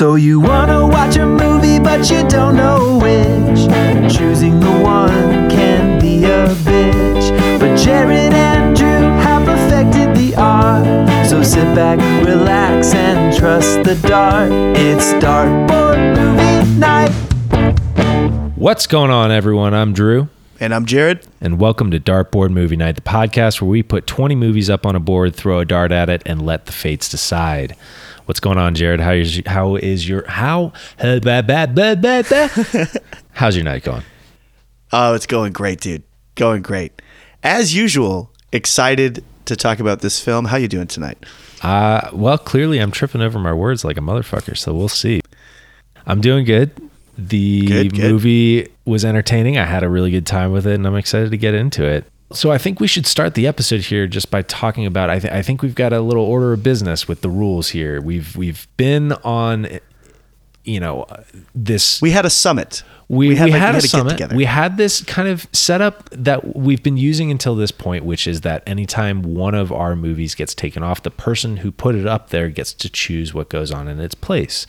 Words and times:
So 0.00 0.14
you 0.14 0.40
wanna 0.40 0.86
watch 0.86 1.16
a 1.16 1.26
movie, 1.26 1.78
but 1.78 2.08
you 2.08 2.26
don't 2.26 2.56
know 2.56 2.96
which. 3.02 3.68
Choosing 4.16 4.58
the 4.58 4.70
one 4.70 5.50
can 5.50 6.00
be 6.00 6.24
a 6.24 6.46
bitch. 6.64 7.60
But 7.60 7.76
Jared 7.76 8.32
and 8.32 8.74
Drew 8.74 8.88
have 8.88 9.44
perfected 9.44 10.16
the 10.16 10.34
art. 10.36 11.26
So 11.26 11.42
sit 11.42 11.74
back, 11.74 11.98
relax, 12.26 12.94
and 12.94 13.36
trust 13.36 13.84
the 13.84 13.94
dart. 14.08 14.50
It's 14.74 15.12
Dartboard 15.22 16.16
Movie 16.16 16.78
Night. 16.78 17.10
What's 18.56 18.86
going 18.86 19.10
on, 19.10 19.30
everyone? 19.30 19.74
I'm 19.74 19.92
Drew, 19.92 20.30
And 20.58 20.74
I'm 20.74 20.86
Jared. 20.86 21.26
and 21.42 21.60
welcome 21.60 21.90
to 21.90 22.00
Dartboard 22.00 22.52
Movie 22.52 22.76
Night, 22.76 22.94
the 22.94 23.02
podcast 23.02 23.60
where 23.60 23.68
we 23.68 23.82
put 23.82 24.06
20 24.06 24.34
movies 24.34 24.70
up 24.70 24.86
on 24.86 24.96
a 24.96 25.00
board, 25.00 25.36
throw 25.36 25.58
a 25.58 25.66
dart 25.66 25.92
at 25.92 26.08
it, 26.08 26.22
and 26.24 26.40
let 26.40 26.64
the 26.64 26.72
fates 26.72 27.06
decide. 27.06 27.76
What's 28.30 28.38
going 28.38 28.58
on, 28.58 28.76
Jared? 28.76 29.00
How 29.00 29.10
is 29.10 29.42
how 29.44 29.74
is 29.74 30.08
your 30.08 30.24
how 30.28 30.72
how's 33.32 33.56
your 33.56 33.64
night 33.64 33.82
going? 33.82 34.04
Oh, 34.92 35.14
it's 35.14 35.26
going 35.26 35.52
great, 35.52 35.80
dude. 35.80 36.04
Going 36.36 36.62
great. 36.62 37.02
As 37.42 37.74
usual, 37.74 38.30
excited 38.52 39.24
to 39.46 39.56
talk 39.56 39.80
about 39.80 39.98
this 39.98 40.20
film. 40.20 40.44
How 40.44 40.58
you 40.58 40.68
doing 40.68 40.86
tonight? 40.86 41.18
Uh, 41.60 42.08
well, 42.12 42.38
clearly 42.38 42.78
I'm 42.78 42.92
tripping 42.92 43.20
over 43.20 43.40
my 43.40 43.52
words 43.52 43.84
like 43.84 43.96
a 43.96 44.00
motherfucker, 44.00 44.56
so 44.56 44.74
we'll 44.74 44.86
see. 44.88 45.22
I'm 46.06 46.20
doing 46.20 46.44
good. 46.44 46.70
The 47.18 47.66
Good, 47.66 47.94
good. 47.94 48.12
movie 48.12 48.68
was 48.84 49.04
entertaining. 49.04 49.58
I 49.58 49.64
had 49.64 49.82
a 49.82 49.88
really 49.88 50.12
good 50.12 50.24
time 50.24 50.52
with 50.52 50.68
it, 50.68 50.74
and 50.74 50.86
I'm 50.86 50.94
excited 50.94 51.32
to 51.32 51.36
get 51.36 51.54
into 51.54 51.84
it. 51.84 52.04
So 52.32 52.52
I 52.52 52.58
think 52.58 52.78
we 52.78 52.86
should 52.86 53.06
start 53.06 53.34
the 53.34 53.46
episode 53.48 53.80
here 53.80 54.06
just 54.06 54.30
by 54.30 54.42
talking 54.42 54.86
about. 54.86 55.10
I, 55.10 55.18
th- 55.18 55.32
I 55.32 55.42
think 55.42 55.62
we've 55.62 55.74
got 55.74 55.92
a 55.92 56.00
little 56.00 56.24
order 56.24 56.52
of 56.52 56.62
business 56.62 57.08
with 57.08 57.22
the 57.22 57.28
rules 57.28 57.70
here. 57.70 58.00
We've 58.00 58.36
we've 58.36 58.68
been 58.76 59.12
on, 59.24 59.66
you 60.64 60.78
know, 60.78 61.02
uh, 61.04 61.24
this 61.56 62.00
We 62.00 62.12
had 62.12 62.24
a 62.24 62.30
summit. 62.30 62.84
we, 63.08 63.30
we 63.30 63.34
had, 63.34 63.50
like- 63.50 63.60
a 63.60 63.80
get 63.80 63.82
summit. 63.90 64.10
together. 64.10 64.36
We 64.36 64.44
had 64.44 64.76
this 64.76 65.02
kind 65.02 65.26
of 65.28 65.48
setup 65.52 66.08
that 66.10 66.54
we've 66.56 66.82
been 66.84 66.96
using 66.96 67.32
until 67.32 67.56
this 67.56 67.72
point, 67.72 68.04
which 68.04 68.28
is 68.28 68.42
that 68.42 68.62
anytime 68.64 69.22
one 69.22 69.56
of 69.56 69.72
our 69.72 69.96
movies 69.96 70.36
gets 70.36 70.54
taken 70.54 70.84
off, 70.84 71.02
the 71.02 71.10
person 71.10 71.56
who 71.58 71.72
put 71.72 71.96
it 71.96 72.06
up 72.06 72.30
there 72.30 72.48
gets 72.48 72.72
to 72.74 72.88
choose 72.88 73.34
what 73.34 73.48
goes 73.48 73.72
on 73.72 73.88
in 73.88 73.98
its 73.98 74.14
place. 74.14 74.66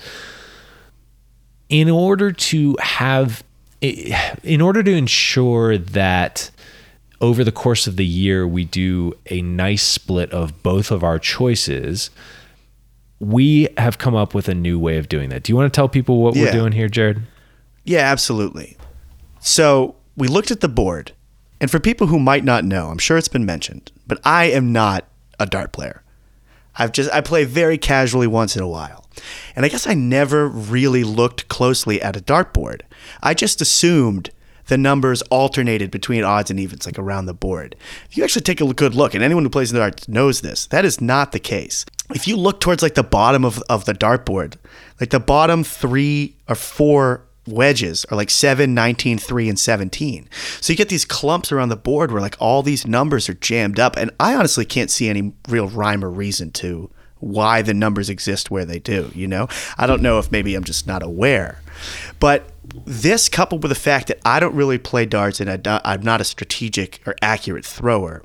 In 1.69 1.91
order 1.91 2.31
to 2.31 2.75
have, 2.81 3.43
in 3.81 4.61
order 4.61 4.81
to 4.81 4.91
ensure 4.91 5.77
that 5.77 6.49
over 7.21 7.43
the 7.43 7.51
course 7.51 7.87
of 7.87 7.95
the 7.95 8.05
year 8.05 8.47
we 8.47 8.65
do 8.65 9.13
a 9.27 9.41
nice 9.41 9.83
split 9.83 10.31
of 10.31 10.61
both 10.63 10.91
of 10.91 11.03
our 11.03 11.19
choices, 11.19 12.09
we 13.19 13.67
have 13.77 13.99
come 13.99 14.15
up 14.15 14.33
with 14.33 14.49
a 14.49 14.55
new 14.55 14.79
way 14.79 14.97
of 14.97 15.07
doing 15.07 15.29
that. 15.29 15.43
Do 15.43 15.51
you 15.51 15.55
want 15.55 15.71
to 15.71 15.75
tell 15.75 15.87
people 15.87 16.21
what 16.21 16.35
we're 16.35 16.51
doing 16.51 16.71
here, 16.71 16.89
Jared? 16.89 17.21
Yeah, 17.83 18.11
absolutely. 18.11 18.77
So 19.39 19.95
we 20.17 20.27
looked 20.27 20.51
at 20.51 20.61
the 20.61 20.67
board, 20.67 21.13
and 21.59 21.69
for 21.69 21.79
people 21.79 22.07
who 22.07 22.19
might 22.19 22.43
not 22.43 22.65
know, 22.65 22.87
I'm 22.87 22.97
sure 22.97 23.17
it's 23.17 23.27
been 23.27 23.45
mentioned, 23.45 23.91
but 24.07 24.19
I 24.23 24.45
am 24.45 24.73
not 24.73 25.07
a 25.39 25.45
dart 25.45 25.71
player. 25.71 26.03
I've 26.75 26.91
just 26.91 27.11
I 27.11 27.21
play 27.21 27.43
very 27.43 27.77
casually 27.77 28.27
once 28.27 28.55
in 28.55 28.63
a 28.63 28.67
while. 28.67 29.05
And 29.55 29.65
I 29.65 29.69
guess 29.69 29.85
I 29.85 29.93
never 29.93 30.47
really 30.47 31.03
looked 31.03 31.47
closely 31.47 32.01
at 32.01 32.15
a 32.15 32.21
dartboard. 32.21 32.81
I 33.21 33.33
just 33.33 33.61
assumed 33.61 34.31
the 34.71 34.77
numbers 34.77 35.21
alternated 35.23 35.91
between 35.91 36.23
odds 36.23 36.49
and 36.49 36.57
evens 36.57 36.85
like 36.85 36.97
around 36.97 37.25
the 37.25 37.33
board. 37.33 37.75
If 38.09 38.15
you 38.15 38.23
actually 38.23 38.43
take 38.43 38.61
a 38.61 38.73
good 38.73 38.95
look, 38.95 39.13
and 39.13 39.21
anyone 39.21 39.43
who 39.43 39.49
plays 39.49 39.69
the 39.69 39.79
darts 39.79 40.07
knows 40.07 40.39
this, 40.39 40.65
that 40.67 40.85
is 40.85 41.01
not 41.01 41.33
the 41.33 41.41
case. 41.41 41.85
If 42.15 42.25
you 42.25 42.37
look 42.37 42.61
towards 42.61 42.81
like 42.81 42.93
the 42.93 43.03
bottom 43.03 43.43
of, 43.43 43.61
of 43.69 43.83
the 43.83 43.93
dartboard, 43.93 44.55
like 45.01 45.09
the 45.09 45.19
bottom 45.19 45.65
three 45.65 46.37
or 46.47 46.55
four 46.55 47.25
wedges 47.45 48.05
are 48.05 48.15
like 48.15 48.29
7, 48.29 48.73
19, 48.73 49.17
3, 49.17 49.49
and 49.49 49.59
17. 49.59 50.29
So 50.61 50.71
you 50.71 50.77
get 50.77 50.87
these 50.87 51.03
clumps 51.03 51.51
around 51.51 51.67
the 51.67 51.75
board 51.75 52.09
where 52.09 52.21
like 52.21 52.37
all 52.39 52.63
these 52.63 52.87
numbers 52.87 53.27
are 53.27 53.33
jammed 53.33 53.77
up. 53.77 53.97
And 53.97 54.09
I 54.21 54.35
honestly 54.35 54.63
can't 54.63 54.89
see 54.89 55.09
any 55.09 55.33
real 55.49 55.67
rhyme 55.67 56.01
or 56.01 56.09
reason 56.09 56.51
to 56.51 56.89
why 57.19 57.61
the 57.61 57.73
numbers 57.73 58.09
exist 58.09 58.49
where 58.49 58.63
they 58.63 58.79
do, 58.79 59.11
you 59.13 59.27
know? 59.27 59.49
I 59.77 59.85
don't 59.85 60.01
know 60.01 60.17
if 60.17 60.31
maybe 60.31 60.55
I'm 60.55 60.63
just 60.63 60.87
not 60.87 61.03
aware. 61.03 61.61
But 62.19 62.49
this 62.85 63.29
coupled 63.29 63.63
with 63.63 63.69
the 63.69 63.75
fact 63.75 64.07
that 64.07 64.19
I 64.25 64.39
don't 64.39 64.55
really 64.55 64.77
play 64.77 65.05
darts 65.05 65.39
and 65.39 65.49
I 65.67 65.81
I'm 65.83 66.01
not 66.01 66.21
a 66.21 66.23
strategic 66.23 67.01
or 67.05 67.15
accurate 67.21 67.65
thrower, 67.65 68.23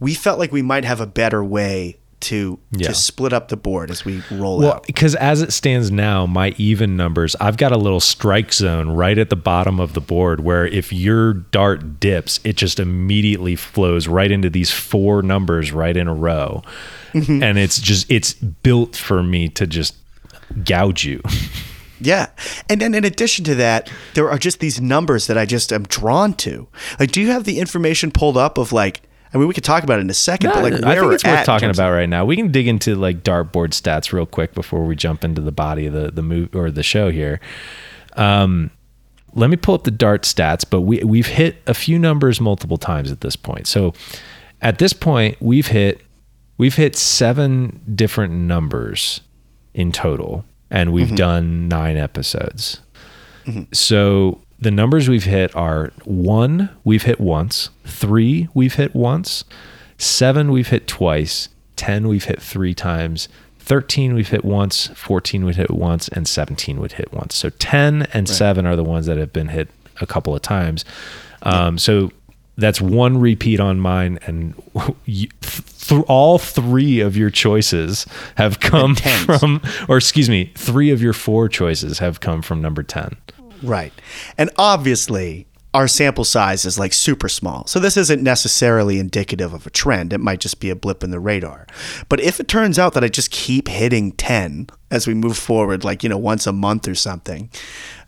we 0.00 0.14
felt 0.14 0.38
like 0.38 0.52
we 0.52 0.62
might 0.62 0.84
have 0.84 1.00
a 1.00 1.06
better 1.06 1.44
way 1.44 1.96
to 2.20 2.58
Yeah. 2.72 2.88
to 2.88 2.94
split 2.94 3.32
up 3.32 3.46
the 3.46 3.56
board 3.56 3.92
as 3.92 4.04
we 4.04 4.24
roll 4.32 4.58
Well, 4.58 4.72
out. 4.72 4.86
because 4.88 5.14
as 5.14 5.40
it 5.40 5.52
stands 5.52 5.92
now, 5.92 6.26
my 6.26 6.52
even 6.58 6.96
numbers, 6.96 7.36
I've 7.40 7.56
got 7.56 7.70
a 7.70 7.76
little 7.78 8.00
strike 8.00 8.52
zone 8.52 8.88
right 8.90 9.16
at 9.16 9.30
the 9.30 9.36
bottom 9.36 9.78
of 9.78 9.92
the 9.94 10.00
board 10.00 10.40
where 10.40 10.66
if 10.66 10.92
your 10.92 11.32
dart 11.32 12.00
dips, 12.00 12.40
it 12.42 12.56
just 12.56 12.80
immediately 12.80 13.54
flows 13.54 14.08
right 14.08 14.32
into 14.32 14.50
these 14.50 14.72
four 14.72 15.22
numbers 15.22 15.70
right 15.70 15.96
in 15.96 16.08
a 16.08 16.14
row. 16.14 16.64
Mm-hmm. 17.12 17.40
And 17.40 17.56
it's 17.56 17.80
just, 17.80 18.10
it's 18.10 18.32
built 18.34 18.96
for 18.96 19.22
me 19.22 19.48
to 19.50 19.64
just 19.68 19.94
gouge 20.64 21.04
you. 21.04 21.22
Yeah. 22.00 22.30
And 22.68 22.80
then 22.80 22.94
in 22.94 23.04
addition 23.04 23.44
to 23.46 23.54
that, 23.56 23.90
there 24.14 24.30
are 24.30 24.38
just 24.38 24.60
these 24.60 24.80
numbers 24.80 25.26
that 25.26 25.38
I 25.38 25.46
just 25.46 25.72
am 25.72 25.84
drawn 25.84 26.34
to. 26.34 26.68
Like, 26.98 27.10
do 27.10 27.20
you 27.20 27.28
have 27.28 27.44
the 27.44 27.58
information 27.58 28.10
pulled 28.10 28.36
up 28.36 28.58
of 28.58 28.72
like, 28.72 29.02
I 29.32 29.38
mean, 29.38 29.46
we 29.46 29.54
could 29.54 29.64
talk 29.64 29.82
about 29.82 29.98
it 29.98 30.02
in 30.02 30.10
a 30.10 30.14
second, 30.14 30.50
but 30.54 30.62
like, 30.62 30.72
I 30.72 30.98
think 30.98 31.12
it's 31.12 31.24
worth 31.24 31.44
talking 31.44 31.70
about 31.70 31.90
right 31.90 32.08
now. 32.08 32.24
We 32.24 32.36
can 32.36 32.50
dig 32.50 32.66
into 32.66 32.94
like 32.94 33.22
dartboard 33.22 33.70
stats 33.70 34.12
real 34.12 34.26
quick 34.26 34.54
before 34.54 34.84
we 34.84 34.96
jump 34.96 35.22
into 35.22 35.42
the 35.42 35.52
body 35.52 35.86
of 35.86 35.92
the 35.92 36.10
the 36.10 36.22
movie 36.22 36.56
or 36.56 36.70
the 36.70 36.82
show 36.82 37.10
here. 37.10 37.40
Um, 38.14 38.70
let 39.34 39.50
me 39.50 39.56
pull 39.56 39.74
up 39.74 39.84
the 39.84 39.90
dart 39.90 40.22
stats, 40.22 40.64
but 40.68 40.80
we 40.82 41.02
we've 41.04 41.26
hit 41.26 41.56
a 41.66 41.74
few 41.74 41.98
numbers 41.98 42.40
multiple 42.40 42.78
times 42.78 43.12
at 43.12 43.20
this 43.20 43.36
point. 43.36 43.66
So 43.66 43.92
at 44.62 44.78
this 44.78 44.94
point, 44.94 45.36
we've 45.40 45.66
hit 45.66 46.00
we've 46.56 46.74
hit 46.74 46.96
seven 46.96 47.80
different 47.94 48.32
numbers 48.32 49.20
in 49.74 49.92
total, 49.92 50.44
and 50.70 50.92
we've 50.92 51.14
done 51.16 51.68
nine 51.68 51.96
episodes. 51.96 52.80
So 53.72 54.40
the 54.58 54.70
numbers 54.70 55.08
we've 55.08 55.24
hit 55.24 55.54
are 55.56 55.92
one, 56.04 56.68
we've 56.84 57.04
hit 57.04 57.18
once, 57.20 57.70
three, 57.84 58.48
we've 58.52 58.74
hit 58.74 58.94
once, 58.94 59.44
seven, 59.96 60.50
we've 60.52 60.68
hit 60.68 60.86
twice, 60.86 61.48
10, 61.76 62.08
we've 62.08 62.24
hit 62.24 62.42
three 62.42 62.74
times, 62.74 63.28
13, 63.60 64.14
we've 64.14 64.28
hit 64.28 64.44
once, 64.44 64.88
14, 64.88 65.44
we've 65.44 65.56
hit 65.56 65.70
once, 65.70 66.08
and 66.08 66.26
17 66.28 66.78
would 66.80 66.92
hit 66.92 67.12
once. 67.12 67.34
So 67.36 67.48
10 67.50 68.02
and 68.12 68.28
seven 68.28 68.66
are 68.66 68.76
the 68.76 68.84
ones 68.84 69.06
that 69.06 69.16
have 69.16 69.32
been 69.32 69.48
hit 69.48 69.68
a 70.00 70.06
couple 70.06 70.34
of 70.34 70.42
times. 70.42 70.84
Um, 71.42 71.78
So 71.78 72.10
that's 72.58 72.80
one 72.80 73.18
repeat 73.18 73.60
on 73.60 73.78
mine, 73.78 74.18
and 74.26 74.54
you, 75.06 75.28
th- 75.40 76.04
all 76.08 76.38
three 76.38 77.00
of 77.00 77.16
your 77.16 77.30
choices 77.30 78.04
have 78.34 78.60
come 78.60 78.96
tens. 78.96 79.38
from, 79.38 79.62
or 79.88 79.96
excuse 79.96 80.28
me, 80.28 80.52
three 80.56 80.90
of 80.90 81.00
your 81.00 81.12
four 81.12 81.48
choices 81.48 82.00
have 82.00 82.20
come 82.20 82.42
from 82.42 82.60
number 82.60 82.82
10. 82.82 83.16
Right. 83.62 83.92
And 84.36 84.50
obviously, 84.58 85.46
our 85.72 85.86
sample 85.86 86.24
size 86.24 86.64
is 86.64 86.78
like 86.78 86.92
super 86.92 87.28
small. 87.28 87.66
So 87.66 87.78
this 87.78 87.96
isn't 87.96 88.22
necessarily 88.22 88.98
indicative 88.98 89.54
of 89.54 89.66
a 89.66 89.70
trend. 89.70 90.12
It 90.12 90.18
might 90.18 90.40
just 90.40 90.58
be 90.58 90.70
a 90.70 90.76
blip 90.76 91.04
in 91.04 91.10
the 91.10 91.20
radar. 91.20 91.66
But 92.08 92.20
if 92.20 92.40
it 92.40 92.48
turns 92.48 92.78
out 92.78 92.94
that 92.94 93.04
I 93.04 93.08
just 93.08 93.30
keep 93.30 93.68
hitting 93.68 94.12
10 94.12 94.68
as 94.90 95.06
we 95.06 95.14
move 95.14 95.36
forward, 95.36 95.84
like, 95.84 96.02
you 96.02 96.08
know, 96.08 96.18
once 96.18 96.46
a 96.46 96.52
month 96.52 96.88
or 96.88 96.96
something, 96.96 97.50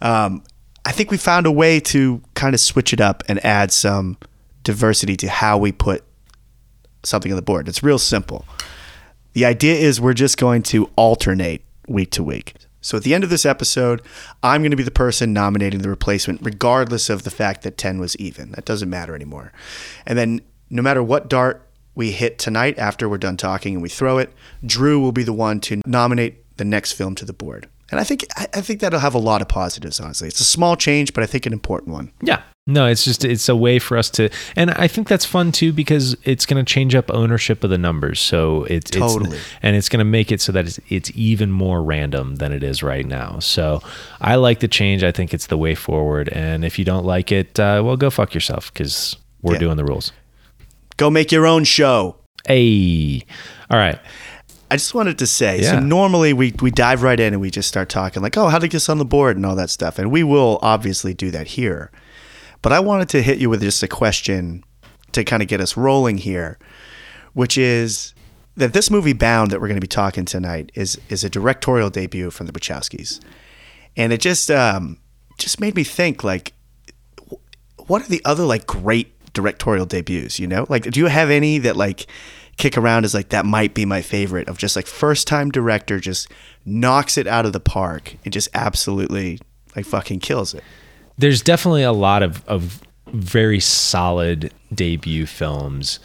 um, 0.00 0.42
I 0.84 0.92
think 0.92 1.10
we 1.10 1.18
found 1.18 1.46
a 1.46 1.52
way 1.52 1.78
to 1.80 2.22
kind 2.34 2.54
of 2.54 2.60
switch 2.60 2.92
it 2.92 3.00
up 3.00 3.22
and 3.28 3.44
add 3.44 3.70
some 3.70 4.16
diversity 4.62 5.16
to 5.16 5.28
how 5.28 5.58
we 5.58 5.72
put 5.72 6.04
something 7.02 7.32
on 7.32 7.36
the 7.36 7.42
board. 7.42 7.68
It's 7.68 7.82
real 7.82 7.98
simple. 7.98 8.44
The 9.32 9.44
idea 9.44 9.74
is 9.74 10.00
we're 10.00 10.14
just 10.14 10.36
going 10.36 10.62
to 10.64 10.90
alternate 10.96 11.64
week 11.88 12.10
to 12.12 12.22
week. 12.22 12.54
So 12.80 12.96
at 12.96 13.02
the 13.02 13.14
end 13.14 13.24
of 13.24 13.30
this 13.30 13.44
episode, 13.44 14.02
I'm 14.42 14.62
going 14.62 14.70
to 14.70 14.76
be 14.76 14.82
the 14.82 14.90
person 14.90 15.32
nominating 15.32 15.82
the 15.82 15.90
replacement, 15.90 16.40
regardless 16.42 17.10
of 17.10 17.24
the 17.24 17.30
fact 17.30 17.62
that 17.62 17.76
10 17.76 18.00
was 18.00 18.16
even. 18.16 18.52
That 18.52 18.64
doesn't 18.64 18.88
matter 18.88 19.14
anymore. 19.14 19.52
And 20.06 20.18
then 20.18 20.40
no 20.70 20.82
matter 20.82 21.02
what 21.02 21.28
dart 21.28 21.66
we 21.94 22.12
hit 22.12 22.38
tonight 22.38 22.78
after 22.78 23.08
we're 23.08 23.18
done 23.18 23.36
talking 23.36 23.74
and 23.74 23.82
we 23.82 23.88
throw 23.88 24.18
it, 24.18 24.32
Drew 24.64 24.98
will 24.98 25.12
be 25.12 25.24
the 25.24 25.32
one 25.32 25.60
to 25.60 25.82
nominate 25.84 26.56
the 26.56 26.64
next 26.64 26.92
film 26.92 27.14
to 27.16 27.24
the 27.24 27.32
board. 27.32 27.68
And 27.90 27.98
I 27.98 28.04
think 28.04 28.24
I 28.36 28.60
think 28.60 28.80
that'll 28.80 29.00
have 29.00 29.16
a 29.16 29.18
lot 29.18 29.42
of 29.42 29.48
positives, 29.48 29.98
honestly. 29.98 30.28
It's 30.28 30.40
a 30.40 30.44
small 30.44 30.76
change, 30.76 31.12
but 31.12 31.24
I 31.24 31.26
think 31.26 31.44
an 31.44 31.52
important 31.52 31.92
one. 31.92 32.12
Yeah. 32.22 32.42
No, 32.70 32.86
it's 32.86 33.04
just 33.04 33.24
it's 33.24 33.48
a 33.48 33.56
way 33.56 33.78
for 33.78 33.96
us 33.98 34.08
to, 34.10 34.30
and 34.54 34.70
I 34.70 34.86
think 34.86 35.08
that's 35.08 35.24
fun 35.24 35.50
too 35.50 35.72
because 35.72 36.16
it's 36.24 36.46
going 36.46 36.64
to 36.64 36.72
change 36.72 36.94
up 36.94 37.10
ownership 37.10 37.64
of 37.64 37.70
the 37.70 37.78
numbers. 37.78 38.20
So 38.20 38.64
it's 38.64 38.90
Totally. 38.90 39.36
it's, 39.36 39.46
and 39.62 39.76
it's 39.76 39.88
going 39.88 39.98
to 39.98 40.04
make 40.04 40.30
it 40.30 40.40
so 40.40 40.52
that 40.52 40.66
it's, 40.66 40.78
it's 40.88 41.10
even 41.14 41.50
more 41.50 41.82
random 41.82 42.36
than 42.36 42.52
it 42.52 42.62
is 42.62 42.82
right 42.82 43.04
now. 43.06 43.38
So 43.40 43.82
I 44.20 44.36
like 44.36 44.60
the 44.60 44.68
change. 44.68 45.02
I 45.02 45.10
think 45.10 45.34
it's 45.34 45.46
the 45.48 45.58
way 45.58 45.74
forward. 45.74 46.28
And 46.28 46.64
if 46.64 46.78
you 46.78 46.84
don't 46.84 47.04
like 47.04 47.32
it, 47.32 47.58
uh, 47.58 47.82
well, 47.84 47.96
go 47.96 48.08
fuck 48.10 48.34
yourself 48.34 48.72
because 48.72 49.16
we're 49.42 49.54
Yeah. 49.54 49.58
doing 49.60 49.76
the 49.76 49.84
rules. 49.84 50.12
Go 50.96 51.10
make 51.10 51.32
your 51.32 51.46
own 51.46 51.64
show. 51.64 52.16
Hey, 52.46 53.24
all 53.70 53.78
right. 53.78 53.98
I 54.70 54.76
just 54.76 54.94
wanted 54.94 55.18
to 55.18 55.26
say. 55.26 55.62
So 55.62 55.80
normally 55.80 56.32
we 56.32 56.54
we 56.62 56.70
dive 56.70 57.02
right 57.02 57.18
in 57.18 57.32
and 57.32 57.40
we 57.40 57.50
just 57.50 57.68
start 57.68 57.88
talking 57.88 58.22
like, 58.22 58.36
oh, 58.36 58.48
how 58.48 58.58
to 58.58 58.68
get 58.68 58.72
this 58.72 58.88
on 58.88 58.98
the 58.98 59.04
board 59.04 59.36
and 59.36 59.44
all 59.44 59.56
that 59.56 59.70
stuff, 59.70 59.98
and 59.98 60.12
we 60.12 60.22
will 60.22 60.60
obviously 60.62 61.12
do 61.12 61.30
that 61.32 61.48
here. 61.48 61.90
But 62.62 62.72
I 62.72 62.80
wanted 62.80 63.08
to 63.10 63.22
hit 63.22 63.38
you 63.38 63.48
with 63.48 63.62
just 63.62 63.82
a 63.82 63.88
question 63.88 64.64
to 65.12 65.24
kind 65.24 65.42
of 65.42 65.48
get 65.48 65.60
us 65.60 65.76
rolling 65.76 66.18
here, 66.18 66.58
which 67.32 67.56
is 67.56 68.14
that 68.56 68.72
this 68.72 68.90
movie 68.90 69.12
Bound 69.12 69.50
that 69.50 69.60
we're 69.60 69.68
going 69.68 69.80
to 69.80 69.80
be 69.80 69.86
talking 69.86 70.24
tonight 70.24 70.70
is 70.74 71.00
is 71.08 71.24
a 71.24 71.30
directorial 71.30 71.90
debut 71.90 72.30
from 72.30 72.46
the 72.46 72.52
Wachowskis, 72.52 73.20
and 73.96 74.12
it 74.12 74.20
just 74.20 74.50
um, 74.50 74.98
just 75.38 75.60
made 75.60 75.74
me 75.74 75.84
think 75.84 76.22
like, 76.22 76.52
what 77.86 78.02
are 78.02 78.08
the 78.08 78.22
other 78.24 78.44
like 78.44 78.66
great 78.66 79.14
directorial 79.32 79.86
debuts? 79.86 80.38
You 80.38 80.46
know, 80.46 80.66
like 80.68 80.84
do 80.84 81.00
you 81.00 81.06
have 81.06 81.30
any 81.30 81.58
that 81.58 81.76
like 81.76 82.06
kick 82.60 82.76
around 82.76 83.04
as 83.06 83.14
like 83.14 83.30
that 83.30 83.46
might 83.46 83.72
be 83.72 83.86
my 83.86 84.02
favorite 84.02 84.46
of 84.46 84.58
just 84.58 84.76
like 84.76 84.86
first 84.86 85.26
time 85.26 85.50
director 85.50 85.98
just 85.98 86.30
knocks 86.66 87.16
it 87.16 87.26
out 87.26 87.46
of 87.46 87.54
the 87.54 87.60
park 87.60 88.16
and 88.22 88.34
just 88.34 88.48
absolutely 88.52 89.38
like 89.74 89.86
fucking 89.86 90.20
kills 90.20 90.52
it. 90.52 90.62
There's 91.20 91.42
definitely 91.42 91.82
a 91.82 91.92
lot 91.92 92.22
of, 92.22 92.46
of 92.48 92.80
very 93.06 93.60
solid 93.60 94.52
debut 94.74 95.26
films. 95.26 96.00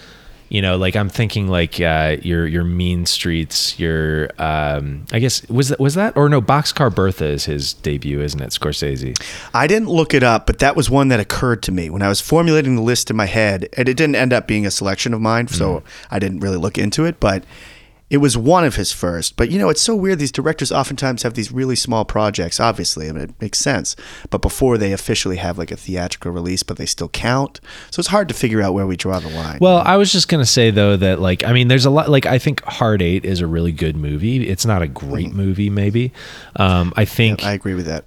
You 0.47 0.61
know, 0.61 0.77
like 0.77 0.95
I'm 0.95 1.09
thinking 1.09 1.47
like 1.47 1.81
uh, 1.81 2.17
your 2.21 2.45
your 2.45 2.63
Mean 2.63 3.07
Streets, 3.07 3.79
your 3.79 4.29
um, 4.37 5.05
I 5.11 5.17
guess 5.17 5.47
was 5.49 5.69
that 5.69 5.79
was 5.79 5.95
that 5.95 6.15
or 6.15 6.29
no 6.29 6.39
Boxcar 6.39 6.93
Bertha 6.93 7.25
is 7.25 7.45
his 7.45 7.73
debut, 7.73 8.21
isn't 8.21 8.39
it? 8.39 8.51
Scorsese. 8.51 9.19
I 9.55 9.65
didn't 9.65 9.89
look 9.89 10.13
it 10.13 10.21
up, 10.21 10.45
but 10.45 10.59
that 10.59 10.75
was 10.75 10.87
one 10.87 11.07
that 11.07 11.19
occurred 11.19 11.63
to 11.63 11.71
me 11.71 11.89
when 11.89 12.03
I 12.03 12.09
was 12.09 12.21
formulating 12.21 12.75
the 12.75 12.83
list 12.83 13.09
in 13.09 13.15
my 13.15 13.25
head, 13.25 13.67
and 13.75 13.89
it 13.89 13.97
didn't 13.97 14.15
end 14.15 14.33
up 14.33 14.47
being 14.47 14.67
a 14.67 14.71
selection 14.71 15.15
of 15.15 15.19
mine, 15.19 15.47
so 15.47 15.81
I 16.11 16.19
didn't 16.19 16.41
really 16.41 16.57
look 16.57 16.77
into 16.77 17.05
it. 17.05 17.19
But 17.19 17.43
it 18.07 18.17
was 18.17 18.37
one 18.37 18.63
of 18.63 18.75
his 18.75 18.91
first. 18.91 19.35
But 19.35 19.49
you 19.49 19.57
know, 19.57 19.69
it's 19.69 19.81
so 19.81 19.95
weird. 19.95 20.19
These 20.19 20.31
directors 20.31 20.71
oftentimes 20.71 21.23
have 21.23 21.33
these 21.33 21.51
really 21.51 21.75
small 21.75 22.05
projects. 22.05 22.59
Obviously, 22.59 23.09
I 23.09 23.11
mean, 23.11 23.23
it 23.23 23.41
makes 23.41 23.57
sense. 23.59 23.95
But 24.29 24.41
before 24.41 24.77
they 24.77 24.93
officially 24.93 25.37
have 25.37 25.57
like 25.57 25.71
a 25.71 25.75
theatrical 25.75 26.31
release, 26.31 26.61
but 26.61 26.77
they 26.77 26.85
still 26.85 27.09
count. 27.09 27.59
So 27.89 27.99
it's 27.99 28.09
hard 28.09 28.27
to 28.27 28.33
figure 28.35 28.61
out 28.61 28.73
where 28.75 28.85
we 28.85 28.95
draw 28.95 29.19
the 29.19 29.29
line. 29.29 29.57
Well, 29.59 29.79
I 29.79 29.97
was 29.97 30.11
just 30.11 30.27
gonna 30.27 30.45
say 30.45 30.69
though 30.69 30.95
that 30.97 31.19
like 31.19 31.43
I 31.43 31.51
mean, 31.51 31.67
there's 31.67 31.85
a 31.85 31.89
lot. 31.89 32.09
Like 32.09 32.25
I 32.27 32.37
think 32.37 32.63
Hard 32.63 33.01
Eight 33.01 33.25
is 33.25 33.41
a 33.41 33.47
really 33.47 33.71
good 33.71 33.95
movie. 33.95 34.47
It's 34.47 34.65
not 34.65 34.81
a 34.83 34.87
great 34.87 35.33
movie, 35.33 35.69
maybe. 35.71 36.13
Um, 36.57 36.93
I 36.95 37.05
think 37.05 37.43
I 37.43 37.53
agree 37.53 37.73
with 37.73 37.87
that. 37.87 38.05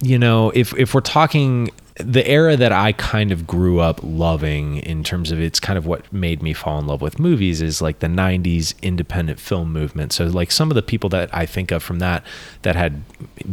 you 0.00 0.18
know, 0.18 0.50
if 0.50 0.72
if 0.78 0.94
we're 0.94 1.00
talking 1.00 1.70
the 1.96 2.26
era 2.26 2.56
that 2.56 2.72
I 2.72 2.92
kind 2.92 3.30
of 3.30 3.46
grew 3.46 3.78
up 3.78 4.00
loving 4.02 4.78
in 4.78 5.04
terms 5.04 5.30
of 5.30 5.40
it's 5.40 5.60
kind 5.60 5.78
of 5.78 5.86
what 5.86 6.12
made 6.12 6.42
me 6.42 6.52
fall 6.52 6.80
in 6.80 6.88
love 6.88 7.00
with 7.00 7.20
movies 7.20 7.62
is 7.62 7.80
like 7.80 8.00
the 8.00 8.08
90s 8.08 8.74
independent 8.82 9.38
film 9.38 9.72
movement. 9.72 10.12
So 10.12 10.24
like 10.26 10.50
some 10.50 10.70
of 10.72 10.74
the 10.74 10.82
people 10.82 11.08
that 11.10 11.32
I 11.32 11.46
think 11.46 11.70
of 11.70 11.84
from 11.84 12.00
that 12.00 12.24
that 12.62 12.74
had 12.74 13.02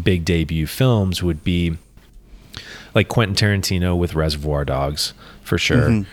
big 0.04 0.26
debut 0.26 0.66
films 0.66 1.22
would 1.22 1.44
be 1.44 1.78
like 2.96 3.10
Quentin 3.10 3.36
Tarantino 3.36 3.96
with 3.96 4.16
Reservoir 4.16 4.66
Dogs 4.66 5.14
for 5.44 5.60
sure. 5.60 6.04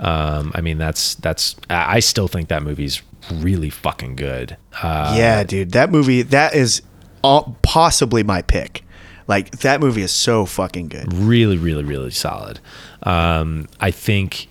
Um, 0.00 0.52
I 0.54 0.60
mean 0.60 0.76
that's 0.76 1.14
that's 1.16 1.56
I 1.70 1.96
I 1.96 1.98
still 2.00 2.28
think 2.28 2.48
that 2.48 2.62
movie's 2.62 3.00
really 3.32 3.70
fucking 3.70 4.16
good. 4.16 4.58
Uh, 4.82 5.14
yeah, 5.16 5.42
dude, 5.42 5.72
that 5.72 5.90
movie 5.90 6.20
that 6.22 6.54
is 6.54 6.82
all, 7.22 7.56
possibly 7.62 8.22
my 8.22 8.42
pick. 8.42 8.84
Like 9.28 9.58
that 9.58 9.80
movie 9.80 10.02
is 10.02 10.10
so 10.10 10.46
fucking 10.46 10.88
good. 10.88 11.12
really, 11.12 11.58
really, 11.58 11.84
really 11.84 12.10
solid. 12.10 12.60
Um, 13.02 13.68
I 13.78 13.90
think 13.90 14.48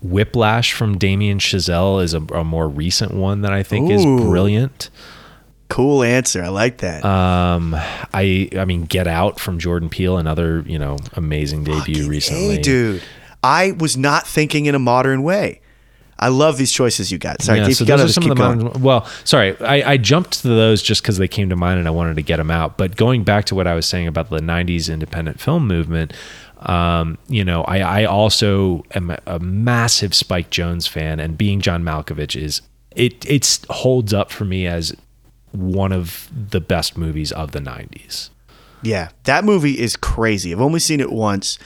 Whiplash 0.00 0.72
from 0.72 0.96
Damien 0.96 1.38
Chazelle 1.38 2.02
is 2.02 2.14
a, 2.14 2.20
a 2.32 2.44
more 2.44 2.68
recent 2.68 3.12
one 3.12 3.42
that 3.42 3.52
I 3.52 3.62
think 3.62 3.90
is 3.90 4.04
brilliant. 4.04 4.90
Cool 5.68 6.02
answer. 6.02 6.42
I 6.42 6.48
like 6.48 6.78
that. 6.78 7.04
Um, 7.04 7.74
I 7.74 8.48
I 8.56 8.64
mean, 8.64 8.84
Get 8.84 9.06
Out 9.06 9.38
from 9.38 9.58
Jordan 9.58 9.90
Peele, 9.90 10.16
another 10.16 10.60
you 10.66 10.78
know 10.78 10.96
amazing 11.14 11.64
debut 11.64 11.96
Fucking 11.96 12.08
recently. 12.08 12.56
A, 12.56 12.62
dude. 12.62 13.02
I 13.42 13.72
was 13.72 13.96
not 13.96 14.26
thinking 14.26 14.66
in 14.66 14.74
a 14.74 14.78
modern 14.78 15.22
way. 15.22 15.60
I 16.18 16.28
love 16.28 16.58
these 16.58 16.72
choices 16.72 17.12
you 17.12 17.18
got. 17.18 17.42
Sorry, 17.42 17.60
yeah, 17.60 17.68
so 17.68 17.84
those 17.84 18.00
are 18.00 18.08
some 18.08 18.24
of 18.24 18.30
the 18.30 18.34
going. 18.34 18.62
modern, 18.64 18.82
well, 18.82 19.06
sorry, 19.24 19.56
I, 19.60 19.92
I 19.92 19.96
jumped 19.96 20.42
to 20.42 20.48
those 20.48 20.82
just 20.82 21.02
because 21.02 21.18
they 21.18 21.28
came 21.28 21.48
to 21.48 21.56
mind 21.56 21.78
and 21.78 21.86
I 21.86 21.92
wanted 21.92 22.16
to 22.16 22.22
get 22.22 22.38
them 22.38 22.50
out. 22.50 22.76
But 22.76 22.96
going 22.96 23.22
back 23.22 23.44
to 23.46 23.54
what 23.54 23.66
I 23.66 23.74
was 23.74 23.86
saying 23.86 24.08
about 24.08 24.30
the 24.30 24.40
'90s 24.40 24.92
independent 24.92 25.40
film 25.40 25.66
movement, 25.68 26.12
um, 26.60 27.18
you 27.28 27.44
know, 27.44 27.62
I, 27.64 28.02
I 28.02 28.04
also 28.04 28.84
am 28.94 29.10
a, 29.10 29.18
a 29.26 29.38
massive 29.38 30.14
Spike 30.14 30.50
Jonze 30.50 30.88
fan, 30.88 31.20
and 31.20 31.38
being 31.38 31.60
John 31.60 31.84
Malkovich 31.84 32.40
is 32.40 32.62
it 32.96 33.24
it 33.30 33.64
holds 33.70 34.12
up 34.12 34.32
for 34.32 34.44
me 34.44 34.66
as 34.66 34.96
one 35.52 35.92
of 35.92 36.28
the 36.32 36.60
best 36.60 36.98
movies 36.98 37.30
of 37.30 37.52
the 37.52 37.60
'90s. 37.60 38.30
Yeah, 38.82 39.10
that 39.24 39.44
movie 39.44 39.78
is 39.78 39.96
crazy. 39.96 40.52
I've 40.52 40.60
only 40.60 40.80
seen 40.80 41.00
it 41.00 41.12
once. 41.12 41.58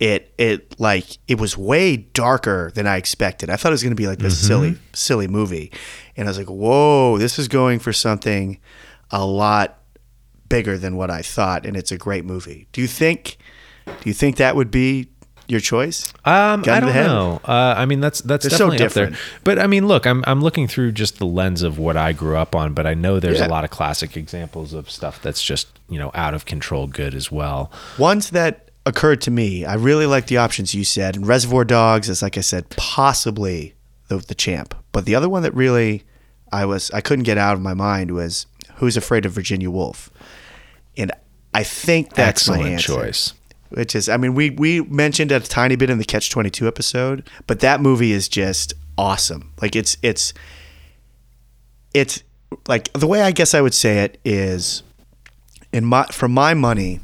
It 0.00 0.32
it 0.38 0.78
like 0.78 1.18
it 1.26 1.40
was 1.40 1.58
way 1.58 1.96
darker 1.96 2.70
than 2.74 2.86
I 2.86 2.96
expected. 2.96 3.50
I 3.50 3.56
thought 3.56 3.70
it 3.70 3.74
was 3.74 3.82
going 3.82 3.90
to 3.96 4.00
be 4.00 4.06
like 4.06 4.20
this 4.20 4.38
silly 4.38 4.78
silly 4.92 5.26
movie, 5.26 5.72
and 6.16 6.28
I 6.28 6.30
was 6.30 6.38
like, 6.38 6.46
"Whoa, 6.48 7.18
this 7.18 7.36
is 7.38 7.48
going 7.48 7.80
for 7.80 7.92
something 7.92 8.60
a 9.10 9.24
lot 9.24 9.80
bigger 10.48 10.78
than 10.78 10.96
what 10.96 11.10
I 11.10 11.22
thought." 11.22 11.66
And 11.66 11.76
it's 11.76 11.90
a 11.90 11.98
great 11.98 12.24
movie. 12.24 12.68
Do 12.72 12.80
you 12.80 12.86
think? 12.86 13.38
Do 13.86 13.94
you 14.04 14.12
think 14.14 14.36
that 14.36 14.54
would 14.54 14.70
be 14.70 15.08
your 15.48 15.58
choice? 15.60 16.12
Um, 16.24 16.60
I 16.68 16.78
don't 16.78 16.94
know. 16.94 17.40
Uh, 17.44 17.74
I 17.76 17.84
mean, 17.86 17.98
that's 18.00 18.20
that's 18.20 18.46
They're 18.48 18.56
so 18.56 18.70
definitely 18.70 18.86
up 18.86 18.92
there. 18.92 19.06
different. 19.10 19.42
But 19.42 19.58
I 19.58 19.66
mean, 19.66 19.88
look, 19.88 20.06
I'm 20.06 20.22
I'm 20.28 20.42
looking 20.42 20.68
through 20.68 20.92
just 20.92 21.18
the 21.18 21.26
lens 21.26 21.62
of 21.62 21.76
what 21.78 21.96
I 21.96 22.12
grew 22.12 22.36
up 22.36 22.54
on. 22.54 22.72
But 22.72 22.86
I 22.86 22.94
know 22.94 23.18
there's 23.18 23.40
Yeah. 23.40 23.48
a 23.48 23.50
lot 23.50 23.64
of 23.64 23.70
classic 23.70 24.16
examples 24.16 24.74
of 24.74 24.88
stuff 24.90 25.20
that's 25.20 25.42
just 25.42 25.66
you 25.88 25.98
know 25.98 26.12
out 26.14 26.34
of 26.34 26.44
control 26.44 26.86
good 26.86 27.14
as 27.16 27.32
well. 27.32 27.72
Ones 27.98 28.30
that 28.30 28.67
occurred 28.88 29.20
to 29.22 29.30
me, 29.30 29.64
I 29.64 29.74
really 29.74 30.06
like 30.06 30.26
the 30.26 30.38
options 30.38 30.74
you 30.74 30.84
said. 30.84 31.14
And 31.16 31.26
Reservoir 31.26 31.64
Dogs 31.64 32.08
is, 32.08 32.22
like 32.22 32.38
I 32.38 32.40
said, 32.40 32.68
possibly 32.70 33.74
the, 34.08 34.18
the 34.18 34.34
champ. 34.34 34.74
But 34.92 35.04
the 35.04 35.14
other 35.14 35.28
one 35.28 35.42
that 35.42 35.54
really 35.54 36.04
I 36.50 36.64
was 36.64 36.90
I 36.90 37.00
couldn't 37.00 37.24
get 37.24 37.38
out 37.38 37.54
of 37.54 37.60
my 37.60 37.74
mind 37.74 38.10
was 38.12 38.46
Who's 38.76 38.96
Afraid 38.96 39.26
of 39.26 39.32
Virginia 39.32 39.70
Woolf, 39.70 40.10
and 40.96 41.12
I 41.52 41.62
think 41.62 42.14
that's 42.14 42.48
my 42.48 42.54
Excellent 42.54 42.72
answer. 42.72 42.92
choice. 42.94 43.34
Which 43.70 43.94
is, 43.94 44.08
I 44.08 44.16
mean, 44.16 44.34
we 44.34 44.50
we 44.50 44.80
mentioned 44.80 45.30
it 45.30 45.44
a 45.44 45.48
tiny 45.48 45.76
bit 45.76 45.90
in 45.90 45.98
the 45.98 46.04
Catch 46.04 46.30
Twenty 46.30 46.48
Two 46.48 46.66
episode, 46.66 47.28
but 47.46 47.60
that 47.60 47.82
movie 47.82 48.12
is 48.12 48.26
just 48.28 48.72
awesome. 48.96 49.52
Like 49.60 49.76
it's 49.76 49.98
it's 50.02 50.32
it's 51.92 52.22
like 52.66 52.90
the 52.94 53.06
way 53.06 53.20
I 53.20 53.30
guess 53.30 53.52
I 53.52 53.60
would 53.60 53.74
say 53.74 54.04
it 54.04 54.18
is, 54.24 54.82
in 55.70 55.84
my 55.84 56.06
for 56.06 56.28
my 56.28 56.54
money, 56.54 57.00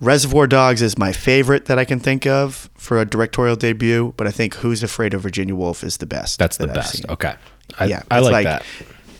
Reservoir 0.00 0.46
Dogs 0.46 0.80
is 0.80 0.96
my 0.96 1.12
favorite 1.12 1.66
that 1.66 1.78
I 1.78 1.84
can 1.84 2.00
think 2.00 2.26
of 2.26 2.70
for 2.74 3.00
a 3.00 3.04
directorial 3.04 3.56
debut. 3.56 4.14
But 4.16 4.26
I 4.26 4.30
think 4.30 4.54
Who's 4.54 4.82
Afraid 4.82 5.14
of 5.14 5.20
Virginia 5.20 5.54
Woolf 5.54 5.84
is 5.84 5.98
the 5.98 6.06
best. 6.06 6.38
That's 6.38 6.56
the 6.56 6.66
that 6.66 6.74
best. 6.74 7.08
Okay. 7.08 7.34
I, 7.78 7.84
yeah, 7.84 8.02
I 8.10 8.18
it's 8.18 8.28
like, 8.28 8.44
that. 8.44 8.64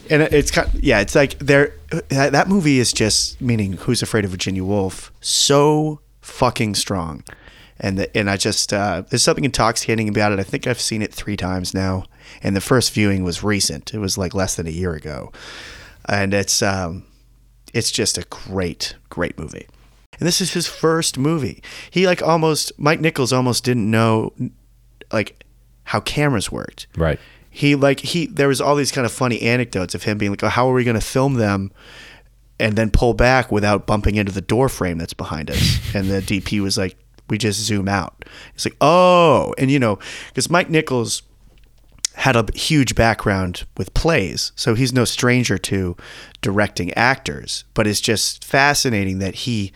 and 0.09 0.23
it's 0.23 0.51
kind 0.51 0.69
yeah, 0.75 1.01
it's 1.01 1.15
like 1.15 1.39
there 1.39 1.75
that, 2.09 2.49
movie 2.49 2.79
is 2.79 2.93
just 2.93 3.41
meaning 3.41 3.75
Who's 3.75 4.03
Afraid 4.03 4.25
of 4.25 4.31
Virginia 4.31 4.65
Woolf 4.65 5.13
so 5.21 6.01
fucking 6.21 6.75
strong, 6.75 7.23
and 7.79 7.99
the, 7.99 8.17
and 8.17 8.29
I 8.29 8.37
just 8.37 8.73
uh, 8.73 9.03
there's 9.09 9.23
something 9.23 9.45
intoxicating 9.45 10.09
about 10.09 10.33
it. 10.33 10.41
I 10.41 10.43
think 10.43 10.67
I've 10.67 10.81
seen 10.81 11.03
it 11.03 11.15
three 11.15 11.37
times 11.37 11.75
now, 11.75 12.05
and 12.43 12.57
the 12.57 12.61
first 12.61 12.93
viewing 12.93 13.23
was 13.23 13.45
recent. 13.45 13.95
It 13.95 13.99
was 13.99 14.19
like 14.19 14.35
less 14.35 14.57
than 14.57 14.67
a 14.67 14.71
year 14.71 14.95
ago, 14.95 15.31
and 16.09 16.35
it's 16.35 16.61
um, 16.61 17.05
it's 17.73 17.91
just 17.91 18.19
a 18.19 18.25
great 18.31 18.97
great 19.11 19.39
movie. 19.39 19.69
And 20.21 20.27
this 20.27 20.41
is 20.41 20.53
his 20.53 20.67
first 20.69 21.19
movie. 21.19 21.63
He 21.91 22.07
like 22.07 22.23
almost 22.23 22.73
Mike 22.79 23.01
Nichols 23.01 23.33
almost 23.33 23.65
didn't 23.65 23.91
know 23.91 24.33
like 25.13 25.45
how 25.85 25.99
cameras 26.01 26.53
worked 26.53 26.87
Right. 26.97 27.19
he 27.51 27.75
like 27.75 27.99
he 28.01 28.27
there 28.27 28.47
was 28.47 28.61
all 28.61 28.77
these 28.77 28.93
kind 28.93 29.05
of 29.05 29.11
funny 29.13 29.43
anecdotes 29.43 29.95
of 29.95 30.05
him 30.05 30.19
being 30.19 30.31
like, 30.31 30.45
oh, 30.45 30.49
how 30.49 30.71
are 30.71 30.75
we 30.75 30.85
going 30.85 30.95
to 31.01 31.05
film 31.05 31.35
them 31.35 31.73
and 32.61 32.77
then 32.77 32.91
pull 32.91 33.15
back 33.15 33.51
without 33.51 33.87
bumping 33.87 34.15
into 34.17 34.31
the 34.31 34.43
door 34.43 34.69
frame 34.69 34.99
that's 34.99 35.15
behind 35.15 35.51
us? 35.51 35.81
and 35.95 36.09
the 36.11 36.21
DP 36.21 36.61
was 36.61 36.77
like, 36.79 36.97
we 37.29 37.39
just 37.39 37.59
zoom 37.61 37.89
out. 37.89 38.25
It's 38.55 38.65
like, 38.67 38.77
oh, 38.81 39.55
and 39.57 39.71
you 39.71 39.79
know, 39.79 39.99
because 40.29 40.51
Mike 40.51 40.69
Nichols 40.69 41.23
had 42.15 42.37
a 42.37 42.45
huge 42.55 42.95
background 42.95 43.65
with 43.79 43.95
plays, 43.95 44.53
so 44.55 44.75
he's 44.75 44.93
no 44.93 45.05
stranger 45.05 45.57
to 45.57 45.97
directing 46.43 46.93
actors. 46.95 47.65
But 47.73 47.87
it's 47.87 48.01
just 48.01 48.45
fascinating 48.45 49.21
that 49.21 49.35
he 49.35 49.73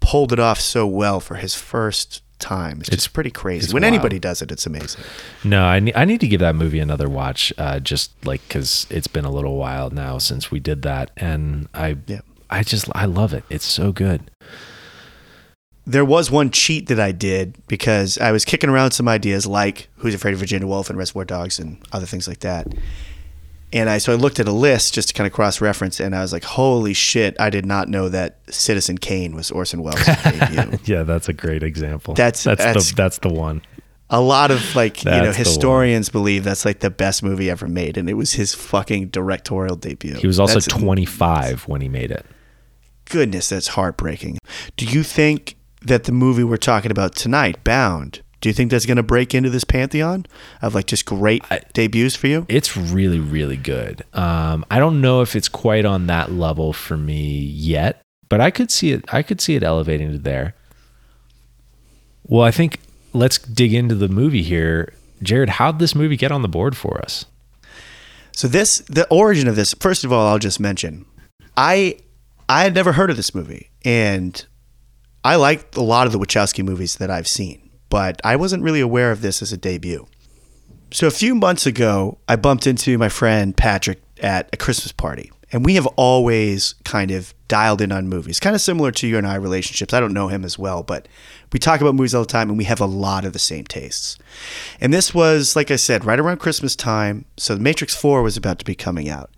pulled 0.00 0.32
it 0.32 0.38
off 0.38 0.60
so 0.60 0.86
well 0.86 1.20
for 1.20 1.36
his 1.36 1.54
first 1.54 2.22
time. 2.38 2.80
It's, 2.80 2.90
just 2.90 3.12
pretty 3.12 3.30
crazy. 3.30 3.72
When 3.72 3.82
wild. 3.82 3.94
anybody 3.94 4.18
does 4.18 4.42
it, 4.42 4.52
it's 4.52 4.64
amazing. 4.66 5.02
No, 5.44 5.64
I 5.64 5.80
need, 5.80 5.96
I 5.96 6.04
need 6.04 6.20
to 6.20 6.28
give 6.28 6.40
that 6.40 6.54
movie 6.54 6.78
another 6.78 7.08
watch, 7.08 7.52
uh, 7.58 7.80
just 7.80 8.12
like 8.24 8.40
because 8.46 8.86
it's 8.90 9.08
been 9.08 9.24
a 9.24 9.30
little 9.30 9.56
while 9.56 9.90
now 9.90 10.18
since 10.18 10.50
we 10.50 10.60
did 10.60 10.82
that, 10.82 11.10
and 11.16 11.68
I 11.74 11.96
Yeah. 12.06 12.20
I 12.50 12.62
just 12.62 12.88
I 12.94 13.04
love 13.04 13.34
it. 13.34 13.44
It's 13.50 13.66
so 13.66 13.92
good. 13.92 14.30
there 15.86 16.04
was 16.04 16.30
one 16.30 16.50
cheat 16.50 16.86
that 16.88 17.00
I 17.00 17.12
did 17.12 17.56
because 17.66 18.18
I 18.18 18.30
was 18.30 18.44
kicking 18.44 18.68
around 18.68 18.90
some 18.92 19.08
ideas 19.08 19.46
like 19.46 19.88
Who's 19.96 20.14
Afraid 20.14 20.34
of 20.34 20.38
Virginia 20.38 20.66
Woolf 20.66 20.90
and 20.90 20.98
Reservoir 20.98 21.24
Dogs 21.24 21.58
and 21.58 21.78
other 21.92 22.04
things 22.06 22.28
like 22.28 22.40
that. 22.40 22.66
And 23.72 23.90
I 23.90 23.98
so 23.98 24.12
I 24.12 24.16
looked 24.16 24.40
at 24.40 24.48
a 24.48 24.52
list 24.52 24.94
just 24.94 25.08
to 25.08 25.14
kind 25.14 25.26
of 25.26 25.32
cross 25.32 25.60
reference, 25.60 26.00
and 26.00 26.14
I 26.14 26.20
was 26.22 26.32
like, 26.32 26.44
"Holy 26.44 26.94
shit! 26.94 27.36
I 27.38 27.50
did 27.50 27.66
not 27.66 27.88
know 27.88 28.08
that 28.08 28.38
Citizen 28.48 28.96
Kane 28.98 29.34
was 29.34 29.50
Orson 29.50 29.82
Welles' 29.82 30.04
debut." 30.24 30.78
Yeah, 30.84 31.02
that's 31.02 31.28
a 31.28 31.32
great 31.34 31.62
example. 31.62 32.14
That's- 32.14 32.44
that's, 32.44 32.64
that's- 32.64 32.90
the 32.90 32.94
that's 32.96 33.18
the 33.18 33.28
one. 33.28 33.60
A 34.10 34.22
lot 34.22 34.50
of 34.50 34.74
like 34.74 35.04
you 35.04 35.10
know 35.10 35.24
That's 35.24 35.36
the 35.36 35.42
one. 35.42 35.46
historians 35.48 36.08
believe 36.08 36.42
that's 36.44 36.64
like 36.64 36.80
the 36.80 36.88
best 36.88 37.22
movie 37.22 37.50
ever 37.50 37.68
made, 37.68 37.98
and 37.98 38.08
it 38.08 38.14
was 38.14 38.32
his 38.32 38.54
fucking 38.54 39.08
directorial 39.08 39.76
debut. 39.76 40.14
He 40.14 40.26
was 40.26 40.40
also 40.40 40.60
That's- 40.60 40.80
25 40.80 41.68
when 41.68 41.82
he 41.82 41.90
made 41.90 42.10
it. 42.10 42.24
goodness, 43.10 43.50
that's 43.50 43.68
heartbreaking. 43.68 44.38
Do 44.78 44.86
you 44.86 45.02
think 45.02 45.56
that 45.82 46.04
the 46.04 46.12
movie 46.12 46.42
we're 46.44 46.56
talking 46.56 46.90
about 46.90 47.14
tonight, 47.16 47.62
Bound, 47.64 48.22
do 48.40 48.48
you 48.48 48.52
think 48.52 48.70
that's 48.70 48.86
going 48.86 48.96
to 48.96 49.02
break 49.02 49.34
into 49.34 49.50
this 49.50 49.64
pantheon 49.64 50.26
of 50.62 50.74
like 50.74 50.86
just 50.86 51.04
great 51.04 51.42
debuts 51.72 52.14
for 52.14 52.26
you? 52.26 52.46
It's 52.48 52.76
really 52.76 53.20
really 53.20 53.56
good. 53.56 54.04
Um, 54.12 54.64
I 54.70 54.78
don't 54.78 55.00
know 55.00 55.22
if 55.22 55.34
it's 55.36 55.48
quite 55.48 55.84
on 55.84 56.06
that 56.06 56.32
level 56.32 56.72
for 56.72 56.96
me 56.96 57.38
yet, 57.38 58.02
but 58.28 58.40
I 58.40 58.50
could 58.50 58.70
see 58.70 58.92
it. 58.92 59.04
I 59.12 59.22
could 59.22 59.40
see 59.40 59.56
it 59.56 59.62
elevating 59.62 60.12
to 60.12 60.18
there. 60.18 60.54
Well, 62.24 62.42
I 62.42 62.50
think 62.50 62.78
let's 63.12 63.38
dig 63.38 63.72
into 63.72 63.94
the 63.94 64.08
movie 64.08 64.42
here. 64.42 64.92
Jared, 65.22 65.48
how'd 65.48 65.78
this 65.78 65.94
movie 65.94 66.16
get 66.16 66.30
on 66.30 66.42
the 66.42 66.48
board 66.48 66.76
for 66.76 67.00
us? 67.00 67.24
So 68.32 68.46
this, 68.46 68.78
the 68.86 69.08
origin 69.08 69.48
of 69.48 69.56
this. 69.56 69.74
First 69.74 70.04
of 70.04 70.12
all, 70.12 70.28
I'll 70.28 70.38
just 70.38 70.60
mention, 70.60 71.06
I, 71.56 71.98
I 72.48 72.62
had 72.62 72.74
never 72.74 72.92
heard 72.92 73.10
of 73.10 73.16
this 73.16 73.34
movie, 73.34 73.70
and 73.84 74.44
I 75.24 75.34
liked 75.36 75.76
a 75.76 75.80
lot 75.80 76.06
of 76.06 76.12
the 76.12 76.20
Wachowski 76.20 76.64
movies 76.64 76.96
that 76.96 77.10
I've 77.10 77.26
seen, 77.26 77.67
but 77.88 78.20
I 78.24 78.36
wasn't 78.36 78.62
really 78.62 78.80
aware 78.80 79.10
of 79.10 79.22
this 79.22 79.42
as 79.42 79.52
a 79.52 79.56
debut. 79.56 80.06
So 80.90 81.06
a 81.06 81.10
few 81.10 81.34
months 81.34 81.66
ago, 81.66 82.18
I 82.28 82.36
bumped 82.36 82.66
into 82.66 82.96
my 82.96 83.08
friend 83.08 83.56
Patrick 83.56 84.00
at 84.22 84.48
a 84.52 84.56
Christmas 84.56 84.92
party, 84.92 85.30
and 85.52 85.64
we 85.64 85.74
have 85.74 85.86
always 85.96 86.74
kind 86.84 87.10
of 87.10 87.34
dialed 87.46 87.80
in 87.80 87.92
on 87.92 88.08
movies, 88.08 88.40
kind 88.40 88.54
of 88.54 88.62
similar 88.62 88.90
to 88.92 89.06
you 89.06 89.18
and 89.18 89.26
I 89.26 89.34
relationships. 89.34 89.92
I 89.92 90.00
don't 90.00 90.14
know 90.14 90.28
him 90.28 90.44
as 90.44 90.58
well, 90.58 90.82
but 90.82 91.06
we 91.52 91.58
talk 91.58 91.80
about 91.80 91.94
movies 91.94 92.14
all 92.14 92.22
the 92.22 92.28
time, 92.28 92.48
and 92.48 92.58
we 92.58 92.64
have 92.64 92.80
a 92.80 92.86
lot 92.86 93.24
of 93.24 93.32
the 93.32 93.38
same 93.38 93.64
tastes. 93.64 94.18
And 94.80 94.92
this 94.92 95.14
was, 95.14 95.56
like 95.56 95.70
I 95.70 95.76
said, 95.76 96.04
right 96.04 96.18
around 96.18 96.38
Christmas 96.38 96.76
time. 96.76 97.24
So 97.36 97.54
The 97.54 97.60
Matrix 97.60 97.94
4 97.94 98.22
was 98.22 98.36
about 98.36 98.58
to 98.58 98.64
be 98.64 98.74
coming 98.74 99.08
out. 99.08 99.30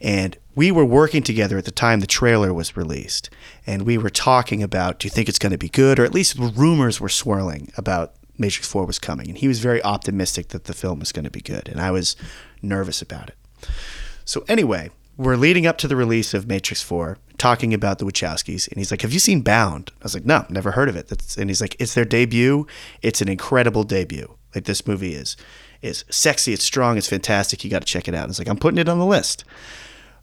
And 0.00 0.36
we 0.54 0.70
were 0.70 0.84
working 0.84 1.22
together 1.22 1.58
at 1.58 1.64
the 1.64 1.70
time 1.70 2.00
the 2.00 2.06
trailer 2.06 2.52
was 2.52 2.76
released. 2.76 3.30
And 3.68 3.82
we 3.82 3.98
were 3.98 4.08
talking 4.08 4.62
about 4.62 4.98
do 4.98 5.06
you 5.06 5.10
think 5.10 5.28
it's 5.28 5.38
going 5.38 5.52
to 5.52 5.58
be 5.58 5.68
good? 5.68 5.98
Or 5.98 6.04
at 6.04 6.14
least 6.14 6.38
rumors 6.38 7.02
were 7.02 7.10
swirling 7.10 7.70
about 7.76 8.14
Matrix 8.38 8.66
4 8.66 8.86
was 8.86 8.98
coming. 8.98 9.28
And 9.28 9.36
he 9.36 9.46
was 9.46 9.60
very 9.60 9.82
optimistic 9.82 10.48
that 10.48 10.64
the 10.64 10.72
film 10.72 11.00
was 11.00 11.12
going 11.12 11.26
to 11.26 11.30
be 11.30 11.42
good. 11.42 11.68
And 11.68 11.78
I 11.78 11.90
was 11.90 12.16
nervous 12.62 13.02
about 13.02 13.28
it. 13.28 13.36
So, 14.24 14.42
anyway, 14.48 14.90
we're 15.18 15.36
leading 15.36 15.66
up 15.66 15.76
to 15.78 15.88
the 15.88 15.96
release 15.96 16.32
of 16.32 16.48
Matrix 16.48 16.80
4, 16.80 17.18
talking 17.36 17.74
about 17.74 17.98
the 17.98 18.06
Wachowskis. 18.06 18.68
And 18.68 18.78
he's 18.78 18.90
like, 18.90 19.02
Have 19.02 19.12
you 19.12 19.18
seen 19.18 19.42
Bound? 19.42 19.92
I 20.00 20.04
was 20.04 20.14
like, 20.14 20.24
No, 20.24 20.46
never 20.48 20.70
heard 20.70 20.88
of 20.88 20.96
it. 20.96 21.08
That's, 21.08 21.36
and 21.36 21.50
he's 21.50 21.60
like, 21.60 21.76
It's 21.78 21.92
their 21.92 22.06
debut. 22.06 22.66
It's 23.02 23.20
an 23.20 23.28
incredible 23.28 23.84
debut. 23.84 24.34
Like, 24.54 24.64
this 24.64 24.86
movie 24.86 25.14
is 25.14 25.36
is 25.82 26.04
sexy, 26.10 26.52
it's 26.52 26.64
strong, 26.64 26.96
it's 26.96 27.08
fantastic. 27.08 27.62
You 27.62 27.70
got 27.70 27.82
to 27.82 27.86
check 27.86 28.08
it 28.08 28.14
out. 28.14 28.24
And 28.24 28.30
it's 28.30 28.38
like, 28.38 28.48
I'm 28.48 28.56
putting 28.56 28.78
it 28.78 28.88
on 28.88 28.98
the 28.98 29.06
list. 29.06 29.44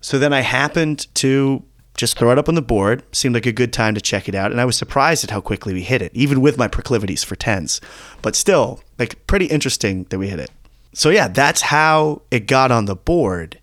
So 0.01 0.19
then 0.19 0.33
I 0.33 0.41
happened 0.41 1.07
to 1.15 1.63
just 1.95 2.17
throw 2.17 2.31
it 2.31 2.37
up 2.37 2.49
on 2.49 2.55
the 2.55 2.61
board. 2.61 3.03
Seemed 3.11 3.35
like 3.35 3.45
a 3.45 3.51
good 3.51 3.73
time 3.73 3.95
to 3.95 4.01
check 4.01 4.27
it 4.27 4.35
out. 4.35 4.51
And 4.51 4.59
I 4.59 4.65
was 4.65 4.77
surprised 4.77 5.23
at 5.23 5.31
how 5.31 5.41
quickly 5.41 5.73
we 5.73 5.81
hit 5.81 6.01
it, 6.01 6.11
even 6.13 6.41
with 6.41 6.57
my 6.57 6.67
proclivities 6.67 7.23
for 7.23 7.35
tens. 7.35 7.81
But 8.21 8.35
still, 8.35 8.81
like, 8.99 9.25
pretty 9.27 9.45
interesting 9.45 10.05
that 10.09 10.19
we 10.19 10.29
hit 10.29 10.39
it. 10.39 10.51
So 10.93 11.09
yeah, 11.09 11.27
that's 11.27 11.61
how 11.61 12.21
it 12.31 12.47
got 12.47 12.71
on 12.71 12.85
the 12.85 12.95
board. 12.95 13.59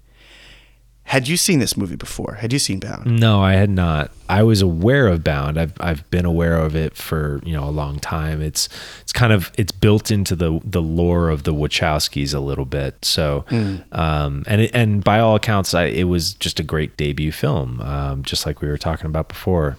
Had 1.05 1.29
you 1.29 1.37
seen 1.37 1.59
this 1.59 1.77
movie 1.77 1.97
before? 1.97 2.35
Had 2.41 2.53
you 2.53 2.59
seen 2.59 2.79
Bound? 2.79 3.21
No, 3.21 3.43
I 3.43 3.53
had 3.55 3.69
not. 3.69 4.13
I 4.29 4.43
was 4.45 4.63
aware 4.63 5.09
of 5.09 5.23
Bound. 5.23 5.59
I've 5.59 5.75
I've 5.79 6.09
been 6.11 6.25
aware 6.25 6.57
of 6.57 6.75
it 6.75 6.97
for 6.97 7.41
you 7.45 7.53
know 7.53 7.65
a 7.65 7.71
long 7.71 7.99
time. 7.99 8.41
It's 8.41 8.69
it's 9.03 9.13
kind 9.13 9.33
of 9.33 9.51
it's 9.59 9.73
built 9.73 10.11
into 10.11 10.35
the 10.35 10.61
the 10.65 10.81
lore 10.81 11.29
of 11.29 11.43
the 11.43 11.53
Wachowskis 11.53 12.33
a 12.35 12.39
little 12.39 12.65
bit. 12.65 13.05
So, 13.05 13.45
um, 13.93 14.45
and 14.47 14.63
it, 14.63 14.71
and 14.73 15.05
by 15.05 15.19
all 15.19 15.35
accounts, 15.35 15.75
I, 15.75 15.85
it 15.85 16.05
was 16.05 16.35
just 16.35 16.61
a 16.61 16.63
great 16.63 16.97
debut 16.97 17.33
film, 17.33 17.81
um, 17.83 18.23
just 18.23 18.47
like 18.47 18.63
we 18.63 18.69
were 18.69 18.79
talking 18.79 19.07
about 19.07 19.29
before. 19.29 19.77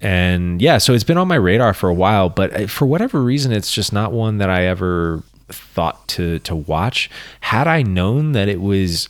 And 0.00 0.60
yeah, 0.60 0.76
so 0.78 0.92
it's 0.92 1.04
been 1.04 1.16
on 1.16 1.28
my 1.28 1.36
radar 1.36 1.72
for 1.72 1.88
a 1.88 1.94
while, 1.94 2.28
but 2.28 2.52
uh, 2.52 2.66
for 2.66 2.84
whatever 2.84 3.22
reason, 3.22 3.52
it's 3.52 3.72
just 3.72 3.92
not 3.92 4.12
one 4.12 4.38
that 4.38 4.50
I 4.50 4.64
ever 4.66 5.22
thought 5.48 6.06
to 6.08 6.38
to 6.40 6.54
watch. 6.54 7.08
Had 7.40 7.66
I 7.66 7.82
known 7.82 8.32
that 8.32 8.48
it 8.48 8.60
was 8.60 9.08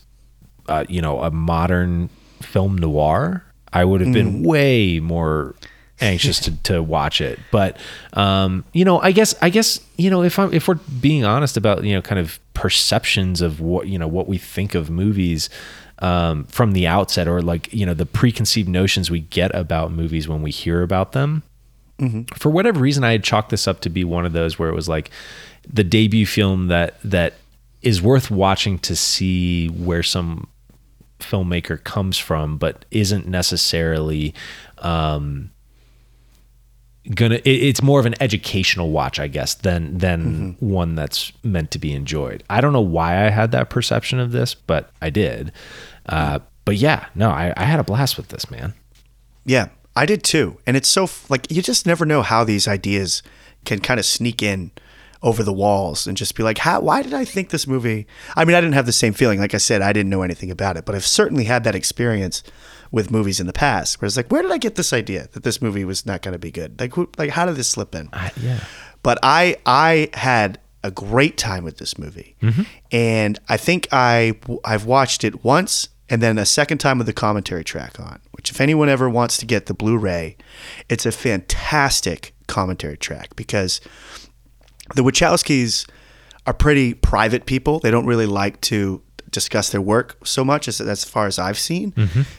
uh, 0.68 0.85
you 0.88 1.00
know, 1.00 1.21
a 1.21 1.30
modern 1.30 2.09
film 2.40 2.76
noir, 2.76 3.44
I 3.73 3.85
would 3.85 4.00
have 4.00 4.12
been 4.12 4.42
way 4.42 5.00
more 5.00 5.54
anxious 6.00 6.38
to, 6.40 6.62
to 6.64 6.83
watch 6.83 7.21
it. 7.21 7.38
But 7.50 7.78
um, 8.12 8.64
you 8.73 8.85
know, 8.85 9.00
I 9.00 9.12
guess 9.12 9.35
I 9.42 9.50
guess 9.50 9.80
you 9.97 10.11
know 10.11 10.23
if 10.23 10.38
I'm 10.38 10.52
if 10.52 10.68
we're 10.68 10.78
being 11.00 11.25
honest 11.25 11.56
about 11.56 11.85
you 11.85 11.94
know 11.94 12.02
kind 12.02 12.18
of 12.18 12.38
perceptions 12.54 13.40
of 13.40 13.61
what 13.61 13.88
you 13.88 13.99
know 13.99 14.09
what 14.09 14.28
we 14.28 14.38
think 14.38 14.75
of 14.75 14.90
movies 14.90 15.50
um, 16.00 16.44
from 16.44 16.73
the 16.73 16.87
outset, 16.87 17.26
or 17.28 17.42
like 17.42 17.73
you 17.73 17.85
know 17.87 17.94
the 17.94 18.06
preconceived 18.06 18.68
notions 18.68 19.11
we 19.11 19.21
get 19.21 19.54
about 19.54 19.92
movies 19.92 20.28
when 20.28 20.42
we 20.42 20.50
hear 20.50 20.83
about 20.83 21.12
them. 21.12 21.42
For 22.37 22.50
whatever 22.50 22.80
reason, 22.80 23.04
I 23.04 23.12
had 23.12 23.23
chalked 23.23 23.50
this 23.50 23.68
up 23.68 23.80
to 23.80 23.90
be 23.90 24.04
one 24.04 24.26
of 24.26 24.33
those 24.33 24.59
where 24.59 24.68
it 24.68 24.75
was 24.75 24.88
like 24.88 25.11
the 25.68 25.85
debut 25.85 26.26
film 26.26 26.68
that 26.68 27.00
that 27.02 27.35
is 27.83 28.02
worth 28.02 28.30
watching 28.30 28.78
to 28.80 28.97
see 28.97 29.68
where 29.68 30.02
some 30.02 30.49
filmmaker 31.25 31.83
comes 31.83 32.19
from, 32.19 32.59
but 32.59 32.85
isn't 32.90 33.26
necessarily 33.26 34.35
um, 34.78 35.50
gonna. 37.14 37.37
It, 37.37 37.47
it's 37.47 37.83
more 37.83 38.00
of 38.00 38.07
an 38.07 38.14
educational 38.21 38.90
watch, 38.90 39.19
I 39.19 39.28
guess, 39.28 39.54
than 39.54 39.99
than 39.99 40.57
one 40.61 40.95
that's 40.95 41.33
meant 41.43 41.71
to 41.73 41.78
be 41.78 41.93
enjoyed. 41.93 42.45
I 42.49 42.61
don't 42.61 42.73
know 42.73 42.81
why 42.81 43.26
I 43.26 43.31
had 43.31 43.52
that 43.52 43.71
perception 43.71 44.19
of 44.21 44.33
this, 44.33 44.54
but 44.54 44.90
I 45.00 45.11
did. 45.11 45.52
Uh, 46.07 46.40
but 46.64 46.76
yeah, 46.76 47.07
no, 47.14 47.31
I, 47.31 47.52
I 47.57 47.64
had 47.64 47.81
a 47.81 47.85
blast 47.85 48.16
with 48.16 48.28
this, 48.28 48.50
man. 48.50 48.75
Yeah, 49.45 49.69
I 49.97 50.07
did 50.07 50.23
too. 50.23 50.59
And 50.66 50.76
it's 50.76 50.88
so 50.88 51.09
like 51.28 51.50
you 51.50 51.62
just 51.62 51.87
never 51.87 52.04
know 52.04 52.23
how 52.23 52.45
these 52.45 52.66
ideas 52.66 53.23
can 53.64 53.81
kind 53.81 53.99
of 53.99 54.07
sneak 54.07 54.43
in 54.43 54.71
over 55.25 55.43
the 55.43 55.52
walls 55.52 56.07
and 56.07 56.16
just 56.16 56.37
be 56.37 56.43
like, 56.43 56.59
how? 56.59 56.81
Why 56.81 57.02
did 57.02 57.14
I 57.14 57.25
think 57.25 57.49
this 57.49 57.66
movie? 57.66 58.07
I 58.37 58.45
mean, 58.45 58.54
I 58.54 58.61
didn't 58.61 58.75
have 58.75 58.87
the 58.87 58.93
same 58.93 59.14
feeling. 59.14 59.40
Like 59.40 59.54
I 59.54 59.59
said, 59.59 59.81
I 59.83 59.93
didn't 59.93 60.11
know 60.11 60.23
anything 60.23 60.50
about 60.50 60.76
it, 60.76 60.85
but 60.85 60.95
I've 60.95 61.07
certainly 61.07 61.45
had 61.45 61.64
that 61.64 61.75
experience 61.75 62.43
with 62.93 63.11
movies 63.11 63.40
in 63.40 63.47
the 63.47 63.52
past 63.52 64.00
where 64.00 64.07
it's 64.07 64.16
like, 64.16 64.31
where 64.31 64.43
did 64.43 64.52
I 64.52 64.59
get 64.59 64.76
this 64.76 64.93
idea 64.93 65.28
that 65.33 65.43
this 65.43 65.61
movie 65.61 65.85
was 65.85 66.04
not 66.04 66.23
going 66.23 66.35
to 66.35 66.38
be 66.38 66.52
good? 66.52 66.78
Like, 66.78 66.95
who, 66.95 67.09
like 67.16 67.31
how 67.31 67.47
did 67.47 67.57
this 67.57 67.69
slip 67.69 67.95
in? 67.95 68.11
Yeah. 68.40 68.61
but 69.02 69.19
I 69.23 69.57
I 69.64 70.11
had 70.12 70.61
a 70.85 70.90
great 70.90 71.38
time 71.38 71.64
with 71.64 71.78
this 71.78 71.99
movie, 71.99 72.37
mm-hmm. 72.43 72.62
and 72.93 73.38
I 73.49 73.57
think 73.57 73.88
I 73.90 74.38
I've 74.62 74.85
watched 74.85 75.25
it 75.25 75.43
once 75.43 75.88
and 76.11 76.23
then 76.23 76.37
a 76.37 76.45
second 76.45 76.78
time 76.78 76.99
with 76.99 77.07
the 77.07 77.14
commentary 77.14 77.64
track 77.64 77.99
on. 77.99 78.21
Which, 78.33 78.50
if 78.50 78.61
anyone 78.61 78.90
ever 78.90 79.09
wants 79.09 79.38
to 79.38 79.47
get 79.47 79.66
the 79.66 79.75
Blu-ray, 79.75 80.37
it's 80.90 81.07
a 81.07 81.12
fantastic 81.12 82.35
commentary 82.47 82.99
track 82.99 83.35
because 83.37 83.81
the 84.95 85.03
Wachowskis 85.03 85.88
are 86.47 86.55
pretty 86.55 86.95
private 86.95 87.47
people. 87.47 87.81
They 87.81 87.91
don't 87.91 88.07
really 88.07 88.26
like 88.26 88.61
to 88.62 89.03
discuss 89.31 89.71
their 89.71 89.81
work 89.81 90.17
so 90.25 90.45
much 90.45 90.69
as 90.69 90.81
as 90.81 91.05
far 91.05 91.26
as 91.26 91.38
I've 91.38 91.59
seen. 91.59 91.93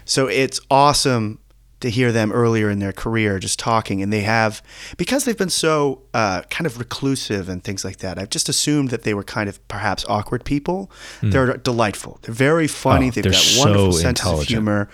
So 0.05 0.27
it's 0.27 0.59
awesome 0.69 1.39
to 1.81 1.89
hear 1.89 2.11
them 2.11 2.31
earlier 2.31 2.69
in 2.69 2.79
their 2.79 2.93
career 2.93 3.37
just 3.37 3.59
talking. 3.59 4.01
And 4.01 4.11
they 4.13 4.21
have 4.21 4.61
because 4.97 5.25
they've 5.25 5.37
been 5.37 5.49
so 5.49 6.03
uh, 6.13 6.43
kind 6.49 6.65
of 6.65 6.79
reclusive 6.79 7.49
and 7.49 7.63
things 7.63 7.83
like 7.83 7.97
that 7.97 8.17
i've 8.17 8.29
just 8.29 8.47
assumed 8.47 8.89
that 8.89 9.03
they 9.03 9.13
were 9.13 9.23
kind 9.23 9.49
of 9.49 9.65
perhaps 9.67 10.05
awkward 10.07 10.45
people. 10.45 10.89
They're 11.21 11.57
delightful. 11.57 12.19
They're 12.21 12.33
very 12.33 12.67
funny. 12.67 13.07
Oh, 13.07 13.11
they've 13.11 13.23
they're 13.23 13.33
got 13.33 13.41
so 13.41 13.59
wonderful 13.61 13.91
sense 13.93 14.25
of 14.25 14.43
humor 14.43 14.89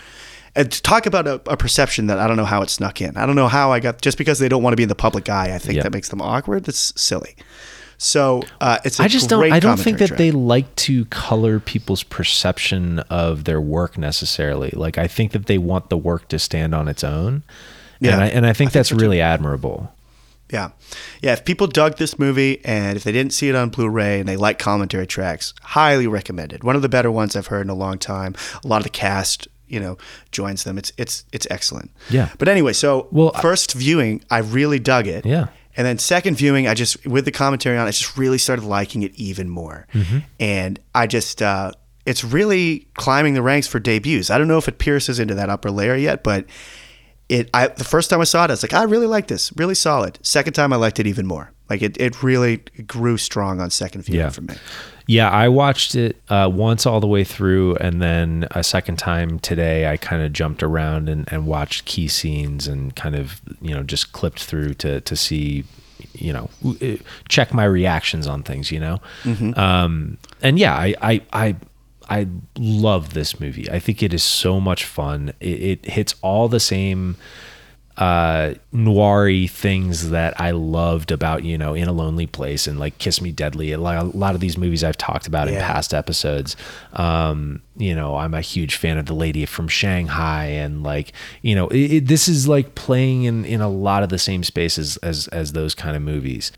and 0.55 0.71
to 0.71 0.81
talk 0.81 1.05
about 1.05 1.27
a, 1.27 1.35
a 1.49 1.57
perception 1.57 2.07
that 2.07 2.19
i 2.19 2.27
don't 2.27 2.37
know 2.37 2.45
how 2.45 2.61
it 2.61 2.69
snuck 2.69 3.01
in 3.01 3.15
i 3.17 3.25
don't 3.25 3.35
know 3.35 3.47
how 3.47 3.71
i 3.71 3.79
got 3.79 4.01
just 4.01 4.17
because 4.17 4.39
they 4.39 4.49
don't 4.49 4.63
want 4.63 4.73
to 4.73 4.77
be 4.77 4.83
in 4.83 4.89
the 4.89 4.95
public 4.95 5.29
eye 5.29 5.53
i 5.53 5.57
think 5.57 5.81
that 5.81 5.93
makes 5.93 6.09
them 6.09 6.21
awkward 6.21 6.63
that's 6.63 6.93
silly 6.99 7.35
so 8.03 8.41
uh, 8.59 8.79
it's 8.83 8.99
a 8.99 9.03
I 9.03 9.07
just 9.07 9.29
don't. 9.29 9.51
I 9.51 9.59
don't 9.59 9.77
think 9.77 9.99
that 9.99 10.17
they 10.17 10.31
like 10.31 10.75
to 10.77 11.05
color 11.05 11.59
people's 11.59 12.01
perception 12.01 12.97
of 13.11 13.43
their 13.43 13.61
work 13.61 13.95
necessarily. 13.95 14.71
Like 14.71 14.97
I 14.97 15.07
think 15.07 15.33
that 15.33 15.45
they 15.45 15.59
want 15.59 15.91
the 15.91 15.97
work 15.99 16.27
to 16.29 16.39
stand 16.39 16.73
on 16.73 16.87
its 16.87 17.03
own. 17.03 17.43
Yeah, 17.99 18.13
and 18.13 18.23
I, 18.23 18.27
and 18.29 18.45
I 18.47 18.53
think 18.53 18.69
I 18.69 18.71
think 18.71 18.71
that's 18.71 18.89
too. 18.89 18.95
really 18.95 19.21
admirable. 19.21 19.93
Yeah. 20.51 20.71
Yeah. 21.21 21.33
If 21.33 21.45
people 21.45 21.67
dug 21.67 21.97
this 21.97 22.19
movie 22.19 22.59
and 22.65 22.97
if 22.97 23.03
they 23.03 23.11
didn't 23.11 23.33
see 23.33 23.49
it 23.49 23.55
on 23.55 23.69
Blu 23.69 23.87
ray 23.87 24.19
and 24.19 24.27
they 24.27 24.35
like 24.35 24.59
commentary 24.59 25.07
tracks, 25.07 25.53
highly 25.61 26.07
recommended. 26.07 26.63
One 26.63 26.75
of 26.75 26.81
the 26.81 26.89
better 26.89 27.11
ones 27.11 27.35
I've 27.35 27.47
heard 27.47 27.65
in 27.65 27.69
a 27.69 27.75
long 27.75 27.97
time. 27.97 28.35
A 28.63 28.67
lot 28.67 28.77
of 28.77 28.83
the 28.83 28.89
cast, 28.89 29.47
you 29.71 29.79
know, 29.79 29.97
joins 30.31 30.63
them. 30.63 30.77
It's 30.77 30.91
it's 30.97 31.23
it's 31.31 31.47
excellent. 31.49 31.91
Yeah. 32.09 32.29
But 32.37 32.47
anyway, 32.47 32.73
so 32.73 33.07
Well, 33.11 33.31
I- 33.35 33.41
first 33.41 33.73
viewing, 33.73 34.23
I 34.29 34.39
really 34.39 34.79
dug 34.79 35.07
it. 35.07 35.25
Yeah. 35.25 35.47
And 35.77 35.87
then 35.87 35.97
second 35.99 36.35
viewing, 36.35 36.67
I 36.67 36.73
just 36.73 37.05
with 37.07 37.23
the 37.25 37.31
commentary 37.31 37.77
on, 37.77 37.85
it, 37.85 37.89
I 37.89 37.91
just 37.91 38.17
really 38.17 38.37
started 38.37 38.65
liking 38.65 39.03
it 39.03 39.13
even 39.15 39.49
more. 39.49 39.87
Mm-hmm. 39.93 40.17
And 40.39 40.79
I 40.93 41.07
just 41.07 41.41
uh, 41.41 41.71
it's 42.05 42.23
really 42.23 42.87
climbing 42.95 43.35
the 43.35 43.41
ranks 43.41 43.67
for 43.67 43.79
debuts. 43.79 44.29
I 44.29 44.37
don't 44.37 44.47
know 44.49 44.57
if 44.57 44.67
it 44.67 44.79
pierces 44.79 45.19
into 45.19 45.33
that 45.35 45.49
upper 45.49 45.71
layer 45.71 45.95
yet, 45.95 46.23
but 46.23 46.45
it 47.29 47.49
I 47.53 47.67
the 47.67 47.85
first 47.85 48.09
time 48.09 48.19
I 48.19 48.25
saw 48.25 48.43
it, 48.43 48.49
I 48.49 48.53
was 48.53 48.63
like, 48.63 48.73
I 48.73 48.83
really 48.83 49.07
like 49.07 49.27
this, 49.27 49.53
really 49.55 49.75
solid. 49.75 50.19
Second 50.21 50.53
time 50.53 50.73
I 50.73 50.75
liked 50.75 50.99
it 50.99 51.07
even 51.07 51.25
more. 51.25 51.51
Like 51.69 51.81
it, 51.81 51.95
it 52.01 52.21
really 52.21 52.57
grew 52.85 53.15
strong 53.15 53.61
on 53.61 53.69
second 53.69 54.01
viewing 54.01 54.19
Yeah. 54.19 54.29
for 54.29 54.41
me. 54.41 54.55
Yeah, 55.11 55.29
I 55.29 55.49
watched 55.49 55.93
it 55.93 56.15
uh, 56.29 56.49
once 56.53 56.85
all 56.85 57.01
the 57.01 57.07
way 57.07 57.25
through, 57.25 57.75
and 57.81 58.01
then 58.01 58.47
a 58.51 58.63
second 58.63 58.95
time 58.95 59.39
today. 59.39 59.91
I 59.91 59.97
kind 59.97 60.21
of 60.21 60.31
jumped 60.31 60.63
around 60.63 61.09
and, 61.09 61.27
and 61.29 61.45
watched 61.45 61.83
key 61.83 62.07
scenes 62.07 62.65
and 62.65 62.95
kind 62.95 63.15
of 63.15 63.41
you 63.61 63.73
know 63.75 63.83
just 63.83 64.13
clipped 64.13 64.41
through 64.41 64.75
to 64.75 65.01
to 65.01 65.15
see 65.17 65.65
you 66.13 66.31
know 66.31 66.49
uh, 66.81 66.95
check 67.27 67.53
my 67.53 67.65
reactions 67.65 68.25
on 68.25 68.41
things. 68.41 68.71
You 68.71 68.79
know, 68.79 69.01
um, 69.57 70.17
and 70.41 70.57
yeah, 70.57 70.73
I 70.73 70.95
I. 71.01 71.21
I 71.33 71.55
I 72.09 72.27
love 72.57 73.13
this 73.13 73.39
movie. 73.39 73.69
I 73.71 73.79
think 73.79 74.03
it 74.03 74.13
is 74.13 74.23
so 74.23 74.59
much 74.59 74.83
fun. 74.83 75.33
It, 75.39 75.61
it 75.61 75.85
hits 75.85 76.15
all 76.21 76.49
the 76.49 76.59
same 76.59 77.15
uh 77.97 78.53
noiry 78.73 79.49
things 79.49 80.09
that 80.11 80.39
I 80.39 80.51
loved 80.51 81.11
about 81.11 81.43
you 81.43 81.57
know 81.57 81.73
in 81.73 81.87
a 81.87 81.91
lonely 81.91 82.25
place 82.25 82.67
and 82.67 82.79
like 82.79 82.97
Kiss 82.97 83.21
Me 83.21 83.31
Deadly 83.31 83.71
a 83.71 83.77
lot, 83.77 83.97
a 83.97 84.03
lot 84.17 84.33
of 84.33 84.41
these 84.41 84.57
movies 84.57 84.83
I've 84.83 84.97
talked 84.97 85.27
about 85.27 85.47
in 85.47 85.55
past 85.55 85.93
episodes. 85.93 86.55
Um 86.93 87.61
you 87.75 87.93
know 87.93 88.15
I'm 88.15 88.33
a 88.33 88.41
huge 88.41 88.75
fan 88.75 88.97
of 88.97 89.05
The 89.05 89.13
Lady 89.13 89.45
from 89.45 89.67
Shanghai 89.67 90.45
and 90.45 90.83
like 90.83 91.13
you 91.41 91.55
know 91.55 91.67
it, 91.67 91.91
it, 91.91 92.07
this 92.07 92.27
is 92.27 92.47
like 92.47 92.75
playing 92.75 93.23
in 93.23 93.45
in 93.45 93.61
a 93.61 93.69
lot 93.69 94.03
of 94.03 94.09
the 94.09 94.19
same 94.19 94.43
spaces 94.43 94.97
as 94.97 95.27
as 95.29 95.53
those 95.53 95.75
kind 95.75 95.95
of 95.95 96.01
movies. 96.01 96.51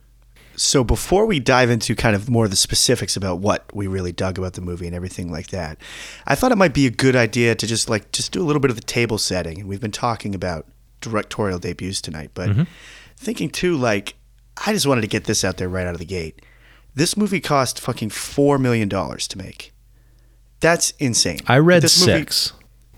So 0.55 0.83
before 0.83 1.25
we 1.25 1.39
dive 1.39 1.69
into 1.69 1.95
kind 1.95 2.15
of 2.15 2.29
more 2.29 2.45
of 2.45 2.51
the 2.51 2.57
specifics 2.57 3.15
about 3.15 3.39
what 3.39 3.65
we 3.73 3.87
really 3.87 4.11
dug 4.11 4.37
about 4.37 4.53
the 4.53 4.61
movie 4.61 4.85
and 4.85 4.95
everything 4.95 5.31
like 5.31 5.47
that, 5.47 5.77
I 6.27 6.35
thought 6.35 6.51
it 6.51 6.57
might 6.57 6.73
be 6.73 6.85
a 6.85 6.91
good 6.91 7.15
idea 7.15 7.55
to 7.55 7.65
just 7.65 7.89
like 7.89 8.11
just 8.11 8.31
do 8.31 8.41
a 8.41 8.45
little 8.45 8.59
bit 8.59 8.69
of 8.69 8.75
the 8.77 8.83
table 8.83 9.17
setting. 9.17 9.59
And 9.59 9.67
we've 9.67 9.81
been 9.81 9.91
talking 9.91 10.35
about 10.35 10.67
directorial 11.03 11.59
debuts 11.59 12.01
tonight, 12.01 12.31
but 12.33 12.49
thinking 13.17 13.49
too 13.49 13.75
like 13.75 14.15
I 14.65 14.73
just 14.73 14.85
wanted 14.87 15.01
to 15.01 15.07
get 15.07 15.25
this 15.25 15.43
out 15.43 15.57
there 15.57 15.69
right 15.69 15.85
out 15.87 15.93
of 15.93 15.99
the 15.99 16.05
gate. 16.05 16.41
This 16.95 17.17
movie 17.17 17.39
cost 17.39 17.79
fucking 17.79 18.09
four 18.09 18.57
million 18.57 18.89
dollars 18.89 19.27
to 19.29 19.37
make. 19.37 19.73
That's 20.59 20.91
insane. 20.99 21.39
I 21.47 21.57
read 21.57 21.81
This 21.81 21.99
movie- 21.99 22.19
six 22.19 22.53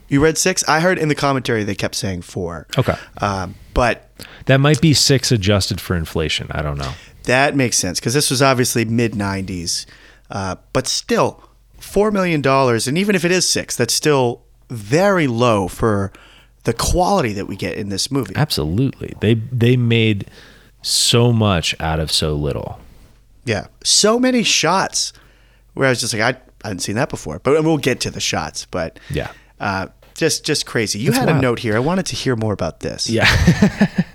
you 0.07 0.23
read 0.23 0.37
six? 0.37 0.63
I 0.67 0.81
heard 0.81 0.99
in 0.99 1.07
the 1.07 1.15
commentary 1.15 1.63
they 1.63 1.75
kept 1.75 1.95
saying 1.95 2.21
four. 2.21 2.67
Okay. 2.77 2.95
Um, 3.21 3.55
but 3.73 4.11
that 4.45 4.57
might 4.59 4.79
be 4.79 4.93
six 4.93 5.31
adjusted 5.31 5.81
for 5.81 5.95
inflation 5.95 6.47
I 6.51 6.61
don't 6.61 6.77
know 6.77 6.93
That 7.23 7.55
makes 7.55 7.77
sense 7.77 7.99
because 7.99 8.13
this 8.13 8.29
was 8.29 8.41
obviously 8.41 8.85
mid 8.85 9.13
90s. 9.13 9.85
Uh, 10.29 10.55
but 10.73 10.87
still, 10.87 11.43
$4 11.79 12.11
million, 12.11 12.41
and 12.45 12.97
even 12.97 13.15
if 13.15 13.23
it 13.25 13.31
is 13.31 13.47
six, 13.47 13.75
that's 13.75 13.93
still 13.93 14.43
very 14.69 15.27
low 15.27 15.67
for 15.67 16.11
the 16.65 16.73
quality 16.73 17.33
that 17.33 17.47
we 17.47 17.55
get 17.55 17.77
in 17.77 17.89
this 17.89 18.11
movie. 18.11 18.35
absolutely 18.35 19.13
they 19.21 19.33
they 19.51 19.75
made 19.77 20.27
so 20.81 21.31
much 21.33 21.75
out 21.79 21.99
of 21.99 22.11
so 22.11 22.35
little 22.35 22.79
Yeah. 23.45 23.67
So 23.83 24.19
many 24.19 24.43
shots 24.43 25.13
where 25.73 25.87
I 25.87 25.89
was 25.91 25.99
just 26.01 26.13
like, 26.13 26.21
I, 26.35 26.39
I 26.63 26.67
hadn't 26.69 26.79
seen 26.81 26.95
that 26.95 27.09
before. 27.09 27.39
But 27.39 27.63
we'll 27.63 27.77
get 27.77 27.99
to 28.01 28.09
the 28.11 28.19
shots. 28.19 28.65
But 28.65 28.99
Yeah. 29.09 29.31
uh, 29.59 29.87
just 30.15 30.45
just 30.45 30.65
crazy. 30.65 30.97
You 30.99 31.11
That's 31.11 31.25
had 31.25 31.35
a 31.37 31.39
note 31.41 31.59
here. 31.59 31.75
I 31.75 31.79
wanted 31.79 32.05
to 32.07 32.15
hear 32.15 32.35
more 32.35 32.53
about 32.53 32.79
this. 32.79 33.07
Yeah. 33.09 33.27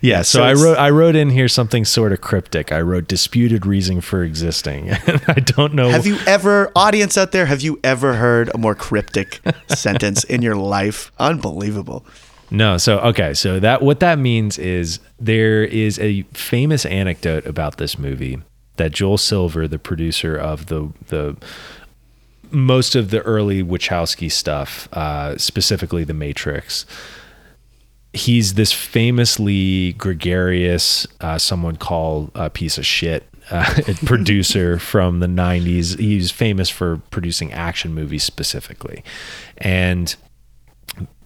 yeah, 0.00 0.22
so, 0.22 0.38
so 0.38 0.44
I 0.44 0.52
wrote 0.54 0.78
I 0.78 0.90
wrote 0.90 1.16
in 1.16 1.30
here 1.30 1.48
something 1.48 1.84
sort 1.84 2.12
of 2.12 2.20
cryptic. 2.20 2.72
I 2.72 2.80
wrote 2.80 3.08
disputed 3.08 3.66
reason 3.66 4.00
for 4.00 4.22
existing. 4.22 4.90
I 5.28 5.40
don't 5.40 5.74
know 5.74 5.88
Have 5.88 6.06
you 6.06 6.18
ever, 6.26 6.70
audience 6.76 7.16
out 7.16 7.32
there, 7.32 7.46
have 7.46 7.62
you 7.62 7.78
ever 7.82 8.14
heard 8.14 8.50
a 8.54 8.58
more 8.58 8.74
cryptic 8.74 9.40
sentence 9.68 10.24
in 10.24 10.42
your 10.42 10.56
life? 10.56 11.12
Unbelievable. 11.18 12.04
No, 12.50 12.78
so 12.78 12.98
okay, 13.00 13.34
so 13.34 13.58
that 13.60 13.82
what 13.82 14.00
that 14.00 14.18
means 14.18 14.58
is 14.58 15.00
there 15.18 15.64
is 15.64 15.98
a 15.98 16.22
famous 16.32 16.86
anecdote 16.86 17.44
about 17.46 17.78
this 17.78 17.98
movie 17.98 18.40
that 18.76 18.92
Joel 18.92 19.18
Silver, 19.18 19.66
the 19.66 19.78
producer 19.78 20.36
of 20.36 20.66
the 20.66 20.92
the 21.08 21.36
most 22.50 22.94
of 22.94 23.10
the 23.10 23.20
early 23.22 23.62
Wachowski 23.62 24.30
stuff, 24.30 24.88
uh, 24.92 25.36
specifically 25.36 26.04
The 26.04 26.14
Matrix, 26.14 26.86
he's 28.16 28.54
this 28.54 28.72
famously 28.72 29.92
gregarious, 29.94 31.06
uh, 31.20 31.38
someone 31.38 31.76
called 31.76 32.30
a 32.34 32.50
piece 32.50 32.78
of 32.78 32.86
shit. 32.86 33.24
Uh, 33.48 33.80
producer 34.04 34.76
from 34.80 35.20
the 35.20 35.28
90s. 35.28 35.96
He's 36.00 36.32
famous 36.32 36.68
for 36.68 37.00
producing 37.12 37.52
action 37.52 37.94
movies 37.94 38.24
specifically. 38.24 39.04
And 39.58 40.16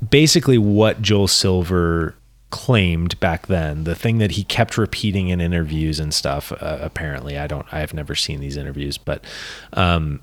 basically 0.07 0.59
what 0.59 1.00
Joel 1.00 1.29
Silver 1.29 2.14
claimed 2.50 3.18
back 3.20 3.46
then, 3.46 3.85
the 3.85 3.94
thing 3.94 4.18
that 4.18 4.33
he 4.33 4.44
kept 4.44 4.76
repeating 4.76 5.29
in 5.29 5.40
interviews 5.40 5.98
and 5.98 6.12
stuff, 6.12 6.53
uh, 6.53 6.79
apparently, 6.83 7.38
I 7.38 7.46
don't, 7.46 7.66
I've 7.72 7.94
never 7.94 8.14
seen 8.14 8.40
these 8.40 8.59
interviews, 8.59 8.98
but, 8.98 9.24
um, 9.72 10.20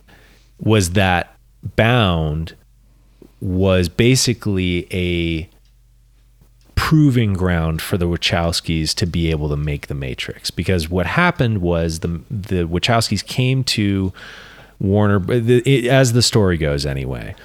was 0.59 0.91
that 0.91 1.35
Bound 1.75 2.55
was 3.41 3.89
basically 3.89 4.87
a 4.91 5.49
proving 6.77 7.33
ground 7.33 7.81
for 7.81 7.97
the 7.97 8.05
Wachowskis 8.05 8.93
to 8.93 9.05
be 9.05 9.31
able 9.31 9.49
to 9.49 9.57
make 9.57 9.87
the 9.87 9.95
Matrix 9.95 10.51
because 10.51 10.89
what 10.89 11.07
happened 11.07 11.59
was 11.59 11.99
the 11.99 12.21
the 12.29 12.67
Wachowskis 12.67 13.25
came 13.25 13.63
to 13.65 14.13
Warner 14.79 15.17
uh, 15.17 15.39
the, 15.39 15.63
it, 15.65 15.87
as 15.87 16.13
the 16.13 16.21
story 16.21 16.55
goes 16.55 16.85
anyway 16.85 17.35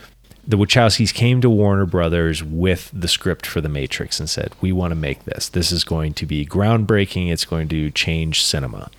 the 0.46 0.58
Wachowskis 0.58 1.14
came 1.14 1.40
to 1.40 1.48
Warner 1.48 1.86
Brothers 1.86 2.44
with 2.44 2.90
the 2.92 3.08
script 3.08 3.46
for 3.46 3.60
The 3.60 3.68
Matrix 3.68 4.18
and 4.18 4.28
said, 4.28 4.52
"We 4.60 4.72
want 4.72 4.90
to 4.90 4.96
make 4.96 5.24
this. 5.24 5.48
This 5.48 5.70
is 5.70 5.84
going 5.84 6.14
to 6.14 6.26
be 6.26 6.44
groundbreaking. 6.44 7.30
It's 7.30 7.44
going 7.44 7.68
to 7.68 7.92
change 7.92 8.42
cinema." 8.42 8.90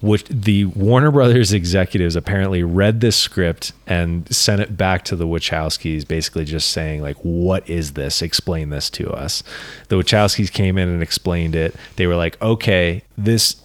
Which 0.00 0.24
the 0.24 0.66
Warner 0.66 1.10
Brothers 1.10 1.52
executives 1.52 2.14
apparently 2.14 2.62
read 2.62 3.00
this 3.00 3.16
script 3.16 3.72
and 3.86 4.32
sent 4.34 4.60
it 4.60 4.76
back 4.76 5.04
to 5.06 5.16
the 5.16 5.26
Wachowskis, 5.26 6.06
basically 6.06 6.44
just 6.44 6.70
saying, 6.70 7.02
like, 7.02 7.16
what 7.16 7.68
is 7.68 7.94
this? 7.94 8.22
Explain 8.22 8.70
this 8.70 8.90
to 8.90 9.10
us. 9.10 9.42
The 9.88 9.96
Wachowskis 9.96 10.52
came 10.52 10.78
in 10.78 10.88
and 10.88 11.02
explained 11.02 11.56
it. 11.56 11.74
They 11.96 12.06
were 12.06 12.16
like, 12.16 12.40
okay, 12.40 13.02
this 13.16 13.56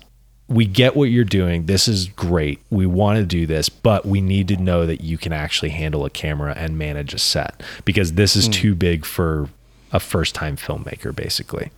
we 0.47 0.65
get 0.65 0.95
what 0.95 1.05
you're 1.05 1.23
doing. 1.23 1.65
This 1.65 1.87
is 1.87 2.07
great. 2.07 2.59
We 2.69 2.85
want 2.85 3.17
to 3.17 3.25
do 3.25 3.45
this, 3.45 3.69
but 3.69 4.05
we 4.05 4.21
need 4.21 4.47
to 4.49 4.57
know 4.57 4.85
that 4.85 5.01
you 5.01 5.17
can 5.17 5.33
actually 5.33 5.69
handle 5.69 6.05
a 6.05 6.09
camera 6.09 6.53
and 6.55 6.77
manage 6.77 7.13
a 7.13 7.19
set 7.19 7.63
because 7.85 8.13
this 8.13 8.35
is 8.35 8.45
hmm. 8.45 8.51
too 8.51 8.75
big 8.75 9.05
for 9.05 9.49
a 9.91 9.99
first 9.99 10.35
time 10.35 10.57
filmmaker, 10.57 11.15
basically. 11.15 11.71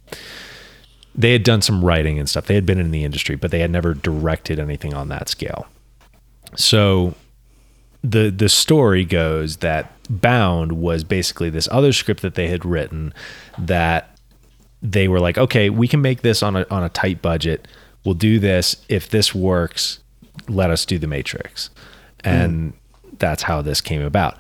They 1.18 1.32
had 1.32 1.44
done 1.44 1.62
some 1.62 1.84
writing 1.84 2.20
and 2.20 2.30
stuff. 2.30 2.46
They 2.46 2.56
had 2.56 2.66
been 2.66 2.80
in 2.80 2.92
the 2.92 3.04
industry, 3.04 3.36
but 3.36 3.52
they 3.52 3.60
had 3.60 3.72
never 3.72 3.94
directed 3.94 4.60
anything 4.60 4.94
on 4.94 5.10
that 5.10 5.30
scale. 5.30 5.68
So 6.56 7.16
the 8.04 8.30
the 8.30 8.50
story 8.50 9.06
goes 9.06 9.58
that 9.58 9.92
Bound 10.10 10.74
was 10.74 11.04
basically 11.04 11.50
this 11.50 11.68
other 11.72 11.94
script 11.94 12.22
that 12.22 12.36
they 12.36 12.48
had 12.48 12.66
written 12.66 13.14
that 13.58 14.18
they 14.82 15.08
were 15.08 15.20
like, 15.20 15.38
okay, 15.38 15.70
we 15.70 15.88
can 15.88 16.02
make 16.02 16.22
this 16.22 16.44
on 16.44 16.56
a 16.56 16.66
on 16.70 16.84
a 16.84 16.90
tight 16.90 17.22
budget. 17.22 17.68
We'll 18.04 18.14
do 18.14 18.40
this. 18.40 18.76
If 18.88 19.10
this 19.10 19.34
works, 19.34 20.00
let 20.48 20.70
us 20.70 20.86
do 20.86 21.00
the 21.00 21.08
Matrix. 21.08 21.70
And 22.24 22.74
hmm. 22.74 23.16
that's 23.18 23.44
how 23.44 23.62
this 23.62 23.82
came 23.82 24.02
about. 24.02 24.40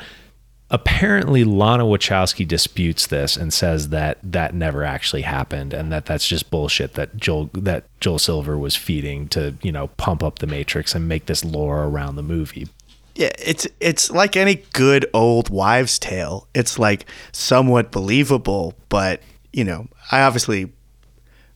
Apparently, 0.71 1.43
Lana 1.43 1.84
Wachowski 1.84 2.47
disputes 2.47 3.06
this 3.06 3.38
and 3.38 3.54
says 3.54 3.89
that 3.89 4.17
that 4.23 4.56
never 4.56 4.84
actually 4.84 5.21
happened, 5.21 5.73
and 5.73 5.91
that 5.91 6.06
that's 6.06 6.28
just 6.28 6.49
bullshit 6.49 6.93
that 6.93 7.15
Joel 7.17 7.51
that 7.54 7.84
Joel 7.99 8.17
Silver 8.17 8.58
was 8.58 8.75
feeding 8.75 9.28
to 9.30 9.56
you 9.62 9.71
know 9.71 9.88
pump 9.89 10.23
up 10.23 10.39
the 10.39 10.47
Matrix 10.47 10.95
and 10.95 11.08
make 11.08 11.28
this 11.28 11.45
lore 11.45 11.84
around 11.84 12.15
the 12.15 12.23
movie. 12.23 12.67
Yeah, 13.13 13.32
it's 13.38 13.67
it's 13.80 14.10
like 14.10 14.36
any 14.36 14.63
good 14.73 15.06
old 15.13 15.49
wives' 15.49 15.99
tale. 15.99 16.47
It's 16.56 16.80
like 16.80 17.06
somewhat 17.32 17.91
believable, 17.91 18.73
but 18.89 19.21
you 19.54 19.63
know, 19.63 19.88
I 20.12 20.21
obviously 20.21 20.73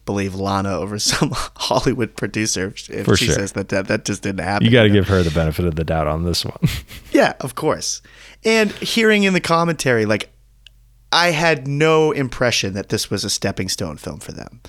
believe 0.10 0.34
Lana 0.34 0.72
over 0.74 0.98
some 0.98 1.30
Hollywood 1.56 2.16
producer 2.16 2.74
if 2.90 3.06
For 3.06 3.16
she 3.16 3.26
sure. 3.28 3.36
says 3.36 3.52
that, 3.52 3.70
that 3.70 3.88
that 3.90 4.06
just 4.06 4.24
didn't 4.24 4.44
happen. 4.44 4.66
You 4.66 4.72
got 4.72 4.84
to 4.84 4.90
give 4.90 5.08
her 5.08 5.22
the 5.22 5.30
benefit 5.30 5.66
of 5.66 5.76
the 5.76 5.84
doubt 5.84 6.08
on 6.08 6.24
this 6.26 6.44
one. 6.44 6.58
Yeah, 7.12 7.34
of 7.42 7.54
course. 7.54 8.02
And 8.44 8.72
hearing 8.72 9.22
in 9.24 9.34
the 9.34 9.40
commentary, 9.42 10.06
like, 10.06 10.32
I 11.12 11.28
had 11.32 11.68
no 11.68 12.12
impression 12.12 12.74
that 12.74 12.90
this 12.90 13.12
was 13.12 13.24
a 13.24 13.30
stepping 13.30 13.70
stone 13.70 13.98
film 13.98 14.20
for 14.20 14.32
them. 14.32 14.62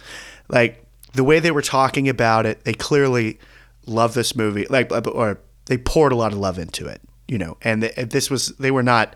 Like, 0.48 0.84
the 1.14 1.24
way 1.24 1.38
they 1.40 1.50
were 1.52 1.62
talking 1.62 2.06
about 2.08 2.44
it, 2.44 2.64
they 2.64 2.74
clearly 2.74 3.38
love 3.86 4.12
this 4.12 4.34
movie, 4.36 4.66
like, 4.68 4.92
uh, 4.92 5.00
or 5.12 5.38
they 5.66 5.78
poured 5.78 6.12
a 6.12 6.16
lot 6.16 6.32
of 6.32 6.38
love 6.38 6.58
into 6.58 6.86
it, 6.86 7.00
you 7.28 7.38
know, 7.38 7.56
and 7.62 7.80
th- 7.82 7.94
this 8.10 8.28
was, 8.30 8.48
they 8.58 8.70
were 8.70 8.82
not 8.82 9.14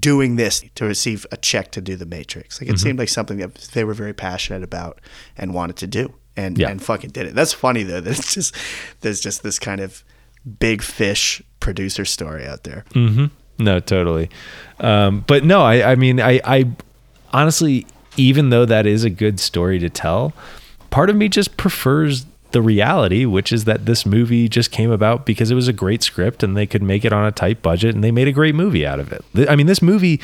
doing 0.00 0.36
this 0.36 0.64
to 0.74 0.84
receive 0.84 1.26
a 1.30 1.36
check 1.36 1.70
to 1.72 1.80
do 1.80 1.96
the 1.96 2.06
Matrix. 2.06 2.56
Mm-hmm. 2.56 2.64
Like, 2.66 2.74
it 2.74 2.78
seemed 2.78 2.98
like 2.98 3.08
something 3.08 3.38
that 3.38 3.54
they 3.72 3.84
were 3.84 3.94
very 3.94 4.12
passionate 4.14 4.62
about 4.62 5.00
and 5.36 5.54
wanted 5.54 5.76
to 5.76 5.86
do. 5.86 6.14
And, 6.36 6.58
Yeah. 6.58 6.68
and 6.68 6.82
fucking 6.82 7.10
did 7.10 7.26
it. 7.26 7.34
That's 7.34 7.52
funny 7.54 7.82
though. 7.82 8.00
That 8.00 8.18
it's 8.18 8.34
just 8.34 8.54
there's 9.00 9.20
just 9.20 9.42
this 9.42 9.58
kind 9.58 9.80
of 9.80 10.04
big 10.58 10.82
fish 10.82 11.40
producer 11.60 12.04
story 12.04 12.46
out 12.46 12.64
there. 12.64 12.84
Mm-hmm. 12.90 13.26
No, 13.58 13.80
totally. 13.80 14.28
Um, 14.80 15.24
but 15.26 15.44
no, 15.44 15.62
I, 15.62 15.92
I 15.92 15.94
mean, 15.94 16.20
I, 16.20 16.40
I 16.44 16.70
honestly, 17.32 17.86
even 18.18 18.50
though 18.50 18.66
that 18.66 18.86
is 18.86 19.02
a 19.02 19.08
good 19.10 19.40
story 19.40 19.78
to 19.78 19.88
tell, 19.88 20.34
part 20.90 21.08
of 21.08 21.16
me 21.16 21.28
just 21.30 21.56
prefers 21.56 22.26
the 22.56 22.62
reality, 22.62 23.26
which 23.26 23.52
is 23.52 23.64
that 23.66 23.84
this 23.84 24.06
movie 24.06 24.48
just 24.48 24.70
came 24.70 24.90
about 24.90 25.26
because 25.26 25.50
it 25.50 25.54
was 25.54 25.68
a 25.68 25.74
great 25.74 26.02
script 26.02 26.42
and 26.42 26.56
they 26.56 26.64
could 26.66 26.82
make 26.82 27.04
it 27.04 27.12
on 27.12 27.26
a 27.26 27.30
tight 27.30 27.60
budget 27.60 27.94
and 27.94 28.02
they 28.02 28.10
made 28.10 28.26
a 28.28 28.32
great 28.32 28.54
movie 28.54 28.86
out 28.86 28.98
of 28.98 29.12
it. 29.12 29.22
I 29.46 29.54
mean, 29.56 29.66
this 29.66 29.82
movie 29.82 30.20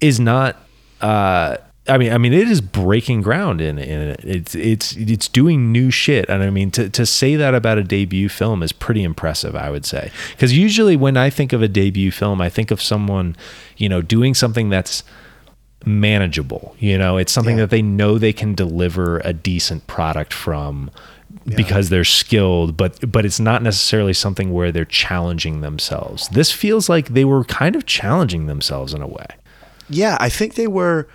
is 0.00 0.18
not. 0.18 0.56
Uh, 1.02 1.58
I 1.88 1.98
mean, 1.98 2.10
I 2.12 2.16
mean, 2.16 2.32
it 2.32 2.48
is 2.48 2.60
breaking 2.62 3.20
ground 3.20 3.60
in, 3.60 3.76
in 3.76 4.00
it. 4.00 4.20
It's 4.24 4.54
it's 4.54 4.96
it's 4.96 5.28
doing 5.28 5.72
new 5.72 5.90
shit, 5.90 6.24
and 6.30 6.42
I 6.42 6.48
mean, 6.48 6.70
to 6.70 6.88
to 6.88 7.04
say 7.04 7.36
that 7.36 7.54
about 7.54 7.76
a 7.76 7.82
debut 7.84 8.28
film 8.30 8.62
is 8.62 8.72
pretty 8.72 9.02
impressive. 9.02 9.54
I 9.54 9.68
would 9.68 9.84
say, 9.84 10.10
because 10.30 10.56
usually 10.56 10.96
when 10.96 11.16
I 11.16 11.28
think 11.28 11.52
of 11.52 11.60
a 11.60 11.68
debut 11.68 12.10
film, 12.12 12.40
I 12.40 12.48
think 12.48 12.70
of 12.70 12.80
someone, 12.80 13.36
you 13.76 13.88
know, 13.90 14.00
doing 14.00 14.32
something 14.32 14.70
that's 14.70 15.02
manageable. 15.84 16.76
You 16.78 16.96
know, 16.98 17.16
it's 17.16 17.32
something 17.32 17.56
Yeah. 17.56 17.62
that 17.64 17.70
they 17.70 17.82
know 17.82 18.16
they 18.18 18.32
can 18.32 18.54
deliver 18.54 19.18
a 19.24 19.32
decent 19.32 19.86
product 19.86 20.32
from 20.32 20.90
because 21.44 21.88
they're 21.88 22.04
skilled, 22.04 22.76
but 22.76 23.10
but 23.10 23.24
it's 23.24 23.40
not 23.40 23.62
necessarily 23.62 24.12
something 24.12 24.52
where 24.52 24.72
they're 24.72 24.84
challenging 24.84 25.60
themselves. 25.60 26.28
This 26.28 26.50
feels 26.50 26.88
like 26.88 27.08
they 27.08 27.24
were 27.24 27.44
kind 27.44 27.76
of 27.76 27.86
challenging 27.86 28.46
themselves 28.46 28.94
in 28.94 29.02
a 29.02 29.06
way. 29.06 29.26
Yeah, 29.88 30.16
I 30.20 30.28
think 30.28 30.54
they 30.54 30.66
were. 30.66 31.08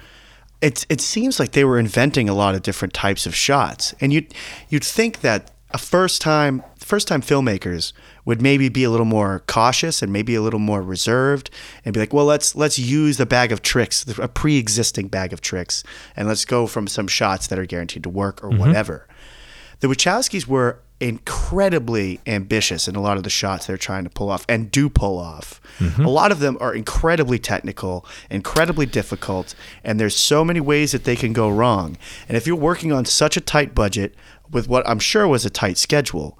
It 0.61 0.85
it 0.89 1.01
seems 1.01 1.39
like 1.39 1.51
they 1.51 1.63
were 1.63 1.79
inventing 1.79 2.29
a 2.29 2.33
lot 2.33 2.55
of 2.55 2.63
different 2.63 2.93
types 2.93 3.25
of 3.25 3.35
shots, 3.35 3.93
and 4.01 4.11
you'd 4.11 4.33
you'd 4.69 4.83
think 4.83 5.21
that 5.21 5.51
a 5.71 5.77
first 5.77 6.21
time 6.21 6.63
first 6.79 7.07
time 7.07 7.21
filmmakers 7.21 7.91
would 8.25 8.41
maybe 8.41 8.69
be 8.69 8.83
a 8.83 8.89
little 8.89 9.05
more 9.05 9.43
cautious 9.47 10.01
and 10.01 10.11
maybe 10.11 10.33
a 10.35 10.41
little 10.41 10.59
more 10.59 10.81
reserved, 10.81 11.49
and 11.85 11.93
be 11.93 11.99
like, 11.99 12.13
well, 12.13 12.25
let's 12.25 12.55
let's 12.55 12.79
use 12.79 13.17
the 13.17 13.25
bag 13.25 13.51
of 13.51 13.61
tricks, 13.61 14.05
a 14.17 14.27
pre 14.27 14.57
existing 14.57 15.07
bag 15.07 15.33
of 15.33 15.41
tricks, 15.41 15.83
and 16.15 16.27
let's 16.27 16.45
go 16.45 16.67
from 16.67 16.87
some 16.87 17.07
shots 17.07 17.47
that 17.47 17.59
are 17.59 17.65
guaranteed 17.65 18.03
to 18.03 18.09
work 18.09 18.43
or 18.43 18.49
mm-hmm. 18.49 18.59
whatever. 18.59 19.07
The 19.79 19.87
Wachowskis 19.87 20.47
were 20.47 20.79
incredibly 20.99 22.19
ambitious 22.25 22.87
in 22.87 22.95
a 22.95 23.01
lot 23.01 23.17
of 23.17 23.23
the 23.23 23.29
shots 23.29 23.67
they're 23.67 23.77
trying 23.77 24.03
to 24.03 24.09
pull 24.09 24.29
off 24.29 24.45
and 24.49 24.71
do 24.71 24.89
pull 24.89 25.19
off. 25.19 25.61
Mm-hmm. 25.77 26.03
A 26.03 26.09
lot 26.09 26.31
of 26.31 26.39
them 26.39 26.57
are 26.59 26.73
incredibly 26.73 27.37
technical, 27.37 28.05
incredibly 28.31 28.87
difficult, 28.87 29.53
and 29.83 29.99
there's 29.99 30.15
so 30.15 30.43
many 30.43 30.59
ways 30.59 30.91
that 30.93 31.03
they 31.03 31.15
can 31.15 31.33
go 31.33 31.49
wrong. 31.49 31.97
And 32.27 32.35
if 32.35 32.47
you're 32.47 32.55
working 32.55 32.91
on 32.91 33.05
such 33.05 33.37
a 33.37 33.41
tight 33.41 33.75
budget 33.75 34.15
with 34.49 34.67
what 34.67 34.87
I'm 34.89 34.99
sure 34.99 35.27
was 35.27 35.45
a 35.45 35.51
tight 35.51 35.77
schedule, 35.77 36.39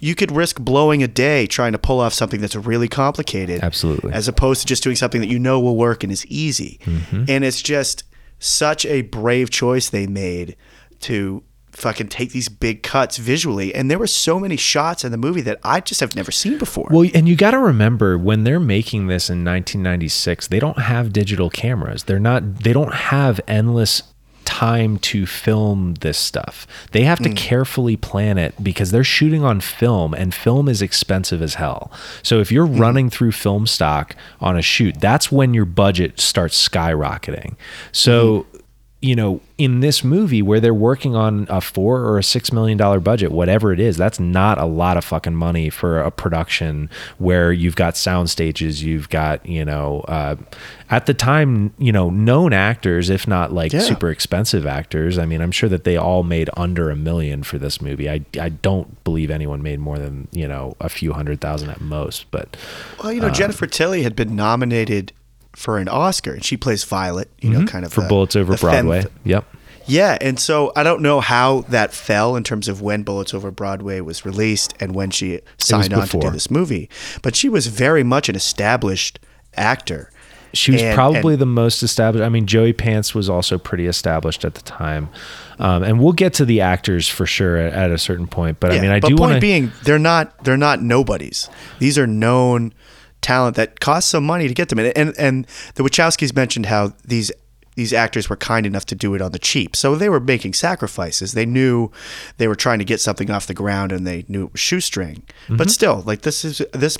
you 0.00 0.14
could 0.14 0.32
risk 0.32 0.58
blowing 0.58 1.02
a 1.02 1.08
day 1.08 1.46
trying 1.46 1.72
to 1.72 1.78
pull 1.78 2.00
off 2.00 2.14
something 2.14 2.40
that's 2.40 2.56
really 2.56 2.88
complicated. 2.88 3.62
Absolutely. 3.62 4.12
As 4.14 4.28
opposed 4.28 4.62
to 4.62 4.66
just 4.66 4.82
doing 4.82 4.96
something 4.96 5.20
that 5.20 5.28
you 5.28 5.38
know 5.38 5.60
will 5.60 5.76
work 5.76 6.02
and 6.02 6.10
is 6.10 6.24
easy. 6.26 6.80
Mm-hmm. 6.84 7.24
And 7.28 7.44
it's 7.44 7.60
just 7.60 8.04
such 8.38 8.86
a 8.86 9.02
brave 9.02 9.50
choice 9.50 9.90
they 9.90 10.06
made 10.06 10.56
to 11.00 11.42
fucking 11.72 12.08
take 12.08 12.32
these 12.32 12.48
big 12.48 12.82
cuts 12.82 13.16
visually. 13.16 13.74
And 13.74 13.90
there 13.90 13.98
were 13.98 14.06
so 14.06 14.38
many 14.38 14.56
shots 14.56 15.04
in 15.04 15.12
the 15.12 15.18
movie 15.18 15.40
that 15.42 15.60
I 15.62 15.80
just 15.80 16.00
have 16.00 16.14
never 16.14 16.30
seen 16.30 16.58
before. 16.58 16.88
Well, 16.90 17.08
and 17.14 17.28
you 17.28 17.36
got 17.36 17.52
to 17.52 17.58
remember 17.58 18.18
when 18.18 18.44
they're 18.44 18.60
making 18.60 19.06
this 19.06 19.30
in 19.30 19.44
1996, 19.44 20.48
they 20.48 20.58
don't 20.58 20.78
have 20.78 21.12
digital 21.12 21.50
cameras. 21.50 22.04
They're 22.04 22.18
not. 22.18 22.60
They 22.60 22.72
don't 22.72 22.94
have 22.94 23.40
endless 23.46 24.02
time 24.50 24.98
to 24.98 25.26
film 25.26 25.94
this 26.00 26.18
stuff. 26.18 26.66
They 26.90 27.02
have 27.02 27.20
to 27.20 27.28
hmm. 27.28 27.36
carefully 27.36 27.96
plan 27.96 28.36
it 28.36 28.62
because 28.62 28.90
they're 28.90 29.04
shooting 29.04 29.44
on 29.44 29.60
film 29.60 30.12
and 30.12 30.34
film 30.34 30.68
is 30.68 30.82
expensive 30.82 31.40
as 31.40 31.54
hell. 31.54 31.92
So 32.22 32.40
if 32.40 32.50
you're 32.50 32.66
hmm. 32.66 32.78
running 32.78 33.10
through 33.10 33.32
film 33.32 33.66
stock 33.66 34.16
on 34.40 34.56
a 34.56 34.62
shoot, 34.62 35.00
that's 35.00 35.30
when 35.30 35.54
your 35.54 35.64
budget 35.64 36.18
starts 36.18 36.68
skyrocketing. 36.68 37.56
So 37.92 38.40
hmm. 38.40 38.49
You 39.02 39.16
know, 39.16 39.40
in 39.56 39.80
this 39.80 40.04
movie 40.04 40.42
where 40.42 40.60
they're 40.60 40.74
working 40.74 41.16
on 41.16 41.46
a 41.48 41.60
four 41.62 42.00
or 42.00 42.18
a 42.18 42.22
six 42.22 42.52
million 42.52 42.76
dollar 42.76 43.00
budget, 43.00 43.32
whatever 43.32 43.72
it 43.72 43.80
is, 43.80 43.96
that's 43.96 44.20
not 44.20 44.58
a 44.58 44.66
lot 44.66 44.98
of 44.98 45.04
fucking 45.04 45.34
money 45.34 45.70
for 45.70 46.00
a 46.00 46.10
production 46.10 46.90
where 47.16 47.50
you've 47.50 47.76
got 47.76 47.96
sound 47.96 48.28
stages, 48.28 48.84
you've 48.84 49.08
got, 49.08 49.44
you 49.46 49.64
know, 49.64 50.00
uh, 50.06 50.36
at 50.90 51.06
the 51.06 51.14
time, 51.14 51.72
you 51.78 51.92
know, 51.92 52.10
known 52.10 52.52
actors, 52.52 53.08
if 53.08 53.26
not 53.26 53.52
like 53.54 53.72
Yeah. 53.72 53.80
super 53.80 54.10
expensive 54.10 54.66
actors. 54.66 55.18
I 55.18 55.24
mean, 55.24 55.40
I'm 55.40 55.52
sure 55.52 55.68
that 55.70 55.84
they 55.84 55.96
all 55.96 56.22
made 56.22 56.50
under 56.56 56.90
a 56.90 56.96
million 56.96 57.42
for 57.42 57.56
this 57.56 57.80
movie. 57.80 58.10
I, 58.10 58.20
I 58.38 58.50
don't 58.50 59.02
believe 59.04 59.30
anyone 59.30 59.62
made 59.62 59.78
more 59.80 59.98
than, 59.98 60.28
you 60.32 60.46
know, 60.46 60.76
a 60.78 60.90
few 60.90 61.14
hundred 61.14 61.40
thousand 61.40 61.70
at 61.70 61.80
most, 61.80 62.30
but 62.30 62.54
Well, 63.02 63.12
you 63.14 63.20
know, 63.22 63.30
Jennifer 63.30 63.66
Tilly 63.66 64.02
had 64.02 64.14
been 64.14 64.36
nominated 64.36 65.12
for 65.54 65.78
an 65.78 65.88
Oscar, 65.88 66.32
and 66.32 66.44
she 66.44 66.56
plays 66.56 66.84
Violet. 66.84 67.28
You 67.40 67.50
know, 67.50 67.64
kind 67.66 67.84
of 67.84 67.92
for 67.92 68.06
Bullets 68.08 68.36
Over 68.36 68.56
femme- 68.56 68.86
Broadway. 68.86 69.04
Yep. 69.24 69.44
Yeah, 69.86 70.16
and 70.20 70.38
so 70.38 70.72
I 70.76 70.82
don't 70.84 71.02
know 71.02 71.20
how 71.20 71.62
that 71.62 71.92
fell 71.92 72.36
in 72.36 72.44
terms 72.44 72.68
of 72.68 72.80
when 72.80 73.02
Bullets 73.02 73.34
Over 73.34 73.50
Broadway 73.50 74.00
was 74.00 74.24
released 74.24 74.74
and 74.78 74.94
when 74.94 75.10
she 75.10 75.40
signed 75.58 75.92
on 75.92 76.06
to 76.08 76.18
do 76.18 76.30
this 76.30 76.50
movie. 76.50 76.88
But 77.22 77.34
she 77.34 77.48
was 77.48 77.66
very 77.66 78.04
much 78.04 78.28
an 78.28 78.36
established 78.36 79.18
actor. 79.56 80.10
She 80.52 80.70
was 80.72 80.82
And- 80.82 80.94
probably 80.94 81.34
and- 81.34 81.42
the 81.42 81.46
most 81.46 81.82
established. 81.82 82.24
I 82.24 82.28
mean, 82.28 82.46
Joey 82.46 82.72
Pants 82.72 83.14
was 83.14 83.28
also 83.28 83.56
pretty 83.58 83.86
established 83.86 84.44
at 84.44 84.54
the 84.54 84.62
time, 84.62 85.08
um, 85.58 85.82
and 85.82 85.98
we'll 86.00 86.12
get 86.12 86.34
to 86.34 86.44
the 86.44 86.60
actors 86.60 87.08
for 87.08 87.26
sure 87.26 87.56
at, 87.56 87.72
at 87.72 87.90
a 87.90 87.98
certain 87.98 88.26
point. 88.28 88.60
But 88.60 88.72
I 88.72 88.80
mean, 88.80 88.90
I 88.90 89.00
but 89.00 89.08
do 89.08 89.14
point 89.16 89.20
want 89.20 89.34
to. 89.34 89.40
being, 89.40 89.72
they're 89.84 89.98
not 89.98 90.44
they're 90.44 90.56
not 90.56 90.82
nobodies. 90.82 91.48
These 91.80 91.98
are 91.98 92.06
known 92.06 92.72
talent 93.20 93.56
that 93.56 93.80
cost 93.80 94.08
some 94.08 94.24
money 94.24 94.48
to 94.48 94.54
get 94.54 94.68
them. 94.68 94.78
And 94.78 94.96
and, 94.96 95.14
and 95.18 95.46
the 95.74 95.82
Wachowskis 95.82 96.34
mentioned 96.34 96.66
how 96.66 96.92
these 97.04 97.30
these 97.76 97.92
actors 97.92 98.28
were 98.28 98.36
kind 98.36 98.66
enough 98.66 98.84
to 98.86 98.94
do 98.94 99.14
it 99.14 99.22
on 99.22 99.32
the 99.32 99.38
cheap. 99.38 99.74
So 99.76 99.94
they 99.94 100.08
were 100.08 100.20
making 100.20 100.54
sacrifices. 100.54 101.32
They 101.32 101.46
knew 101.46 101.90
they 102.36 102.48
were 102.48 102.54
trying 102.54 102.78
to 102.80 102.84
get 102.84 103.00
something 103.00 103.30
off 103.30 103.46
the 103.46 103.54
ground 103.54 103.92
and 103.92 104.06
they 104.06 104.24
knew 104.28 104.46
it 104.46 104.52
was 104.52 104.60
shoestring. 104.60 105.22
Mm-hmm. 105.44 105.56
But 105.56 105.70
still, 105.70 106.02
like 106.04 106.22
this 106.22 106.44
is 106.44 106.62
this 106.72 106.98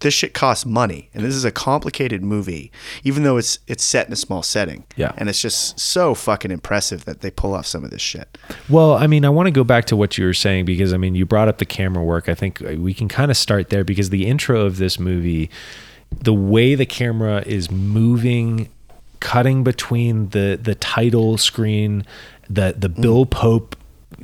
this 0.00 0.14
shit 0.14 0.34
costs 0.34 0.64
money. 0.64 1.10
And 1.12 1.24
this 1.24 1.34
is 1.34 1.44
a 1.44 1.50
complicated 1.50 2.22
movie, 2.22 2.70
even 3.02 3.22
though 3.22 3.36
it's 3.36 3.58
it's 3.66 3.82
set 3.82 4.06
in 4.06 4.12
a 4.12 4.16
small 4.16 4.42
setting. 4.42 4.84
Yeah. 4.96 5.12
And 5.16 5.28
it's 5.28 5.40
just 5.40 5.78
so 5.78 6.14
fucking 6.14 6.50
impressive 6.50 7.04
that 7.04 7.20
they 7.20 7.30
pull 7.30 7.54
off 7.54 7.66
some 7.66 7.84
of 7.84 7.90
this 7.90 8.02
shit. 8.02 8.38
Well, 8.68 8.94
I 8.94 9.06
mean, 9.06 9.24
I 9.24 9.28
want 9.28 9.46
to 9.46 9.50
go 9.50 9.64
back 9.64 9.86
to 9.86 9.96
what 9.96 10.18
you 10.18 10.24
were 10.24 10.34
saying 10.34 10.64
because 10.64 10.92
I 10.92 10.96
mean, 10.96 11.14
you 11.14 11.26
brought 11.26 11.48
up 11.48 11.58
the 11.58 11.66
camera 11.66 12.04
work. 12.04 12.28
I 12.28 12.34
think 12.34 12.60
we 12.60 12.94
can 12.94 13.08
kind 13.08 13.30
of 13.30 13.36
start 13.36 13.70
there 13.70 13.84
because 13.84 14.10
the 14.10 14.26
intro 14.26 14.64
of 14.64 14.78
this 14.78 14.98
movie, 14.98 15.50
the 16.10 16.34
way 16.34 16.74
the 16.74 16.86
camera 16.86 17.42
is 17.46 17.70
moving, 17.70 18.68
cutting 19.20 19.64
between 19.64 20.28
the 20.30 20.58
the 20.60 20.74
title 20.74 21.38
screen, 21.38 22.04
the 22.48 22.74
the 22.76 22.90
mm. 22.90 23.02
Bill 23.02 23.26
Pope 23.26 23.76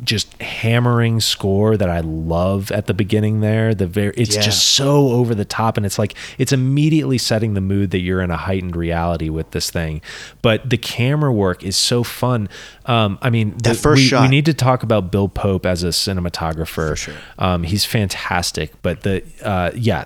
just 0.03 0.41
hammering 0.43 1.21
score 1.21 1.77
that 1.77 1.89
I 1.89 2.01
love 2.01 2.73
at 2.73 2.87
the 2.87 2.95
beginning 2.95 3.41
there. 3.41 3.75
The 3.75 3.87
very 3.87 4.13
it's 4.17 4.35
Yeah. 4.35 4.43
just 4.43 4.67
so 4.71 5.09
over 5.11 5.35
the 5.35 5.45
top 5.45 5.77
and 5.77 5.87
it's 5.87 5.99
like 5.99 6.15
it's 6.37 6.53
immediately 6.53 7.17
setting 7.19 7.55
the 7.55 7.61
mood 7.61 7.91
that 7.93 8.01
you're 8.01 8.21
in 8.21 8.31
a 8.31 8.37
heightened 8.37 8.75
reality 8.77 9.29
with 9.29 9.53
this 9.53 9.71
thing. 9.71 10.01
But 10.43 10.69
the 10.69 10.77
camera 10.79 11.33
work 11.33 11.63
is 11.63 11.77
so 11.77 12.03
fun. 12.03 12.49
Um, 12.87 13.19
I 13.23 13.31
mean, 13.31 13.51
That 13.63 13.63
the- 13.63 13.75
first 13.75 14.11
we, 14.13 14.19
we 14.21 14.29
need 14.29 14.47
to 14.47 14.55
talk 14.55 14.83
about 14.83 15.13
Bill 15.13 15.29
Pope 15.29 15.65
as 15.65 15.85
a 15.85 15.89
cinematographer. 15.89 16.91
For 16.91 16.97
sure. 16.97 17.15
Um, 17.39 17.63
he's 17.63 17.85
fantastic. 17.85 18.73
But 18.83 19.03
the 19.03 19.23
uh, 19.43 19.71
yeah, 19.77 20.05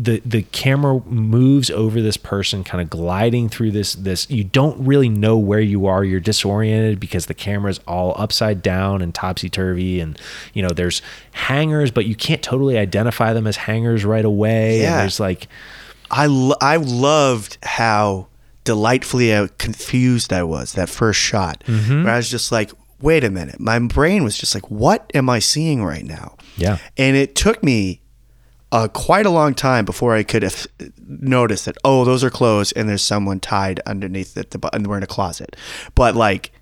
the 0.00 0.22
the 0.24 0.42
camera 0.42 1.00
moves 1.06 1.70
over 1.70 2.00
this 2.00 2.16
person, 2.16 2.62
kind 2.62 2.80
of 2.80 2.88
gliding 2.88 3.48
through 3.48 3.72
this 3.72 3.94
this. 3.94 4.30
You 4.30 4.44
don't 4.44 4.78
really 4.86 5.08
know 5.08 5.36
where 5.36 5.60
you 5.60 5.86
are. 5.86 6.04
You're 6.04 6.20
disoriented 6.20 7.00
because 7.00 7.26
the 7.26 7.34
camera's 7.34 7.80
all 7.88 8.14
upside 8.16 8.62
down 8.62 9.02
and 9.02 9.14
topsy 9.14 9.48
turvy, 9.48 9.98
and 10.00 10.18
you 10.54 10.62
know 10.62 10.68
there's 10.70 11.02
hangers, 11.32 11.90
but 11.90 12.06
you 12.06 12.14
can't 12.14 12.42
totally 12.42 12.78
identify 12.78 13.32
them 13.32 13.46
as 13.46 13.56
hangers 13.56 14.04
right 14.04 14.24
away. 14.24 14.74
And 14.76 14.82
Yeah. 14.82 14.96
there's 14.98 15.18
like 15.18 15.48
I 16.10 16.26
lo- 16.26 16.56
I 16.60 16.76
loved 16.76 17.58
how 17.62 18.28
delightfully 18.64 19.32
uh, 19.32 19.48
confused 19.58 20.32
I 20.32 20.42
was 20.42 20.74
that 20.74 20.88
first 20.88 21.18
shot. 21.20 21.64
Mm-hmm. 21.66 22.04
Where 22.04 22.12
I 22.12 22.16
was 22.18 22.30
just 22.30 22.52
like, 22.52 22.70
wait 23.00 23.24
a 23.24 23.30
minute. 23.30 23.58
My 23.58 23.78
brain 23.78 24.24
was 24.24 24.36
just 24.36 24.54
like, 24.54 24.70
what 24.70 25.10
am 25.14 25.30
I 25.30 25.38
seeing 25.38 25.82
right 25.82 26.04
now? 26.04 26.36
Yeah. 26.56 26.78
And 26.96 27.16
it 27.16 27.34
took 27.34 27.62
me 27.62 28.00
uh, 28.70 28.88
quite 28.88 29.26
a 29.26 29.30
long 29.30 29.54
time 29.54 29.84
before 29.84 30.14
I 30.14 30.22
could 30.22 30.42
have 30.42 30.66
noticed 31.06 31.64
that, 31.64 31.78
oh, 31.84 32.04
those 32.04 32.22
are 32.22 32.30
clothes 32.30 32.72
and 32.72 32.88
there's 32.88 33.02
someone 33.02 33.40
tied 33.40 33.80
underneath 33.86 34.36
it, 34.36 34.50
the, 34.50 34.74
and 34.74 34.86
we're 34.86 34.98
in 34.98 35.02
a 35.02 35.06
closet. 35.06 35.56
But 35.94 36.14
like, 36.14 36.52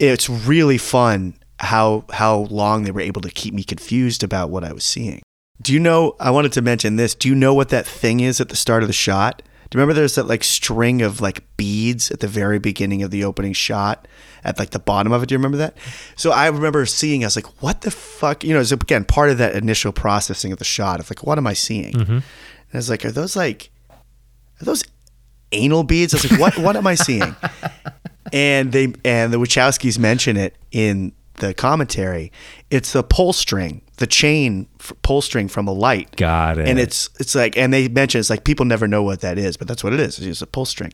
it's 0.00 0.28
really 0.28 0.78
fun 0.78 1.34
how 1.58 2.04
how 2.12 2.40
long 2.50 2.82
they 2.82 2.90
were 2.90 3.00
able 3.00 3.22
to 3.22 3.30
keep 3.30 3.54
me 3.54 3.64
confused 3.64 4.22
about 4.22 4.50
what 4.50 4.64
I 4.64 4.72
was 4.72 4.84
seeing. 4.84 5.22
Do 5.62 5.72
you 5.72 5.80
know? 5.80 6.16
I 6.20 6.30
wanted 6.30 6.52
to 6.52 6.62
mention 6.62 6.96
this. 6.96 7.14
Do 7.14 7.28
you 7.28 7.34
know 7.34 7.54
what 7.54 7.70
that 7.70 7.86
thing 7.86 8.20
is 8.20 8.40
at 8.40 8.50
the 8.50 8.56
start 8.56 8.82
of 8.82 8.88
the 8.88 8.92
shot 8.92 9.42
Do 9.68 9.76
you 9.76 9.80
remember 9.80 9.94
there's 9.94 10.14
that 10.14 10.26
like 10.26 10.44
string 10.44 11.02
of 11.02 11.20
like 11.20 11.44
beads 11.56 12.10
at 12.10 12.20
the 12.20 12.28
very 12.28 12.58
beginning 12.58 13.02
of 13.02 13.10
the 13.10 13.24
opening 13.24 13.52
shot 13.52 14.06
at 14.44 14.58
like 14.58 14.70
the 14.70 14.78
bottom 14.78 15.12
of 15.12 15.22
it? 15.22 15.26
Do 15.26 15.34
you 15.34 15.38
remember 15.38 15.58
that? 15.58 15.76
So 16.14 16.30
I 16.30 16.46
remember 16.46 16.86
seeing, 16.86 17.24
I 17.24 17.26
was 17.26 17.36
like, 17.36 17.62
what 17.62 17.80
the 17.80 17.90
fuck? 17.90 18.44
You 18.44 18.54
know, 18.54 18.60
it's 18.60 18.72
again 18.72 19.04
part 19.04 19.30
of 19.30 19.38
that 19.38 19.56
initial 19.56 19.92
processing 19.92 20.52
of 20.52 20.58
the 20.58 20.64
shot 20.64 21.00
of 21.00 21.10
like, 21.10 21.24
what 21.24 21.38
am 21.38 21.46
I 21.46 21.52
seeing? 21.52 21.94
Mm-hmm. 21.94 22.12
And 22.12 22.22
I 22.72 22.76
was 22.76 22.90
like, 22.90 23.04
are 23.04 23.10
those 23.10 23.34
like, 23.34 23.70
are 23.90 24.64
those 24.64 24.84
anal 25.52 25.82
beads? 25.82 26.14
I 26.14 26.18
was 26.18 26.30
like, 26.30 26.40
what, 26.40 26.58
what 26.58 26.76
am 26.76 26.86
I 26.86 26.94
seeing? 26.94 27.34
and 28.32 28.72
they 28.72 28.92
and 29.04 29.32
the 29.32 29.38
Wachowskis 29.38 29.98
mention 29.98 30.36
it 30.36 30.56
in 30.70 31.12
the 31.36 31.54
commentary. 31.54 32.32
It's 32.70 32.92
the 32.92 33.02
pull 33.02 33.32
string, 33.32 33.82
the 33.98 34.06
chain 34.06 34.66
f- 34.80 34.92
pull 35.02 35.22
string 35.22 35.48
from 35.48 35.68
a 35.68 35.72
light. 35.72 36.16
Got 36.16 36.58
it. 36.58 36.68
And 36.68 36.78
it's 36.78 37.08
it's 37.20 37.34
like, 37.34 37.56
and 37.56 37.72
they 37.72 37.88
mention 37.88 38.18
it's 38.18 38.30
like 38.30 38.44
people 38.44 38.66
never 38.66 38.88
know 38.88 39.02
what 39.02 39.20
that 39.20 39.38
is, 39.38 39.56
but 39.56 39.68
that's 39.68 39.84
what 39.84 39.92
it 39.92 40.00
is. 40.00 40.18
It's 40.18 40.26
just 40.26 40.42
a 40.42 40.46
pull 40.46 40.64
string. 40.64 40.92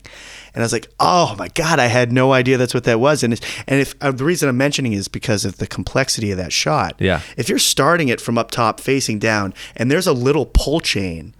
And 0.53 0.61
I 0.61 0.65
was 0.65 0.73
like, 0.73 0.89
oh 0.99 1.35
my 1.37 1.47
god, 1.49 1.79
I 1.79 1.87
had 1.87 2.11
no 2.11 2.33
idea 2.33 2.57
that's 2.57 2.73
what 2.73 2.83
that 2.83 2.99
was. 2.99 3.23
And 3.23 3.33
it's, 3.33 3.63
and 3.67 3.79
if 3.79 3.95
uh, 4.01 4.11
the 4.11 4.25
reason 4.25 4.49
I'm 4.49 4.57
mentioning 4.57 4.93
is 4.93 5.07
because 5.07 5.45
of 5.45 5.57
the 5.57 5.67
complexity 5.67 6.31
of 6.31 6.37
that 6.37 6.53
shot. 6.53 6.95
Yeah. 6.99 7.21
If 7.37 7.49
you're 7.49 7.59
starting 7.59 8.09
it 8.09 8.21
from 8.21 8.37
up 8.37 8.51
top 8.51 8.79
facing 8.79 9.19
down, 9.19 9.53
and 9.75 9.89
there's 9.89 10.07
a 10.07 10.13
little 10.13 10.45
pull 10.45 10.79
chain 10.79 11.35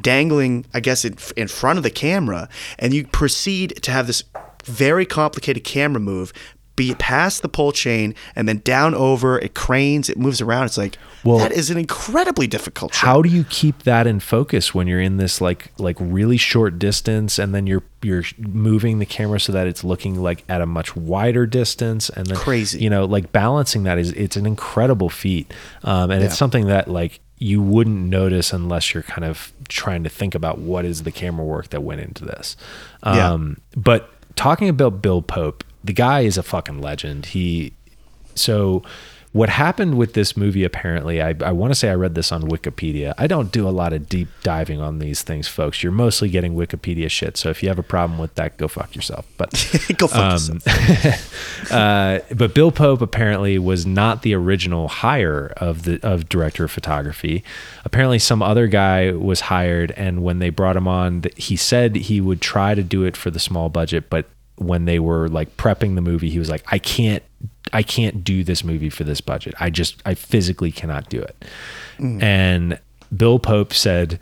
dangling, 0.00 0.66
I 0.72 0.80
guess, 0.80 1.04
in, 1.04 1.16
in 1.36 1.48
front 1.48 1.78
of 1.78 1.82
the 1.82 1.90
camera, 1.90 2.48
and 2.78 2.94
you 2.94 3.06
proceed 3.06 3.82
to 3.82 3.90
have 3.90 4.06
this 4.06 4.24
very 4.64 5.06
complicated 5.06 5.64
camera 5.64 6.00
move 6.00 6.32
be 6.80 6.94
past 6.94 7.42
the 7.42 7.48
pull 7.48 7.72
chain 7.72 8.14
and 8.36 8.48
then 8.48 8.58
down 8.64 8.94
over 8.94 9.38
it 9.38 9.54
cranes 9.54 10.08
it 10.08 10.16
moves 10.16 10.40
around 10.40 10.64
it's 10.64 10.78
like 10.78 10.96
Well- 11.24 11.38
that 11.38 11.52
is 11.52 11.68
an 11.70 11.76
incredibly 11.78 12.46
difficult 12.46 12.94
shot. 12.94 13.06
how 13.06 13.22
do 13.22 13.28
you 13.28 13.44
keep 13.44 13.82
that 13.82 14.06
in 14.06 14.18
focus 14.20 14.74
when 14.74 14.86
you're 14.86 15.00
in 15.10 15.16
this 15.18 15.40
like 15.40 15.72
like 15.78 15.96
really 16.00 16.36
short 16.38 16.78
distance 16.78 17.38
and 17.38 17.54
then 17.54 17.66
you're 17.66 17.82
you're 18.02 18.24
moving 18.38 18.98
the 18.98 19.06
camera 19.06 19.38
so 19.38 19.52
that 19.52 19.66
it's 19.66 19.84
looking 19.84 20.14
like 20.22 20.42
at 20.48 20.60
a 20.62 20.66
much 20.66 20.96
wider 20.96 21.44
distance 21.46 22.08
and 22.08 22.26
then 22.28 22.36
Crazy. 22.36 22.78
you 22.82 22.88
know 22.88 23.04
like 23.04 23.30
balancing 23.32 23.82
that 23.82 23.98
is 23.98 24.12
it's 24.12 24.36
an 24.36 24.46
incredible 24.46 25.10
feat 25.10 25.52
um, 25.84 26.10
and 26.10 26.20
Yeah. 26.22 26.26
it's 26.28 26.38
something 26.38 26.66
that 26.68 26.88
like 26.88 27.20
you 27.42 27.60
wouldn't 27.62 28.00
notice 28.08 28.52
unless 28.52 28.92
you're 28.94 29.02
kind 29.02 29.24
of 29.24 29.52
trying 29.68 30.02
to 30.04 30.10
think 30.10 30.34
about 30.34 30.58
what 30.58 30.84
is 30.84 31.02
the 31.04 31.12
camera 31.12 31.44
work 31.44 31.68
that 31.70 31.82
went 31.82 32.00
into 32.00 32.24
this 32.24 32.56
Yeah. 33.04 33.32
um, 33.32 33.58
but 33.76 34.10
talking 34.36 34.68
about 34.68 35.02
bill 35.02 35.20
pope 35.22 35.64
the 35.84 35.92
guy 35.92 36.20
is 36.20 36.38
a 36.38 36.42
fucking 36.42 36.80
legend 36.80 37.26
he 37.26 37.72
so 38.34 38.82
what 39.32 39.48
happened 39.48 39.96
with 39.96 40.14
this 40.14 40.36
movie 40.36 40.64
apparently 40.64 41.22
I, 41.22 41.34
I 41.40 41.52
want 41.52 41.72
to 41.72 41.74
say 41.74 41.90
i 41.90 41.94
read 41.94 42.14
this 42.14 42.32
on 42.32 42.42
wikipedia 42.42 43.14
i 43.16 43.26
don't 43.26 43.52
do 43.52 43.68
a 43.68 43.70
lot 43.70 43.92
of 43.92 44.08
deep 44.08 44.28
diving 44.42 44.80
on 44.80 44.98
these 44.98 45.22
things 45.22 45.46
folks 45.46 45.82
you're 45.82 45.92
mostly 45.92 46.28
getting 46.28 46.54
wikipedia 46.54 47.10
shit 47.10 47.36
so 47.36 47.48
if 47.48 47.62
you 47.62 47.68
have 47.68 47.78
a 47.78 47.84
problem 47.84 48.18
with 48.18 48.34
that 48.34 48.56
go 48.56 48.66
fuck 48.68 48.94
yourself 48.94 49.26
but 49.36 49.50
go 49.96 50.06
fuck 50.06 50.18
um, 50.18 50.54
yourself. 50.54 51.40
uh, 51.70 52.20
but 52.34 52.54
Bill 52.54 52.72
Pope 52.72 53.00
apparently 53.00 53.58
was 53.58 53.86
not 53.86 54.22
the 54.22 54.34
original 54.34 54.88
hire 54.88 55.52
of 55.56 55.84
the 55.84 56.00
of 56.02 56.28
director 56.28 56.64
of 56.64 56.70
photography. 56.70 57.44
Apparently, 57.84 58.18
some 58.18 58.42
other 58.42 58.66
guy 58.66 59.12
was 59.12 59.42
hired, 59.42 59.92
and 59.92 60.22
when 60.22 60.38
they 60.38 60.50
brought 60.50 60.76
him 60.76 60.88
on, 60.88 61.22
he 61.36 61.56
said 61.56 61.96
he 61.96 62.20
would 62.20 62.40
try 62.40 62.74
to 62.74 62.82
do 62.82 63.04
it 63.04 63.16
for 63.16 63.30
the 63.30 63.38
small 63.38 63.68
budget, 63.68 64.10
but 64.10 64.26
when 64.60 64.84
they 64.84 64.98
were 64.98 65.28
like 65.28 65.56
prepping 65.56 65.94
the 65.96 66.00
movie, 66.00 66.30
he 66.30 66.38
was 66.38 66.48
like, 66.48 66.64
"I 66.68 66.78
can't, 66.78 67.22
I 67.72 67.82
can't 67.82 68.22
do 68.22 68.44
this 68.44 68.62
movie 68.62 68.90
for 68.90 69.04
this 69.04 69.20
budget. 69.20 69.54
I 69.58 69.70
just, 69.70 70.00
I 70.06 70.14
physically 70.14 70.70
cannot 70.70 71.08
do 71.08 71.20
it." 71.20 71.44
Mm. 71.98 72.22
And 72.22 72.78
Bill 73.14 73.38
Pope 73.38 73.72
said, 73.72 74.20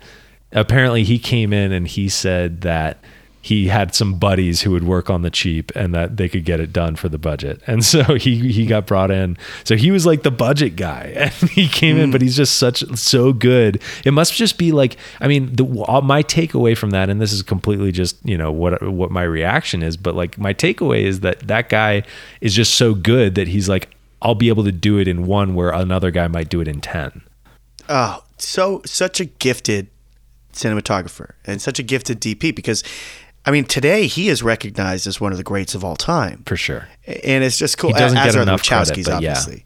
apparently 0.51 1.03
he 1.03 1.19
came 1.19 1.53
in 1.53 1.71
and 1.71 1.87
he 1.87 2.09
said 2.09 2.61
that 2.61 2.97
he 3.41 3.67
had 3.67 3.95
some 3.95 4.15
buddies 4.15 4.61
who 4.61 4.71
would 4.71 4.83
work 4.83 5.09
on 5.09 5.21
the 5.21 5.29
cheap 5.29 5.71
and 5.75 5.93
that 5.93 6.17
they 6.17 6.27
could 6.27 6.43
get 6.43 6.59
it 6.59 6.73
done 6.73 6.95
for 6.95 7.07
the 7.07 7.17
budget. 7.17 7.61
And 7.67 7.85
so 7.85 8.03
he 8.15 8.51
he 8.51 8.65
got 8.65 8.85
brought 8.85 9.11
in. 9.11 9.37
So 9.63 9.75
he 9.75 9.91
was 9.91 10.05
like 10.05 10.23
the 10.23 10.31
budget 10.31 10.75
guy 10.75 11.13
and 11.15 11.31
he 11.51 11.67
came 11.67 11.97
in 11.97 12.05
hmm. 12.05 12.11
but 12.11 12.21
he's 12.21 12.35
just 12.35 12.57
such 12.57 12.83
so 12.97 13.31
good. 13.31 13.81
It 14.03 14.11
must 14.11 14.33
just 14.33 14.57
be 14.57 14.71
like 14.71 14.97
I 15.21 15.27
mean 15.27 15.55
the 15.55 15.65
all- 15.83 16.01
my 16.01 16.23
takeaway 16.23 16.77
from 16.77 16.89
that 16.91 17.09
and 17.09 17.21
this 17.21 17.31
is 17.31 17.41
completely 17.41 17.91
just, 17.91 18.17
you 18.25 18.37
know, 18.37 18.51
what 18.51 18.81
what 18.91 19.11
my 19.11 19.23
reaction 19.23 19.83
is, 19.83 19.95
but 19.95 20.15
like 20.15 20.37
my 20.37 20.53
takeaway 20.53 21.03
is 21.03 21.21
that 21.21 21.39
that 21.47 21.69
guy 21.69 22.03
is 22.41 22.53
just 22.53 22.75
so 22.75 22.93
good 22.93 23.35
that 23.35 23.47
he's 23.47 23.69
like 23.69 23.89
I'll 24.21 24.35
be 24.35 24.49
able 24.49 24.65
to 24.65 24.71
do 24.71 24.97
it 24.97 25.07
in 25.07 25.25
one 25.25 25.55
where 25.55 25.69
another 25.69 26.11
guy 26.11 26.27
might 26.27 26.49
do 26.49 26.59
it 26.59 26.67
in 26.67 26.81
10. 26.81 27.21
Oh, 27.87 28.23
so 28.37 28.81
such 28.85 29.21
a 29.21 29.25
gifted 29.25 29.87
cinematographer 30.53 31.33
and 31.45 31.61
such 31.61 31.79
a 31.79 31.83
gifted 31.83 32.19
DP 32.19 32.53
because 32.53 32.83
I 33.49 33.51
mean 33.51 33.65
today 33.65 34.05
he 34.05 34.29
is 34.29 34.43
recognized 34.43 35.07
as 35.07 35.19
one 35.19 35.31
of 35.31 35.39
the 35.39 35.43
greats 35.43 35.73
of 35.73 35.83
all 35.83 35.95
time. 35.95 36.43
For 36.45 36.55
sure. 36.55 36.87
and 37.07 37.43
it's 37.43 37.57
just 37.57 37.79
cool. 37.79 37.91
He 37.91 37.97
doesn't 37.97 38.15
as 38.15 38.25
get 38.27 38.35
are 38.35 38.45
the 38.45 38.51
enough 38.51 38.63
credit, 38.63 38.93
Wachowskis, 38.93 39.05
but 39.05 39.23
yeah. 39.23 39.31
obviously. 39.31 39.65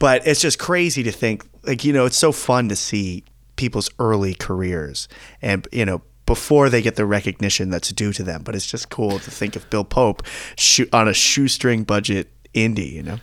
But 0.00 0.26
it's 0.26 0.40
just 0.40 0.58
crazy 0.58 1.04
to 1.04 1.12
think, 1.12 1.48
like 1.62 1.84
you 1.84 1.92
know, 1.92 2.06
it's 2.06 2.16
so 2.16 2.32
fun 2.32 2.68
to 2.70 2.74
see 2.74 3.22
people's 3.54 3.88
early 4.00 4.34
careers, 4.34 5.06
and 5.40 5.68
you 5.70 5.84
know, 5.84 6.02
before 6.26 6.68
they 6.70 6.82
get 6.82 6.96
the 6.96 7.06
recognition 7.06 7.70
that's 7.70 7.90
due 7.90 8.12
to 8.14 8.24
them. 8.24 8.42
But 8.42 8.56
it's 8.56 8.66
just 8.66 8.90
cool 8.90 9.20
to 9.20 9.30
think 9.30 9.54
of 9.54 9.70
Bill 9.70 9.84
Pope 9.84 10.24
shoot 10.56 10.92
on 10.92 11.06
a 11.06 11.14
shoestring 11.14 11.84
budget 11.84 12.32
indie. 12.52 12.90
You 12.90 13.04
know, 13.04 13.18